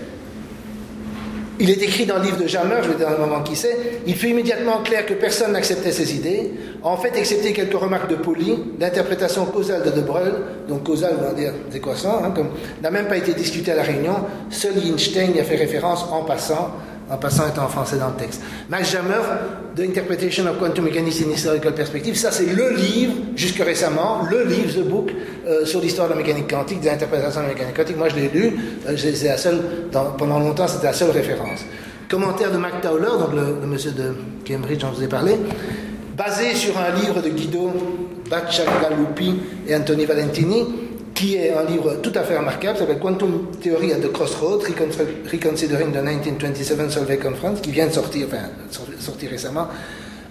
il 1.60 1.70
est 1.70 1.82
écrit 1.82 2.06
dans 2.06 2.16
le 2.16 2.24
livre 2.24 2.38
de 2.38 2.46
Jammer, 2.46 2.76
je 2.82 2.88
vais 2.88 2.96
dire 2.96 3.08
un 3.08 3.18
moment 3.18 3.42
qui 3.42 3.54
c'est, 3.54 3.76
il 4.06 4.16
fut 4.16 4.28
immédiatement 4.28 4.78
clair 4.78 5.04
que 5.04 5.12
personne 5.12 5.52
n'acceptait 5.52 5.92
ses 5.92 6.14
idées, 6.14 6.52
en 6.82 6.96
fait, 6.96 7.16
excepté 7.16 7.52
quelques 7.52 7.78
remarques 7.78 8.08
de 8.10 8.16
Poli, 8.16 8.58
l'interprétation 8.78 9.44
causale 9.44 9.82
de 9.82 9.90
De 9.90 10.00
Breuil, 10.00 10.32
donc 10.68 10.84
causale, 10.84 11.16
on 11.20 11.24
va 11.24 11.32
dire 11.34 11.52
décroissant, 11.70 12.22
hein, 12.24 12.32
n'a 12.82 12.90
même 12.90 13.06
pas 13.06 13.18
été 13.18 13.34
discutée 13.34 13.72
à 13.72 13.76
la 13.76 13.82
réunion, 13.82 14.14
seul 14.48 14.72
Einstein 14.78 15.34
y 15.34 15.40
a 15.40 15.44
fait 15.44 15.56
référence 15.56 16.04
en 16.10 16.24
passant, 16.24 16.72
en 17.10 17.16
passant 17.16 17.48
étant 17.48 17.64
en 17.64 17.68
français 17.68 17.96
dans 17.98 18.08
le 18.08 18.14
texte. 18.14 18.40
Max 18.68 18.92
Jammer, 18.92 19.20
The 19.76 19.80
Interpretation 19.80 20.46
of 20.46 20.58
Quantum 20.58 20.84
Mechanics 20.84 21.22
in 21.26 21.30
Historical 21.30 21.74
Perspective, 21.74 22.16
ça 22.16 22.30
c'est 22.30 22.46
le 22.46 22.70
livre, 22.70 23.14
jusque 23.34 23.58
récemment, 23.58 24.22
le 24.30 24.44
livre, 24.44 24.72
The 24.74 24.88
Book, 24.88 25.10
euh, 25.46 25.64
sur 25.64 25.80
l'histoire 25.80 26.08
de 26.08 26.14
la 26.14 26.18
mécanique 26.18 26.48
quantique, 26.48 26.80
des 26.80 26.90
interprétations 26.90 27.40
de 27.40 27.46
la 27.46 27.54
mécanique 27.54 27.76
quantique. 27.76 27.96
Moi 27.96 28.08
je 28.08 28.16
l'ai 28.16 28.28
lu, 28.28 28.56
euh, 28.86 28.96
la 29.24 29.36
seule, 29.36 29.60
pendant 30.18 30.38
longtemps 30.38 30.68
c'était 30.68 30.86
la 30.86 30.92
seule 30.92 31.10
référence. 31.10 31.64
Commentaire 32.08 32.50
de 32.52 32.58
Mac 32.58 32.80
Towler, 32.80 33.18
donc 33.18 33.34
le, 33.34 33.66
monsieur 33.66 33.92
de 33.92 34.14
Cambridge 34.46 34.78
dont 34.78 34.88
je 34.92 34.96
vous 34.96 35.04
ai 35.04 35.08
parlé, 35.08 35.36
basé 36.16 36.54
sur 36.54 36.74
un 36.78 36.94
livre 37.00 37.22
de 37.22 37.28
Guido 37.28 37.70
Baciagalupi 38.28 39.36
et 39.66 39.74
Anthony 39.74 40.06
Valentini, 40.06 40.66
qui 41.20 41.36
est 41.36 41.52
un 41.52 41.64
livre 41.64 41.96
tout 42.02 42.12
à 42.14 42.22
fait 42.22 42.38
remarquable, 42.38 42.78
s'appelle 42.78 42.98
Quantum 42.98 43.48
Theory 43.60 43.92
at 43.92 43.98
the 43.98 44.10
Crossroads, 44.10 44.64
Reconsidering 45.30 45.92
the 45.92 46.02
1927 46.02 46.90
Solvay 46.90 47.18
Conference, 47.18 47.60
qui 47.60 47.70
vient 47.72 47.88
de 47.88 47.92
sortir, 47.92 48.26
enfin, 48.26 48.48
sortir 48.98 49.28
récemment 49.28 49.68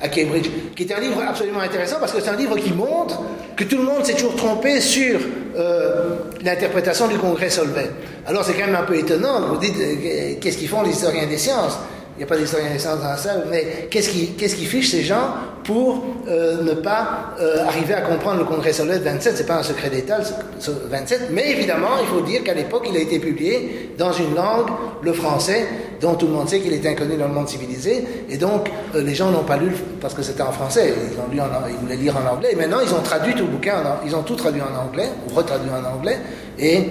à 0.02 0.08
Cambridge, 0.08 0.50
qui 0.76 0.84
est 0.84 0.92
un 0.92 1.00
livre 1.00 1.22
absolument 1.22 1.60
intéressant 1.60 1.98
parce 2.00 2.12
que 2.12 2.20
c'est 2.20 2.30
un 2.30 2.36
livre 2.36 2.58
qui 2.58 2.74
montre 2.74 3.22
que 3.56 3.66
tout 3.66 3.78
le 3.78 3.84
monde 3.84 4.04
s'est 4.04 4.14
toujours 4.14 4.36
trompé 4.36 4.82
sur 4.82 5.20
euh, 5.58 6.16
l'interprétation 6.42 7.08
du 7.08 7.20
congrès 7.20 7.52
Solvay. 7.52 7.92
Alors 8.26 8.44
c'est 8.44 8.54
quand 8.54 8.66
même 8.66 8.76
un 8.76 8.84
peu 8.84 8.98
étonnant, 8.98 9.42
vous 9.42 9.58
dites, 9.58 9.76
euh, 9.80 10.34
qu'est-ce 10.42 10.58
qu'ils 10.58 10.70
font 10.70 10.82
les 10.82 10.92
historiens 10.92 11.28
des 11.28 11.38
sciences? 11.38 11.78
N'y 12.20 12.26
a 12.26 12.28
pas 12.28 12.38
d'historien 12.38 12.70
des 12.72 12.80
sciences 12.80 13.00
dans 13.00 13.10
la 13.10 13.18
salle, 13.18 13.46
mais 13.50 13.88
qu'est-ce 13.90 14.10
qui, 14.10 14.34
qu'est-ce 14.34 14.56
qui 14.56 14.66
fiche 14.66 14.92
ces 14.92 15.04
gens 15.04 15.36
pour 15.64 16.04
euh, 16.28 16.64
ne 16.64 16.74
pas 16.74 17.36
euh, 17.40 17.66
arriver 17.66 17.94
à 17.94 18.02
comprendre 18.02 18.40
le 18.40 18.46
congrès 18.46 18.74
Solvay 18.74 19.00
27 19.00 19.38
C'est 19.38 19.46
pas 19.46 19.60
un 19.60 19.64
secret 19.64 19.90
d'État, 19.90 20.18
le 20.18 20.90
27, 20.90 21.30
mais 21.32 21.52
évidemment, 21.52 21.98
il 22.02 22.08
faut 22.08 22.22
dire 22.22 22.44
qu'à 22.44 22.54
l'époque, 22.54 22.88
il 22.90 22.98
a 22.98 23.00
été 23.00 23.20
publié 23.20 23.92
dans 23.98 24.12
une 24.12 24.36
langue, 24.36 24.68
le 25.02 25.14
français, 25.14 25.66
dont 26.02 26.16
tout 26.16 26.28
le 26.28 26.34
monde 26.34 26.50
sait 26.50 26.60
qu'il 26.60 26.74
est 26.74 26.86
inconnu 26.86 27.16
dans 27.16 27.28
le 27.28 27.34
monde 27.34 27.48
civilisé, 27.48 28.04
et 28.30 28.38
donc 28.38 28.70
euh, 28.96 29.02
les 29.02 29.16
gens 29.16 29.32
n'ont 29.32 29.44
pas 29.44 29.58
lu 29.58 29.72
parce 30.02 30.14
que 30.14 30.22
c'était 30.22 30.42
en 30.42 30.52
français, 30.52 30.94
ils, 31.14 31.20
ont 31.20 31.32
lu 31.32 31.40
ils 31.70 31.76
voulaient 31.78 31.96
lire 31.96 32.18
en 32.18 32.36
anglais, 32.36 32.50
et 32.52 32.56
maintenant 32.56 32.80
ils 32.86 32.94
ont 32.94 33.02
traduit 33.02 33.34
tout 33.34 33.46
le 33.46 33.52
bouquin, 33.52 33.76
ils 34.06 34.16
ont 34.16 34.24
tout 34.24 34.36
traduit 34.36 34.62
en 34.62 34.88
anglais, 34.88 35.08
ou 35.26 35.34
retraduit 35.34 35.70
en 35.70 35.98
anglais, 35.98 36.18
et 36.58 36.90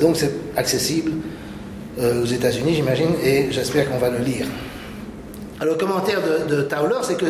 donc 0.00 0.16
c'est 0.16 0.32
accessible 0.56 1.12
aux 1.98 2.24
États-Unis, 2.24 2.74
j'imagine, 2.74 3.10
et 3.22 3.48
j'espère 3.50 3.90
qu'on 3.90 3.98
va 3.98 4.08
le 4.08 4.18
lire. 4.18 4.46
Alors, 5.60 5.74
le 5.74 5.78
commentaire 5.78 6.20
de, 6.22 6.56
de 6.56 6.62
Tauler, 6.62 6.96
c'est 7.02 7.18
que 7.18 7.26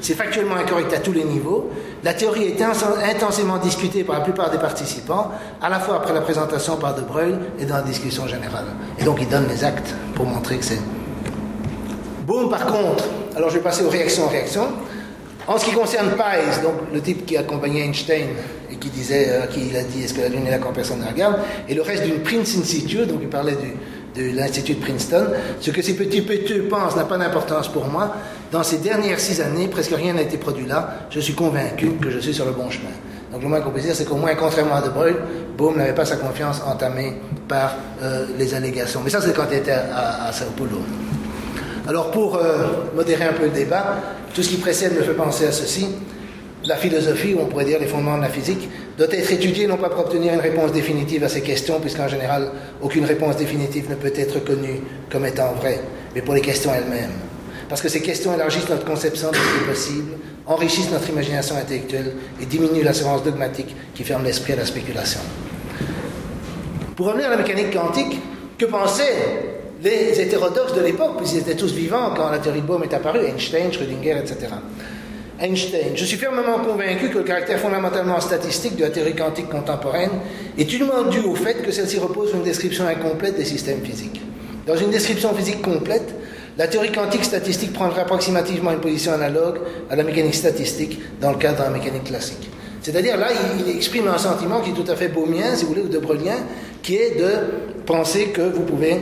c'est 0.00 0.14
factuellement 0.14 0.56
incorrect 0.56 0.92
à 0.94 1.00
tous 1.00 1.12
les 1.12 1.24
niveaux. 1.24 1.70
La 2.02 2.14
théorie 2.14 2.44
est 2.44 2.62
intensément 2.62 3.58
discutée 3.58 4.04
par 4.04 4.18
la 4.18 4.24
plupart 4.24 4.50
des 4.50 4.56
participants, 4.58 5.30
à 5.60 5.68
la 5.68 5.78
fois 5.78 5.96
après 5.96 6.14
la 6.14 6.22
présentation 6.22 6.76
par 6.76 6.94
De 6.94 7.02
Bruyne 7.02 7.38
et 7.58 7.66
dans 7.66 7.76
la 7.76 7.82
discussion 7.82 8.26
générale. 8.26 8.64
Et 8.98 9.04
donc, 9.04 9.18
il 9.20 9.28
donne 9.28 9.46
les 9.48 9.64
actes 9.64 9.94
pour 10.14 10.24
montrer 10.24 10.56
que 10.56 10.64
c'est. 10.64 10.80
Boom, 12.26 12.48
par 12.48 12.64
contre, 12.64 13.04
alors 13.36 13.50
je 13.50 13.56
vais 13.56 13.62
passer 13.62 13.84
aux 13.84 13.90
réactions 13.90 14.28
réactions. 14.28 14.68
En 15.46 15.58
ce 15.58 15.66
qui 15.66 15.72
concerne 15.72 16.12
Pais, 16.12 16.62
donc 16.62 16.74
le 16.90 17.02
type 17.02 17.26
qui 17.26 17.36
accompagnait 17.36 17.84
Einstein 17.84 18.28
et 18.72 18.76
qui 18.76 18.88
disait, 18.88 19.26
euh, 19.28 19.46
qui 19.46 19.68
il 19.68 19.76
a 19.76 19.82
dit 19.82 20.04
est-ce 20.04 20.14
que 20.14 20.22
la 20.22 20.28
Lune 20.28 20.46
est 20.46 20.50
là 20.50 20.58
quand 20.58 20.72
personne 20.72 21.00
ne 21.00 21.06
regarde, 21.06 21.36
et 21.68 21.74
le 21.74 21.82
reste 21.82 22.04
d'une 22.04 22.20
Prince 22.20 22.56
Institute, 22.56 23.08
donc 23.08 23.18
il 23.20 23.28
parlait 23.28 23.56
du, 23.56 23.74
de 24.16 24.36
l'Institut 24.36 24.74
de 24.74 24.80
Princeton. 24.80 25.26
Ce 25.60 25.70
que 25.70 25.82
ces 25.82 25.94
petits 25.94 26.22
péteux 26.22 26.64
pensent 26.70 26.96
n'a 26.96 27.04
pas 27.04 27.18
d'importance 27.18 27.68
pour 27.68 27.86
moi. 27.86 28.14
Dans 28.52 28.62
ces 28.62 28.78
dernières 28.78 29.20
six 29.20 29.40
années, 29.40 29.68
presque 29.68 29.94
rien 29.94 30.14
n'a 30.14 30.22
été 30.22 30.36
produit 30.36 30.66
là. 30.66 31.06
Je 31.10 31.20
suis 31.20 31.34
convaincu 31.34 31.90
que 32.00 32.10
je 32.10 32.18
suis 32.18 32.34
sur 32.34 32.44
le 32.44 32.52
bon 32.52 32.70
chemin. 32.70 32.90
Donc 33.32 33.42
le 33.42 33.48
moins 33.48 33.60
qu'on 33.60 33.70
peut 33.70 33.80
dire, 33.80 33.94
c'est 33.94 34.04
qu'au 34.04 34.16
moins, 34.16 34.34
contrairement 34.36 34.76
à 34.76 34.82
De 34.82 34.90
Bruyne, 34.90 35.16
Bohm 35.58 35.76
n'avait 35.76 35.94
pas 35.94 36.04
sa 36.04 36.16
confiance 36.16 36.62
entamée 36.64 37.14
par 37.48 37.74
euh, 38.02 38.26
les 38.38 38.54
allégations. 38.54 39.00
Mais 39.02 39.10
ça, 39.10 39.20
c'est 39.20 39.34
quand 39.34 39.46
il 39.50 39.58
était 39.58 39.72
à, 39.72 40.30
Sao 40.32 40.46
Paulo. 40.56 40.78
Alors 41.88 42.12
pour 42.12 42.36
euh, 42.36 42.68
modérer 42.94 43.24
un 43.24 43.32
peu 43.32 43.44
le 43.44 43.50
débat, 43.50 43.96
tout 44.32 44.42
ce 44.42 44.48
qui 44.50 44.56
précède 44.56 44.96
me 44.96 45.02
fait 45.02 45.14
penser 45.14 45.46
à 45.46 45.52
ceci 45.52 45.88
la 46.66 46.76
philosophie, 46.76 47.34
ou 47.34 47.40
on 47.42 47.46
pourrait 47.46 47.64
dire 47.64 47.78
les 47.78 47.86
fondements 47.86 48.16
de 48.16 48.22
la 48.22 48.28
physique, 48.28 48.68
doit 48.96 49.12
être 49.12 49.32
étudiée 49.32 49.66
non 49.66 49.76
pas 49.76 49.88
pour 49.88 50.00
obtenir 50.00 50.34
une 50.34 50.40
réponse 50.40 50.72
définitive 50.72 51.24
à 51.24 51.28
ces 51.28 51.40
questions, 51.40 51.80
puisqu'en 51.80 52.08
général, 52.08 52.50
aucune 52.80 53.04
réponse 53.04 53.36
définitive 53.36 53.90
ne 53.90 53.94
peut 53.96 54.12
être 54.14 54.44
connue 54.44 54.80
comme 55.10 55.26
étant 55.26 55.52
vraie, 55.54 55.80
mais 56.14 56.22
pour 56.22 56.34
les 56.34 56.40
questions 56.40 56.72
elles-mêmes. 56.74 57.12
Parce 57.68 57.80
que 57.80 57.88
ces 57.88 58.02
questions 58.02 58.34
élargissent 58.34 58.68
notre 58.68 58.84
conception 58.84 59.30
de 59.30 59.36
ce 59.36 59.40
qui 59.40 59.64
est 59.64 59.68
possible, 59.68 60.12
enrichissent 60.46 60.90
notre 60.90 61.08
imagination 61.08 61.56
intellectuelle 61.56 62.12
et 62.40 62.46
diminuent 62.46 62.84
l'assurance 62.84 63.22
dogmatique 63.24 63.74
qui 63.94 64.04
ferme 64.04 64.24
l'esprit 64.24 64.52
à 64.52 64.56
la 64.56 64.66
spéculation. 64.66 65.20
Pour 66.96 67.06
revenir 67.06 67.26
à 67.26 67.30
la 67.30 67.36
mécanique 67.38 67.72
quantique, 67.72 68.20
que 68.58 68.66
pensaient 68.66 69.54
les 69.82 70.20
hétérodoxes 70.20 70.74
de 70.74 70.80
l'époque, 70.80 71.16
puisqu'ils 71.18 71.40
étaient 71.40 71.56
tous 71.56 71.72
vivants 71.72 72.12
quand 72.16 72.30
la 72.30 72.38
théorie 72.38 72.60
de 72.60 72.66
Bohm 72.66 72.84
est 72.84 72.94
apparue, 72.94 73.26
Einstein, 73.26 73.72
Schrödinger, 73.72 74.18
etc. 74.18 74.46
Einstein. 75.40 75.96
Je 75.96 76.04
suis 76.04 76.16
fermement 76.16 76.58
convaincu 76.58 77.08
que 77.08 77.18
le 77.18 77.24
caractère 77.24 77.58
fondamentalement 77.58 78.20
statistique 78.20 78.76
de 78.76 78.82
la 78.82 78.90
théorie 78.90 79.16
quantique 79.16 79.48
contemporaine 79.48 80.10
est 80.56 80.72
uniquement 80.72 81.02
dû 81.02 81.20
au 81.20 81.34
fait 81.34 81.62
que 81.62 81.72
celle-ci 81.72 81.98
repose 81.98 82.28
sur 82.28 82.38
une 82.38 82.44
description 82.44 82.86
incomplète 82.86 83.36
des 83.36 83.44
systèmes 83.44 83.82
physiques. 83.82 84.20
Dans 84.66 84.76
une 84.76 84.90
description 84.90 85.34
physique 85.34 85.60
complète, 85.60 86.14
la 86.56 86.68
théorie 86.68 86.92
quantique 86.92 87.24
statistique 87.24 87.72
prendrait 87.72 88.02
approximativement 88.02 88.70
une 88.70 88.80
position 88.80 89.12
analogue 89.12 89.58
à 89.90 89.96
la 89.96 90.04
mécanique 90.04 90.36
statistique 90.36 91.00
dans 91.20 91.32
le 91.32 91.38
cadre 91.38 91.58
de 91.58 91.62
la 91.64 91.70
mécanique 91.70 92.04
classique. 92.04 92.48
C'est-à-dire 92.80 93.16
là, 93.16 93.28
il, 93.58 93.76
exprime 93.76 94.06
un 94.08 94.18
sentiment 94.18 94.60
qui 94.60 94.70
est 94.70 94.74
tout 94.74 94.90
à 94.90 94.94
fait 94.94 95.08
beaumien, 95.08 95.56
si 95.56 95.64
vous 95.64 95.70
voulez, 95.70 95.82
ou 95.82 95.88
de 95.88 95.98
Breulien, 95.98 96.36
qui 96.82 96.96
est 96.96 97.18
de 97.18 97.30
penser 97.86 98.26
que 98.26 98.42
vous 98.42 98.62
pouvez 98.62 99.00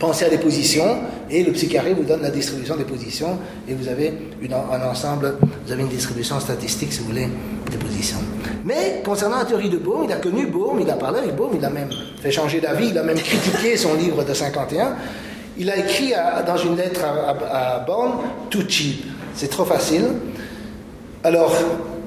pensez 0.00 0.24
à 0.24 0.30
des 0.30 0.38
positions, 0.38 0.96
et 1.30 1.44
le 1.44 1.52
psycharé 1.52 1.92
vous 1.92 2.04
donne 2.04 2.22
la 2.22 2.30
distribution 2.30 2.74
des 2.74 2.84
positions, 2.84 3.38
et 3.68 3.74
vous 3.74 3.86
avez 3.86 4.14
un 4.42 4.90
ensemble, 4.90 5.36
vous 5.64 5.72
avez 5.72 5.82
une 5.82 5.88
distribution 5.88 6.40
statistique, 6.40 6.92
si 6.92 7.00
vous 7.00 7.08
voulez, 7.08 7.28
des 7.70 7.76
positions. 7.76 8.16
Mais 8.64 9.02
concernant 9.04 9.38
la 9.38 9.44
théorie 9.44 9.68
de 9.68 9.76
Bohm, 9.76 10.04
il 10.04 10.12
a 10.12 10.16
connu 10.16 10.46
Bohm, 10.46 10.80
il 10.80 10.90
a 10.90 10.94
parlé 10.94 11.18
avec 11.18 11.36
Bohm, 11.36 11.50
il 11.54 11.64
a 11.64 11.68
même 11.68 11.90
fait 12.20 12.30
changer 12.30 12.60
d'avis, 12.60 12.88
il 12.88 12.98
a 12.98 13.02
même 13.02 13.18
critiqué 13.18 13.76
son 13.76 13.94
livre 13.94 14.24
de 14.24 14.32
51. 14.32 14.96
Il 15.58 15.70
a 15.70 15.76
écrit 15.76 16.14
dans 16.46 16.56
une 16.56 16.76
lettre 16.76 17.02
à, 17.04 17.74
à, 17.74 17.78
Born, 17.80 18.12
too 18.48 18.62
cheap, 18.66 19.04
c'est 19.34 19.50
trop 19.50 19.66
facile. 19.66 20.04
Alors, 21.22 21.54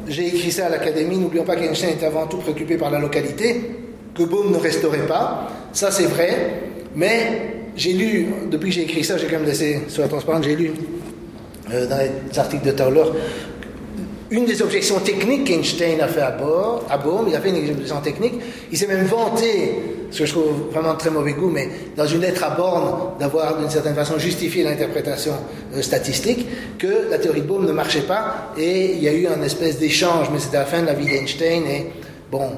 j'ai 0.07 0.27
écrit 0.27 0.51
ça 0.51 0.65
à 0.65 0.69
l'Académie, 0.69 1.19
n'oublions 1.19 1.43
pas 1.43 1.55
qu'Einstein 1.55 1.91
est 1.91 2.03
avant 2.03 2.25
tout 2.25 2.37
préoccupé 2.37 2.75
par 2.75 2.89
la 2.89 2.97
localité, 2.97 3.77
que 4.15 4.23
Bohm 4.23 4.51
ne 4.51 4.57
resterait 4.57 5.05
pas, 5.05 5.47
ça 5.73 5.91
c'est 5.91 6.05
vrai, 6.05 6.71
mais 6.95 7.62
j'ai 7.75 7.93
lu, 7.93 8.27
depuis 8.51 8.69
que 8.69 8.75
j'ai 8.75 8.83
écrit 8.83 9.03
ça, 9.03 9.17
j'ai 9.17 9.27
quand 9.27 9.37
même 9.37 9.45
laissé 9.45 9.81
sur 9.87 10.01
la 10.01 10.07
transparence, 10.07 10.45
j'ai 10.45 10.55
lu 10.55 10.71
euh, 11.71 11.87
dans 11.87 11.97
les 11.97 12.39
articles 12.39 12.65
de 12.65 12.71
Tauler 12.71 13.03
une 14.33 14.45
des 14.45 14.63
objections 14.63 14.99
techniques 14.99 15.43
qu'Einstein 15.43 16.01
a 16.01 16.07
fait 16.07 16.21
à, 16.21 16.31
bord, 16.31 16.83
à 16.89 16.97
Bohm, 16.97 17.27
il 17.27 17.35
a 17.35 17.39
fait 17.39 17.49
une 17.49 17.69
objection 17.69 18.01
technique, 18.01 18.33
il 18.71 18.77
s'est 18.77 18.87
même 18.87 19.05
vanté, 19.05 19.75
ce 20.09 20.19
que 20.19 20.25
je 20.25 20.31
trouve 20.31 20.71
vraiment 20.71 20.95
très 20.95 21.11
mauvais 21.11 21.33
goût, 21.33 21.51
mais 21.51 21.69
dans 21.95 22.07
une 22.07 22.21
lettre 22.21 22.43
à 22.43 22.49
Born, 22.49 23.19
d'avoir 23.19 23.59
d'une 23.59 23.69
certaine 23.69 23.93
façon 23.93 24.17
justifié 24.17 24.63
l'interprétation 24.63 25.33
euh, 25.75 25.83
statistique, 25.83 26.47
que 26.79 27.11
la 27.11 27.19
théorie 27.19 27.41
de 27.41 27.45
Bohm 27.45 27.63
ne 27.63 27.71
marchait 27.71 28.01
pas, 28.01 28.53
et 28.57 28.93
il 28.93 29.03
y 29.03 29.07
a 29.07 29.13
eu 29.13 29.27
un 29.27 29.41
espèce 29.43 29.77
d'échange, 29.77 30.29
mais 30.33 30.39
c'était 30.39 30.57
à 30.57 30.61
la 30.61 30.65
fin 30.65 30.81
de 30.81 30.87
la 30.87 30.93
vie 30.95 31.05
d'Einstein, 31.05 31.67
et 31.67 31.85
bon, 32.31 32.49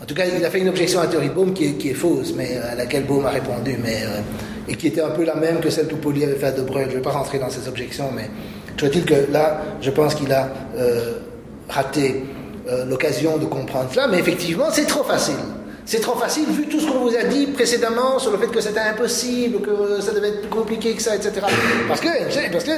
en 0.00 0.06
tout 0.06 0.14
cas, 0.14 0.24
il 0.24 0.42
a 0.42 0.48
fait 0.48 0.60
une 0.60 0.70
objection 0.70 1.00
à 1.00 1.04
la 1.04 1.10
théorie 1.10 1.28
de 1.28 1.34
Bohm 1.34 1.52
qui 1.52 1.66
est, 1.66 1.72
qui 1.72 1.90
est 1.90 1.94
fausse, 1.94 2.32
mais 2.34 2.56
à 2.56 2.74
laquelle 2.74 3.04
Bohm 3.04 3.26
a 3.26 3.30
répondu, 3.30 3.76
mais, 3.84 3.98
euh, 4.02 4.20
et 4.68 4.74
qui 4.74 4.88
était 4.88 5.00
un 5.00 5.10
peu 5.10 5.24
la 5.24 5.34
même 5.34 5.60
que 5.60 5.70
celle 5.70 5.86
que 5.86 5.94
Pauli 5.94 6.24
avait 6.24 6.34
faite 6.34 6.56
de 6.56 6.62
Breuil. 6.62 6.84
Je 6.86 6.90
ne 6.90 6.96
vais 6.96 7.02
pas 7.02 7.12
rentrer 7.12 7.38
dans 7.38 7.50
ces 7.50 7.68
objections, 7.68 8.10
mais 8.14 8.28
Toujours-il 8.78 9.04
que 9.04 9.32
là, 9.32 9.60
je 9.80 9.90
pense 9.90 10.14
qu'il 10.14 10.32
a 10.32 10.48
euh, 10.76 11.14
raté 11.68 12.22
euh, 12.68 12.84
l'occasion 12.84 13.36
de 13.36 13.44
comprendre 13.44 13.88
cela, 13.92 14.06
mais 14.06 14.18
effectivement, 14.18 14.66
c'est 14.70 14.86
trop 14.86 15.02
facile. 15.02 15.34
C'est 15.84 16.00
trop 16.00 16.16
facile 16.16 16.44
vu 16.50 16.68
tout 16.68 16.78
ce 16.78 16.86
qu'on 16.86 17.00
vous 17.00 17.16
a 17.16 17.24
dit 17.24 17.46
précédemment 17.46 18.18
sur 18.18 18.30
le 18.30 18.38
fait 18.38 18.46
que 18.46 18.60
c'était 18.60 18.80
impossible, 18.80 19.60
que 19.62 20.00
ça 20.00 20.12
devait 20.12 20.28
être 20.28 20.40
plus 20.42 20.50
compliqué 20.50 20.94
que 20.94 21.02
ça, 21.02 21.16
etc. 21.16 21.32
Parce 21.88 22.00
que, 22.00 22.08
parce 22.52 22.64
que 22.64 22.70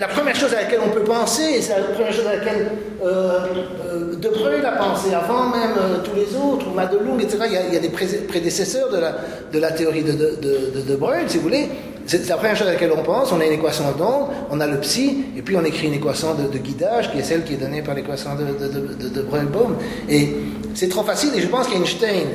la 0.00 0.08
première 0.08 0.34
chose 0.34 0.52
à 0.54 0.62
laquelle 0.62 0.80
on 0.84 0.90
peut 0.90 1.04
penser, 1.04 1.60
c'est 1.60 1.76
la 1.76 1.84
première 1.84 2.12
chose 2.12 2.26
à 2.26 2.36
laquelle 2.36 2.70
euh, 3.04 3.38
euh, 3.86 4.16
De 4.16 4.28
Breuil 4.28 4.64
a 4.64 4.72
pensé, 4.72 5.12
avant 5.14 5.48
même 5.48 6.02
tous 6.04 6.14
les 6.14 6.34
autres, 6.36 6.68
ou 6.68 6.74
Madelung, 6.74 7.20
etc. 7.20 7.38
Il 7.46 7.74
y 7.74 7.76
a, 7.76 7.80
des 7.80 7.88
prédécesseurs 7.88 8.90
de 8.90 8.98
la, 8.98 9.70
de 9.70 9.76
théorie 9.76 10.02
de 10.02 10.12
De, 10.12 10.38
de, 10.40 10.80
de 10.88 10.96
Breuil, 10.96 11.24
si 11.26 11.36
vous 11.36 11.44
voulez. 11.44 11.68
C'est 12.06 12.28
la 12.28 12.36
première 12.36 12.54
chose 12.54 12.68
à 12.68 12.72
laquelle 12.72 12.92
on 12.96 13.02
pense. 13.02 13.32
On 13.32 13.40
a 13.40 13.46
une 13.46 13.52
équation 13.52 13.84
d'onde, 13.98 14.28
on 14.50 14.60
a 14.60 14.66
le 14.66 14.78
psi, 14.78 15.24
et 15.36 15.42
puis 15.42 15.56
on 15.56 15.64
écrit 15.64 15.88
une 15.88 15.94
équation 15.94 16.34
de, 16.34 16.58
guidage 16.58 17.10
qui 17.10 17.18
est 17.18 17.24
celle 17.24 17.42
qui 17.42 17.54
est 17.54 17.58
donnée 17.58 17.82
par 17.82 17.94
l'équation 17.94 18.30
de, 18.36 18.44
de, 18.44 19.08
de 19.08 19.22
Breuil-Bohm. 19.22 19.76
Et 20.08 20.34
c'est 20.74 20.88
trop 20.88 21.02
facile, 21.02 21.30
et 21.36 21.40
je 21.40 21.48
pense 21.48 21.66
qu'Einstein 21.66 22.26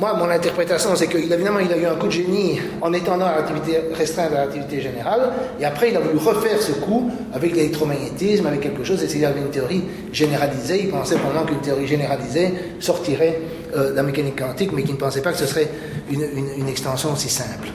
moi, 0.00 0.14
mon 0.14 0.30
interprétation, 0.30 0.96
c'est 0.96 1.08
qu'évidemment, 1.08 1.58
il 1.58 1.70
a 1.70 1.76
eu 1.76 1.84
un 1.84 1.94
coup 1.94 2.06
de 2.06 2.12
génie 2.12 2.58
en 2.80 2.90
étendant 2.94 3.26
la 3.26 3.36
relativité 3.36 3.80
restreinte 3.92 4.32
à 4.32 4.34
la 4.34 4.42
relativité 4.44 4.80
générale, 4.80 5.30
et 5.60 5.64
après, 5.66 5.90
il 5.90 5.96
a 5.96 6.00
voulu 6.00 6.16
refaire 6.16 6.60
ce 6.60 6.72
coup 6.72 7.10
avec 7.34 7.54
l'électromagnétisme, 7.54 8.46
avec 8.46 8.62
quelque 8.62 8.82
chose, 8.82 9.06
s'il 9.06 9.22
avait 9.26 9.40
une 9.40 9.50
théorie 9.50 9.84
généralisée, 10.10 10.84
il 10.84 10.88
pensait 10.88 11.16
probablement 11.16 11.44
qu'une 11.44 11.60
théorie 11.60 11.86
généralisée 11.86 12.50
sortirait 12.80 13.40
euh, 13.76 13.90
de 13.90 13.96
la 13.96 14.02
mécanique 14.02 14.38
quantique, 14.38 14.72
mais 14.72 14.84
qu'il 14.84 14.94
ne 14.94 14.98
pensait 14.98 15.20
pas 15.20 15.32
que 15.32 15.38
ce 15.38 15.46
serait 15.46 15.68
une, 16.10 16.66
extension 16.66 17.12
aussi 17.12 17.28
simple. 17.28 17.68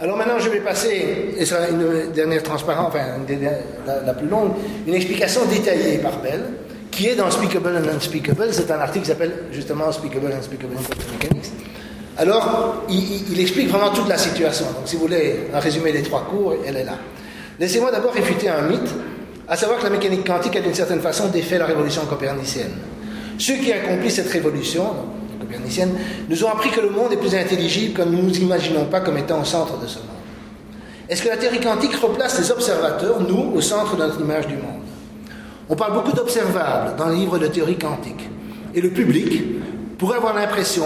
Alors 0.00 0.16
maintenant, 0.16 0.40
je 0.40 0.48
vais 0.48 0.60
passer, 0.60 1.32
et 1.38 1.44
sera 1.44 1.68
une 1.68 2.10
dernière 2.12 2.42
transparence, 2.42 2.88
enfin, 2.88 3.04
la, 3.86 4.02
la, 4.04 4.14
plus 4.14 4.26
longue, 4.26 4.50
une 4.84 4.94
explication 4.94 5.42
détaillée 5.44 5.98
par 5.98 6.18
Bell 6.20 6.42
qui 6.96 7.08
est 7.08 7.14
dans 7.14 7.30
Speakable 7.30 7.76
and 7.76 7.94
Unspeakable. 7.94 8.48
C'est 8.52 8.70
un 8.70 8.80
article 8.80 9.04
qui 9.04 9.10
s'appelle 9.10 9.34
justement 9.52 9.92
Speakable 9.92 10.32
and 10.32 10.38
Unspeakable 10.38 10.76
in. 10.76 12.18
Alors, 12.18 12.84
il, 12.88 13.38
explique 13.38 13.68
vraiment 13.68 13.90
toute 13.90 14.08
la 14.08 14.16
situation. 14.16 14.64
Donc, 14.74 14.86
si 14.86 14.96
vous 14.96 15.02
voulez 15.02 15.48
un 15.52 15.60
résumé 15.60 15.92
des 15.92 16.02
trois 16.02 16.22
cours, 16.24 16.54
elle 16.66 16.76
est 16.76 16.84
là. 16.84 16.94
Laissez-moi 17.60 17.90
d'abord 17.90 18.14
réfuter 18.14 18.48
un 18.48 18.62
mythe, 18.62 18.88
à 19.46 19.56
savoir 19.56 19.78
que 19.78 19.84
la 19.84 19.90
mécanique 19.90 20.26
quantique 20.26 20.56
a 20.56 20.60
d'une 20.60 20.74
certaine 20.74 21.02
façon 21.02 21.28
défait 21.28 21.58
la 21.58 21.66
révolution 21.66 22.06
copernicienne. 22.06 22.72
Ceux 23.38 23.56
qui 23.56 23.70
accomplissent 23.70 24.16
cette 24.16 24.32
révolution, 24.32 24.86
copernicienne, 25.38 25.92
nous 26.30 26.44
ont 26.44 26.48
appris 26.48 26.70
que 26.70 26.80
le 26.80 26.88
monde 26.88 27.12
est 27.12 27.18
plus 27.18 27.34
intelligible 27.34 27.92
que 27.92 28.08
nous 28.08 28.22
ne 28.22 28.28
nous 28.28 28.38
imaginons 28.38 28.86
pas 28.86 29.00
comme 29.00 29.18
étant 29.18 29.42
au 29.42 29.44
centre 29.44 29.78
de 29.78 29.86
ce 29.86 29.98
monde. 29.98 30.06
Est-ce 31.10 31.22
que 31.22 31.28
la 31.28 31.36
théorie 31.36 31.60
quantique 31.60 31.94
replace 31.96 32.40
les 32.40 32.50
observateurs, 32.50 33.20
nous, 33.20 33.52
au 33.54 33.60
centre 33.60 33.94
de 33.94 34.02
notre 34.02 34.20
image 34.22 34.46
du 34.46 34.54
monde? 34.54 34.86
On 35.68 35.74
parle 35.74 35.94
beaucoup 35.94 36.12
d'observables 36.12 36.96
dans 36.96 37.08
les 37.08 37.16
livres 37.16 37.38
de 37.38 37.46
théorie 37.48 37.78
quantique. 37.78 38.28
Et 38.74 38.80
le 38.80 38.90
public 38.90 39.42
pourrait 39.98 40.18
avoir 40.18 40.34
l'impression, 40.34 40.84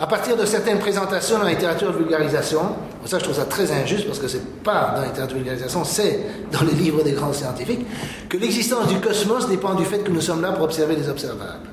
à 0.00 0.06
partir 0.06 0.36
de 0.36 0.46
certaines 0.46 0.78
présentations 0.78 1.38
dans 1.38 1.44
la 1.44 1.50
littérature 1.50 1.92
de 1.92 1.98
vulgarisation, 1.98 2.60
ça 3.04 3.18
je 3.18 3.24
trouve 3.24 3.36
ça 3.36 3.44
très 3.44 3.70
injuste 3.70 4.06
parce 4.06 4.18
que 4.18 4.28
c'est 4.28 4.62
pas 4.62 4.92
dans 4.94 5.02
la 5.02 5.08
littérature 5.08 5.36
de 5.36 5.42
vulgarisation, 5.42 5.84
c'est 5.84 6.20
dans 6.52 6.62
les 6.62 6.72
livres 6.72 7.02
des 7.02 7.12
grands 7.12 7.32
scientifiques, 7.32 7.84
que 8.28 8.36
l'existence 8.36 8.88
du 8.88 8.98
cosmos 9.00 9.48
dépend 9.48 9.74
du 9.74 9.84
fait 9.84 9.98
que 9.98 10.10
nous 10.10 10.20
sommes 10.20 10.40
là 10.40 10.52
pour 10.52 10.64
observer 10.64 10.96
les 10.96 11.08
observables. 11.08 11.68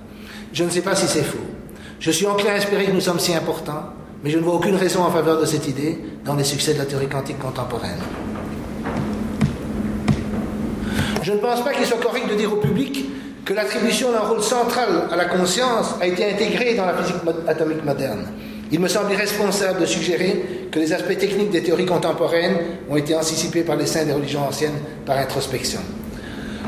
Je 0.51 0.63
ne 0.63 0.69
sais 0.69 0.81
pas 0.81 0.95
si 0.95 1.07
c'est 1.07 1.23
faux. 1.23 1.37
Je 1.99 2.11
suis 2.11 2.27
enclin 2.27 2.51
à 2.51 2.57
espérer 2.57 2.85
que 2.85 2.91
nous 2.91 2.99
sommes 2.99 3.19
si 3.19 3.33
importants, 3.33 3.93
mais 4.23 4.29
je 4.29 4.37
ne 4.37 4.43
vois 4.43 4.55
aucune 4.55 4.75
raison 4.75 5.03
en 5.03 5.11
faveur 5.11 5.39
de 5.39 5.45
cette 5.45 5.67
idée 5.67 5.99
dans 6.25 6.35
les 6.35 6.43
succès 6.43 6.73
de 6.73 6.79
la 6.79 6.85
théorie 6.85 7.07
quantique 7.07 7.39
contemporaine. 7.39 7.99
Je 11.21 11.31
ne 11.33 11.37
pense 11.37 11.63
pas 11.63 11.73
qu'il 11.73 11.85
soit 11.85 11.99
correct 11.99 12.27
de 12.29 12.35
dire 12.35 12.51
au 12.51 12.57
public 12.57 13.05
que 13.45 13.53
l'attribution 13.53 14.11
d'un 14.11 14.19
rôle 14.19 14.41
central 14.41 15.07
à 15.11 15.15
la 15.15 15.25
conscience 15.25 15.95
a 16.01 16.07
été 16.07 16.25
intégrée 16.31 16.73
dans 16.75 16.85
la 16.85 16.93
physique 16.95 17.17
atomique 17.47 17.83
moderne. 17.83 18.27
Il 18.71 18.79
me 18.79 18.87
semble 18.87 19.11
irresponsable 19.11 19.81
de 19.81 19.85
suggérer 19.85 20.69
que 20.71 20.79
les 20.79 20.93
aspects 20.93 21.17
techniques 21.17 21.51
des 21.51 21.61
théories 21.61 21.85
contemporaines 21.85 22.57
ont 22.89 22.95
été 22.95 23.13
anticipés 23.13 23.63
par 23.63 23.75
les 23.75 23.85
saints 23.85 24.05
des 24.05 24.13
religions 24.13 24.47
anciennes 24.47 24.79
par 25.05 25.17
introspection. 25.17 25.81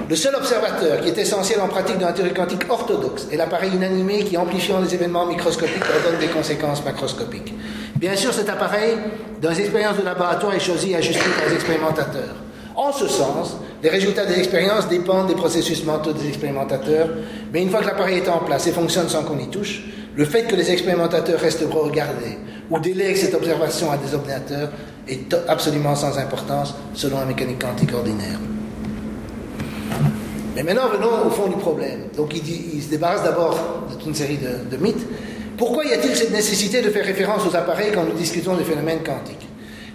Le 0.09 0.15
seul 0.15 0.35
observateur 0.35 1.01
qui 1.01 1.09
est 1.09 1.17
essentiel 1.17 1.61
en 1.61 1.67
pratique 1.67 1.97
dans 1.97 2.07
la 2.07 2.13
théorie 2.13 2.33
quantique 2.33 2.69
orthodoxe 2.69 3.27
est 3.31 3.37
l'appareil 3.37 3.71
inanimé 3.73 4.25
qui, 4.25 4.35
amplifiant 4.35 4.81
les 4.81 4.93
événements 4.93 5.25
microscopiques, 5.25 5.83
donne 6.05 6.19
des 6.19 6.27
conséquences 6.27 6.83
macroscopiques. 6.83 7.53
Bien 7.95 8.15
sûr, 8.15 8.33
cet 8.33 8.49
appareil, 8.49 8.97
dans 9.41 9.51
les 9.51 9.61
expériences 9.61 9.97
de 9.97 10.03
laboratoire, 10.03 10.53
est 10.53 10.59
choisi 10.59 10.91
et 10.91 10.97
ajusté 10.97 11.23
par 11.39 11.47
les 11.47 11.55
expérimentateurs. 11.55 12.42
En 12.75 12.91
ce 12.91 13.07
sens, 13.07 13.57
les 13.83 13.89
résultats 13.89 14.25
des 14.25 14.39
expériences 14.39 14.87
dépendent 14.89 15.27
des 15.27 15.35
processus 15.35 15.83
mentaux 15.85 16.13
des 16.13 16.27
expérimentateurs, 16.27 17.09
mais 17.51 17.61
une 17.61 17.69
fois 17.69 17.81
que 17.81 17.87
l'appareil 17.87 18.17
est 18.17 18.29
en 18.29 18.39
place 18.39 18.65
et 18.67 18.71
fonctionne 18.71 19.09
sans 19.09 19.23
qu'on 19.23 19.37
y 19.37 19.47
touche, 19.47 19.83
le 20.15 20.25
fait 20.25 20.43
que 20.43 20.55
les 20.55 20.71
expérimentateurs 20.71 21.39
restent 21.39 21.65
regardés 21.69 22.37
ou 22.69 22.79
délèguent 22.79 23.17
cette 23.17 23.35
observation 23.35 23.91
à 23.91 23.97
des 23.97 24.13
ordinateurs 24.13 24.69
est 25.07 25.35
absolument 25.47 25.95
sans 25.95 26.17
importance 26.17 26.73
selon 26.93 27.19
la 27.19 27.25
mécanique 27.25 27.59
quantique 27.59 27.93
ordinaire. 27.93 28.39
Mais 30.55 30.63
maintenant, 30.63 30.87
venons 30.87 31.27
au 31.27 31.29
fond 31.29 31.47
du 31.47 31.55
problème. 31.55 32.07
Donc, 32.15 32.35
il, 32.35 32.81
se 32.81 32.89
débarrasse 32.89 33.23
d'abord 33.23 33.57
de 33.89 33.95
toute 33.95 34.15
série 34.15 34.37
de, 34.37 34.75
de 34.75 34.81
mythes. 34.81 35.05
Pourquoi 35.57 35.83
y 35.85 35.93
a-t-il 35.93 36.15
cette 36.15 36.31
nécessité 36.31 36.81
de 36.81 36.89
faire 36.89 37.05
référence 37.05 37.41
aux 37.47 37.55
appareils 37.55 37.91
quand 37.93 38.03
nous 38.03 38.13
discutons 38.13 38.55
des 38.55 38.63
phénomènes 38.63 38.99
quantiques? 39.03 39.47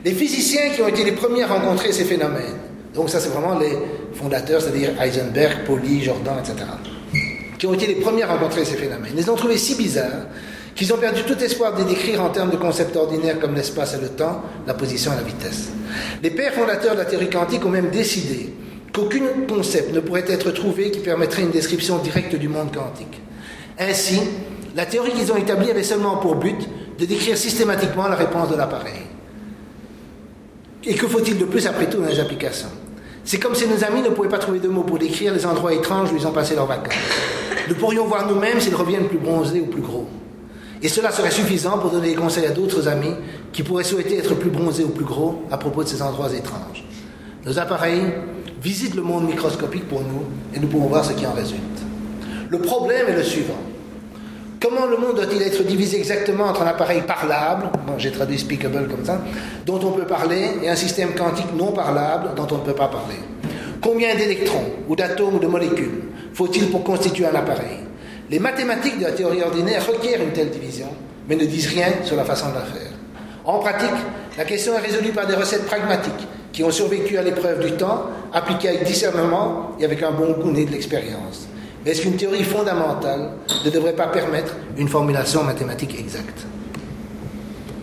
Les 0.05 0.13
physiciens 0.13 0.71
qui 0.75 0.83
ont 0.83 0.89
été 0.89 1.05
les 1.05 1.13
premiers 1.13 1.45
à 1.45 1.49
rencontrer 1.49 1.93
ces 1.93 2.05
phénomènes 2.05 2.57
donc 2.99 3.11
ça, 3.11 3.21
c'est 3.21 3.29
vraiment 3.29 3.57
les 3.57 3.79
fondateurs, 4.13 4.61
c'est-à-dire 4.61 4.91
Heisenberg, 5.01 5.65
Pauli, 5.65 6.03
Jordan, 6.03 6.35
etc., 6.41 6.69
qui 7.57 7.67
ont 7.69 7.73
été 7.73 7.87
les 7.87 7.95
premiers 7.95 8.25
à 8.25 8.27
rencontrer 8.27 8.65
ces 8.65 8.75
phénomènes. 8.75 9.13
Ils 9.15 9.19
les 9.19 9.31
ont 9.31 9.37
trouvés 9.37 9.57
si 9.57 9.77
bizarres 9.77 10.27
qu'ils 10.75 10.93
ont 10.93 10.97
perdu 10.97 11.23
tout 11.23 11.39
espoir 11.39 11.75
de 11.75 11.85
les 11.85 11.91
décrire 11.91 12.21
en 12.21 12.31
termes 12.31 12.51
de 12.51 12.57
concepts 12.57 12.97
ordinaires 12.97 13.39
comme 13.39 13.55
l'espace 13.55 13.95
et 13.95 14.01
le 14.01 14.09
temps, 14.09 14.43
la 14.67 14.75
position 14.75 15.13
et 15.13 15.17
la 15.17 15.23
vitesse. 15.23 15.69
Les 16.25 16.31
pères 16.31 16.53
fondateurs 16.53 16.95
de 16.95 16.99
la 16.99 17.05
théorie 17.05 17.31
quantique 17.31 17.65
ont 17.65 17.71
même 17.71 17.91
décidé 17.91 18.53
qu'aucun 18.93 19.21
concept 19.49 19.95
ne 19.95 20.01
pourrait 20.01 20.25
être 20.27 20.51
trouvé 20.51 20.91
qui 20.91 20.99
permettrait 20.99 21.43
une 21.43 21.53
description 21.53 21.99
directe 21.99 22.35
du 22.35 22.49
monde 22.49 22.75
quantique. 22.75 23.21
Ainsi, 23.79 24.21
la 24.75 24.87
théorie 24.87 25.13
qu'ils 25.13 25.31
ont 25.31 25.37
établie 25.37 25.71
avait 25.71 25.85
seulement 25.85 26.17
pour 26.17 26.35
but 26.35 26.69
de 26.99 27.05
décrire 27.05 27.39
systématiquement 27.39 28.09
la 28.09 28.17
réponse 28.17 28.51
de 28.51 28.57
l'appareil. 28.57 29.03
Et 30.85 30.95
que 30.95 31.07
faut-il 31.07 31.39
de 31.39 31.45
plus 31.45 31.65
après 31.65 31.89
tout 31.89 32.01
dans 32.01 32.09
les 32.09 32.19
applications? 32.19 32.71
C'est 33.29 33.39
comme 33.39 33.55
si 33.55 33.69
nos 33.69 33.85
amis 33.85 34.01
ne 34.01 34.09
pouvaient 34.09 34.31
pas 34.31 34.39
trouver 34.39 34.59
de 34.59 34.69
mots 34.69 34.85
pour 34.85 34.99
décrire 34.99 35.35
les 35.35 35.45
endroits 35.45 35.75
étranges 35.75 36.11
où 36.11 36.17
ils 36.17 36.27
ont 36.27 36.33
passé 36.33 36.55
leurs 36.55 36.65
vacances. 36.65 36.95
Nous 37.69 37.75
pourrions 37.75 38.07
voir 38.07 38.27
nous-mêmes 38.27 38.59
s'ils 38.59 38.75
reviennent 38.75 39.07
plus 39.07 39.19
bronzés 39.19 39.61
ou 39.61 39.67
plus 39.67 39.83
gros. 39.83 40.09
Et 40.81 40.89
cela 40.89 41.13
serait 41.13 41.31
suffisant 41.31 41.77
pour 41.77 41.91
donner 41.91 42.09
des 42.09 42.15
conseils 42.15 42.47
à 42.47 42.53
d'autres 42.53 42.89
amis 42.89 43.13
qui 43.53 43.63
pourraient 43.63 43.85
souhaiter 43.85 44.17
être 44.17 44.35
plus 44.35 44.49
bronzés 44.49 44.83
ou 44.83 44.89
plus 44.89 45.05
gros 45.05 45.43
à 45.51 45.59
propos 45.59 45.85
de 45.85 45.89
ces 45.91 46.01
endroits 46.01 46.33
étranges. 46.33 46.87
Nos 47.45 47.59
appareils 47.59 48.15
visitent 48.63 48.95
le 48.95 49.03
monde 49.03 49.27
microscopique 49.27 49.87
pour 49.87 50.01
nous 50.01 50.25
et 50.55 50.59
nous 50.59 50.69
pouvons 50.69 50.87
voir 50.87 51.05
ce 51.05 51.13
qui 51.13 51.27
en 51.27 51.35
résulte. 51.35 51.61
Le 52.49 52.59
problème 52.61 53.09
est 53.11 53.17
le 53.17 53.25
suivant. 53.25 53.61
Comment 54.61 54.87
le 54.87 54.97
monde 54.97 55.15
doit-il 55.15 55.41
être 55.43 55.63
divisé 55.63 55.99
exactement 55.99 56.47
entre 56.47 56.63
un 56.63 56.67
appareil 56.67 57.03
parlable, 57.03 57.71
j'ai 57.97 58.11
traduit 58.11 58.39
speakable 58.39 58.89
comme 58.89 59.05
ça, 59.05 59.21
dont 59.65 59.79
on 59.85 59.93
peut 59.93 60.07
parler, 60.07 60.51
et 60.63 60.69
un 60.69 60.75
système 60.75 61.15
quantique 61.15 61.55
non 61.57 61.71
parlable 61.71 62.35
dont 62.35 62.47
on 62.51 62.59
ne 62.59 62.65
peut 62.65 62.75
pas 62.75 62.89
parler? 62.89 63.15
Combien 63.81 64.17
d'électrons, 64.17 64.65
ou 64.89 64.97
d'atomes, 64.97 65.37
ou 65.37 65.39
de 65.39 65.47
molécules 65.47 66.03
faut-il 66.35 66.71
pour 66.71 66.85
constituer 66.85 67.27
un 67.27 67.35
appareil? 67.35 67.79
Les 68.31 68.39
mathématiques 68.39 68.99
de 68.99 69.05
la 69.05 69.13
théorie 69.13 69.43
ordinaire 69.43 69.85
requièrent 69.87 70.23
une 70.23 70.33
telle 70.33 70.51
division, 70.51 70.89
mais 71.29 71.37
ne 71.37 71.45
disent 71.45 71.69
rien 71.69 71.89
sur 72.05 72.17
la 72.17 72.25
façon 72.25 72.51
de 72.51 72.55
la 72.55 72.61
faire. 72.61 72.93
En 73.45 73.59
pratique, 73.59 73.89
la 74.37 74.45
question 74.45 74.75
est 74.75 74.81
résolue 74.81 75.11
par 75.11 75.27
des 75.27 75.35
recettes 75.35 75.67
pragmatiques 75.67 76.29
qui 76.53 76.63
ont 76.63 76.71
survécu 76.71 77.17
à 77.17 77.23
l'épreuve 77.23 77.65
du 77.65 77.73
temps, 77.73 78.05
appliquées 78.33 78.69
avec 78.69 78.85
discernement 78.85 79.73
et 79.81 79.85
avec 79.85 80.03
un 80.03 80.11
bon 80.11 80.33
goût 80.33 80.51
né 80.51 80.65
de 80.65 80.73
l'expérience. 80.73 81.49
Est-ce 81.87 82.03
qu'une 82.03 82.17
théorie 82.17 82.45
fondamentale 82.45 83.31
ne 83.65 83.71
devrait 83.71 83.95
pas 83.95 84.09
permettre 84.09 84.55
une 84.77 84.89
formulation 84.89 85.45
mathématique 85.45 85.99
exacte? 85.99 86.47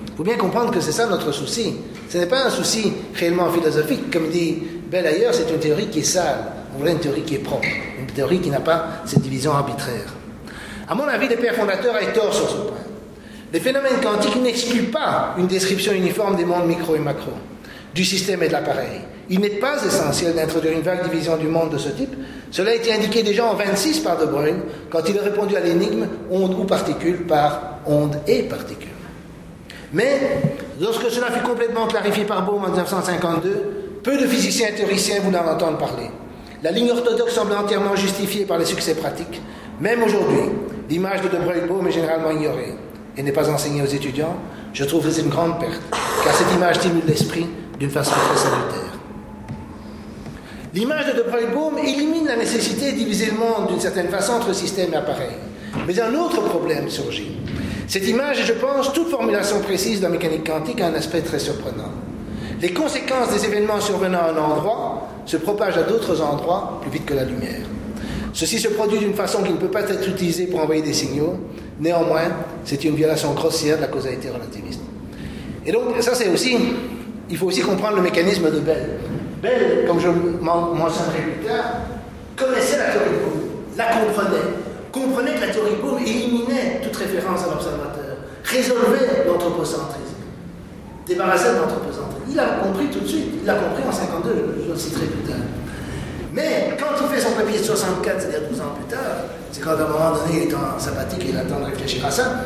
Il 0.08 0.18
faut 0.18 0.24
bien 0.24 0.38
comprendre 0.38 0.72
que 0.72 0.80
c'est 0.80 0.92
ça 0.92 1.08
notre 1.08 1.32
souci. 1.32 1.76
Ce 2.10 2.18
n'est 2.18 2.28
pas 2.28 2.46
un 2.46 2.50
souci 2.50 2.94
réellement 3.16 3.50
philosophique, 3.52 4.12
comme 4.12 4.30
dit 4.30 4.60
Bell 4.90 5.08
ailleurs, 5.08 5.34
c'est 5.34 5.50
une 5.50 5.60
théorie 5.60 5.88
qui 5.88 6.00
est 6.00 6.04
sale. 6.04 6.38
On 6.74 6.80
voulait 6.80 6.92
une 6.92 7.00
théorie 7.00 7.24
qui 7.24 7.36
est 7.36 7.40
propre, 7.40 7.68
une 8.00 8.06
théorie 8.06 8.40
qui 8.40 8.50
n'a 8.50 8.60
pas 8.60 9.02
cette 9.06 9.22
division 9.22 9.54
arbitraire. 9.54 10.14
À 10.88 10.94
mon 10.94 11.08
avis, 11.08 11.28
les 11.28 11.38
pères 11.38 11.56
fondateurs 11.56 11.96
avaient 11.96 12.14
tort 12.14 12.34
sur 12.34 12.50
ce 12.50 12.56
point. 12.58 12.78
Les 13.52 13.60
phénomènes 13.60 14.00
quantiques 14.04 14.36
n'excluent 14.42 14.92
pas 14.92 15.34
une 15.38 15.48
description 15.48 15.94
uniforme 15.94 16.36
des 16.36 16.46
mondes 16.46 16.68
micro 16.68 16.96
et 16.96 17.00
macro, 17.00 17.32
du 17.94 18.04
système 18.04 18.44
et 18.44 18.48
de 18.48 18.54
l'appareil. 18.54 19.02
Il 19.30 19.40
n'est 19.40 19.50
pas 19.50 19.84
essentiel 19.84 20.36
d'introduire 20.36 20.74
une 20.74 20.82
vague 20.82 21.10
division 21.10 21.38
du 21.38 21.48
monde 21.48 21.72
de 21.72 21.78
ce 21.78 21.90
type. 21.90 22.14
Cela 22.52 22.72
a 22.72 22.74
été 22.76 22.94
indiqué 22.94 23.24
déjà 23.24 23.46
en 23.46 23.56
26 23.56 24.00
par 24.00 24.18
De 24.18 24.26
Bruyne 24.26 24.62
quand 24.90 25.02
il 25.10 25.18
a 25.18 25.24
répondu 25.24 25.56
à 25.56 25.62
l'énigme 25.62 26.08
onde 26.30 26.54
ou 26.54 26.64
particule 26.64 27.26
par 27.26 27.80
onde 27.88 28.18
et 28.28 28.44
particule. 28.44 28.90
Mais 29.94 30.20
lorsque 30.80 31.10
cela 31.10 31.32
fut 31.32 31.44
complètement 31.44 31.88
clarifié 31.88 32.26
par 32.26 32.46
Bohm 32.46 32.64
en 32.64 32.70
1952, 32.70 34.00
peu 34.04 34.18
de 34.18 34.28
physiciens 34.28 34.68
et 34.68 34.76
théoriciens 34.76 35.20
voulaient 35.22 35.40
en 35.40 35.54
entendre 35.54 35.78
parler. 35.78 36.10
La 36.62 36.72
ligne 36.72 36.92
orthodoxe 36.92 37.34
semble 37.34 37.54
entièrement 37.54 37.96
justifiée 37.96 38.46
par 38.46 38.58
les 38.58 38.66
succès 38.66 38.96
pratiques. 38.96 39.42
Même 39.80 40.04
aujourd'hui, 40.04 40.52
l'image 40.90 41.22
de 41.22 41.30
De 41.30 41.38
Broglie-Bohm 41.38 41.88
est 41.88 41.92
généralement 41.92 42.32
ignorée 42.32 42.74
et 43.18 43.24
n'est 43.24 43.32
pas 43.32 43.50
enseignée 43.50 43.82
aux 43.82 43.86
étudiants. 43.86 44.36
Je 44.74 44.84
trouve 44.84 45.06
que 45.06 45.12
c'est 45.12 45.22
une 45.22 45.30
grande 45.30 45.60
perte, 45.60 45.82
car 46.24 46.34
cette 46.34 46.54
image 46.54 46.76
stimule 46.76 47.04
l'esprit 47.08 47.48
d'une 47.80 47.90
façon 47.90 48.12
très 48.12 48.38
salutaire. 48.38 48.95
L'image 50.76 51.06
de 51.06 51.14
De 51.14 51.88
élimine 51.88 52.26
la 52.26 52.36
nécessité 52.36 52.92
de 52.92 52.98
diviser 52.98 53.28
le 53.28 53.38
monde 53.38 53.70
d'une 53.70 53.80
certaine 53.80 54.10
façon 54.10 54.34
entre 54.34 54.54
système 54.54 54.92
et 54.92 54.98
appareil. 54.98 55.38
Mais 55.88 55.98
un 56.02 56.14
autre 56.16 56.42
problème 56.42 56.90
surgit. 56.90 57.32
Cette 57.88 58.06
image 58.06 58.46
je 58.46 58.52
pense, 58.52 58.92
toute 58.92 59.08
formulation 59.08 59.62
précise 59.62 60.00
de 60.00 60.04
la 60.04 60.10
mécanique 60.10 60.46
quantique 60.46 60.82
a 60.82 60.88
un 60.88 60.94
aspect 60.96 61.22
très 61.22 61.40
surprenant. 61.40 61.92
Les 62.62 62.74
conséquences 62.74 63.32
des 63.34 63.46
événements 63.46 63.80
survenant 63.80 64.20
à 64.20 64.32
un 64.34 64.38
endroit 64.38 65.08
se 65.26 65.38
propagent 65.38 65.78
à 65.78 65.84
d'autres 65.84 66.22
endroits 66.22 66.80
plus 66.82 66.92
vite 66.92 67.06
que 67.06 67.14
la 67.14 67.24
lumière. 67.24 67.64
Ceci 68.34 68.60
se 68.60 68.68
produit 68.68 69.00
d'une 69.00 69.14
façon 69.14 69.44
qui 69.44 69.54
ne 69.54 69.58
peut 69.58 69.72
pas 69.72 69.84
être 69.90 70.10
utilisée 70.10 70.48
pour 70.48 70.60
envoyer 70.60 70.82
des 70.82 70.92
signaux. 70.92 71.38
Néanmoins, 71.80 72.34
c'est 72.66 72.84
une 72.84 72.96
violation 72.96 73.34
grossière 73.34 73.78
de 73.78 73.84
la 73.84 73.88
causalité 73.88 74.28
relativiste. 74.30 74.82
Et 75.66 75.72
donc, 75.72 75.84
ça, 76.02 76.16
c'est 76.16 76.28
aussi, 76.28 76.58
il 77.30 77.38
faut 77.38 77.46
aussi 77.46 77.62
comprendre 77.62 77.96
le 77.96 78.02
mécanisme 78.02 78.52
de 78.52 78.60
Bell. 78.60 78.90
Bell, 79.46 79.86
comme 79.86 80.00
je 80.00 80.08
mentionnerai 80.10 81.22
plus 81.22 81.46
tard, 81.46 81.86
connaissait 82.36 82.78
la 82.78 82.86
théorie 82.86 83.14
de 83.14 83.22
Bohm, 83.22 83.40
la 83.78 83.86
comprenait, 83.86 84.50
comprenait 84.92 85.36
que 85.36 85.42
la 85.42 85.54
théorie 85.54 85.76
de 85.78 85.82
Bohm 85.82 86.00
éliminait 86.02 86.82
toute 86.82 86.96
référence 86.96 87.44
à 87.44 87.54
l'observateur, 87.54 88.18
résolvait 88.44 89.26
l'anthropocentrisme, 89.28 90.26
débarrassait 91.06 91.54
de 91.54 91.60
l'anthropocentrisme. 91.62 92.26
Il 92.32 92.40
a 92.40 92.46
compris 92.64 92.88
tout 92.88 93.02
de 93.02 93.08
suite, 93.08 93.30
il 93.42 93.46
l'a 93.46 93.56
compris 93.56 93.84
en 93.88 93.92
52, 93.92 94.64
je 94.66 94.72
le 94.72 94.78
citerai 94.78 95.06
plus 95.06 95.30
tard. 95.30 95.46
Mais 96.34 96.76
quand 96.80 96.98
il 97.00 97.16
fait 97.16 97.22
son 97.22 97.36
papier 97.36 97.60
de 97.60 97.64
64, 97.64 98.20
c'est-à-dire 98.20 98.50
12 98.50 98.62
ans 98.62 98.74
plus 98.76 98.90
tard, 98.96 99.30
c'est 99.52 99.62
quand 99.62 99.72
à 99.72 99.86
un 99.86 99.88
moment 99.88 100.12
donné 100.18 100.42
il 100.44 100.50
est 100.50 100.56
en 100.56 100.80
sympathique 100.80 101.24
et 101.24 101.30
il 101.30 101.38
attend 101.38 101.60
de 101.60 101.66
réfléchir 101.66 102.04
à 102.06 102.12
ça, 102.12 102.46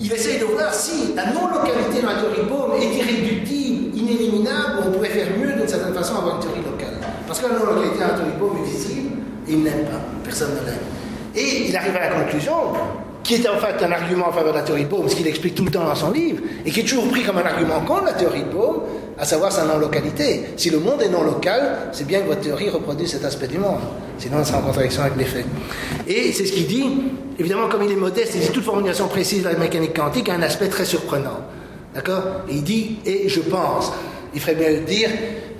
il 0.00 0.12
essaye 0.12 0.38
de 0.38 0.44
voir 0.44 0.72
si 0.72 1.14
la 1.14 1.26
non-localité 1.32 2.02
de 2.02 2.06
la 2.06 2.14
théorie 2.14 2.44
de 2.44 2.48
Bohm 2.48 2.72
est 2.80 2.94
irréductible, 2.94 3.69
inéliminable, 4.10 4.84
on 4.86 4.90
pourrait 4.90 5.08
faire 5.08 5.28
mieux 5.38 5.52
d'une 5.52 5.68
certaine 5.68 5.94
façon 5.94 6.16
avoir 6.16 6.36
une 6.36 6.42
théorie 6.42 6.62
locale. 6.64 6.98
Parce 7.26 7.40
que 7.40 7.46
la 7.46 7.58
non-localité 7.58 7.98
théorie 7.98 8.32
de 8.32 8.38
Bohm 8.38 8.56
est 8.58 8.70
visible 8.70 9.10
et 9.48 9.52
il 9.52 9.62
n'aime 9.62 9.84
pas, 9.84 10.00
personne 10.24 10.50
ne 10.60 10.66
l'aime. 10.66 10.78
Et 11.34 11.68
il 11.68 11.76
arrive 11.76 11.96
à 11.96 12.00
la 12.00 12.22
conclusion 12.22 12.52
qui 13.22 13.34
est 13.34 13.48
en 13.48 13.58
fait 13.58 13.84
un 13.84 13.92
argument 13.92 14.28
en 14.28 14.32
faveur 14.32 14.52
de 14.52 14.58
la 14.58 14.64
théorie 14.64 14.84
de 14.84 14.88
Bohm, 14.88 15.08
ce 15.08 15.14
qu'il 15.14 15.26
explique 15.26 15.54
tout 15.54 15.64
le 15.64 15.70
temps 15.70 15.84
dans 15.84 15.94
son 15.94 16.10
livre, 16.10 16.42
et 16.64 16.70
qui 16.70 16.80
est 16.80 16.84
toujours 16.84 17.08
pris 17.08 17.22
comme 17.22 17.38
un 17.38 17.44
argument 17.44 17.80
contre 17.80 18.06
la 18.06 18.12
théorie 18.14 18.42
de 18.42 18.48
Bohm, 18.48 18.80
à 19.18 19.24
savoir 19.24 19.52
sa 19.52 19.64
non-localité. 19.64 20.46
Si 20.56 20.70
le 20.70 20.78
monde 20.78 21.02
est 21.02 21.08
non 21.08 21.22
local, 21.22 21.90
c'est 21.92 22.06
bien 22.06 22.20
que 22.20 22.28
votre 22.28 22.40
théorie 22.40 22.70
reproduit 22.70 23.06
cet 23.06 23.24
aspect 23.24 23.48
du 23.48 23.58
monde. 23.58 23.80
Sinon, 24.18 24.42
sera 24.44 24.58
en 24.58 24.62
contradiction 24.62 25.02
avec 25.02 25.16
les 25.16 25.24
faits. 25.24 25.46
Et 26.06 26.32
c'est 26.32 26.46
ce 26.46 26.52
qu'il 26.52 26.66
dit, 26.66 26.84
évidemment, 27.38 27.68
comme 27.68 27.82
il 27.82 27.92
est 27.92 27.96
modeste, 27.96 28.32
il 28.34 28.40
dit 28.40 28.48
toute 28.48 28.64
formulation 28.64 29.08
précise 29.08 29.44
de 29.44 29.48
la 29.48 29.56
mécanique 29.56 29.94
quantique 29.94 30.28
a 30.28 30.34
un 30.34 30.42
aspect 30.42 30.68
très 30.68 30.84
surprenant. 30.84 31.38
D'accord? 31.94 32.42
Il 32.48 32.62
dit, 32.62 32.98
et 33.04 33.28
je 33.28 33.40
pense. 33.40 33.92
Il 34.34 34.40
ferait 34.40 34.54
bien 34.54 34.70
le 34.70 34.80
dire, 34.80 35.08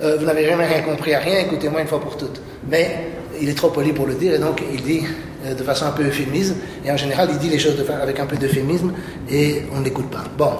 euh, 0.02 0.16
vous 0.18 0.24
n'avez 0.24 0.46
jamais 0.46 0.66
rien 0.66 0.82
compris 0.82 1.12
à 1.14 1.18
rien, 1.18 1.40
écoutez-moi 1.40 1.80
une 1.80 1.88
fois 1.88 2.00
pour 2.00 2.16
toutes. 2.16 2.40
Mais 2.68 3.08
il 3.40 3.48
est 3.48 3.54
trop 3.54 3.70
poli 3.70 3.92
pour 3.92 4.06
le 4.06 4.14
dire, 4.14 4.34
et 4.34 4.38
donc 4.38 4.62
il 4.72 4.82
dit, 4.82 5.02
euh, 5.44 5.54
de 5.54 5.62
façon 5.64 5.86
un 5.86 5.90
peu 5.90 6.04
euphémisme, 6.04 6.54
et 6.84 6.92
en 6.92 6.96
général 6.96 7.28
il 7.32 7.38
dit 7.38 7.48
les 7.48 7.58
choses 7.58 7.74
avec 7.90 8.20
un 8.20 8.26
peu 8.26 8.36
d'euphémisme, 8.36 8.92
et 9.28 9.62
on 9.74 9.80
ne 9.80 9.84
l'écoute 9.84 10.08
pas. 10.08 10.24
Bon, 10.38 10.52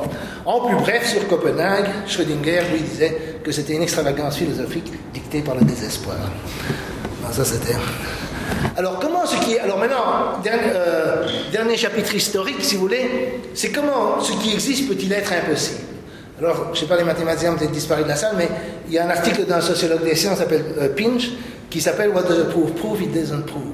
en 0.44 0.66
plus 0.66 0.76
bref, 0.76 1.08
sur 1.08 1.28
Copenhague, 1.28 1.86
Schrödinger 2.08 2.62
lui 2.72 2.80
disait 2.80 3.16
que 3.44 3.52
c'était 3.52 3.74
une 3.74 3.82
extravagance 3.82 4.36
philosophique 4.36 4.92
dictée 5.14 5.42
par 5.42 5.54
le 5.54 5.62
désespoir. 5.62 6.16
ça 7.30 7.44
c'était... 7.44 7.76
Alors 8.76 8.98
comment 8.98 9.26
ce 9.26 9.36
qui 9.44 9.54
est... 9.54 9.60
Alors 9.60 9.78
maintenant, 9.78 10.38
dernier, 10.42 10.62
euh, 10.74 11.26
dernier 11.52 11.76
chapitre 11.76 12.14
historique, 12.14 12.56
si 12.60 12.76
vous 12.76 12.82
voulez, 12.82 13.40
c'est 13.54 13.70
comment 13.70 14.20
ce 14.20 14.32
qui 14.32 14.52
existe 14.52 14.88
peut-il 14.88 15.12
être 15.12 15.32
impossible? 15.32 15.80
Alors, 16.38 16.68
je 16.68 16.70
ne 16.70 16.76
sais 16.76 16.86
pas, 16.86 16.96
les 16.96 17.04
mathématiciens 17.04 17.52
ont 17.52 17.56
peut-être 17.56 17.72
disparu 17.72 18.02
de 18.02 18.08
la 18.08 18.16
salle, 18.16 18.34
mais 18.38 18.48
il 18.88 18.94
y 18.94 18.98
a 18.98 19.04
un 19.04 19.10
article 19.10 19.44
d'un 19.44 19.60
sociologue 19.60 20.02
des 20.02 20.14
sciences 20.14 20.38
s'appelle 20.38 20.64
euh, 20.78 20.88
Pinch 20.88 21.30
qui 21.68 21.80
s'appelle 21.80 22.08
What 22.10 22.22
does 22.22 22.40
a 22.40 22.44
proof 22.44 22.74
prove? 22.74 23.02
It 23.02 23.12
doesn't 23.12 23.42
prove. 23.42 23.72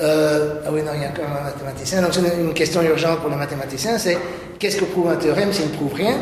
Euh, 0.00 0.60
ah 0.64 0.68
oui, 0.72 0.82
non, 0.82 0.92
il 0.94 1.02
y 1.02 1.04
a 1.04 1.08
un 1.08 1.44
mathématicien. 1.44 2.02
Donc, 2.02 2.14
c'est 2.14 2.20
une 2.20 2.54
question 2.54 2.82
urgente 2.82 3.20
pour 3.20 3.30
le 3.30 3.36
mathématicien, 3.36 3.98
c'est 3.98 4.16
qu'est-ce 4.58 4.76
que 4.76 4.84
prouve 4.84 5.08
un 5.08 5.16
théorème 5.16 5.52
s'il 5.52 5.66
ne 5.66 5.74
prouve 5.74 5.94
rien? 5.94 6.14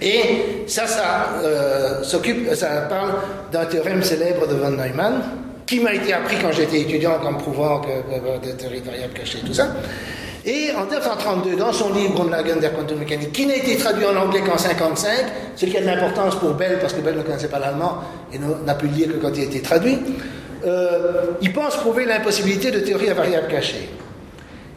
Et 0.00 0.64
ça, 0.66 0.86
ça 0.86 1.40
s'occupe, 2.02 2.54
ça 2.54 2.68
parle 2.88 3.14
d'un 3.50 3.64
théorème 3.64 4.02
célèbre 4.02 4.46
de 4.46 4.54
von 4.54 4.70
Neumann, 4.70 5.22
qui 5.66 5.80
m'a 5.80 5.92
été 5.92 6.12
appris 6.12 6.36
quand 6.40 6.52
j'étais 6.52 6.80
étudiant 6.80 7.18
comme 7.20 7.38
prouvant 7.38 7.80
que, 7.80 7.88
que, 7.88 8.78
de 8.78 8.84
variables 8.84 9.12
cachées, 9.12 9.40
tout 9.44 9.54
ça. 9.54 9.68
Et 10.44 10.70
en 10.76 10.84
1932, 10.84 11.56
dans 11.56 11.72
son 11.72 11.92
livre 11.92 12.14
Grundlagen 12.14 12.60
der 12.60 12.72
Quantenmechanik, 12.72 13.32
qui 13.32 13.46
n'a 13.46 13.56
été 13.56 13.76
traduit 13.76 14.04
en 14.04 14.14
anglais 14.14 14.40
qu'en 14.40 14.54
1955, 14.54 15.10
ce 15.56 15.66
qui 15.66 15.76
a 15.76 15.80
de 15.80 15.86
l'importance 15.86 16.36
pour 16.36 16.54
Bell, 16.54 16.78
parce 16.80 16.92
que 16.92 17.00
Bell 17.00 17.16
ne 17.16 17.22
connaissait 17.22 17.48
pas 17.48 17.58
l'allemand 17.58 17.98
et 18.32 18.38
n'a 18.38 18.74
pu 18.74 18.86
le 18.86 18.92
lire 18.92 19.08
que 19.08 19.14
quand 19.14 19.32
il 19.34 19.40
a 19.40 19.44
été 19.44 19.60
traduit, 19.60 19.98
euh, 20.64 21.32
il 21.42 21.52
pense 21.52 21.76
prouver 21.76 22.04
l'impossibilité 22.04 22.70
de 22.70 22.78
théorie 22.78 23.10
à 23.10 23.14
variables 23.14 23.48
cachées. 23.48 23.88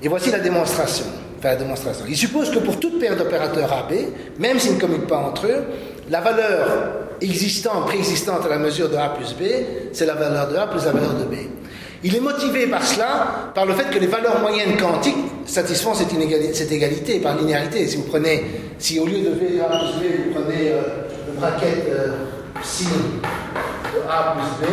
Et 0.02 0.08
voici 0.08 0.32
la 0.32 0.40
démonstration. 0.40 1.06
Enfin, 1.38 1.50
la 1.50 1.56
démonstration. 1.58 2.06
Il 2.10 2.18
suppose 2.18 2.50
que 2.50 2.60
pour 2.60 2.80
toute 2.80 3.00
paire 3.00 3.16
d'opérateurs 3.16 3.72
AB, 3.72 3.94
même 4.40 4.58
s'ils 4.58 4.76
ne 4.76 4.80
commutent 4.80 5.08
pas 5.08 5.20
entre 5.20 5.46
eux, 5.46 5.64
la 6.10 6.20
valeur 6.20 7.09
existante, 7.22 7.86
préexistante 7.86 8.46
à 8.46 8.50
la 8.50 8.58
mesure 8.58 8.90
de 8.90 8.96
A 8.96 9.10
plus 9.10 9.34
B, 9.34 9.44
c'est 9.94 10.06
la 10.06 10.16
valeur 10.16 10.50
de 10.50 10.56
A 10.56 10.68
plus 10.68 10.86
la 10.86 10.92
valeur 10.92 11.14
de 11.14 11.24
B. 11.24 11.36
Il 12.04 12.16
est 12.16 12.22
motivé 12.22 12.68
par 12.68 12.84
cela, 12.84 13.52
par 13.54 13.66
le 13.66 13.74
fait 13.74 13.90
que 13.90 14.00
les 14.00 14.08
valeurs 14.08 14.40
moyennes 14.40 14.78
quantiques 14.78 15.18
satisfont 15.46 15.94
cette, 15.94 16.72
égalité 16.72 17.20
par 17.20 17.36
linéarité. 17.36 17.88
Si 17.88 17.98
vous 17.98 18.04
prenez, 18.04 18.46
si 18.78 19.00
au 19.00 19.06
lieu 19.06 19.20
de 19.20 19.32
V 19.32 19.58
de 19.58 19.62
A 19.62 19.68
plus 19.68 20.00
B, 20.00 20.12
vous 20.28 20.40
prenez 20.40 20.70
euh, 20.70 20.82
le 21.28 21.40
bracket 21.40 21.88
euh, 21.90 22.08
psi 22.62 22.86
de 22.86 24.10
A 24.10 24.36
plus 24.38 24.66
B, 24.66 24.72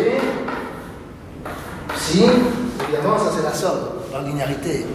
si, 1.96 2.22
évidemment, 2.22 3.18
ça 3.18 3.32
c'est 3.36 3.42
la 3.42 3.52
somme, 3.52 3.88
par 4.12 4.22
linéarité. 4.22 4.86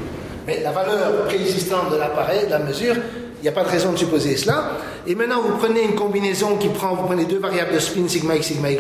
Mais 0.48 0.62
la 0.64 0.72
valeur 0.72 1.26
préexistante 1.26 1.92
de 1.92 1.98
l'appareil, 1.98 2.46
de 2.46 2.52
la 2.52 2.60
mesure, 2.60 2.96
il 3.42 3.44
n'y 3.46 3.50
a 3.50 3.54
pas 3.54 3.64
de 3.64 3.70
raison 3.70 3.92
de 3.92 3.98
supposer 3.98 4.38
cela. 4.38 4.78
Et 5.08 5.16
maintenant, 5.16 5.42
vous 5.42 5.58
prenez 5.58 5.82
une 5.84 5.96
combinaison 5.96 6.58
qui 6.58 6.70
prend, 6.70 6.94
vous 6.94 7.08
prenez 7.08 7.26
deux 7.26 7.40
variables 7.40 7.74
de 7.74 7.80
spin, 7.80 8.08
sigma 8.08 8.36
x, 8.36 8.48
sigma 8.48 8.70
y, 8.70 8.78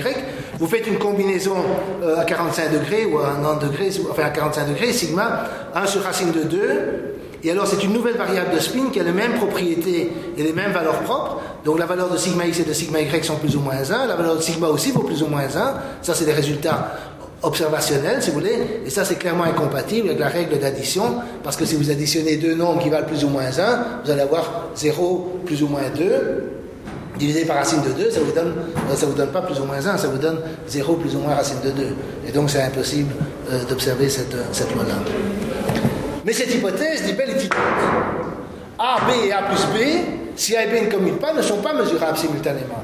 vous 0.60 0.68
faites 0.68 0.86
une 0.86 1.00
combinaison 1.00 1.56
euh, 2.04 2.20
à 2.20 2.26
45 2.26 2.72
degrés 2.72 3.06
ou 3.06 3.18
à 3.18 3.34
90 3.42 3.66
degrés, 3.66 3.90
enfin 4.12 4.24
à 4.24 4.30
45 4.30 4.68
degrés, 4.68 4.94
sigma, 4.94 5.46
1 5.74 5.88
sur 5.88 6.04
racine 6.04 6.32
de 6.32 6.44
2, 6.44 6.60
et 7.44 7.52
alors 7.52 7.66
c'est 7.66 7.84
une 7.84 7.94
nouvelle 7.94 8.18
variable 8.18 8.54
de 8.54 8.60
spin 8.60 8.90
qui 8.92 9.00
a 9.00 9.04
les 9.04 9.12
mêmes 9.12 9.34
propriétés 9.34 10.12
et 10.38 10.44
les 10.44 10.54
mêmes 10.54 10.72
valeurs 10.72 11.00
propres. 11.00 11.40
Donc 11.66 11.80
la 11.80 11.86
valeur 11.86 12.10
de 12.10 12.18
sigma 12.18 12.46
x 12.46 12.60
et 12.60 12.64
de 12.64 12.74
sigma 12.74 13.02
y 13.02 13.24
sont 13.24 13.38
plus 13.38 13.56
ou 13.56 13.62
moins 13.62 13.92
1, 13.92 14.06
la 14.06 14.16
valeur 14.16 14.36
de 14.36 14.42
sigma 14.42 14.68
aussi 14.68 14.92
vaut 14.92 15.02
plus 15.02 15.24
ou 15.24 15.28
moins 15.28 15.44
1. 15.44 15.50
Ça 16.02 16.14
c'est 16.14 16.26
des 16.26 16.34
résultats 16.34 16.94
observationnel, 17.44 18.22
si 18.22 18.30
vous 18.30 18.40
voulez, 18.40 18.82
et 18.86 18.90
ça 18.90 19.04
c'est 19.04 19.16
clairement 19.16 19.46
incompatible 19.46 20.10
avec 20.10 20.20
la 20.20 20.28
règle 20.28 20.60
d'addition, 20.60 21.16
parce 21.44 21.58
que 21.58 21.66
si 21.66 21.76
vous 21.76 21.90
additionnez 21.90 22.38
deux 22.38 22.54
nombres 22.56 22.82
qui 22.82 22.90
valent 22.90 23.08
plus 23.08 23.24
ou 23.24 23.30
moins 23.30 23.46
1, 23.46 24.02
vous 24.04 24.12
allez 24.12 24.22
avoir 24.22 24.68
0 24.76 25.42
plus 25.46 25.64
ou 25.64 25.68
moins 25.68 25.90
2, 25.96 26.52
divisé 27.18 27.46
par 27.46 27.58
racine 27.58 27.82
de 27.84 27.92
2, 28.04 28.12
ça 28.12 28.20
vous 28.20 28.32
donne, 28.32 28.54
euh, 28.90 28.96
ça 28.96 29.06
vous 29.06 29.14
donne 29.14 29.30
pas 29.30 29.42
plus 29.42 29.60
ou 29.60 29.66
moins 29.66 29.86
1, 29.86 29.98
ça 29.98 30.08
vous 30.08 30.18
donne 30.18 30.40
0 30.68 30.96
plus 30.96 31.16
ou 31.16 31.20
moins 31.20 31.36
racine 31.36 31.60
de 31.64 31.72
2. 31.72 31.88
Et 32.28 32.32
donc 32.32 32.50
c'est 32.50 32.62
impossible 32.62 33.14
euh, 33.52 33.64
d'observer 33.66 34.10
cette, 34.10 34.34
euh, 34.34 34.44
cette 34.52 34.74
loi-là. 34.74 34.96
Mais 36.26 36.34
cette 36.34 36.54
hypothèse 36.54 37.04
dit 37.04 37.14
belle 37.14 37.36
A, 38.80 38.98
B 39.08 39.28
et 39.28 39.32
A 39.32 39.44
plus 39.44 39.64
B, 39.66 39.88
si 40.36 40.56
A 40.56 40.66
et 40.66 40.68
B 40.68 40.86
ne 40.86 40.92
commutent 40.92 41.20
pas, 41.20 41.34
ne 41.34 41.42
sont 41.42 41.58
pas 41.58 41.74
mesurables 41.74 42.18
simultanément. 42.18 42.84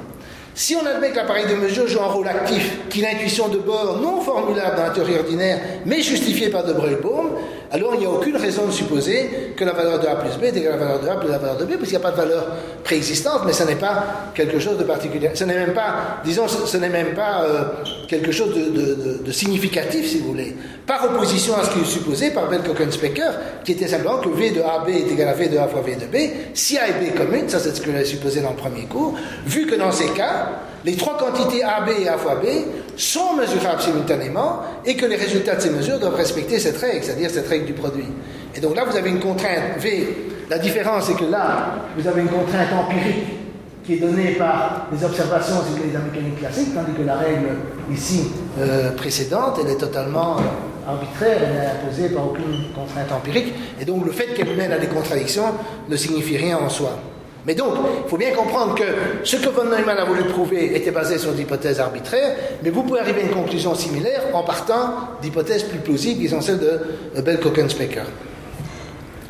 Si 0.58 0.76
on 0.76 0.84
admet 0.88 1.12
que 1.12 1.18
l'appareil 1.18 1.46
de 1.46 1.54
mesure 1.54 1.88
joue 1.88 2.02
un 2.02 2.08
rôle 2.08 2.28
actif, 2.28 2.80
qu'il 2.90 3.06
a 3.06 3.10
intuition 3.10 3.48
de 3.48 3.60
bord 3.60 4.00
non 4.02 4.22
formulable 4.22 4.76
dans 4.76 4.84
la 4.86 4.90
théorie 4.90 5.16
ordinaire, 5.16 5.60
mais 5.86 6.02
justifiée 6.02 6.50
par 6.50 6.66
de 6.66 6.74
Broglie-Bohm, 6.74 7.30
alors 7.72 7.94
il 7.96 8.00
n'y 8.00 8.06
a 8.06 8.10
aucune 8.10 8.38
raison 8.38 8.66
de 8.66 8.72
supposer 8.72 9.54
que 9.56 9.66
la 9.66 9.74
valeur 9.74 10.00
de 10.00 10.08
A 10.08 10.16
plus 10.16 10.38
B 10.38 10.44
est 10.44 10.58
égale 10.58 10.74
à 10.74 10.78
la 10.78 10.86
valeur 10.86 11.00
de 11.02 11.08
A 11.10 11.16
plus 11.16 11.30
la 11.30 11.38
valeur 11.38 11.58
de 11.58 11.66
B, 11.66 11.72
parce 11.72 11.90
qu'il 11.90 11.98
n'y 11.98 12.06
a 12.06 12.08
pas 12.08 12.12
de 12.12 12.18
valeur 12.18 12.48
préexistante, 12.84 13.42
mais 13.46 13.54
ce 13.54 13.64
n'est 13.64 13.76
pas 13.76 14.32
quelque 14.34 14.60
chose 14.60 14.78
de 14.78 14.84
particulier. 14.84 15.30
Ce 15.34 15.44
n'est 15.44 15.56
même 15.56 15.74
pas, 15.74 16.22
disons, 16.24 16.48
ce, 16.48 16.78
n'est 16.78 16.90
même 16.90 17.14
pas 17.14 17.44
euh, 17.44 17.64
quelque 18.08 18.32
chose 18.32 18.54
de, 18.56 19.32
significatif, 19.32 20.08
si 20.08 20.20
vous 20.20 20.30
voulez. 20.30 20.56
Par 20.86 21.04
opposition 21.06 21.56
à 21.58 21.66
ce 21.66 21.72
qui 21.72 21.80
est 21.82 21.86
supposé 21.86 22.32
par 22.32 22.48
Ben 22.50 22.62
Cocken-Specker, 22.62 23.32
qui 23.66 23.74
était 23.74 23.88
simplement 23.88 24.20
que 24.20 24.30
V 24.30 24.52
de 24.52 24.62
AB 24.62 24.90
est 24.90 25.12
égal 25.12 25.28
à 25.28 25.34
V 25.34 25.50
de 25.50 25.58
A 25.58 25.68
fois 25.68 25.82
V 25.82 25.96
de 25.96 26.06
B, 26.06 26.32
si 26.54 26.78
A 26.78 26.88
et 26.88 26.94
B 26.94 27.16
communes, 27.16 27.50
ça 27.50 27.60
c'est 27.60 27.76
ce 27.76 27.82
que 27.82 27.92
j'avais 27.92 28.06
supposé 28.06 28.40
dans 28.42 28.52
le 28.52 28.56
premier 28.56 28.86
cours, 28.86 29.16
vu 29.46 29.68
que 29.68 29.76
dans 29.76 29.92
ces 29.92 30.10
cas, 30.12 30.50
les 30.88 30.96
trois 30.96 31.18
quantités 31.18 31.62
AB 31.64 31.90
et 32.02 32.08
A 32.08 32.18
fois 32.18 32.36
B 32.36 32.46
sont 32.96 33.36
mesurables 33.36 33.82
simultanément 33.82 34.62
et 34.86 34.96
que 34.96 35.06
les 35.06 35.18
résultats 35.18 35.56
de 35.56 35.62
ces 35.62 35.70
mesures 35.70 36.00
doivent 36.00 36.16
respecter 36.16 36.60
cette 36.60 36.78
règle, 36.78 37.04
c'est-à-dire 37.04 37.30
cette 37.30 37.50
règle 37.50 37.66
du 37.66 37.74
produit. 37.74 38.06
Et 38.56 38.62
donc 38.62 38.74
là, 38.74 38.86
vous 38.90 38.96
avez 38.96 39.10
une 39.10 39.20
contrainte 39.20 39.80
V. 39.80 40.16
La 40.50 40.58
différence, 40.60 41.08
c'est 41.08 41.16
que 41.16 41.26
là, 41.26 41.76
vous 41.98 42.08
avez 42.08 42.22
une 42.22 42.30
contrainte 42.30 42.70
empirique 42.74 43.26
qui 43.84 43.96
est 43.96 43.98
donnée 43.98 44.36
par 44.36 44.88
les 44.94 45.04
observations 45.04 45.56
de 45.56 45.94
la 45.94 46.00
mécanique 46.00 46.40
classique, 46.40 46.74
tandis 46.74 46.94
que 46.98 47.04
la 47.04 47.18
règle 47.18 47.50
ici 47.92 48.32
euh, 48.58 48.92
précédente, 48.92 49.60
elle 49.62 49.70
est 49.70 49.78
totalement 49.78 50.38
euh, 50.38 50.90
arbitraire, 50.90 51.38
elle 51.44 51.54
n'est 51.54 51.66
imposée 51.66 52.16
par 52.16 52.28
aucune 52.28 52.72
contrainte 52.74 53.12
empirique. 53.12 53.54
Et 53.82 53.84
donc 53.84 54.06
le 54.06 54.12
fait 54.14 54.34
qu'elle 54.34 54.56
mène 54.56 54.72
à 54.72 54.78
des 54.78 54.88
contradictions 54.88 55.52
ne 55.90 55.96
signifie 55.98 56.38
rien 56.38 56.58
en 56.58 56.70
soi. 56.70 56.92
Mais 57.48 57.56
donc, 57.56 57.76
il 58.04 58.10
faut 58.10 58.18
bien 58.18 58.32
comprendre 58.32 58.76
que 58.76 58.84
ce 59.24 59.38
que 59.38 59.48
von 59.48 59.64
Neumann 59.64 59.98
a 59.98 60.04
voulu 60.04 60.26
prouver 60.26 60.76
était 60.76 60.92
basé 60.92 61.18
sur 61.18 61.32
d'hypothèses 61.32 61.80
arbitraires, 61.80 62.36
mais 62.62 62.70
vous 62.70 62.84
pouvez 62.84 63.00
arriver 63.00 63.22
à 63.22 63.24
une 63.24 63.32
conclusion 63.32 63.74
similaire 63.74 64.22
en 64.34 64.44
partant 64.44 64.94
d'hypothèses 65.22 65.64
plus 65.64 65.80
plausibles 65.80 66.20
qui 66.20 66.28
sont 66.28 66.42
celles 66.42 66.60
de 66.60 67.22
bell 67.22 67.40
specker 67.70 68.04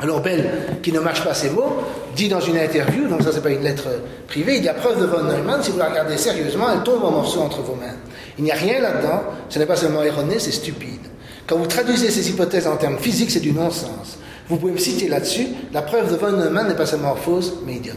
Alors 0.00 0.20
Bell, 0.20 0.50
qui 0.82 0.90
ne 0.90 0.98
marche 0.98 1.22
pas 1.22 1.32
ses 1.32 1.50
mots, 1.50 1.76
dit 2.16 2.28
dans 2.28 2.40
une 2.40 2.58
interview, 2.58 3.06
donc 3.06 3.22
ça 3.22 3.30
c'est 3.32 3.40
pas 3.40 3.50
une 3.50 3.62
lettre 3.62 3.86
privée, 4.26 4.56
il 4.56 4.64
y 4.64 4.68
a 4.68 4.74
preuve 4.74 5.00
de 5.00 5.06
von 5.06 5.22
Neumann, 5.22 5.62
si 5.62 5.70
vous 5.70 5.78
la 5.78 5.88
regardez 5.88 6.16
sérieusement, 6.16 6.66
elle 6.74 6.82
tombe 6.82 7.04
en 7.04 7.12
morceaux 7.12 7.42
entre 7.42 7.62
vos 7.62 7.76
mains. 7.76 7.94
Il 8.36 8.42
n'y 8.42 8.50
a 8.50 8.56
rien 8.56 8.80
là-dedans, 8.80 9.22
ce 9.48 9.60
n'est 9.60 9.66
pas 9.66 9.76
seulement 9.76 10.02
erroné, 10.02 10.40
c'est 10.40 10.50
stupide. 10.50 11.06
Quand 11.46 11.56
vous 11.56 11.66
traduisez 11.66 12.10
ces 12.10 12.28
hypothèses 12.28 12.66
en 12.66 12.76
termes 12.76 12.98
physiques, 12.98 13.30
c'est 13.30 13.38
du 13.38 13.52
non-sens. 13.52 14.18
Vous 14.48 14.56
pouvez 14.56 14.72
me 14.72 14.78
citer 14.78 15.08
là-dessus. 15.08 15.48
La 15.72 15.82
preuve 15.82 16.10
de 16.10 16.16
von 16.16 16.32
Neumann 16.32 16.68
n'est 16.68 16.74
pas 16.74 16.86
seulement 16.86 17.14
fausse, 17.14 17.54
mais 17.66 17.74
idiote. 17.74 17.96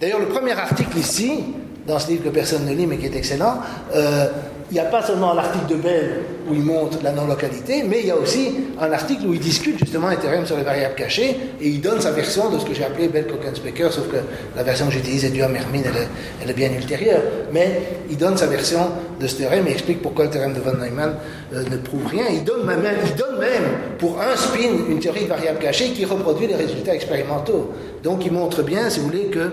D'ailleurs, 0.00 0.18
le 0.18 0.26
premier 0.26 0.52
article 0.52 0.98
ici, 0.98 1.44
dans 1.86 1.98
ce 1.98 2.08
livre 2.08 2.24
que 2.24 2.28
personne 2.30 2.66
ne 2.66 2.74
lit 2.74 2.86
mais 2.86 2.98
qui 2.98 3.06
est 3.06 3.14
excellent, 3.14 3.58
euh, 3.94 4.26
il 4.70 4.74
n'y 4.74 4.80
a 4.80 4.84
pas 4.84 5.02
seulement 5.02 5.32
l'article 5.32 5.66
de 5.68 5.74
Bell 5.76 6.10
où 6.48 6.54
il 6.54 6.62
montre 6.62 6.98
la 7.02 7.12
non-localité, 7.12 7.84
mais 7.84 8.00
il 8.00 8.06
y 8.06 8.10
a 8.10 8.16
aussi 8.16 8.52
un 8.80 8.90
article 8.90 9.26
où 9.26 9.34
il 9.34 9.40
discute 9.40 9.78
justement 9.78 10.08
un 10.08 10.16
théorème 10.16 10.44
sur 10.44 10.56
les 10.56 10.64
variables 10.64 10.94
cachées 10.94 11.36
et 11.60 11.68
il 11.68 11.80
donne 11.80 12.00
sa 12.00 12.10
version 12.10 12.50
de 12.50 12.58
ce 12.58 12.64
que 12.64 12.74
j'ai 12.74 12.84
appelé 12.84 13.08
bell 13.08 13.26
specker 13.54 13.92
sauf 13.92 14.08
que 14.08 14.16
la 14.56 14.62
version 14.62 14.86
que 14.86 14.92
j'utilise 14.92 15.24
est 15.24 15.30
du 15.30 15.38
Mermin, 15.40 15.82
elle, 15.84 16.08
elle 16.42 16.50
est, 16.50 16.54
bien 16.54 16.72
ultérieure. 16.72 17.20
Mais 17.52 17.80
il 18.10 18.16
donne 18.16 18.36
sa 18.36 18.46
version 18.46 18.80
de 19.20 19.26
ce 19.26 19.36
théorème 19.36 19.66
et 19.68 19.70
explique 19.70 20.02
pourquoi 20.02 20.24
le 20.24 20.30
théorème 20.30 20.54
de 20.54 20.60
von 20.60 20.72
Neumann 20.72 21.14
euh, 21.54 21.62
ne 21.70 21.76
prouve 21.76 22.06
rien. 22.06 22.24
Il 22.32 22.44
donne, 22.44 22.66
même, 22.66 23.62
pour 23.98 24.20
un 24.20 24.34
spin 24.36 24.68
une 24.88 24.98
théorie 24.98 25.24
de 25.24 25.28
variables 25.28 25.58
cachées 25.58 25.90
qui 25.90 26.04
reproduit 26.04 26.46
les 26.46 26.56
résultats 26.56 26.94
expérimentaux. 26.94 27.72
Donc 28.02 28.24
il 28.24 28.32
montre 28.32 28.62
bien, 28.62 28.90
si 28.90 29.00
vous 29.00 29.06
voulez, 29.06 29.26
que 29.26 29.50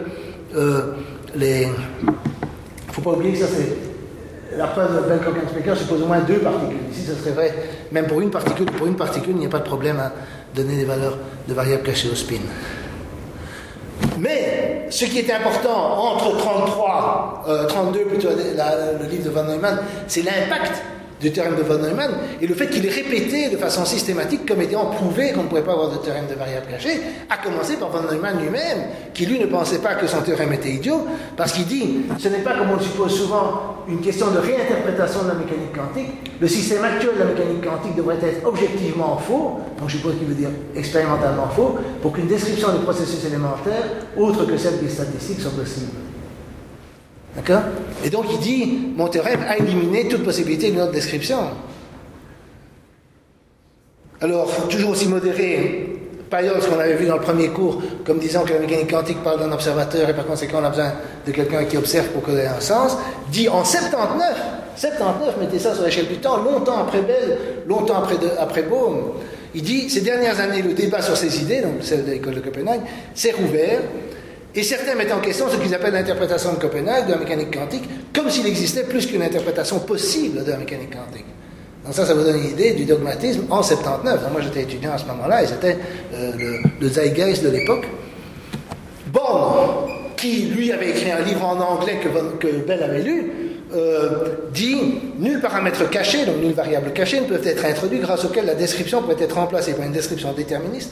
euh, 0.55 0.93
les. 1.35 1.63
Il 1.63 2.07
ne 2.07 2.93
faut 2.93 3.01
pas 3.01 3.11
oublier 3.11 3.33
que 3.33 3.39
ça 3.39 3.47
c'est 3.47 3.92
la 4.57 4.67
preuve 4.67 4.95
de 4.95 5.09
Bell-Cocken-Specker 5.09 5.75
suppose 5.75 6.01
au 6.01 6.05
moins 6.05 6.19
deux 6.19 6.39
particules. 6.39 6.77
Ici, 6.91 7.03
ce 7.03 7.15
serait 7.15 7.31
vrai, 7.31 7.53
même 7.91 8.07
pour 8.07 8.21
une 8.21 8.29
particule, 8.29 8.65
pour 8.65 8.87
une 8.87 8.95
particule, 8.95 9.31
il 9.31 9.39
n'y 9.39 9.45
a 9.45 9.49
pas 9.49 9.59
de 9.59 9.63
problème 9.63 9.99
à 9.99 10.11
donner 10.55 10.75
des 10.75 10.85
valeurs 10.85 11.17
de 11.47 11.53
variables 11.53 11.83
cachées 11.83 12.09
au 12.09 12.15
spin. 12.15 12.41
Mais 14.19 14.87
ce 14.89 15.05
qui 15.05 15.19
est 15.19 15.33
important 15.33 16.13
entre 16.13 16.37
33, 16.37 17.67
32 17.67 17.99
euh, 17.99 18.05
plutôt, 18.05 18.29
le 18.29 19.09
livre 19.09 19.23
de 19.23 19.29
Van 19.29 19.43
Neumann, 19.43 19.79
c'est 20.07 20.21
l'impact 20.21 20.81
du 21.23 21.31
théorème 21.31 21.55
de 21.55 21.63
von 21.63 21.77
Neumann, 21.77 22.11
et 22.41 22.45
le 22.45 22.53
fait 22.53 22.67
qu'il 22.67 22.85
est 22.85 22.89
répété 22.89 23.49
de 23.49 23.55
façon 23.55 23.85
systématique 23.85 24.45
comme 24.45 24.59
ayant 24.61 24.85
prouvé 24.87 25.31
qu'on 25.31 25.43
ne 25.43 25.47
pouvait 25.47 25.61
pas 25.61 25.71
avoir 25.71 25.89
de 25.89 25.97
théorème 25.97 26.27
de 26.29 26.35
variable 26.35 26.67
cachée, 26.69 26.99
a 27.29 27.37
commencé 27.37 27.77
par 27.77 27.89
von 27.89 28.01
Neumann 28.11 28.39
lui-même, 28.41 28.83
qui 29.13 29.25
lui 29.25 29.39
ne 29.39 29.45
pensait 29.45 29.79
pas 29.79 29.95
que 29.95 30.05
son 30.05 30.21
théorème 30.21 30.51
était 30.53 30.71
idiot, 30.71 31.07
parce 31.37 31.53
qu'il 31.53 31.65
dit, 31.65 32.05
ce 32.19 32.27
n'est 32.27 32.39
pas 32.39 32.57
comme 32.57 32.71
on 32.71 32.75
le 32.75 32.81
suppose 32.81 33.15
souvent 33.15 33.77
une 33.87 34.01
question 34.01 34.31
de 34.31 34.37
réinterprétation 34.37 35.23
de 35.23 35.29
la 35.29 35.35
mécanique 35.35 35.73
quantique, 35.73 36.11
le 36.39 36.47
système 36.47 36.83
actuel 36.83 37.15
de 37.15 37.19
la 37.19 37.25
mécanique 37.25 37.63
quantique 37.63 37.95
devrait 37.95 38.19
être 38.21 38.45
objectivement 38.45 39.17
faux, 39.17 39.59
donc 39.79 39.87
je 39.89 39.97
suppose 39.97 40.17
qu'il 40.17 40.27
veut 40.27 40.35
dire 40.35 40.49
expérimentalement 40.75 41.47
faux, 41.47 41.77
pour 42.01 42.11
qu'une 42.11 42.27
description 42.27 42.73
des 42.73 42.83
processus 42.83 43.23
élémentaires, 43.25 43.83
autre 44.17 44.45
que 44.45 44.57
celle 44.57 44.79
des 44.79 44.89
statistiques, 44.89 45.39
soit 45.39 45.51
possible. 45.51 45.91
D'accord 47.35 47.63
Et 48.03 48.09
donc 48.09 48.25
il 48.31 48.39
dit, 48.39 48.91
mon 48.95 49.07
théorème 49.07 49.41
a 49.47 49.57
éliminé 49.57 50.07
toute 50.07 50.23
possibilité 50.23 50.71
d'une 50.71 50.81
autre 50.81 50.91
description. 50.91 51.37
Alors, 54.21 54.49
toujours 54.69 54.91
aussi 54.91 55.07
modéré, 55.07 55.93
ce 56.41 56.67
qu'on 56.67 56.79
avait 56.79 56.95
vu 56.95 57.05
dans 57.05 57.17
le 57.17 57.21
premier 57.21 57.49
cours, 57.49 57.81
comme 58.05 58.17
disant 58.17 58.43
que 58.43 58.53
la 58.53 58.59
mécanique 58.59 58.89
quantique 58.89 59.21
parle 59.23 59.39
d'un 59.39 59.51
observateur 59.51 60.09
et 60.09 60.13
par 60.13 60.25
conséquent 60.25 60.59
on 60.61 60.65
a 60.65 60.69
besoin 60.69 60.93
de 61.27 61.31
quelqu'un 61.31 61.63
qui 61.65 61.77
observe 61.77 62.07
pour 62.07 62.23
qu'elle 62.23 62.39
ait 62.39 62.47
un 62.47 62.59
sens, 62.59 62.97
dit 63.31 63.47
en 63.49 63.63
79, 63.63 64.35
79, 64.75 65.35
mettez 65.39 65.59
ça 65.59 65.75
sur 65.75 65.83
l'échelle 65.83 66.07
du 66.07 66.17
temps, 66.17 66.37
longtemps 66.37 66.79
après 66.79 67.01
Bell, 67.01 67.37
longtemps 67.67 67.97
après, 67.97 68.15
après 68.39 68.63
Bohm, 68.63 69.13
il 69.53 69.61
dit, 69.61 69.89
ces 69.89 70.01
dernières 70.01 70.39
années, 70.39 70.63
le 70.63 70.73
débat 70.73 71.01
sur 71.01 71.15
ces 71.15 71.41
idées, 71.41 71.61
donc 71.61 71.75
celle 71.81 72.05
de 72.05 72.11
l'école 72.11 72.35
de 72.35 72.39
Copenhague, 72.39 72.81
s'est 73.13 73.33
rouvert, 73.33 73.81
et 74.55 74.63
certains 74.63 74.95
mettent 74.95 75.11
en 75.11 75.19
question 75.19 75.49
ce 75.49 75.57
qu'ils 75.57 75.73
appellent 75.73 75.93
l'interprétation 75.93 76.53
de 76.53 76.59
Copenhague 76.59 77.07
de 77.07 77.13
la 77.13 77.17
mécanique 77.17 77.51
quantique, 77.57 77.83
comme 78.13 78.29
s'il 78.29 78.45
existait 78.45 78.83
plus 78.83 79.07
qu'une 79.07 79.23
interprétation 79.23 79.79
possible 79.79 80.43
de 80.43 80.51
la 80.51 80.57
mécanique 80.57 80.91
quantique. 80.91 81.25
Donc 81.83 81.93
ça, 81.93 82.05
ça 82.05 82.13
vous 82.13 82.23
donne 82.23 82.37
une 82.37 82.51
idée 82.51 82.71
du 82.73 82.85
dogmatisme 82.85 83.45
en 83.49 83.63
79. 83.63 84.21
moi, 84.31 84.41
j'étais 84.41 84.61
étudiant 84.61 84.93
à 84.93 84.97
ce 84.97 85.05
moment-là, 85.05 85.43
et 85.43 85.47
c'était 85.47 85.77
euh, 86.13 86.31
le, 86.79 86.87
zeitgeist 86.87 87.43
de 87.43 87.49
l'époque. 87.49 87.85
Born, 89.07 89.89
qui 90.15 90.43
lui 90.55 90.71
avait 90.71 90.91
écrit 90.91 91.11
un 91.11 91.21
livre 91.21 91.45
en 91.45 91.59
anglais 91.59 91.99
que, 92.01 92.37
que 92.37 92.65
Bell 92.65 92.83
avait 92.83 93.01
lu, 93.01 93.31
euh, 93.75 94.09
dit 94.53 94.77
nul 95.17 95.41
paramètre 95.41 95.89
caché, 95.89 96.25
donc 96.25 96.37
nulle 96.37 96.53
variable 96.53 96.93
cachée, 96.93 97.19
ne 97.19 97.25
peut 97.25 97.41
être 97.43 97.65
introduit 97.65 97.99
grâce 97.99 98.23
auquel 98.23 98.45
la 98.45 98.55
description 98.55 99.01
peut 99.01 99.15
être 99.19 99.35
remplacée 99.35 99.73
par 99.73 99.85
une 99.85 99.91
description 99.91 100.31
déterministe 100.31 100.91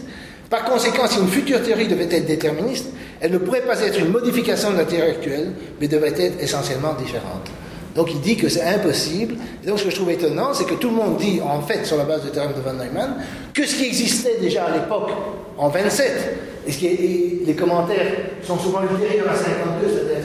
par 0.51 0.65
conséquent, 0.65 1.07
si 1.07 1.17
une 1.17 1.29
future 1.29 1.63
théorie 1.63 1.87
devait 1.87 2.13
être 2.13 2.25
déterministe, 2.25 2.87
elle 3.21 3.31
ne 3.31 3.37
pourrait 3.37 3.61
pas 3.61 3.79
être 3.81 3.97
une 3.97 4.09
modification 4.09 4.71
de 4.71 4.77
la 4.77 4.85
théorie 4.85 5.11
actuelle, 5.11 5.53
mais 5.79 5.87
devrait 5.87 6.13
être 6.15 6.43
essentiellement 6.43 6.93
différente. 6.93 7.49
Donc 7.95 8.11
il 8.11 8.19
dit 8.19 8.35
que 8.35 8.49
c'est 8.49 8.63
impossible. 8.63 9.35
Et 9.63 9.67
donc 9.67 9.79
ce 9.79 9.85
que 9.85 9.89
je 9.89 9.95
trouve 9.95 10.11
étonnant, 10.11 10.53
c'est 10.53 10.65
que 10.65 10.73
tout 10.73 10.89
le 10.89 10.95
monde 10.95 11.17
dit, 11.17 11.39
en 11.41 11.61
fait, 11.61 11.85
sur 11.85 11.97
la 11.97 12.03
base 12.03 12.23
du 12.23 12.31
théorème 12.31 12.53
de 12.53 12.61
von 12.61 12.73
Neumann, 12.73 13.15
que 13.53 13.65
ce 13.65 13.75
qui 13.75 13.85
existait 13.85 14.37
déjà 14.41 14.65
à 14.65 14.73
l'époque, 14.73 15.09
en 15.57 15.69
27, 15.69 16.37
et, 16.67 16.71
ce 16.71 16.77
qui 16.77 17.41
les 17.45 17.55
commentaires 17.55 18.11
sont 18.43 18.59
souvent 18.59 18.81
ultérieurs 18.83 19.29
à 19.29 19.35
52, 19.35 19.87
c'est-à-dire 19.87 20.21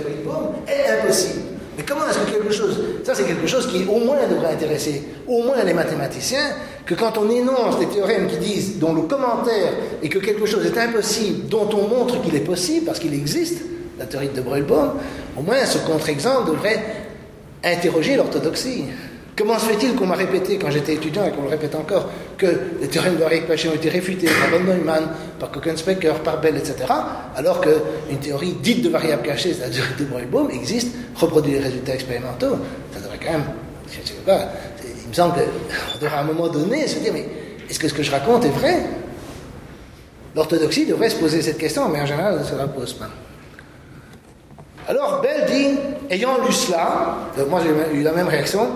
est 0.67 1.01
impossible. 1.01 1.56
Mais 1.77 1.85
comment 1.85 2.09
est-ce 2.09 2.19
que 2.19 2.31
quelque 2.31 2.53
chose, 2.53 2.81
ça 3.05 3.15
c'est 3.15 3.25
quelque 3.25 3.47
chose 3.47 3.67
qui 3.67 3.85
au 3.85 3.99
moins 3.99 4.27
devrait 4.29 4.53
intéresser 4.53 5.03
au 5.27 5.43
moins 5.43 5.63
les 5.63 5.75
mathématiciens, 5.75 6.55
que 6.85 6.95
quand 6.95 7.19
on 7.19 7.29
énonce 7.29 7.79
des 7.79 7.87
théorèmes 7.87 8.29
qui 8.29 8.37
disent, 8.37 8.79
dont 8.79 8.95
le 8.95 9.03
commentaire 9.03 9.73
est 10.03 10.09
que 10.09 10.19
quelque 10.19 10.47
chose 10.47 10.65
est 10.65 10.79
impossible, 10.79 11.49
dont 11.49 11.69
on 11.73 11.89
montre 11.89 12.23
qu'il 12.23 12.35
est 12.35 12.41
possible, 12.41 12.87
parce 12.87 12.99
qu'il 12.99 13.13
existe, 13.13 13.59
la 13.99 14.07
théorie 14.07 14.29
de 14.29 14.41
Breuilbaum, 14.41 14.93
au 15.37 15.43
moins 15.43 15.65
ce 15.65 15.79
contre-exemple 15.79 16.51
devrait 16.51 16.83
interroger 17.65 18.17
l'orthodoxie. 18.17 18.85
Comment 19.37 19.59
se 19.59 19.67
fait-il 19.67 19.95
qu'on 19.95 20.07
m'a 20.07 20.15
répété, 20.15 20.57
quand 20.57 20.71
j'étais 20.71 20.95
étudiant 20.95 21.27
et 21.27 21.31
qu'on 21.31 21.43
le 21.43 21.49
répète 21.49 21.75
encore, 21.75 22.09
que 22.39 22.47
les 22.81 22.89
théorèmes 22.89 23.17
de 23.17 23.21
variable 23.21 23.47
ont 23.53 23.75
été 23.75 23.91
réfutés 23.91 24.29
par 24.29 24.59
von 24.59 24.65
Neumann, 24.65 25.11
par 25.39 25.51
Cohen-Specker, 25.51 26.15
par 26.25 26.41
Bell, 26.41 26.57
etc., 26.57 26.77
alors 27.37 27.61
qu'une 27.61 28.19
théorie 28.19 28.55
dite 28.63 28.83
de 28.83 28.89
variable 28.89 29.23
cachée, 29.23 29.53
c'est-à-dire 29.53 29.85
de 29.99 30.05
Breuilbaum, 30.07 30.51
existe, 30.51 30.89
reproduit 31.15 31.53
les 31.53 31.59
résultats 31.59 31.95
expérimentaux 31.95 32.57
Ça 32.95 33.01
devrait 33.01 33.19
quand 33.23 33.33
même, 33.33 33.45
je 33.93 34.01
ne 34.01 34.07
sais 34.07 34.15
pas, 34.25 34.49
il 34.83 35.09
me 35.11 35.15
semble 35.15 35.35
qu'on 35.35 35.99
devrait 36.01 36.17
à 36.17 36.21
un 36.21 36.25
moment 36.25 36.49
donné 36.49 36.87
se 36.87 36.99
dire, 36.99 37.13
mais 37.13 37.27
est-ce 37.69 37.79
que 37.79 37.89
ce 37.89 37.95
que 37.95 38.03
je 38.03 38.11
raconte 38.11 38.47
est 38.47 38.51
vrai? 38.51 38.87
L'orthodoxie 40.35 40.87
devrait 40.87 41.11
se 41.11 41.17
poser 41.17 41.43
cette 41.43 41.59
question, 41.59 41.91
mais 41.91 42.01
en 42.01 42.07
général, 42.07 42.37
elle 42.37 42.41
ne 42.41 42.45
se 42.45 42.55
la 42.55 42.67
pose 42.69 42.95
pas. 42.95 43.11
Alors, 44.89 45.21
Bell 45.21 45.45
dit, 45.47 45.79
ayant 46.11 46.39
lu 46.47 46.53
cela, 46.53 47.19
moi 47.51 47.61
j'ai 47.63 47.99
eu 47.99 48.03
la 48.03 48.13
même 48.13 48.29
réaction, 48.29 48.69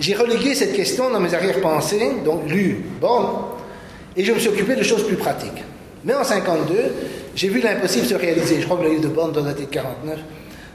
j'ai 0.00 0.14
relégué 0.14 0.54
cette 0.54 0.74
question 0.74 1.10
dans 1.10 1.20
mes 1.20 1.34
arrière-pensées, 1.34 2.12
donc 2.24 2.48
lu 2.48 2.84
Born, 3.00 3.44
et 4.16 4.24
je 4.24 4.32
me 4.32 4.38
suis 4.38 4.48
occupé 4.48 4.76
de 4.76 4.82
choses 4.82 5.06
plus 5.06 5.16
pratiques. 5.16 5.64
Mais 6.04 6.14
en 6.14 6.24
52, 6.24 6.74
j'ai 7.34 7.48
vu 7.48 7.60
l'impossible 7.60 8.06
se 8.06 8.14
réaliser. 8.14 8.60
Je 8.60 8.64
crois 8.64 8.78
que 8.78 8.84
le 8.84 8.90
livre 8.90 9.02
de 9.02 9.08
Born 9.08 9.32
doit 9.32 9.42
dater 9.42 9.64
de 9.64 9.70
49. 9.70 10.18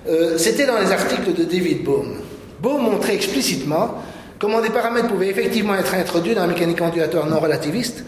Euh, 0.07 0.37
c'était 0.37 0.65
dans 0.65 0.77
les 0.77 0.91
articles 0.91 1.33
de 1.33 1.43
David 1.43 1.83
Bohm. 1.83 2.15
Bohm 2.61 2.81
montrait 2.81 3.15
explicitement 3.15 3.95
comment 4.39 4.61
des 4.61 4.69
paramètres 4.69 5.07
pouvaient 5.07 5.29
effectivement 5.29 5.75
être 5.75 5.93
introduits 5.93 6.35
dans 6.35 6.41
la 6.41 6.47
mécanique 6.47 6.81
ondulatoire 6.81 7.25
non 7.27 7.39
relativiste 7.39 8.03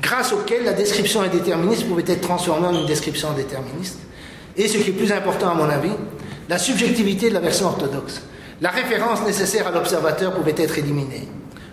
grâce 0.00 0.32
auquel 0.32 0.64
la 0.64 0.72
description 0.72 1.22
indéterministe 1.22 1.86
pouvait 1.86 2.04
être 2.06 2.20
transformée 2.20 2.66
en 2.66 2.74
une 2.74 2.86
description 2.86 3.32
déterministe, 3.32 3.98
et 4.56 4.68
ce 4.68 4.76
qui 4.78 4.90
est 4.90 4.92
plus 4.92 5.12
important 5.12 5.50
à 5.50 5.54
mon 5.54 5.68
avis, 5.68 5.92
la 6.48 6.58
subjectivité 6.58 7.28
de 7.28 7.34
la 7.34 7.40
version 7.40 7.66
orthodoxe. 7.66 8.22
La 8.62 8.70
référence 8.70 9.24
nécessaire 9.26 9.66
à 9.66 9.72
l'observateur 9.72 10.32
pouvait 10.32 10.54
être 10.56 10.78
éliminée. 10.78 11.26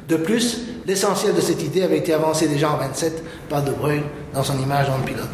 De 0.07 0.16
plus, 0.16 0.61
l'essentiel 0.88 1.36
de 1.36 1.40
cette 1.40 1.61
idée 1.61 1.84
avait 1.84 1.99
été 1.99 2.16
avancé 2.16 2.48
déjà 2.48 2.72
en 2.72 2.78
27 2.78 3.24
par 3.48 3.61
De 3.61 3.70
Bruyne 3.70 4.06
dans 4.34 4.41
son 4.41 4.57
image 4.57 4.90
en 4.90 4.99
pilote. 5.06 5.28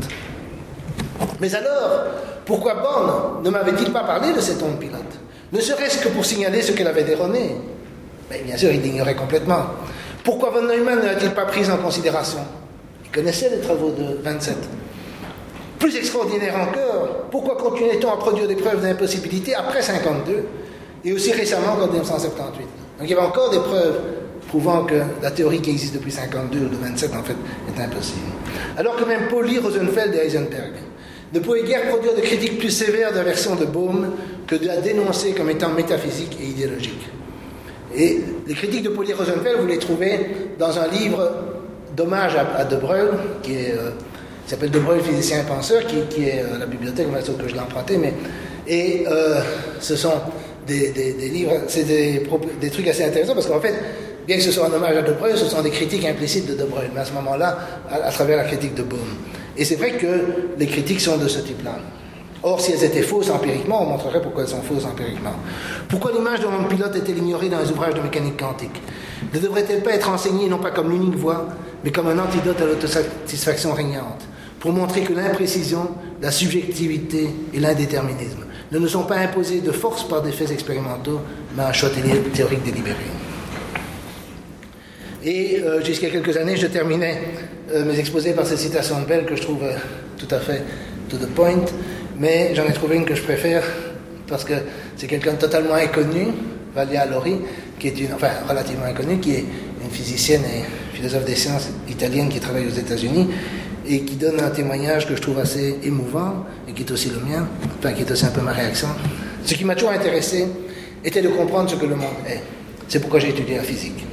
Mais 1.39 1.55
alors, 1.55 2.07
pourquoi 2.45 2.73
Born 2.73 3.41
ne 3.41 3.49
m'avait-il 3.49 3.93
pas 3.93 4.03
parlé 4.03 4.33
de 4.33 4.41
cette 4.41 4.61
onde 4.61 4.77
pilote? 4.79 4.99
Ne 5.53 5.61
serait-ce 5.61 6.03
que 6.03 6.09
pour 6.09 6.25
signaler 6.25 6.61
ce 6.61 6.73
qu'elle 6.73 6.87
avait 6.87 7.05
déronné? 7.05 7.55
Mais 8.29 8.39
bien 8.39 8.57
sûr, 8.57 8.73
il 8.73 8.81
l'ignorait 8.81 9.15
complètement. 9.15 9.65
Pourquoi 10.25 10.49
von 10.49 10.63
Neumann 10.63 10.99
ne 10.99 11.05
l'a-t-il 11.05 11.31
pas 11.31 11.45
prise 11.45 11.69
en 11.69 11.77
considération? 11.77 12.39
Il 13.05 13.11
connaissait 13.11 13.49
les 13.49 13.61
travaux 13.61 13.91
de 13.91 14.21
27. 14.21 14.57
Plus 15.79 15.95
extraordinaire 15.95 16.55
encore, 16.57 17.29
pourquoi 17.31 17.55
continuait-on 17.55 18.11
à 18.11 18.17
produire 18.17 18.49
des 18.49 18.55
preuves 18.55 18.81
d'impossibilité 18.81 19.55
après 19.55 19.81
52 19.81 20.43
et 21.05 21.13
aussi 21.13 21.31
récemment 21.31 21.75
qu'en 21.75 21.87
1978 21.87 22.63
Donc 22.99 23.07
il 23.07 23.09
y 23.09 23.13
avait 23.13 23.25
encore 23.25 23.51
des 23.51 23.59
preuves 23.59 23.99
prouvant 24.47 24.83
que 24.85 24.95
la 25.21 25.31
théorie 25.31 25.61
qui 25.61 25.71
existe 25.71 25.93
depuis 25.93 26.11
52 26.11 26.59
ou 26.59 26.69
de 26.69 26.75
27 26.75 27.11
en 27.15 27.23
fait 27.23 27.35
est 27.67 27.81
impossible. 27.81 28.19
Alors 28.77 28.95
que 28.95 29.05
même 29.05 29.27
Pauli, 29.29 29.59
Rosenfeld 29.59 30.13
et 30.15 30.19
Heisenberg 30.19 30.73
ne 31.33 31.39
pouvaient 31.39 31.63
guère 31.63 31.87
produire 31.89 32.15
de 32.15 32.21
critiques 32.21 32.59
plus 32.59 32.69
sévères 32.69 33.11
de 33.11 33.17
la 33.17 33.23
version 33.23 33.55
de 33.55 33.65
Bohm 33.65 34.11
que 34.47 34.55
de 34.55 34.65
la 34.67 34.77
dénoncer 34.77 35.31
comme 35.31 35.49
étant 35.49 35.69
métaphysique 35.69 36.37
et 36.41 36.45
idéologique. 36.45 37.09
Et 37.95 38.21
les 38.47 38.53
critiques 38.53 38.83
de 38.83 38.89
Pauli 38.89 39.13
Rosenfeld, 39.13 39.59
vous 39.59 39.67
les 39.67 39.79
trouvez 39.79 40.19
dans 40.59 40.77
un 40.77 40.87
livre 40.87 41.31
d'hommage 41.95 42.35
à, 42.35 42.65
De 42.65 42.75
Bruyne, 42.75 43.17
qui 43.41 43.55
euh, 43.55 43.91
s'appelle 44.47 44.69
De 44.69 44.79
Bruyne, 44.79 45.01
physicien 45.01 45.39
et 45.41 45.43
penseur, 45.43 45.83
qui, 45.85 46.23
est 46.25 46.41
à 46.41 46.43
euh, 46.43 46.59
la 46.59 46.65
bibliothèque, 46.65 47.07
que 47.09 47.47
je 47.47 47.53
l'ai 47.53 47.59
emprunté, 47.59 47.97
mais 47.97 48.13
et 48.67 49.05
euh, 49.07 49.41
ce 49.79 49.95
sont 49.95 50.13
des, 50.65 51.29
livres, 51.29 51.53
c'est 51.67 51.83
des, 51.83 52.69
trucs 52.71 52.87
assez 52.87 53.03
intéressants 53.03 53.33
parce 53.33 53.47
qu'en 53.47 53.59
fait, 53.59 53.73
bien 54.27 54.37
que 54.37 54.43
ce 54.43 54.51
soit 54.51 54.67
un 54.67 54.73
hommage 54.73 54.97
à 54.97 55.01
De 55.01 55.13
Bruyne, 55.13 55.35
ce 55.35 55.45
sont 55.45 55.61
des 55.61 55.69
critiques 55.69 56.05
implicites 56.05 56.47
de 56.47 56.53
De 56.55 56.63
Bruyne, 56.65 56.91
mais 56.93 57.01
à 57.01 57.05
ce 57.05 57.13
moment-là, 57.13 57.57
à, 57.89 58.11
travers 58.11 58.37
la 58.37 58.45
critique 58.45 58.75
de 58.75 58.83
Bohm. 58.83 58.99
Et 59.57 59.65
c'est 59.65 59.75
vrai 59.75 59.91
que 59.91 60.07
les 60.57 60.67
critiques 60.67 61.01
sont 61.01 61.17
de 61.17 61.27
ce 61.27 61.39
type-là. 61.39 61.77
Or, 62.43 62.59
si 62.61 62.73
elles 62.73 62.83
étaient 62.83 63.01
fausses 63.01 63.29
empiriquement, 63.29 63.81
on 63.81 63.85
montrerait 63.85 64.21
pourquoi 64.21 64.43
elles 64.43 64.49
sont 64.49 64.61
fausses 64.61 64.85
empiriquement. 64.85 65.33
Pourquoi 65.87 66.11
l'image 66.11 66.41
de 66.41 66.47
mon 66.47 66.65
pilote 66.65 66.95
est-elle 66.95 67.17
ignorée 67.17 67.49
dans 67.49 67.59
les 67.59 67.71
ouvrages 67.71 67.95
de 67.95 68.01
mécanique 68.01 68.37
quantique? 68.37 68.81
Ne 69.33 69.39
devrait-elle 69.39 69.81
pas 69.81 69.91
être 69.91 70.09
enseignée 70.09 70.47
non 70.47 70.59
pas 70.59 70.71
comme 70.71 70.91
l'unique 70.91 71.15
voie, 71.15 71.47
mais 71.83 71.91
comme 71.91 72.07
un 72.07 72.19
antidote 72.19 72.61
à 72.61 72.65
l'autosatisfaction 72.65 73.73
régnante, 73.73 74.21
pour 74.59 74.73
montrer 74.73 75.01
que 75.01 75.13
l'imprécision, 75.13 75.89
la 76.21 76.31
subjectivité 76.31 77.29
et 77.53 77.59
l'indéterminisme 77.59 78.44
ne 78.71 78.79
nous 78.79 78.87
sont 78.87 79.03
pas 79.03 79.17
imposés 79.17 79.61
de 79.61 79.71
force 79.71 80.07
par 80.07 80.21
des 80.21 80.31
faits 80.31 80.51
expérimentaux, 80.51 81.21
mais 81.55 81.63
un 81.63 81.73
choix 81.73 81.89
théorique 82.33 82.63
délibéré. 82.63 82.95
Et 85.23 85.59
euh, 85.59 85.83
jusqu'à 85.83 86.09
quelques 86.09 86.37
années, 86.37 86.55
je 86.55 86.67
terminais 86.67 87.19
euh, 87.73 87.83
mes 87.83 87.97
exposés 87.97 88.33
par 88.33 88.45
cette 88.45 88.59
citation 88.59 89.01
de 89.01 89.05
Bell 89.05 89.25
que 89.25 89.35
je 89.35 89.41
trouve 89.41 89.63
euh, 89.63 89.73
tout 90.17 90.27
à 90.29 90.39
fait 90.39 90.61
to 91.09 91.17
the 91.17 91.27
point, 91.27 91.65
mais 92.19 92.53
j'en 92.53 92.65
ai 92.65 92.73
trouvé 92.73 92.95
une 92.95 93.05
que 93.05 93.15
je 93.15 93.23
préfère 93.23 93.63
parce 94.27 94.43
que 94.43 94.53
c'est 94.95 95.07
quelqu'un 95.07 95.33
totalement 95.33 95.73
inconnu, 95.73 96.27
Valia 96.75 97.05
Lori, 97.07 97.37
qui 97.79 97.87
est 97.87 97.99
une, 97.99 98.13
enfin 98.13 98.29
relativement 98.47 98.85
inconnue, 98.85 99.19
qui 99.19 99.31
est 99.31 99.45
une 99.83 99.89
physicienne 99.89 100.43
et 100.43 100.95
philosophe 100.95 101.25
des 101.25 101.35
sciences 101.35 101.69
italienne 101.89 102.29
qui 102.29 102.39
travaille 102.39 102.67
aux 102.67 102.77
États-Unis 102.77 103.29
et 103.87 104.01
qui 104.01 104.15
donne 104.15 104.39
un 104.39 104.49
témoignage 104.49 105.07
que 105.07 105.15
je 105.15 105.21
trouve 105.21 105.39
assez 105.39 105.77
émouvant 105.83 106.45
qui 106.75 106.83
est 106.83 106.91
aussi 106.91 107.09
le 107.09 107.19
mien, 107.19 107.47
enfin 107.79 107.93
qui 107.93 108.01
est 108.01 108.11
aussi 108.11 108.25
un 108.25 108.31
peu 108.31 108.41
ma 108.41 108.51
réaction. 108.51 108.89
Ce 109.43 109.53
qui 109.53 109.63
m'a 109.63 109.75
toujours 109.75 109.91
intéressé 109.91 110.47
était 111.03 111.21
de 111.21 111.29
comprendre 111.29 111.69
ce 111.69 111.75
que 111.75 111.85
le 111.85 111.95
monde 111.95 112.25
est. 112.27 112.41
C'est 112.87 112.99
pourquoi 112.99 113.19
j'ai 113.19 113.29
étudié 113.29 113.57
la 113.57 113.63
physique. 113.63 114.05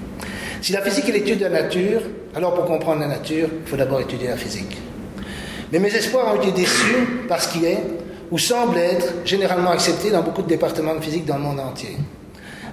Si 0.60 0.72
la 0.72 0.80
physique 0.80 1.08
est 1.08 1.12
l'étude 1.12 1.38
de 1.38 1.44
la 1.44 1.62
nature, 1.62 2.02
alors 2.34 2.54
pour 2.54 2.64
comprendre 2.66 3.00
la 3.00 3.08
nature, 3.08 3.48
il 3.64 3.68
faut 3.68 3.76
d'abord 3.76 4.00
étudier 4.00 4.28
la 4.28 4.36
physique. 4.36 4.78
Mais 5.72 5.78
mes 5.78 5.94
espoirs 5.94 6.34
ont 6.34 6.40
été 6.40 6.52
déçus 6.52 7.24
par 7.28 7.42
ce 7.42 7.48
qui 7.48 7.64
est, 7.64 7.82
ou 8.30 8.38
semble 8.38 8.78
être, 8.78 9.12
généralement 9.24 9.70
accepté 9.70 10.10
dans 10.10 10.22
beaucoup 10.22 10.42
de 10.42 10.48
départements 10.48 10.94
de 10.94 11.00
physique 11.00 11.26
dans 11.26 11.36
le 11.36 11.42
monde 11.42 11.60
entier. 11.60 11.96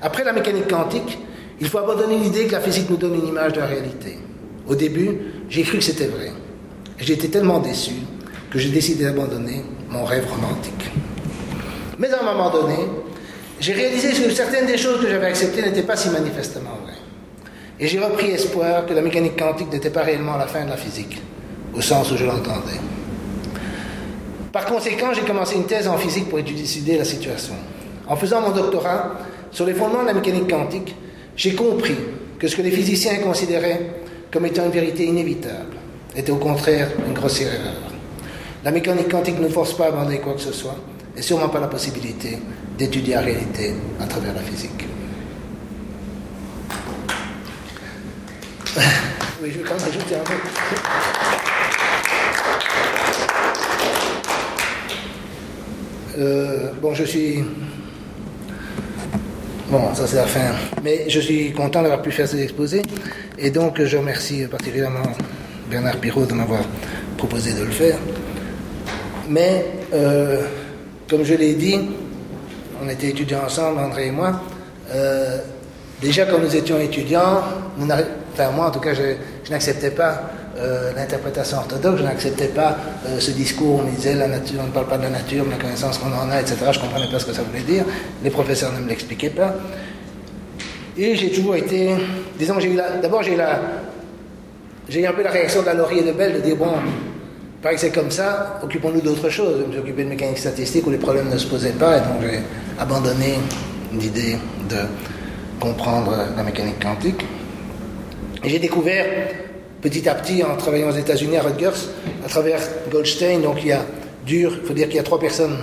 Après 0.02 0.24
la 0.24 0.32
mécanique 0.32 0.68
quantique, 0.70 1.18
il 1.60 1.68
faut 1.68 1.80
abandonner 1.80 2.18
l'idée 2.18 2.45
que 2.45 2.53
la 2.53 2.61
physique 2.61 2.90
nous 2.90 2.98
donne 2.98 3.16
une 3.16 3.28
image 3.28 3.53
de 3.53 3.60
la 3.60 3.66
réalité. 3.66 4.18
Au 4.68 4.76
début, 4.76 5.18
j'ai 5.49 5.64
cru 5.64 5.80
que 5.80 5.84
c'était 5.84 6.07
vrai. 6.07 6.32
J'ai 6.98 7.14
été 7.14 7.30
tellement 7.30 7.60
déçu 7.60 7.94
que 8.52 8.60
j'ai 8.60 8.70
décidé 8.70 9.04
d'abandonner 9.04 9.64
mon 9.90 10.06
rêve 10.06 10.28
romantique. 10.30 10.92
Mais 11.98 12.12
à 12.12 12.22
un 12.22 12.24
moment 12.24 12.50
donné, 12.50 12.78
j'ai 13.60 13.74
réalisé 13.74 14.10
que 14.10 14.32
certaines 14.32 14.66
des 14.66 14.78
choses 14.78 15.02
que 15.02 15.10
j'avais 15.10 15.28
acceptées 15.28 15.62
n'étaient 15.62 15.84
pas 15.84 15.96
si 15.96 16.10
manifestement 16.10 16.78
vraies. 16.84 16.94
Et 17.80 17.88
j'ai 17.88 18.00
repris 18.00 18.32
espoir 18.32 18.86
que 18.86 18.94
la 18.94 19.02
mécanique 19.02 19.38
quantique 19.38 19.72
n'était 19.72 19.90
pas 19.90 20.04
réellement 20.04 20.38
la 20.38 20.48
fin 20.48 20.64
de 20.66 20.70
la 20.70 20.78
physique, 20.78 21.22
au 21.74 21.82
sens 21.82 22.12
où 22.12 22.18
je 22.18 22.26
l'entendais. 22.26 22.80
Par 24.52 24.66
conséquent, 24.66 25.14
j'ai 25.14 25.22
commencé 25.22 25.56
une 25.56 25.66
thèse 25.66 25.88
en 25.88 25.98
physique 25.98 26.30
pour 26.30 26.40
étudier 26.40 26.98
la 26.98 27.06
situation. 27.06 27.54
En 28.08 28.16
faisant 28.16 28.42
mon 28.42 28.52
doctorat 28.52 29.18
sur 29.52 29.66
les 29.66 29.74
fondements 29.74 30.02
de 30.02 30.08
la 30.08 30.14
mécanique 30.14 30.50
quantique, 30.50 30.96
j'ai 31.36 31.54
compris 31.54 31.96
que 32.40 32.48
ce 32.48 32.56
que 32.56 32.62
les 32.62 32.72
physiciens 32.72 33.18
considéraient 33.20 33.82
comme 34.32 34.46
étant 34.46 34.66
une 34.66 34.72
vérité 34.72 35.06
inévitable 35.06 35.78
était 36.16 36.32
au 36.32 36.38
contraire 36.38 36.90
une 37.08 37.14
grossière 37.14 37.54
erreur. 37.54 37.79
La 38.64 38.72
mécanique 38.72 39.10
quantique 39.10 39.40
ne 39.40 39.48
force 39.48 39.73
pas 39.73 39.86
à 39.86 39.88
abandonner 39.88 40.19
quoi 40.19 40.34
que 40.34 40.41
ce 40.41 40.52
soit, 40.52 40.76
et 41.15 41.22
sûrement 41.22 41.48
pas 41.48 41.61
la 41.61 41.68
possibilité 41.68 42.38
d'étudier 42.77 43.15
la 43.15 43.22
réalité 43.22 43.73
à 44.02 44.06
travers 44.06 44.34
la 44.34 44.41
physique. 44.41 44.86
Oui, 49.41 49.52
je 49.53 49.60
vais 49.60 49.64
quand 49.64 49.76
même 49.76 49.88
ajouter 49.88 50.15
un 50.15 50.19
mot. 50.19 50.40
Euh, 56.18 56.72
bon, 56.81 56.94
je 56.94 57.06
suis. 57.06 57.45
Bon, 59.69 59.95
ça 59.95 60.06
c'est 60.06 60.18
la 60.18 60.26
fin. 60.26 60.52
Mais 60.84 61.10
je 61.10 61.22
suis 61.22 61.53
content 61.53 61.81
d'avoir 61.81 62.02
pu 62.02 62.11
faire 62.11 62.27
ces 62.27 62.41
exposés. 62.41 62.81
Et 63.38 63.49
donc, 63.49 63.81
je 63.81 63.95
remercie 63.95 64.45
particulièrement 64.48 65.14
Bernard 65.72 65.95
Pirot 66.02 66.26
de 66.26 66.34
m'avoir 66.34 66.64
proposé 67.18 67.53
de 67.53 67.64
le 67.64 67.72
faire. 67.72 67.98
Mais, 69.30 69.64
euh, 69.94 70.42
comme 71.08 71.24
je 71.24 71.36
l'ai 71.36 71.54
dit, 71.54 71.80
on 72.84 72.90
était 72.90 73.10
étudiants 73.10 73.44
ensemble, 73.46 73.80
André 73.80 74.08
et 74.08 74.12
moi. 74.12 74.42
Euh, 74.92 75.38
déjà, 76.02 76.26
quand 76.26 76.40
nous 76.40 76.56
étions 76.56 76.80
étudiants, 76.80 77.42
enfin 78.34 78.50
moi 78.56 78.66
en 78.66 78.72
tout 78.72 78.80
cas, 78.80 78.96
je, 78.96 79.52
n'acceptais 79.52 79.92
pas 79.92 80.32
euh, 80.58 80.94
l'interprétation 80.96 81.58
orthodoxe, 81.58 82.00
je 82.00 82.04
n'acceptais 82.04 82.48
pas 82.48 82.76
ce 83.20 83.32
discours 83.32 83.76
où 83.76 83.82
on 83.82 83.92
disait 83.92 84.16
la 84.16 84.28
nature, 84.28 84.62
on 84.64 84.68
ne 84.68 84.72
parle 84.72 84.88
pas 84.88 84.98
de 84.98 85.04
la 85.04 85.12
nature, 85.12 85.46
mais 85.46 85.58
la 85.58 85.62
connaissance 85.62 86.00
qu'on 86.00 86.12
en 86.12 86.32
a, 86.32 86.42
etc. 86.42 86.58
Je 86.72 86.80
ne 86.80 86.84
comprenais 86.86 87.12
pas 87.12 87.20
ce 87.20 87.26
que 87.26 87.34
ça 87.34 87.44
voulait 87.44 87.62
dire. 87.62 87.86
Les 88.24 88.32
professeurs 88.32 88.74
ne 88.74 88.80
me 88.80 88.90
l'expliquaient 88.90 89.30
pas. 89.30 89.56
Et 90.98 91.16
j'ai 91.16 91.32
toujours 91.32 91.56
été, 91.56 91.92
disons, 92.38 92.60
j'ai 92.60 92.76
d'abord 93.02 93.22
j'ai 93.22 93.34
eu 93.34 93.38
la, 93.38 93.60
j'ai 94.90 95.02
eu 95.02 95.06
un 95.06 95.14
peu 95.14 95.22
la 95.22 95.32
réaction 95.32 95.62
la 95.64 95.76
Laurier 95.76 96.04
de 96.04 96.12
Belle 96.14 96.34
de 96.34 96.40
dire 96.40 96.56
bon, 96.56 96.74
paraît 97.61 97.76
que 97.76 97.81
c'est 97.81 97.91
comme 97.91 98.11
ça, 98.11 98.60
occupons-nous 98.64 99.02
d'autre 99.02 99.30
chose. 99.30 99.57
Je 99.61 99.65
me 99.65 99.72
suis 99.72 99.81
occupé 99.81 100.03
de 100.03 100.10
mécanique 100.10 100.38
statistique 100.38 100.88
où 100.88 100.90
les 100.90 100.98
problèmes 100.98 101.30
ne 101.30 101.38
se 101.38 101.48
posaient 101.48 101.72
pas, 101.72 101.98
et 101.98 102.02
donc 102.02 102.22
j'ai 102.22 102.40
abandonné 102.80 103.40
l'idée 103.94 104.38
de 104.69 104.77
comprendre 105.60 106.15
la 106.36 106.44
mécanique 106.44 106.81
quantique. 106.81 107.26
J'ai 108.44 108.60
découvert 108.60 109.06
petit 109.81 110.07
à 110.07 110.15
petit, 110.15 110.44
en 110.44 110.56
travaillant 110.56 110.90
aux 110.90 110.98
États-Unis 110.98 111.38
à 111.38 111.41
Rutgers, 111.41 111.90
à 112.26 112.30
travers 112.30 112.60
Goldstein, 112.91 113.41
donc 113.41 113.57
il 113.61 113.68
y 113.68 113.72
a 113.72 113.81
Dur, 114.26 114.52
il 114.61 114.68
faut 114.68 114.73
dire 114.73 114.88
qu'il 114.88 114.98
y 114.98 114.99
a 114.99 115.03
trois 115.03 115.19
personnes, 115.19 115.57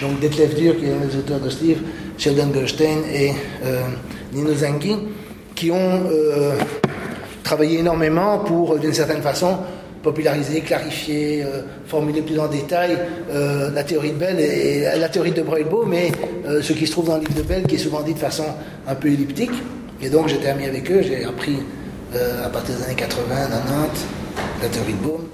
donc 0.00 0.20
Detlef 0.20 0.54
Dur, 0.54 0.76
qui 0.78 0.84
est 0.84 0.90
l'un 0.90 1.06
des 1.06 1.16
auteurs 1.16 1.40
de 1.40 1.48
ce 1.48 1.64
livre, 1.64 1.80
Sheldon 2.16 2.48
Goldstein 2.48 2.98
et 3.12 3.32
euh, 3.64 3.82
Nino 4.32 4.54
Zanghi, 4.54 4.96
qui 5.54 5.70
ont 5.70 6.02
euh, 6.10 6.52
travaillé 7.42 7.80
énormément 7.80 8.38
pour, 8.40 8.78
d'une 8.78 8.92
certaine 8.92 9.22
façon, 9.22 9.58
populariser, 10.02 10.60
clarifier, 10.60 11.42
euh, 11.42 11.62
formuler 11.86 12.22
plus 12.22 12.38
en 12.38 12.48
détail 12.48 12.96
euh, 13.30 13.70
la 13.72 13.84
théorie 13.84 14.12
de 14.12 14.16
Bell 14.16 14.38
et, 14.40 14.84
la 14.98 15.08
théorie 15.08 15.32
de 15.32 15.42
Breuil-Beau, 15.42 15.84
mais 15.86 16.12
euh, 16.46 16.62
ce 16.62 16.72
qui 16.72 16.86
se 16.86 16.92
trouve 16.92 17.08
dans 17.08 17.16
le 17.16 17.20
livre 17.20 17.34
de 17.34 17.42
Bell, 17.42 17.64
qui 17.64 17.76
est 17.76 17.78
souvent 17.78 18.02
dit 18.02 18.14
de 18.14 18.18
façon 18.18 18.44
un 18.86 18.94
peu 18.94 19.08
elliptique. 19.08 19.50
Et 20.00 20.10
donc 20.10 20.28
j'étais 20.28 20.48
ami 20.48 20.66
avec 20.66 20.90
eux, 20.90 21.02
j'ai 21.02 21.24
appris 21.24 21.58
à 22.44 22.48
partir 22.48 22.74
des 22.76 22.84
années 22.84 22.94
80, 22.94 23.24
90, 23.50 24.06
la 24.62 24.68
théorie 24.68 24.92
de 24.92 24.98
Bohm. 24.98 25.24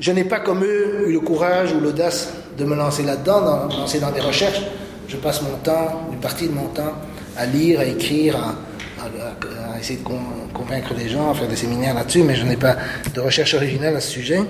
Je 0.00 0.12
n'ai 0.12 0.24
pas 0.24 0.40
comme 0.40 0.64
eux 0.64 1.08
eu 1.08 1.12
le 1.12 1.20
courage 1.20 1.72
ou 1.72 1.80
l'audace 1.80 2.32
de 2.58 2.64
me 2.64 2.74
lancer 2.74 3.04
là-dedans, 3.04 3.66
de 3.68 3.72
me 3.72 3.80
lancer 3.80 4.00
dans 4.00 4.10
des 4.10 4.20
recherches. 4.20 4.62
Je 5.08 5.16
passe 5.16 5.40
mon 5.42 5.56
temps, 5.62 6.08
une 6.12 6.18
partie 6.18 6.48
de 6.48 6.52
mon 6.52 6.66
temps, 6.66 6.92
à 7.36 7.46
lire, 7.46 7.80
à 7.80 7.84
écrire, 7.84 8.36
à, 8.36 8.54
à, 9.02 9.78
essayer 9.78 9.98
de 9.98 10.04
convaincre 10.52 10.94
les 10.96 11.08
gens, 11.08 11.30
à 11.30 11.34
faire 11.34 11.48
des 11.48 11.56
séminaires 11.56 11.94
là-dessus, 11.94 12.22
mais 12.22 12.34
je 12.34 12.44
n'ai 12.44 12.56
pas 12.56 12.76
de 13.14 13.20
recherche 13.20 13.54
originale 13.54 13.96
à 13.96 14.00
ce 14.00 14.10
sujet. 14.10 14.40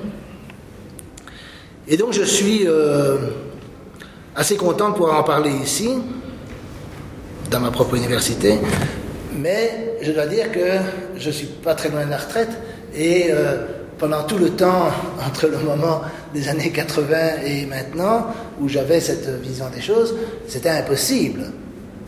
Et 1.88 1.96
donc 1.96 2.12
je 2.12 2.22
suis 2.22 2.66
euh, 2.66 3.16
assez 4.34 4.56
content 4.56 4.90
de 4.90 4.94
pouvoir 4.94 5.20
en 5.20 5.24
parler 5.24 5.50
ici, 5.62 5.88
dans 7.50 7.60
ma 7.60 7.70
propre 7.70 7.96
université, 7.96 8.58
mais 9.36 9.96
je 10.02 10.12
dois 10.12 10.26
dire 10.26 10.52
que 10.52 10.78
je 11.16 11.28
ne 11.28 11.32
suis 11.32 11.46
pas 11.46 11.74
très 11.74 11.88
loin 11.88 12.04
de 12.04 12.10
la 12.10 12.18
retraite 12.18 12.50
et 12.94 13.28
euh, 13.30 13.66
pendant 13.98 14.22
tout 14.24 14.38
le 14.38 14.50
temps 14.50 14.88
entre 15.26 15.46
le 15.46 15.58
moment 15.58 16.02
des 16.32 16.48
années 16.48 16.70
80 16.70 17.16
et 17.44 17.66
maintenant, 17.66 18.26
où 18.60 18.68
j'avais 18.68 19.00
cette 19.00 19.28
vision 19.42 19.66
des 19.74 19.80
choses, 19.80 20.14
c'était 20.46 20.70
impossible. 20.70 21.46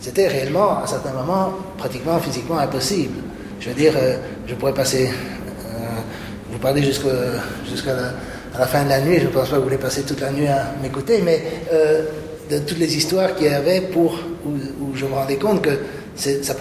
C'était 0.02 0.26
réellement, 0.26 0.82
à 0.82 0.86
certains 0.86 1.12
moments, 1.12 1.52
pratiquement 1.78 2.18
physiquement 2.18 2.58
impossible. 2.58 3.20
Je 3.60 3.68
veux 3.68 3.74
dire, 3.76 3.92
euh, 3.96 4.16
je 4.48 4.56
pourrais 4.56 4.74
passer, 4.74 5.08
euh, 5.08 5.78
vous 6.50 6.58
parlez 6.58 6.82
jusqu'à 6.82 7.92
la, 8.58 8.66
fin 8.66 8.82
de 8.82 8.88
la 8.88 9.00
nuit, 9.00 9.18
je 9.20 9.26
ne 9.26 9.28
pense 9.28 9.48
pas 9.48 9.54
que 9.54 9.60
vous 9.60 9.66
voulez 9.66 9.78
passer 9.78 10.02
toute 10.02 10.20
la 10.20 10.32
nuit 10.32 10.48
à 10.48 10.74
m'écouter, 10.82 11.22
mais 11.24 11.40
de 12.50 12.58
toutes 12.58 12.78
les 12.78 12.96
histoires 12.96 13.36
qu'il 13.36 13.46
y 13.46 13.54
avait 13.54 13.80
pour, 13.80 14.18
où, 14.44 14.94
je 14.96 15.06
me 15.06 15.14
rendais 15.14 15.36
compte 15.36 15.62
que 15.62 15.78
ça 16.16 16.54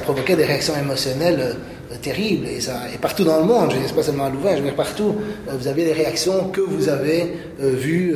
provoquait, 0.00 0.36
des 0.36 0.44
réactions 0.44 0.74
émotionnelles 0.78 1.56
euh, 1.94 1.98
terribles. 2.00 2.46
Et, 2.48 2.60
ça, 2.60 2.82
et 2.92 2.98
partout 2.98 3.24
dans 3.24 3.38
le 3.38 3.44
monde, 3.44 3.70
je 3.70 3.76
ne 3.76 3.86
dis 3.86 3.92
pas 3.92 4.02
seulement 4.02 4.26
à 4.26 4.30
Louvain, 4.30 4.52
je 4.52 4.56
veux 4.56 4.64
dire 4.64 4.74
partout, 4.74 5.14
euh, 5.48 5.52
vous 5.58 5.68
avez 5.68 5.84
des 5.84 5.92
réactions 5.92 6.48
que 6.48 6.60
vous 6.60 6.88
avez 6.88 7.34
euh, 7.62 7.70
vues, 7.70 8.14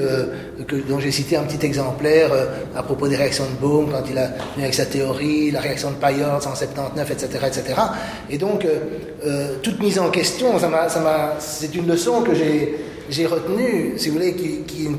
dont 0.89 0.99
j'ai 0.99 1.11
cité 1.11 1.37
un 1.37 1.43
petit 1.43 1.65
exemplaire 1.65 2.31
à 2.77 2.83
propos 2.83 3.09
des 3.09 3.17
réactions 3.17 3.45
de 3.45 3.61
Bohm 3.61 3.91
quand 3.91 4.03
il 4.11 4.19
a 4.19 4.27
venu 4.55 4.65
avec 4.65 4.75
sa 4.75 4.87
théorie, 4.87 5.51
la 5.51 5.61
réaction 5.61 5.91
de 5.91 5.97
Payard 5.97 6.37
en 6.37 6.41
79, 6.41 7.11
etc. 7.11 7.29
etc. 7.47 7.81
Et 8.31 8.39
donc, 8.39 8.67
toute 9.63 9.81
mise 9.81 9.99
en 9.99 10.11
question, 10.11 10.59
ça 10.59 11.37
c'est 11.39 11.75
une 11.75 11.87
leçon 11.87 12.23
que 12.23 12.35
j'ai 12.35 12.77
j'ai 13.11 13.27
retenu, 13.27 13.95
si 13.97 14.09
vous 14.09 14.17
voulez, 14.17 14.35
qui, 14.35 14.63
qui, 14.67 14.83
est 14.83 14.87
une 14.87 14.99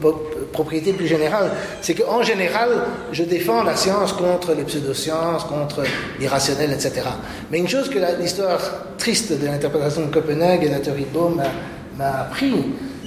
propriété 0.51 0.93
plus 0.93 1.07
générale, 1.07 1.51
c'est 1.81 1.93
qu'en 1.93 2.21
général, 2.21 2.69
je 3.11 3.23
défends 3.23 3.63
la 3.63 3.75
science 3.75 4.13
contre 4.13 4.53
les 4.53 4.63
pseudosciences, 4.63 5.43
contre 5.43 5.83
l'irrationnel, 6.19 6.71
etc. 6.71 7.07
Mais 7.51 7.59
une 7.59 7.67
chose 7.67 7.89
que 7.89 7.99
l'histoire 8.19 8.59
triste 8.97 9.39
de 9.39 9.45
l'interprétation 9.45 10.01
de 10.01 10.11
Copenhague 10.13 10.63
et 10.63 10.67
de 10.67 10.73
la 10.73 10.79
théorie 10.79 11.05
de 11.13 11.19
m'a 11.97 12.21
appris, 12.21 12.53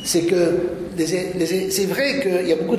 c'est 0.05 0.23
que 0.23 0.57
c'est 0.99 1.87
vrai 1.87 2.21
qu'il 2.21 2.47
y 2.49 2.53
a 2.53 2.57
beaucoup 2.57 2.77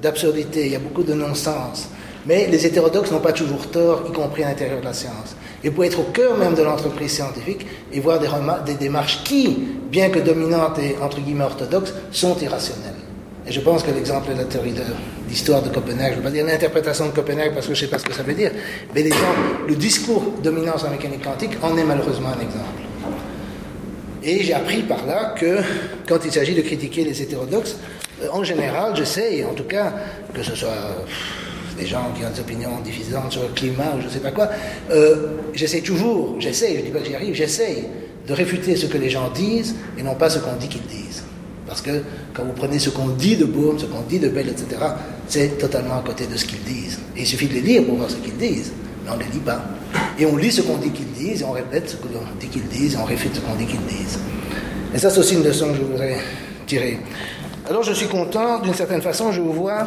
d'absurdité, 0.00 0.66
il 0.66 0.72
y 0.72 0.76
a 0.76 0.80
beaucoup 0.80 1.02
de 1.02 1.14
non-sens. 1.14 1.88
Mais 2.26 2.46
les 2.48 2.66
hétérodoxes 2.66 3.10
n'ont 3.10 3.20
pas 3.20 3.32
toujours 3.32 3.66
tort, 3.68 4.04
y 4.08 4.12
compris 4.12 4.44
à 4.44 4.48
l'intérieur 4.48 4.80
de 4.80 4.84
la 4.84 4.92
science. 4.92 5.36
Et 5.64 5.70
pour 5.70 5.84
être 5.84 6.00
au 6.00 6.04
cœur 6.04 6.36
même 6.36 6.54
de 6.54 6.62
l'entreprise 6.62 7.12
scientifique 7.12 7.66
et 7.92 8.00
voir 8.00 8.18
des, 8.18 8.28
des, 8.66 8.74
démarches 8.74 9.22
qui, 9.24 9.56
bien 9.90 10.10
que 10.10 10.18
dominantes 10.18 10.78
et 10.78 10.96
entre 11.02 11.20
guillemets 11.20 11.44
orthodoxes, 11.44 11.94
sont 12.12 12.36
irrationnelles. 12.38 12.99
Et 13.50 13.52
je 13.52 13.60
pense 13.60 13.82
que 13.82 13.90
l'exemple 13.90 14.32
de 14.32 14.38
la 14.38 14.44
théorie 14.44 14.72
d'histoire 15.28 15.60
de, 15.60 15.70
Copenhague, 15.70 16.10
je 16.10 16.12
ne 16.12 16.16
veux 16.18 16.22
pas 16.22 16.30
dire 16.30 16.46
l'interprétation 16.46 17.06
de 17.06 17.10
Copenhague 17.10 17.52
parce 17.52 17.66
que 17.66 17.74
je 17.74 17.80
ne 17.80 17.86
sais 17.86 17.90
pas 17.90 17.98
ce 17.98 18.04
que 18.04 18.12
ça 18.12 18.22
veut 18.22 18.34
dire, 18.34 18.52
mais 18.94 19.04
le 19.66 19.74
discours 19.74 20.22
dominant 20.40 20.74
en 20.76 20.88
mécanique 20.88 21.24
quantique 21.24 21.56
en 21.60 21.76
est 21.76 21.82
malheureusement 21.82 22.28
un 22.28 22.40
exemple. 22.40 22.80
Et 24.22 24.44
j'ai 24.44 24.54
appris 24.54 24.82
par 24.82 25.04
là 25.04 25.34
que 25.36 25.58
quand 26.08 26.24
il 26.24 26.30
s'agit 26.30 26.54
de 26.54 26.60
critiquer 26.60 27.02
les 27.02 27.22
hétérodoxes, 27.22 27.76
euh, 28.22 28.28
en 28.30 28.44
général, 28.44 28.94
j'essaie, 28.94 29.44
en 29.44 29.54
tout 29.54 29.64
cas, 29.64 29.94
que 30.32 30.44
ce 30.44 30.54
soit 30.54 31.04
des 31.76 31.86
gens 31.86 32.12
qui 32.16 32.24
ont 32.24 32.30
des 32.30 32.38
opinions 32.38 32.78
diffusantes 32.84 33.32
sur 33.32 33.42
le 33.42 33.48
climat 33.48 33.94
ou 33.96 34.00
je 34.00 34.06
ne 34.06 34.12
sais 34.12 34.20
pas 34.20 34.30
quoi, 34.30 34.48
euh, 34.92 35.38
j'essaie 35.54 35.80
toujours, 35.80 36.36
j'essaie, 36.38 36.74
je 36.74 36.80
ne 36.80 36.84
dis 36.84 36.90
pas 36.90 37.00
que 37.00 37.06
j'y 37.06 37.16
arrive, 37.16 37.34
j'essaie 37.34 37.84
de 38.28 38.32
réfuter 38.32 38.76
ce 38.76 38.86
que 38.86 38.98
les 38.98 39.10
gens 39.10 39.28
disent 39.30 39.74
et 39.98 40.04
non 40.04 40.14
pas 40.14 40.30
ce 40.30 40.38
qu'on 40.38 40.54
dit 40.54 40.68
qu'ils 40.68 40.86
disent. 40.86 41.24
Parce 41.70 41.82
que 41.82 42.02
quand 42.34 42.42
vous 42.42 42.52
prenez 42.52 42.80
ce 42.80 42.90
qu'on 42.90 43.06
dit 43.10 43.36
de 43.36 43.44
Boom, 43.44 43.78
ce 43.78 43.86
qu'on 43.86 44.00
dit 44.00 44.18
de 44.18 44.28
Bell, 44.28 44.48
etc., 44.48 44.66
c'est 45.28 45.56
totalement 45.56 45.98
à 45.98 46.02
côté 46.04 46.26
de 46.26 46.36
ce 46.36 46.44
qu'ils 46.44 46.64
disent. 46.64 46.98
Et 47.16 47.20
il 47.20 47.26
suffit 47.26 47.46
de 47.46 47.54
les 47.54 47.60
lire 47.60 47.84
pour 47.84 47.94
voir 47.94 48.10
ce 48.10 48.16
qu'ils 48.16 48.36
disent, 48.36 48.72
mais 49.04 49.12
on 49.12 49.16
ne 49.16 49.20
les 49.22 49.28
lit 49.28 49.38
pas. 49.38 49.62
Et 50.18 50.26
on 50.26 50.36
lit 50.36 50.50
ce 50.50 50.62
qu'on 50.62 50.78
dit 50.78 50.90
qu'ils 50.90 51.12
disent, 51.12 51.42
et 51.42 51.44
on 51.44 51.52
répète 51.52 51.90
ce 51.90 51.96
qu'on 51.96 52.08
dit 52.40 52.48
qu'ils 52.48 52.66
disent, 52.66 52.94
et 52.94 52.98
on 52.98 53.04
réfute 53.04 53.36
ce 53.36 53.40
qu'on 53.40 53.54
dit 53.54 53.66
qu'ils 53.66 53.86
disent. 53.86 54.18
Et 54.92 54.98
ça, 54.98 55.10
c'est 55.10 55.20
aussi 55.20 55.34
une 55.34 55.44
leçon 55.44 55.68
que 55.68 55.76
je 55.76 55.82
voudrais 55.82 56.16
tirer. 56.66 56.98
Alors 57.68 57.84
je 57.84 57.92
suis 57.92 58.08
content, 58.08 58.58
d'une 58.58 58.74
certaine 58.74 59.00
façon, 59.00 59.30
je 59.30 59.40
vois 59.40 59.86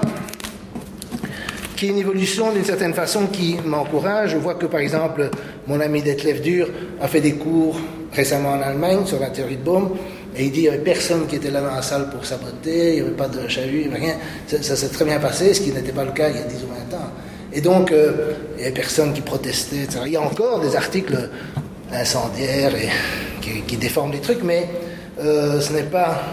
qui 1.75 1.87
est 1.87 1.89
une 1.89 1.97
évolution 1.97 2.53
d'une 2.53 2.63
certaine 2.63 2.93
façon 2.93 3.27
qui 3.27 3.57
m'encourage. 3.65 4.29
Je 4.29 4.37
vois 4.37 4.55
que 4.55 4.67
par 4.67 4.79
exemple, 4.79 5.29
mon 5.67 5.81
ami 5.81 6.01
Detlef 6.01 6.41
Dur 6.41 6.69
a 7.01 7.09
fait 7.09 7.19
des 7.19 7.33
cours 7.33 7.77
récemment 8.13 8.51
en 8.51 8.61
Allemagne 8.61 9.05
sur 9.05 9.19
la 9.19 9.31
théorie 9.31 9.57
de 9.57 9.63
Bohm, 9.63 9.89
et 10.35 10.45
il 10.45 10.51
dit 10.51 10.61
qu'il 10.61 10.61
n'y 10.63 10.67
avait 10.69 10.77
personne 10.79 11.27
qui 11.27 11.35
était 11.35 11.51
là 11.51 11.61
dans 11.61 11.75
la 11.75 11.81
salle 11.81 12.09
pour 12.09 12.25
saboter, 12.25 12.89
il 12.89 12.93
n'y 12.95 13.01
avait 13.01 13.11
pas 13.11 13.27
de 13.27 13.47
chahut, 13.47 13.89
rien. 13.93 14.15
Ça, 14.47 14.75
s'est 14.75 14.89
très 14.89 15.05
bien 15.05 15.19
passé, 15.19 15.53
ce 15.53 15.61
qui 15.61 15.71
n'était 15.71 15.91
pas 15.91 16.05
le 16.05 16.11
cas 16.11 16.29
il 16.29 16.37
y 16.37 16.39
a 16.39 16.43
10 16.43 16.55
ou 16.63 16.91
20 16.91 16.97
ans. 16.97 17.09
Et 17.53 17.61
donc, 17.61 17.91
euh, 17.91 18.33
il 18.55 18.61
n'y 18.61 18.63
avait 18.63 18.73
personne 18.73 19.13
qui 19.13 19.21
protestait, 19.21 19.83
etc. 19.83 19.99
Il 20.07 20.13
y 20.13 20.17
a 20.17 20.21
encore 20.21 20.59
des 20.59 20.75
articles 20.75 21.29
incendiaires 21.91 22.73
et, 22.75 22.89
qui, 23.67 23.77
déforment 23.77 24.13
les 24.13 24.21
trucs, 24.21 24.41
mais 24.43 24.67
euh, 25.19 25.61
ce 25.61 25.71
n'est 25.73 25.83
pas 25.83 26.23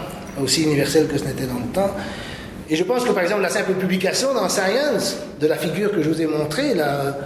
aussi 0.41 0.63
universel 0.63 1.07
que 1.07 1.17
ce 1.17 1.25
n'était 1.25 1.45
dans 1.45 1.59
le 1.59 1.71
temps. 1.71 1.91
Et 2.69 2.75
je 2.75 2.83
pense 2.83 3.03
que 3.03 3.11
par 3.11 3.21
exemple 3.21 3.41
la 3.41 3.49
simple 3.49 3.73
publication 3.73 4.33
dans 4.33 4.47
Science 4.49 5.17
de 5.39 5.45
la 5.45 5.57
figure 5.57 5.91
que 5.91 6.01
je 6.01 6.09
vous 6.09 6.21
ai 6.21 6.25
montrée, 6.25 6.73
là, 6.73 7.17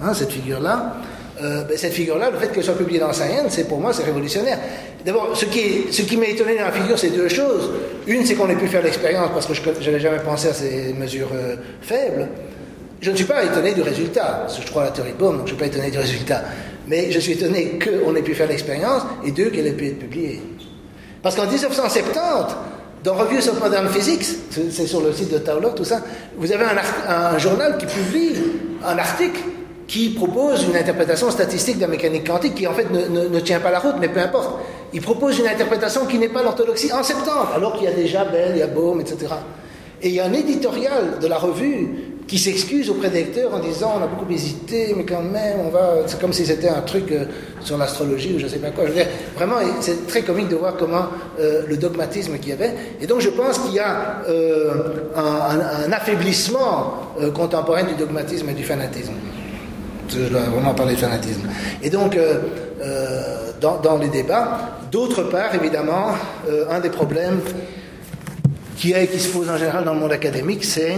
hein, 0.00 0.14
cette 0.14 0.30
figure-là, 0.30 0.94
euh, 1.42 1.64
ben, 1.64 1.76
cette 1.76 1.92
figure-là, 1.92 2.30
le 2.30 2.38
fait 2.38 2.48
qu'elle 2.48 2.64
soit 2.64 2.76
publiée 2.76 3.00
dans 3.00 3.12
Science, 3.12 3.50
c'est 3.50 3.68
pour 3.68 3.80
moi 3.80 3.92
c'est 3.92 4.04
révolutionnaire. 4.04 4.58
D'abord, 5.04 5.30
ce 5.34 5.44
qui, 5.44 5.92
ce 5.92 6.02
qui 6.02 6.16
m'a 6.16 6.26
étonné 6.26 6.56
dans 6.56 6.64
la 6.64 6.72
figure, 6.72 6.98
c'est 6.98 7.10
deux 7.10 7.28
choses. 7.28 7.70
Une, 8.06 8.24
c'est 8.24 8.34
qu'on 8.34 8.48
ait 8.48 8.56
pu 8.56 8.66
faire 8.66 8.82
l'expérience 8.82 9.30
parce 9.32 9.46
que 9.46 9.54
je 9.54 9.86
n'avais 9.86 10.00
jamais 10.00 10.18
pensé 10.18 10.48
à 10.48 10.54
ces 10.54 10.92
mesures 10.92 11.30
euh, 11.34 11.56
faibles. 11.80 12.28
Je 13.00 13.10
ne 13.10 13.16
suis 13.16 13.26
pas 13.26 13.44
étonné 13.44 13.74
du 13.74 13.82
résultat, 13.82 14.40
parce 14.42 14.58
que 14.58 14.62
je 14.62 14.68
crois 14.68 14.82
à 14.82 14.86
la 14.86 14.90
théorie 14.90 15.12
de 15.12 15.16
Bohm, 15.16 15.38
donc 15.38 15.46
je 15.46 15.52
ne 15.52 15.56
suis 15.56 15.56
pas 15.56 15.66
étonné 15.66 15.90
du 15.90 15.98
résultat. 15.98 16.42
Mais 16.88 17.12
je 17.12 17.20
suis 17.20 17.32
étonné 17.32 17.78
qu'on 17.78 18.14
ait 18.16 18.22
pu 18.22 18.34
faire 18.34 18.48
l'expérience 18.48 19.02
et 19.24 19.30
deux, 19.30 19.50
qu'elle 19.50 19.66
ait 19.66 19.72
pu 19.72 19.86
être 19.86 19.98
publiée. 19.98 20.42
Parce 21.22 21.36
qu'en 21.36 21.46
1970, 21.46 22.56
dans 23.04 23.14
Reviews 23.14 23.48
of 23.48 23.60
Modern 23.60 23.88
Physics, 23.88 24.24
c'est 24.50 24.86
sur 24.86 25.00
le 25.00 25.12
site 25.12 25.32
de 25.32 25.38
Taylor, 25.38 25.74
tout 25.74 25.84
ça, 25.84 26.00
vous 26.36 26.50
avez 26.50 26.64
un, 26.64 27.38
journal 27.38 27.78
qui 27.78 27.86
publie 27.86 28.34
un 28.84 28.98
article 28.98 29.40
qui 29.88 30.10
propose 30.10 30.64
une 30.64 30.76
interprétation 30.76 31.30
statistique 31.30 31.76
de 31.76 31.80
la 31.80 31.88
mécanique 31.88 32.26
quantique 32.26 32.54
qui 32.54 32.66
en 32.66 32.74
fait 32.74 32.86
ne, 32.90 33.40
tient 33.40 33.58
pas 33.58 33.70
la 33.70 33.78
route, 33.78 33.94
mais 33.98 34.08
peu 34.08 34.20
importe. 34.20 34.60
Il 34.92 35.00
propose 35.00 35.38
une 35.38 35.46
interprétation 35.46 36.04
qui 36.04 36.18
n'est 36.18 36.28
pas 36.28 36.42
l'orthodoxie 36.42 36.92
en 36.92 37.02
septembre, 37.02 37.50
alors 37.56 37.72
qu'il 37.72 37.84
y 37.84 37.88
a 37.88 37.92
déjà 37.92 38.24
Bell, 38.24 38.52
il 38.54 38.58
y 38.58 38.62
a 38.62 38.66
Bohm, 38.66 39.00
etc. 39.00 39.26
Et 40.02 40.08
il 40.08 40.14
y 40.14 40.20
a 40.20 40.26
un 40.26 40.32
éditorial 40.32 41.18
de 41.20 41.26
la 41.26 41.38
revue 41.38 41.88
qui 42.28 42.38
s'excuse 42.38 42.90
auprès 42.90 43.08
des 43.08 43.20
lecteurs 43.20 43.54
en 43.54 43.58
disant 43.58 43.94
on 43.98 44.04
a 44.04 44.06
beaucoup 44.06 44.30
hésité, 44.30 44.92
mais 44.94 45.04
quand 45.04 45.22
même, 45.22 45.60
on 45.66 45.70
va. 45.70 46.02
C'est 46.06 46.20
comme 46.20 46.34
si 46.34 46.44
c'était 46.44 46.68
un 46.68 46.82
truc 46.82 47.10
euh, 47.10 47.24
sur 47.62 47.78
l'astrologie 47.78 48.34
ou 48.34 48.38
je 48.38 48.44
ne 48.44 48.50
sais 48.50 48.58
pas 48.58 48.70
quoi. 48.70 48.84
Je 48.84 48.90
veux 48.90 48.96
dire, 48.96 49.08
vraiment, 49.34 49.56
c'est 49.80 50.06
très 50.06 50.20
comique 50.20 50.48
de 50.48 50.56
voir 50.56 50.76
comment 50.76 51.06
euh, 51.40 51.62
le 51.66 51.76
dogmatisme 51.78 52.38
qu'il 52.38 52.50
y 52.50 52.52
avait. 52.52 52.74
Et 53.00 53.06
donc, 53.06 53.20
je 53.20 53.30
pense 53.30 53.58
qu'il 53.60 53.74
y 53.74 53.78
a 53.78 54.22
euh, 54.28 54.70
un, 55.16 55.90
affaiblissement 55.90 57.14
contemporain 57.34 57.84
du 57.84 57.94
dogmatisme 57.94 58.50
et 58.50 58.54
du 58.54 58.62
fanatisme. 58.62 59.14
Dois 60.30 60.40
vraiment 60.40 60.74
parler 60.74 60.94
de 60.94 61.00
fanatisme. 61.00 61.48
Et 61.82 61.90
donc, 61.90 62.16
dans, 63.60 63.78
dans, 63.80 63.98
les 63.98 64.08
débats, 64.08 64.58
d'autre 64.90 65.24
part, 65.24 65.54
évidemment, 65.54 66.12
un 66.70 66.80
des 66.80 66.88
problèmes 66.88 67.40
qui, 68.76 68.92
est, 68.92 69.06
qui 69.08 69.18
se 69.18 69.28
pose 69.28 69.50
en 69.50 69.56
général 69.56 69.84
dans 69.84 69.94
le 69.94 70.00
monde 70.00 70.12
académique, 70.12 70.64
c'est 70.64 70.96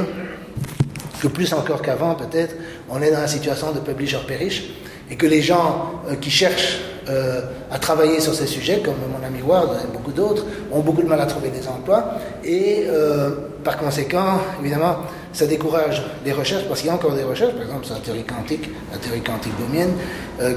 que 1.20 1.28
plus 1.28 1.52
encore 1.52 1.82
qu'avant 1.82 2.14
peut-être, 2.14 2.54
on 2.88 3.00
est 3.02 3.10
dans 3.10 3.20
une 3.20 3.28
situation 3.28 3.72
de 3.72 3.80
publisher 3.80 4.18
perish, 4.26 4.64
et 5.10 5.16
que 5.16 5.26
les 5.26 5.42
gens 5.42 6.02
euh, 6.08 6.14
qui 6.16 6.30
cherchent 6.30 6.80
euh, 7.08 7.40
à 7.70 7.78
travailler 7.78 8.20
sur 8.20 8.34
ces 8.34 8.46
sujets, 8.46 8.80
comme 8.80 8.94
mon 8.94 9.26
ami 9.26 9.42
Ward 9.42 9.70
et 9.82 9.92
beaucoup 9.92 10.12
d'autres, 10.12 10.44
ont 10.70 10.80
beaucoup 10.80 11.02
de 11.02 11.08
mal 11.08 11.20
à 11.20 11.26
trouver 11.26 11.48
des 11.48 11.66
emplois, 11.66 12.14
et 12.44 12.84
euh, 12.88 13.30
par 13.64 13.76
conséquent, 13.76 14.40
évidemment, 14.60 14.96
ça 15.32 15.46
décourage 15.46 16.02
les 16.24 16.32
recherches, 16.32 16.64
parce 16.64 16.80
qu'il 16.80 16.88
y 16.88 16.90
a 16.90 16.94
encore 16.94 17.14
des 17.14 17.22
recherches, 17.22 17.52
par 17.52 17.62
exemple 17.62 17.86
sur 17.86 17.94
la 17.94 18.00
théorie 18.00 18.24
quantique, 18.24 18.68
la 18.92 18.98
théorie 18.98 19.20
quantique 19.20 19.52
bohmienne, 19.58 19.92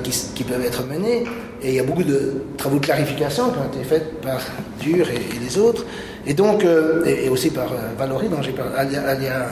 qui, 0.04 0.44
peuvent 0.44 0.66
être 0.66 0.84
menées, 0.86 1.26
et 1.62 1.70
il 1.70 1.76
y 1.76 1.80
a 1.80 1.84
beaucoup 1.84 2.04
de 2.04 2.44
travaux 2.58 2.80
de 2.80 2.86
clarification 2.86 3.52
qui 3.52 3.60
ont 3.60 3.68
été 3.74 3.84
faits 3.84 4.22
par 4.22 4.40
Dur 4.80 5.08
et, 5.10 5.40
les 5.40 5.58
autres, 5.58 5.86
et 6.26 6.34
donc, 6.34 6.66
et, 7.06 7.30
aussi 7.30 7.52
par 7.52 7.68
Valory, 7.98 8.30
dont 8.30 8.42
j'ai 8.42 8.52
parlé, 8.52 8.98
alia, 8.98 9.48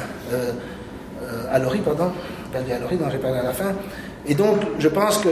à 1.51 1.59
Laurie, 1.59 1.79
pardon, 1.79 2.11
à 2.55 2.79
Laurie 2.79 2.97
dont 2.97 3.09
j'ai 3.11 3.17
parlé 3.17 3.39
à 3.39 3.43
la 3.43 3.53
fin. 3.53 3.73
Et 4.27 4.35
donc, 4.35 4.57
je 4.79 4.87
pense 4.87 5.17
que 5.17 5.29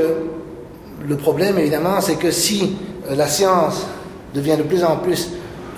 le 1.07 1.15
problème, 1.15 1.57
évidemment, 1.57 2.01
c'est 2.01 2.15
que 2.15 2.31
si 2.31 2.75
euh, 3.09 3.15
la 3.15 3.27
science 3.27 3.85
devient 4.33 4.57
de 4.57 4.63
plus 4.63 4.83
en 4.83 4.97
plus 4.97 5.29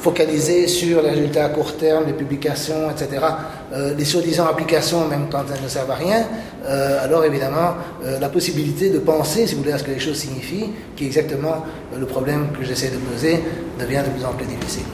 focalisé 0.02 0.68
sur 0.68 1.04
les 1.04 1.12
résultats 1.12 1.46
à 1.46 1.50
court 1.50 1.78
terme, 1.78 2.06
les 2.08 2.14
publications, 2.14 2.90
etc., 2.90 3.24
euh, 3.72 3.94
les 3.94 4.04
soi-disant 4.04 4.48
applications, 4.48 5.08
même 5.08 5.28
quand 5.32 5.44
elles 5.54 5.64
ne 5.64 5.70
servent 5.70 5.92
à 5.92 5.96
rien, 5.96 6.26
euh, 6.66 7.04
alors 7.04 7.24
évidemment, 7.24 7.76
euh, 8.04 8.20
la 8.20 8.30
possibilité 8.30 8.90
de 8.90 8.98
penser, 8.98 9.46
si 9.46 9.54
vous 9.54 9.62
voulez, 9.62 9.74
à 9.74 9.78
ce 9.78 9.84
que 9.84 9.92
les 9.92 10.00
choses 10.00 10.18
signifient, 10.18 10.72
qui 10.96 11.04
est 11.04 11.08
exactement 11.08 11.64
le 11.96 12.06
problème 12.08 12.48
que 12.58 12.66
j'essaie 12.66 12.90
de 12.90 12.98
poser, 12.98 13.40
devient 13.80 14.02
de 14.06 14.12
plus 14.12 14.26
en 14.26 14.34
plus 14.34 14.48
difficile. 14.48 14.86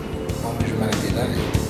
Bon, 0.44 0.50
je 0.60 0.74
vais 0.74 0.80
m'arrêter 0.80 1.16
là. 1.16 1.67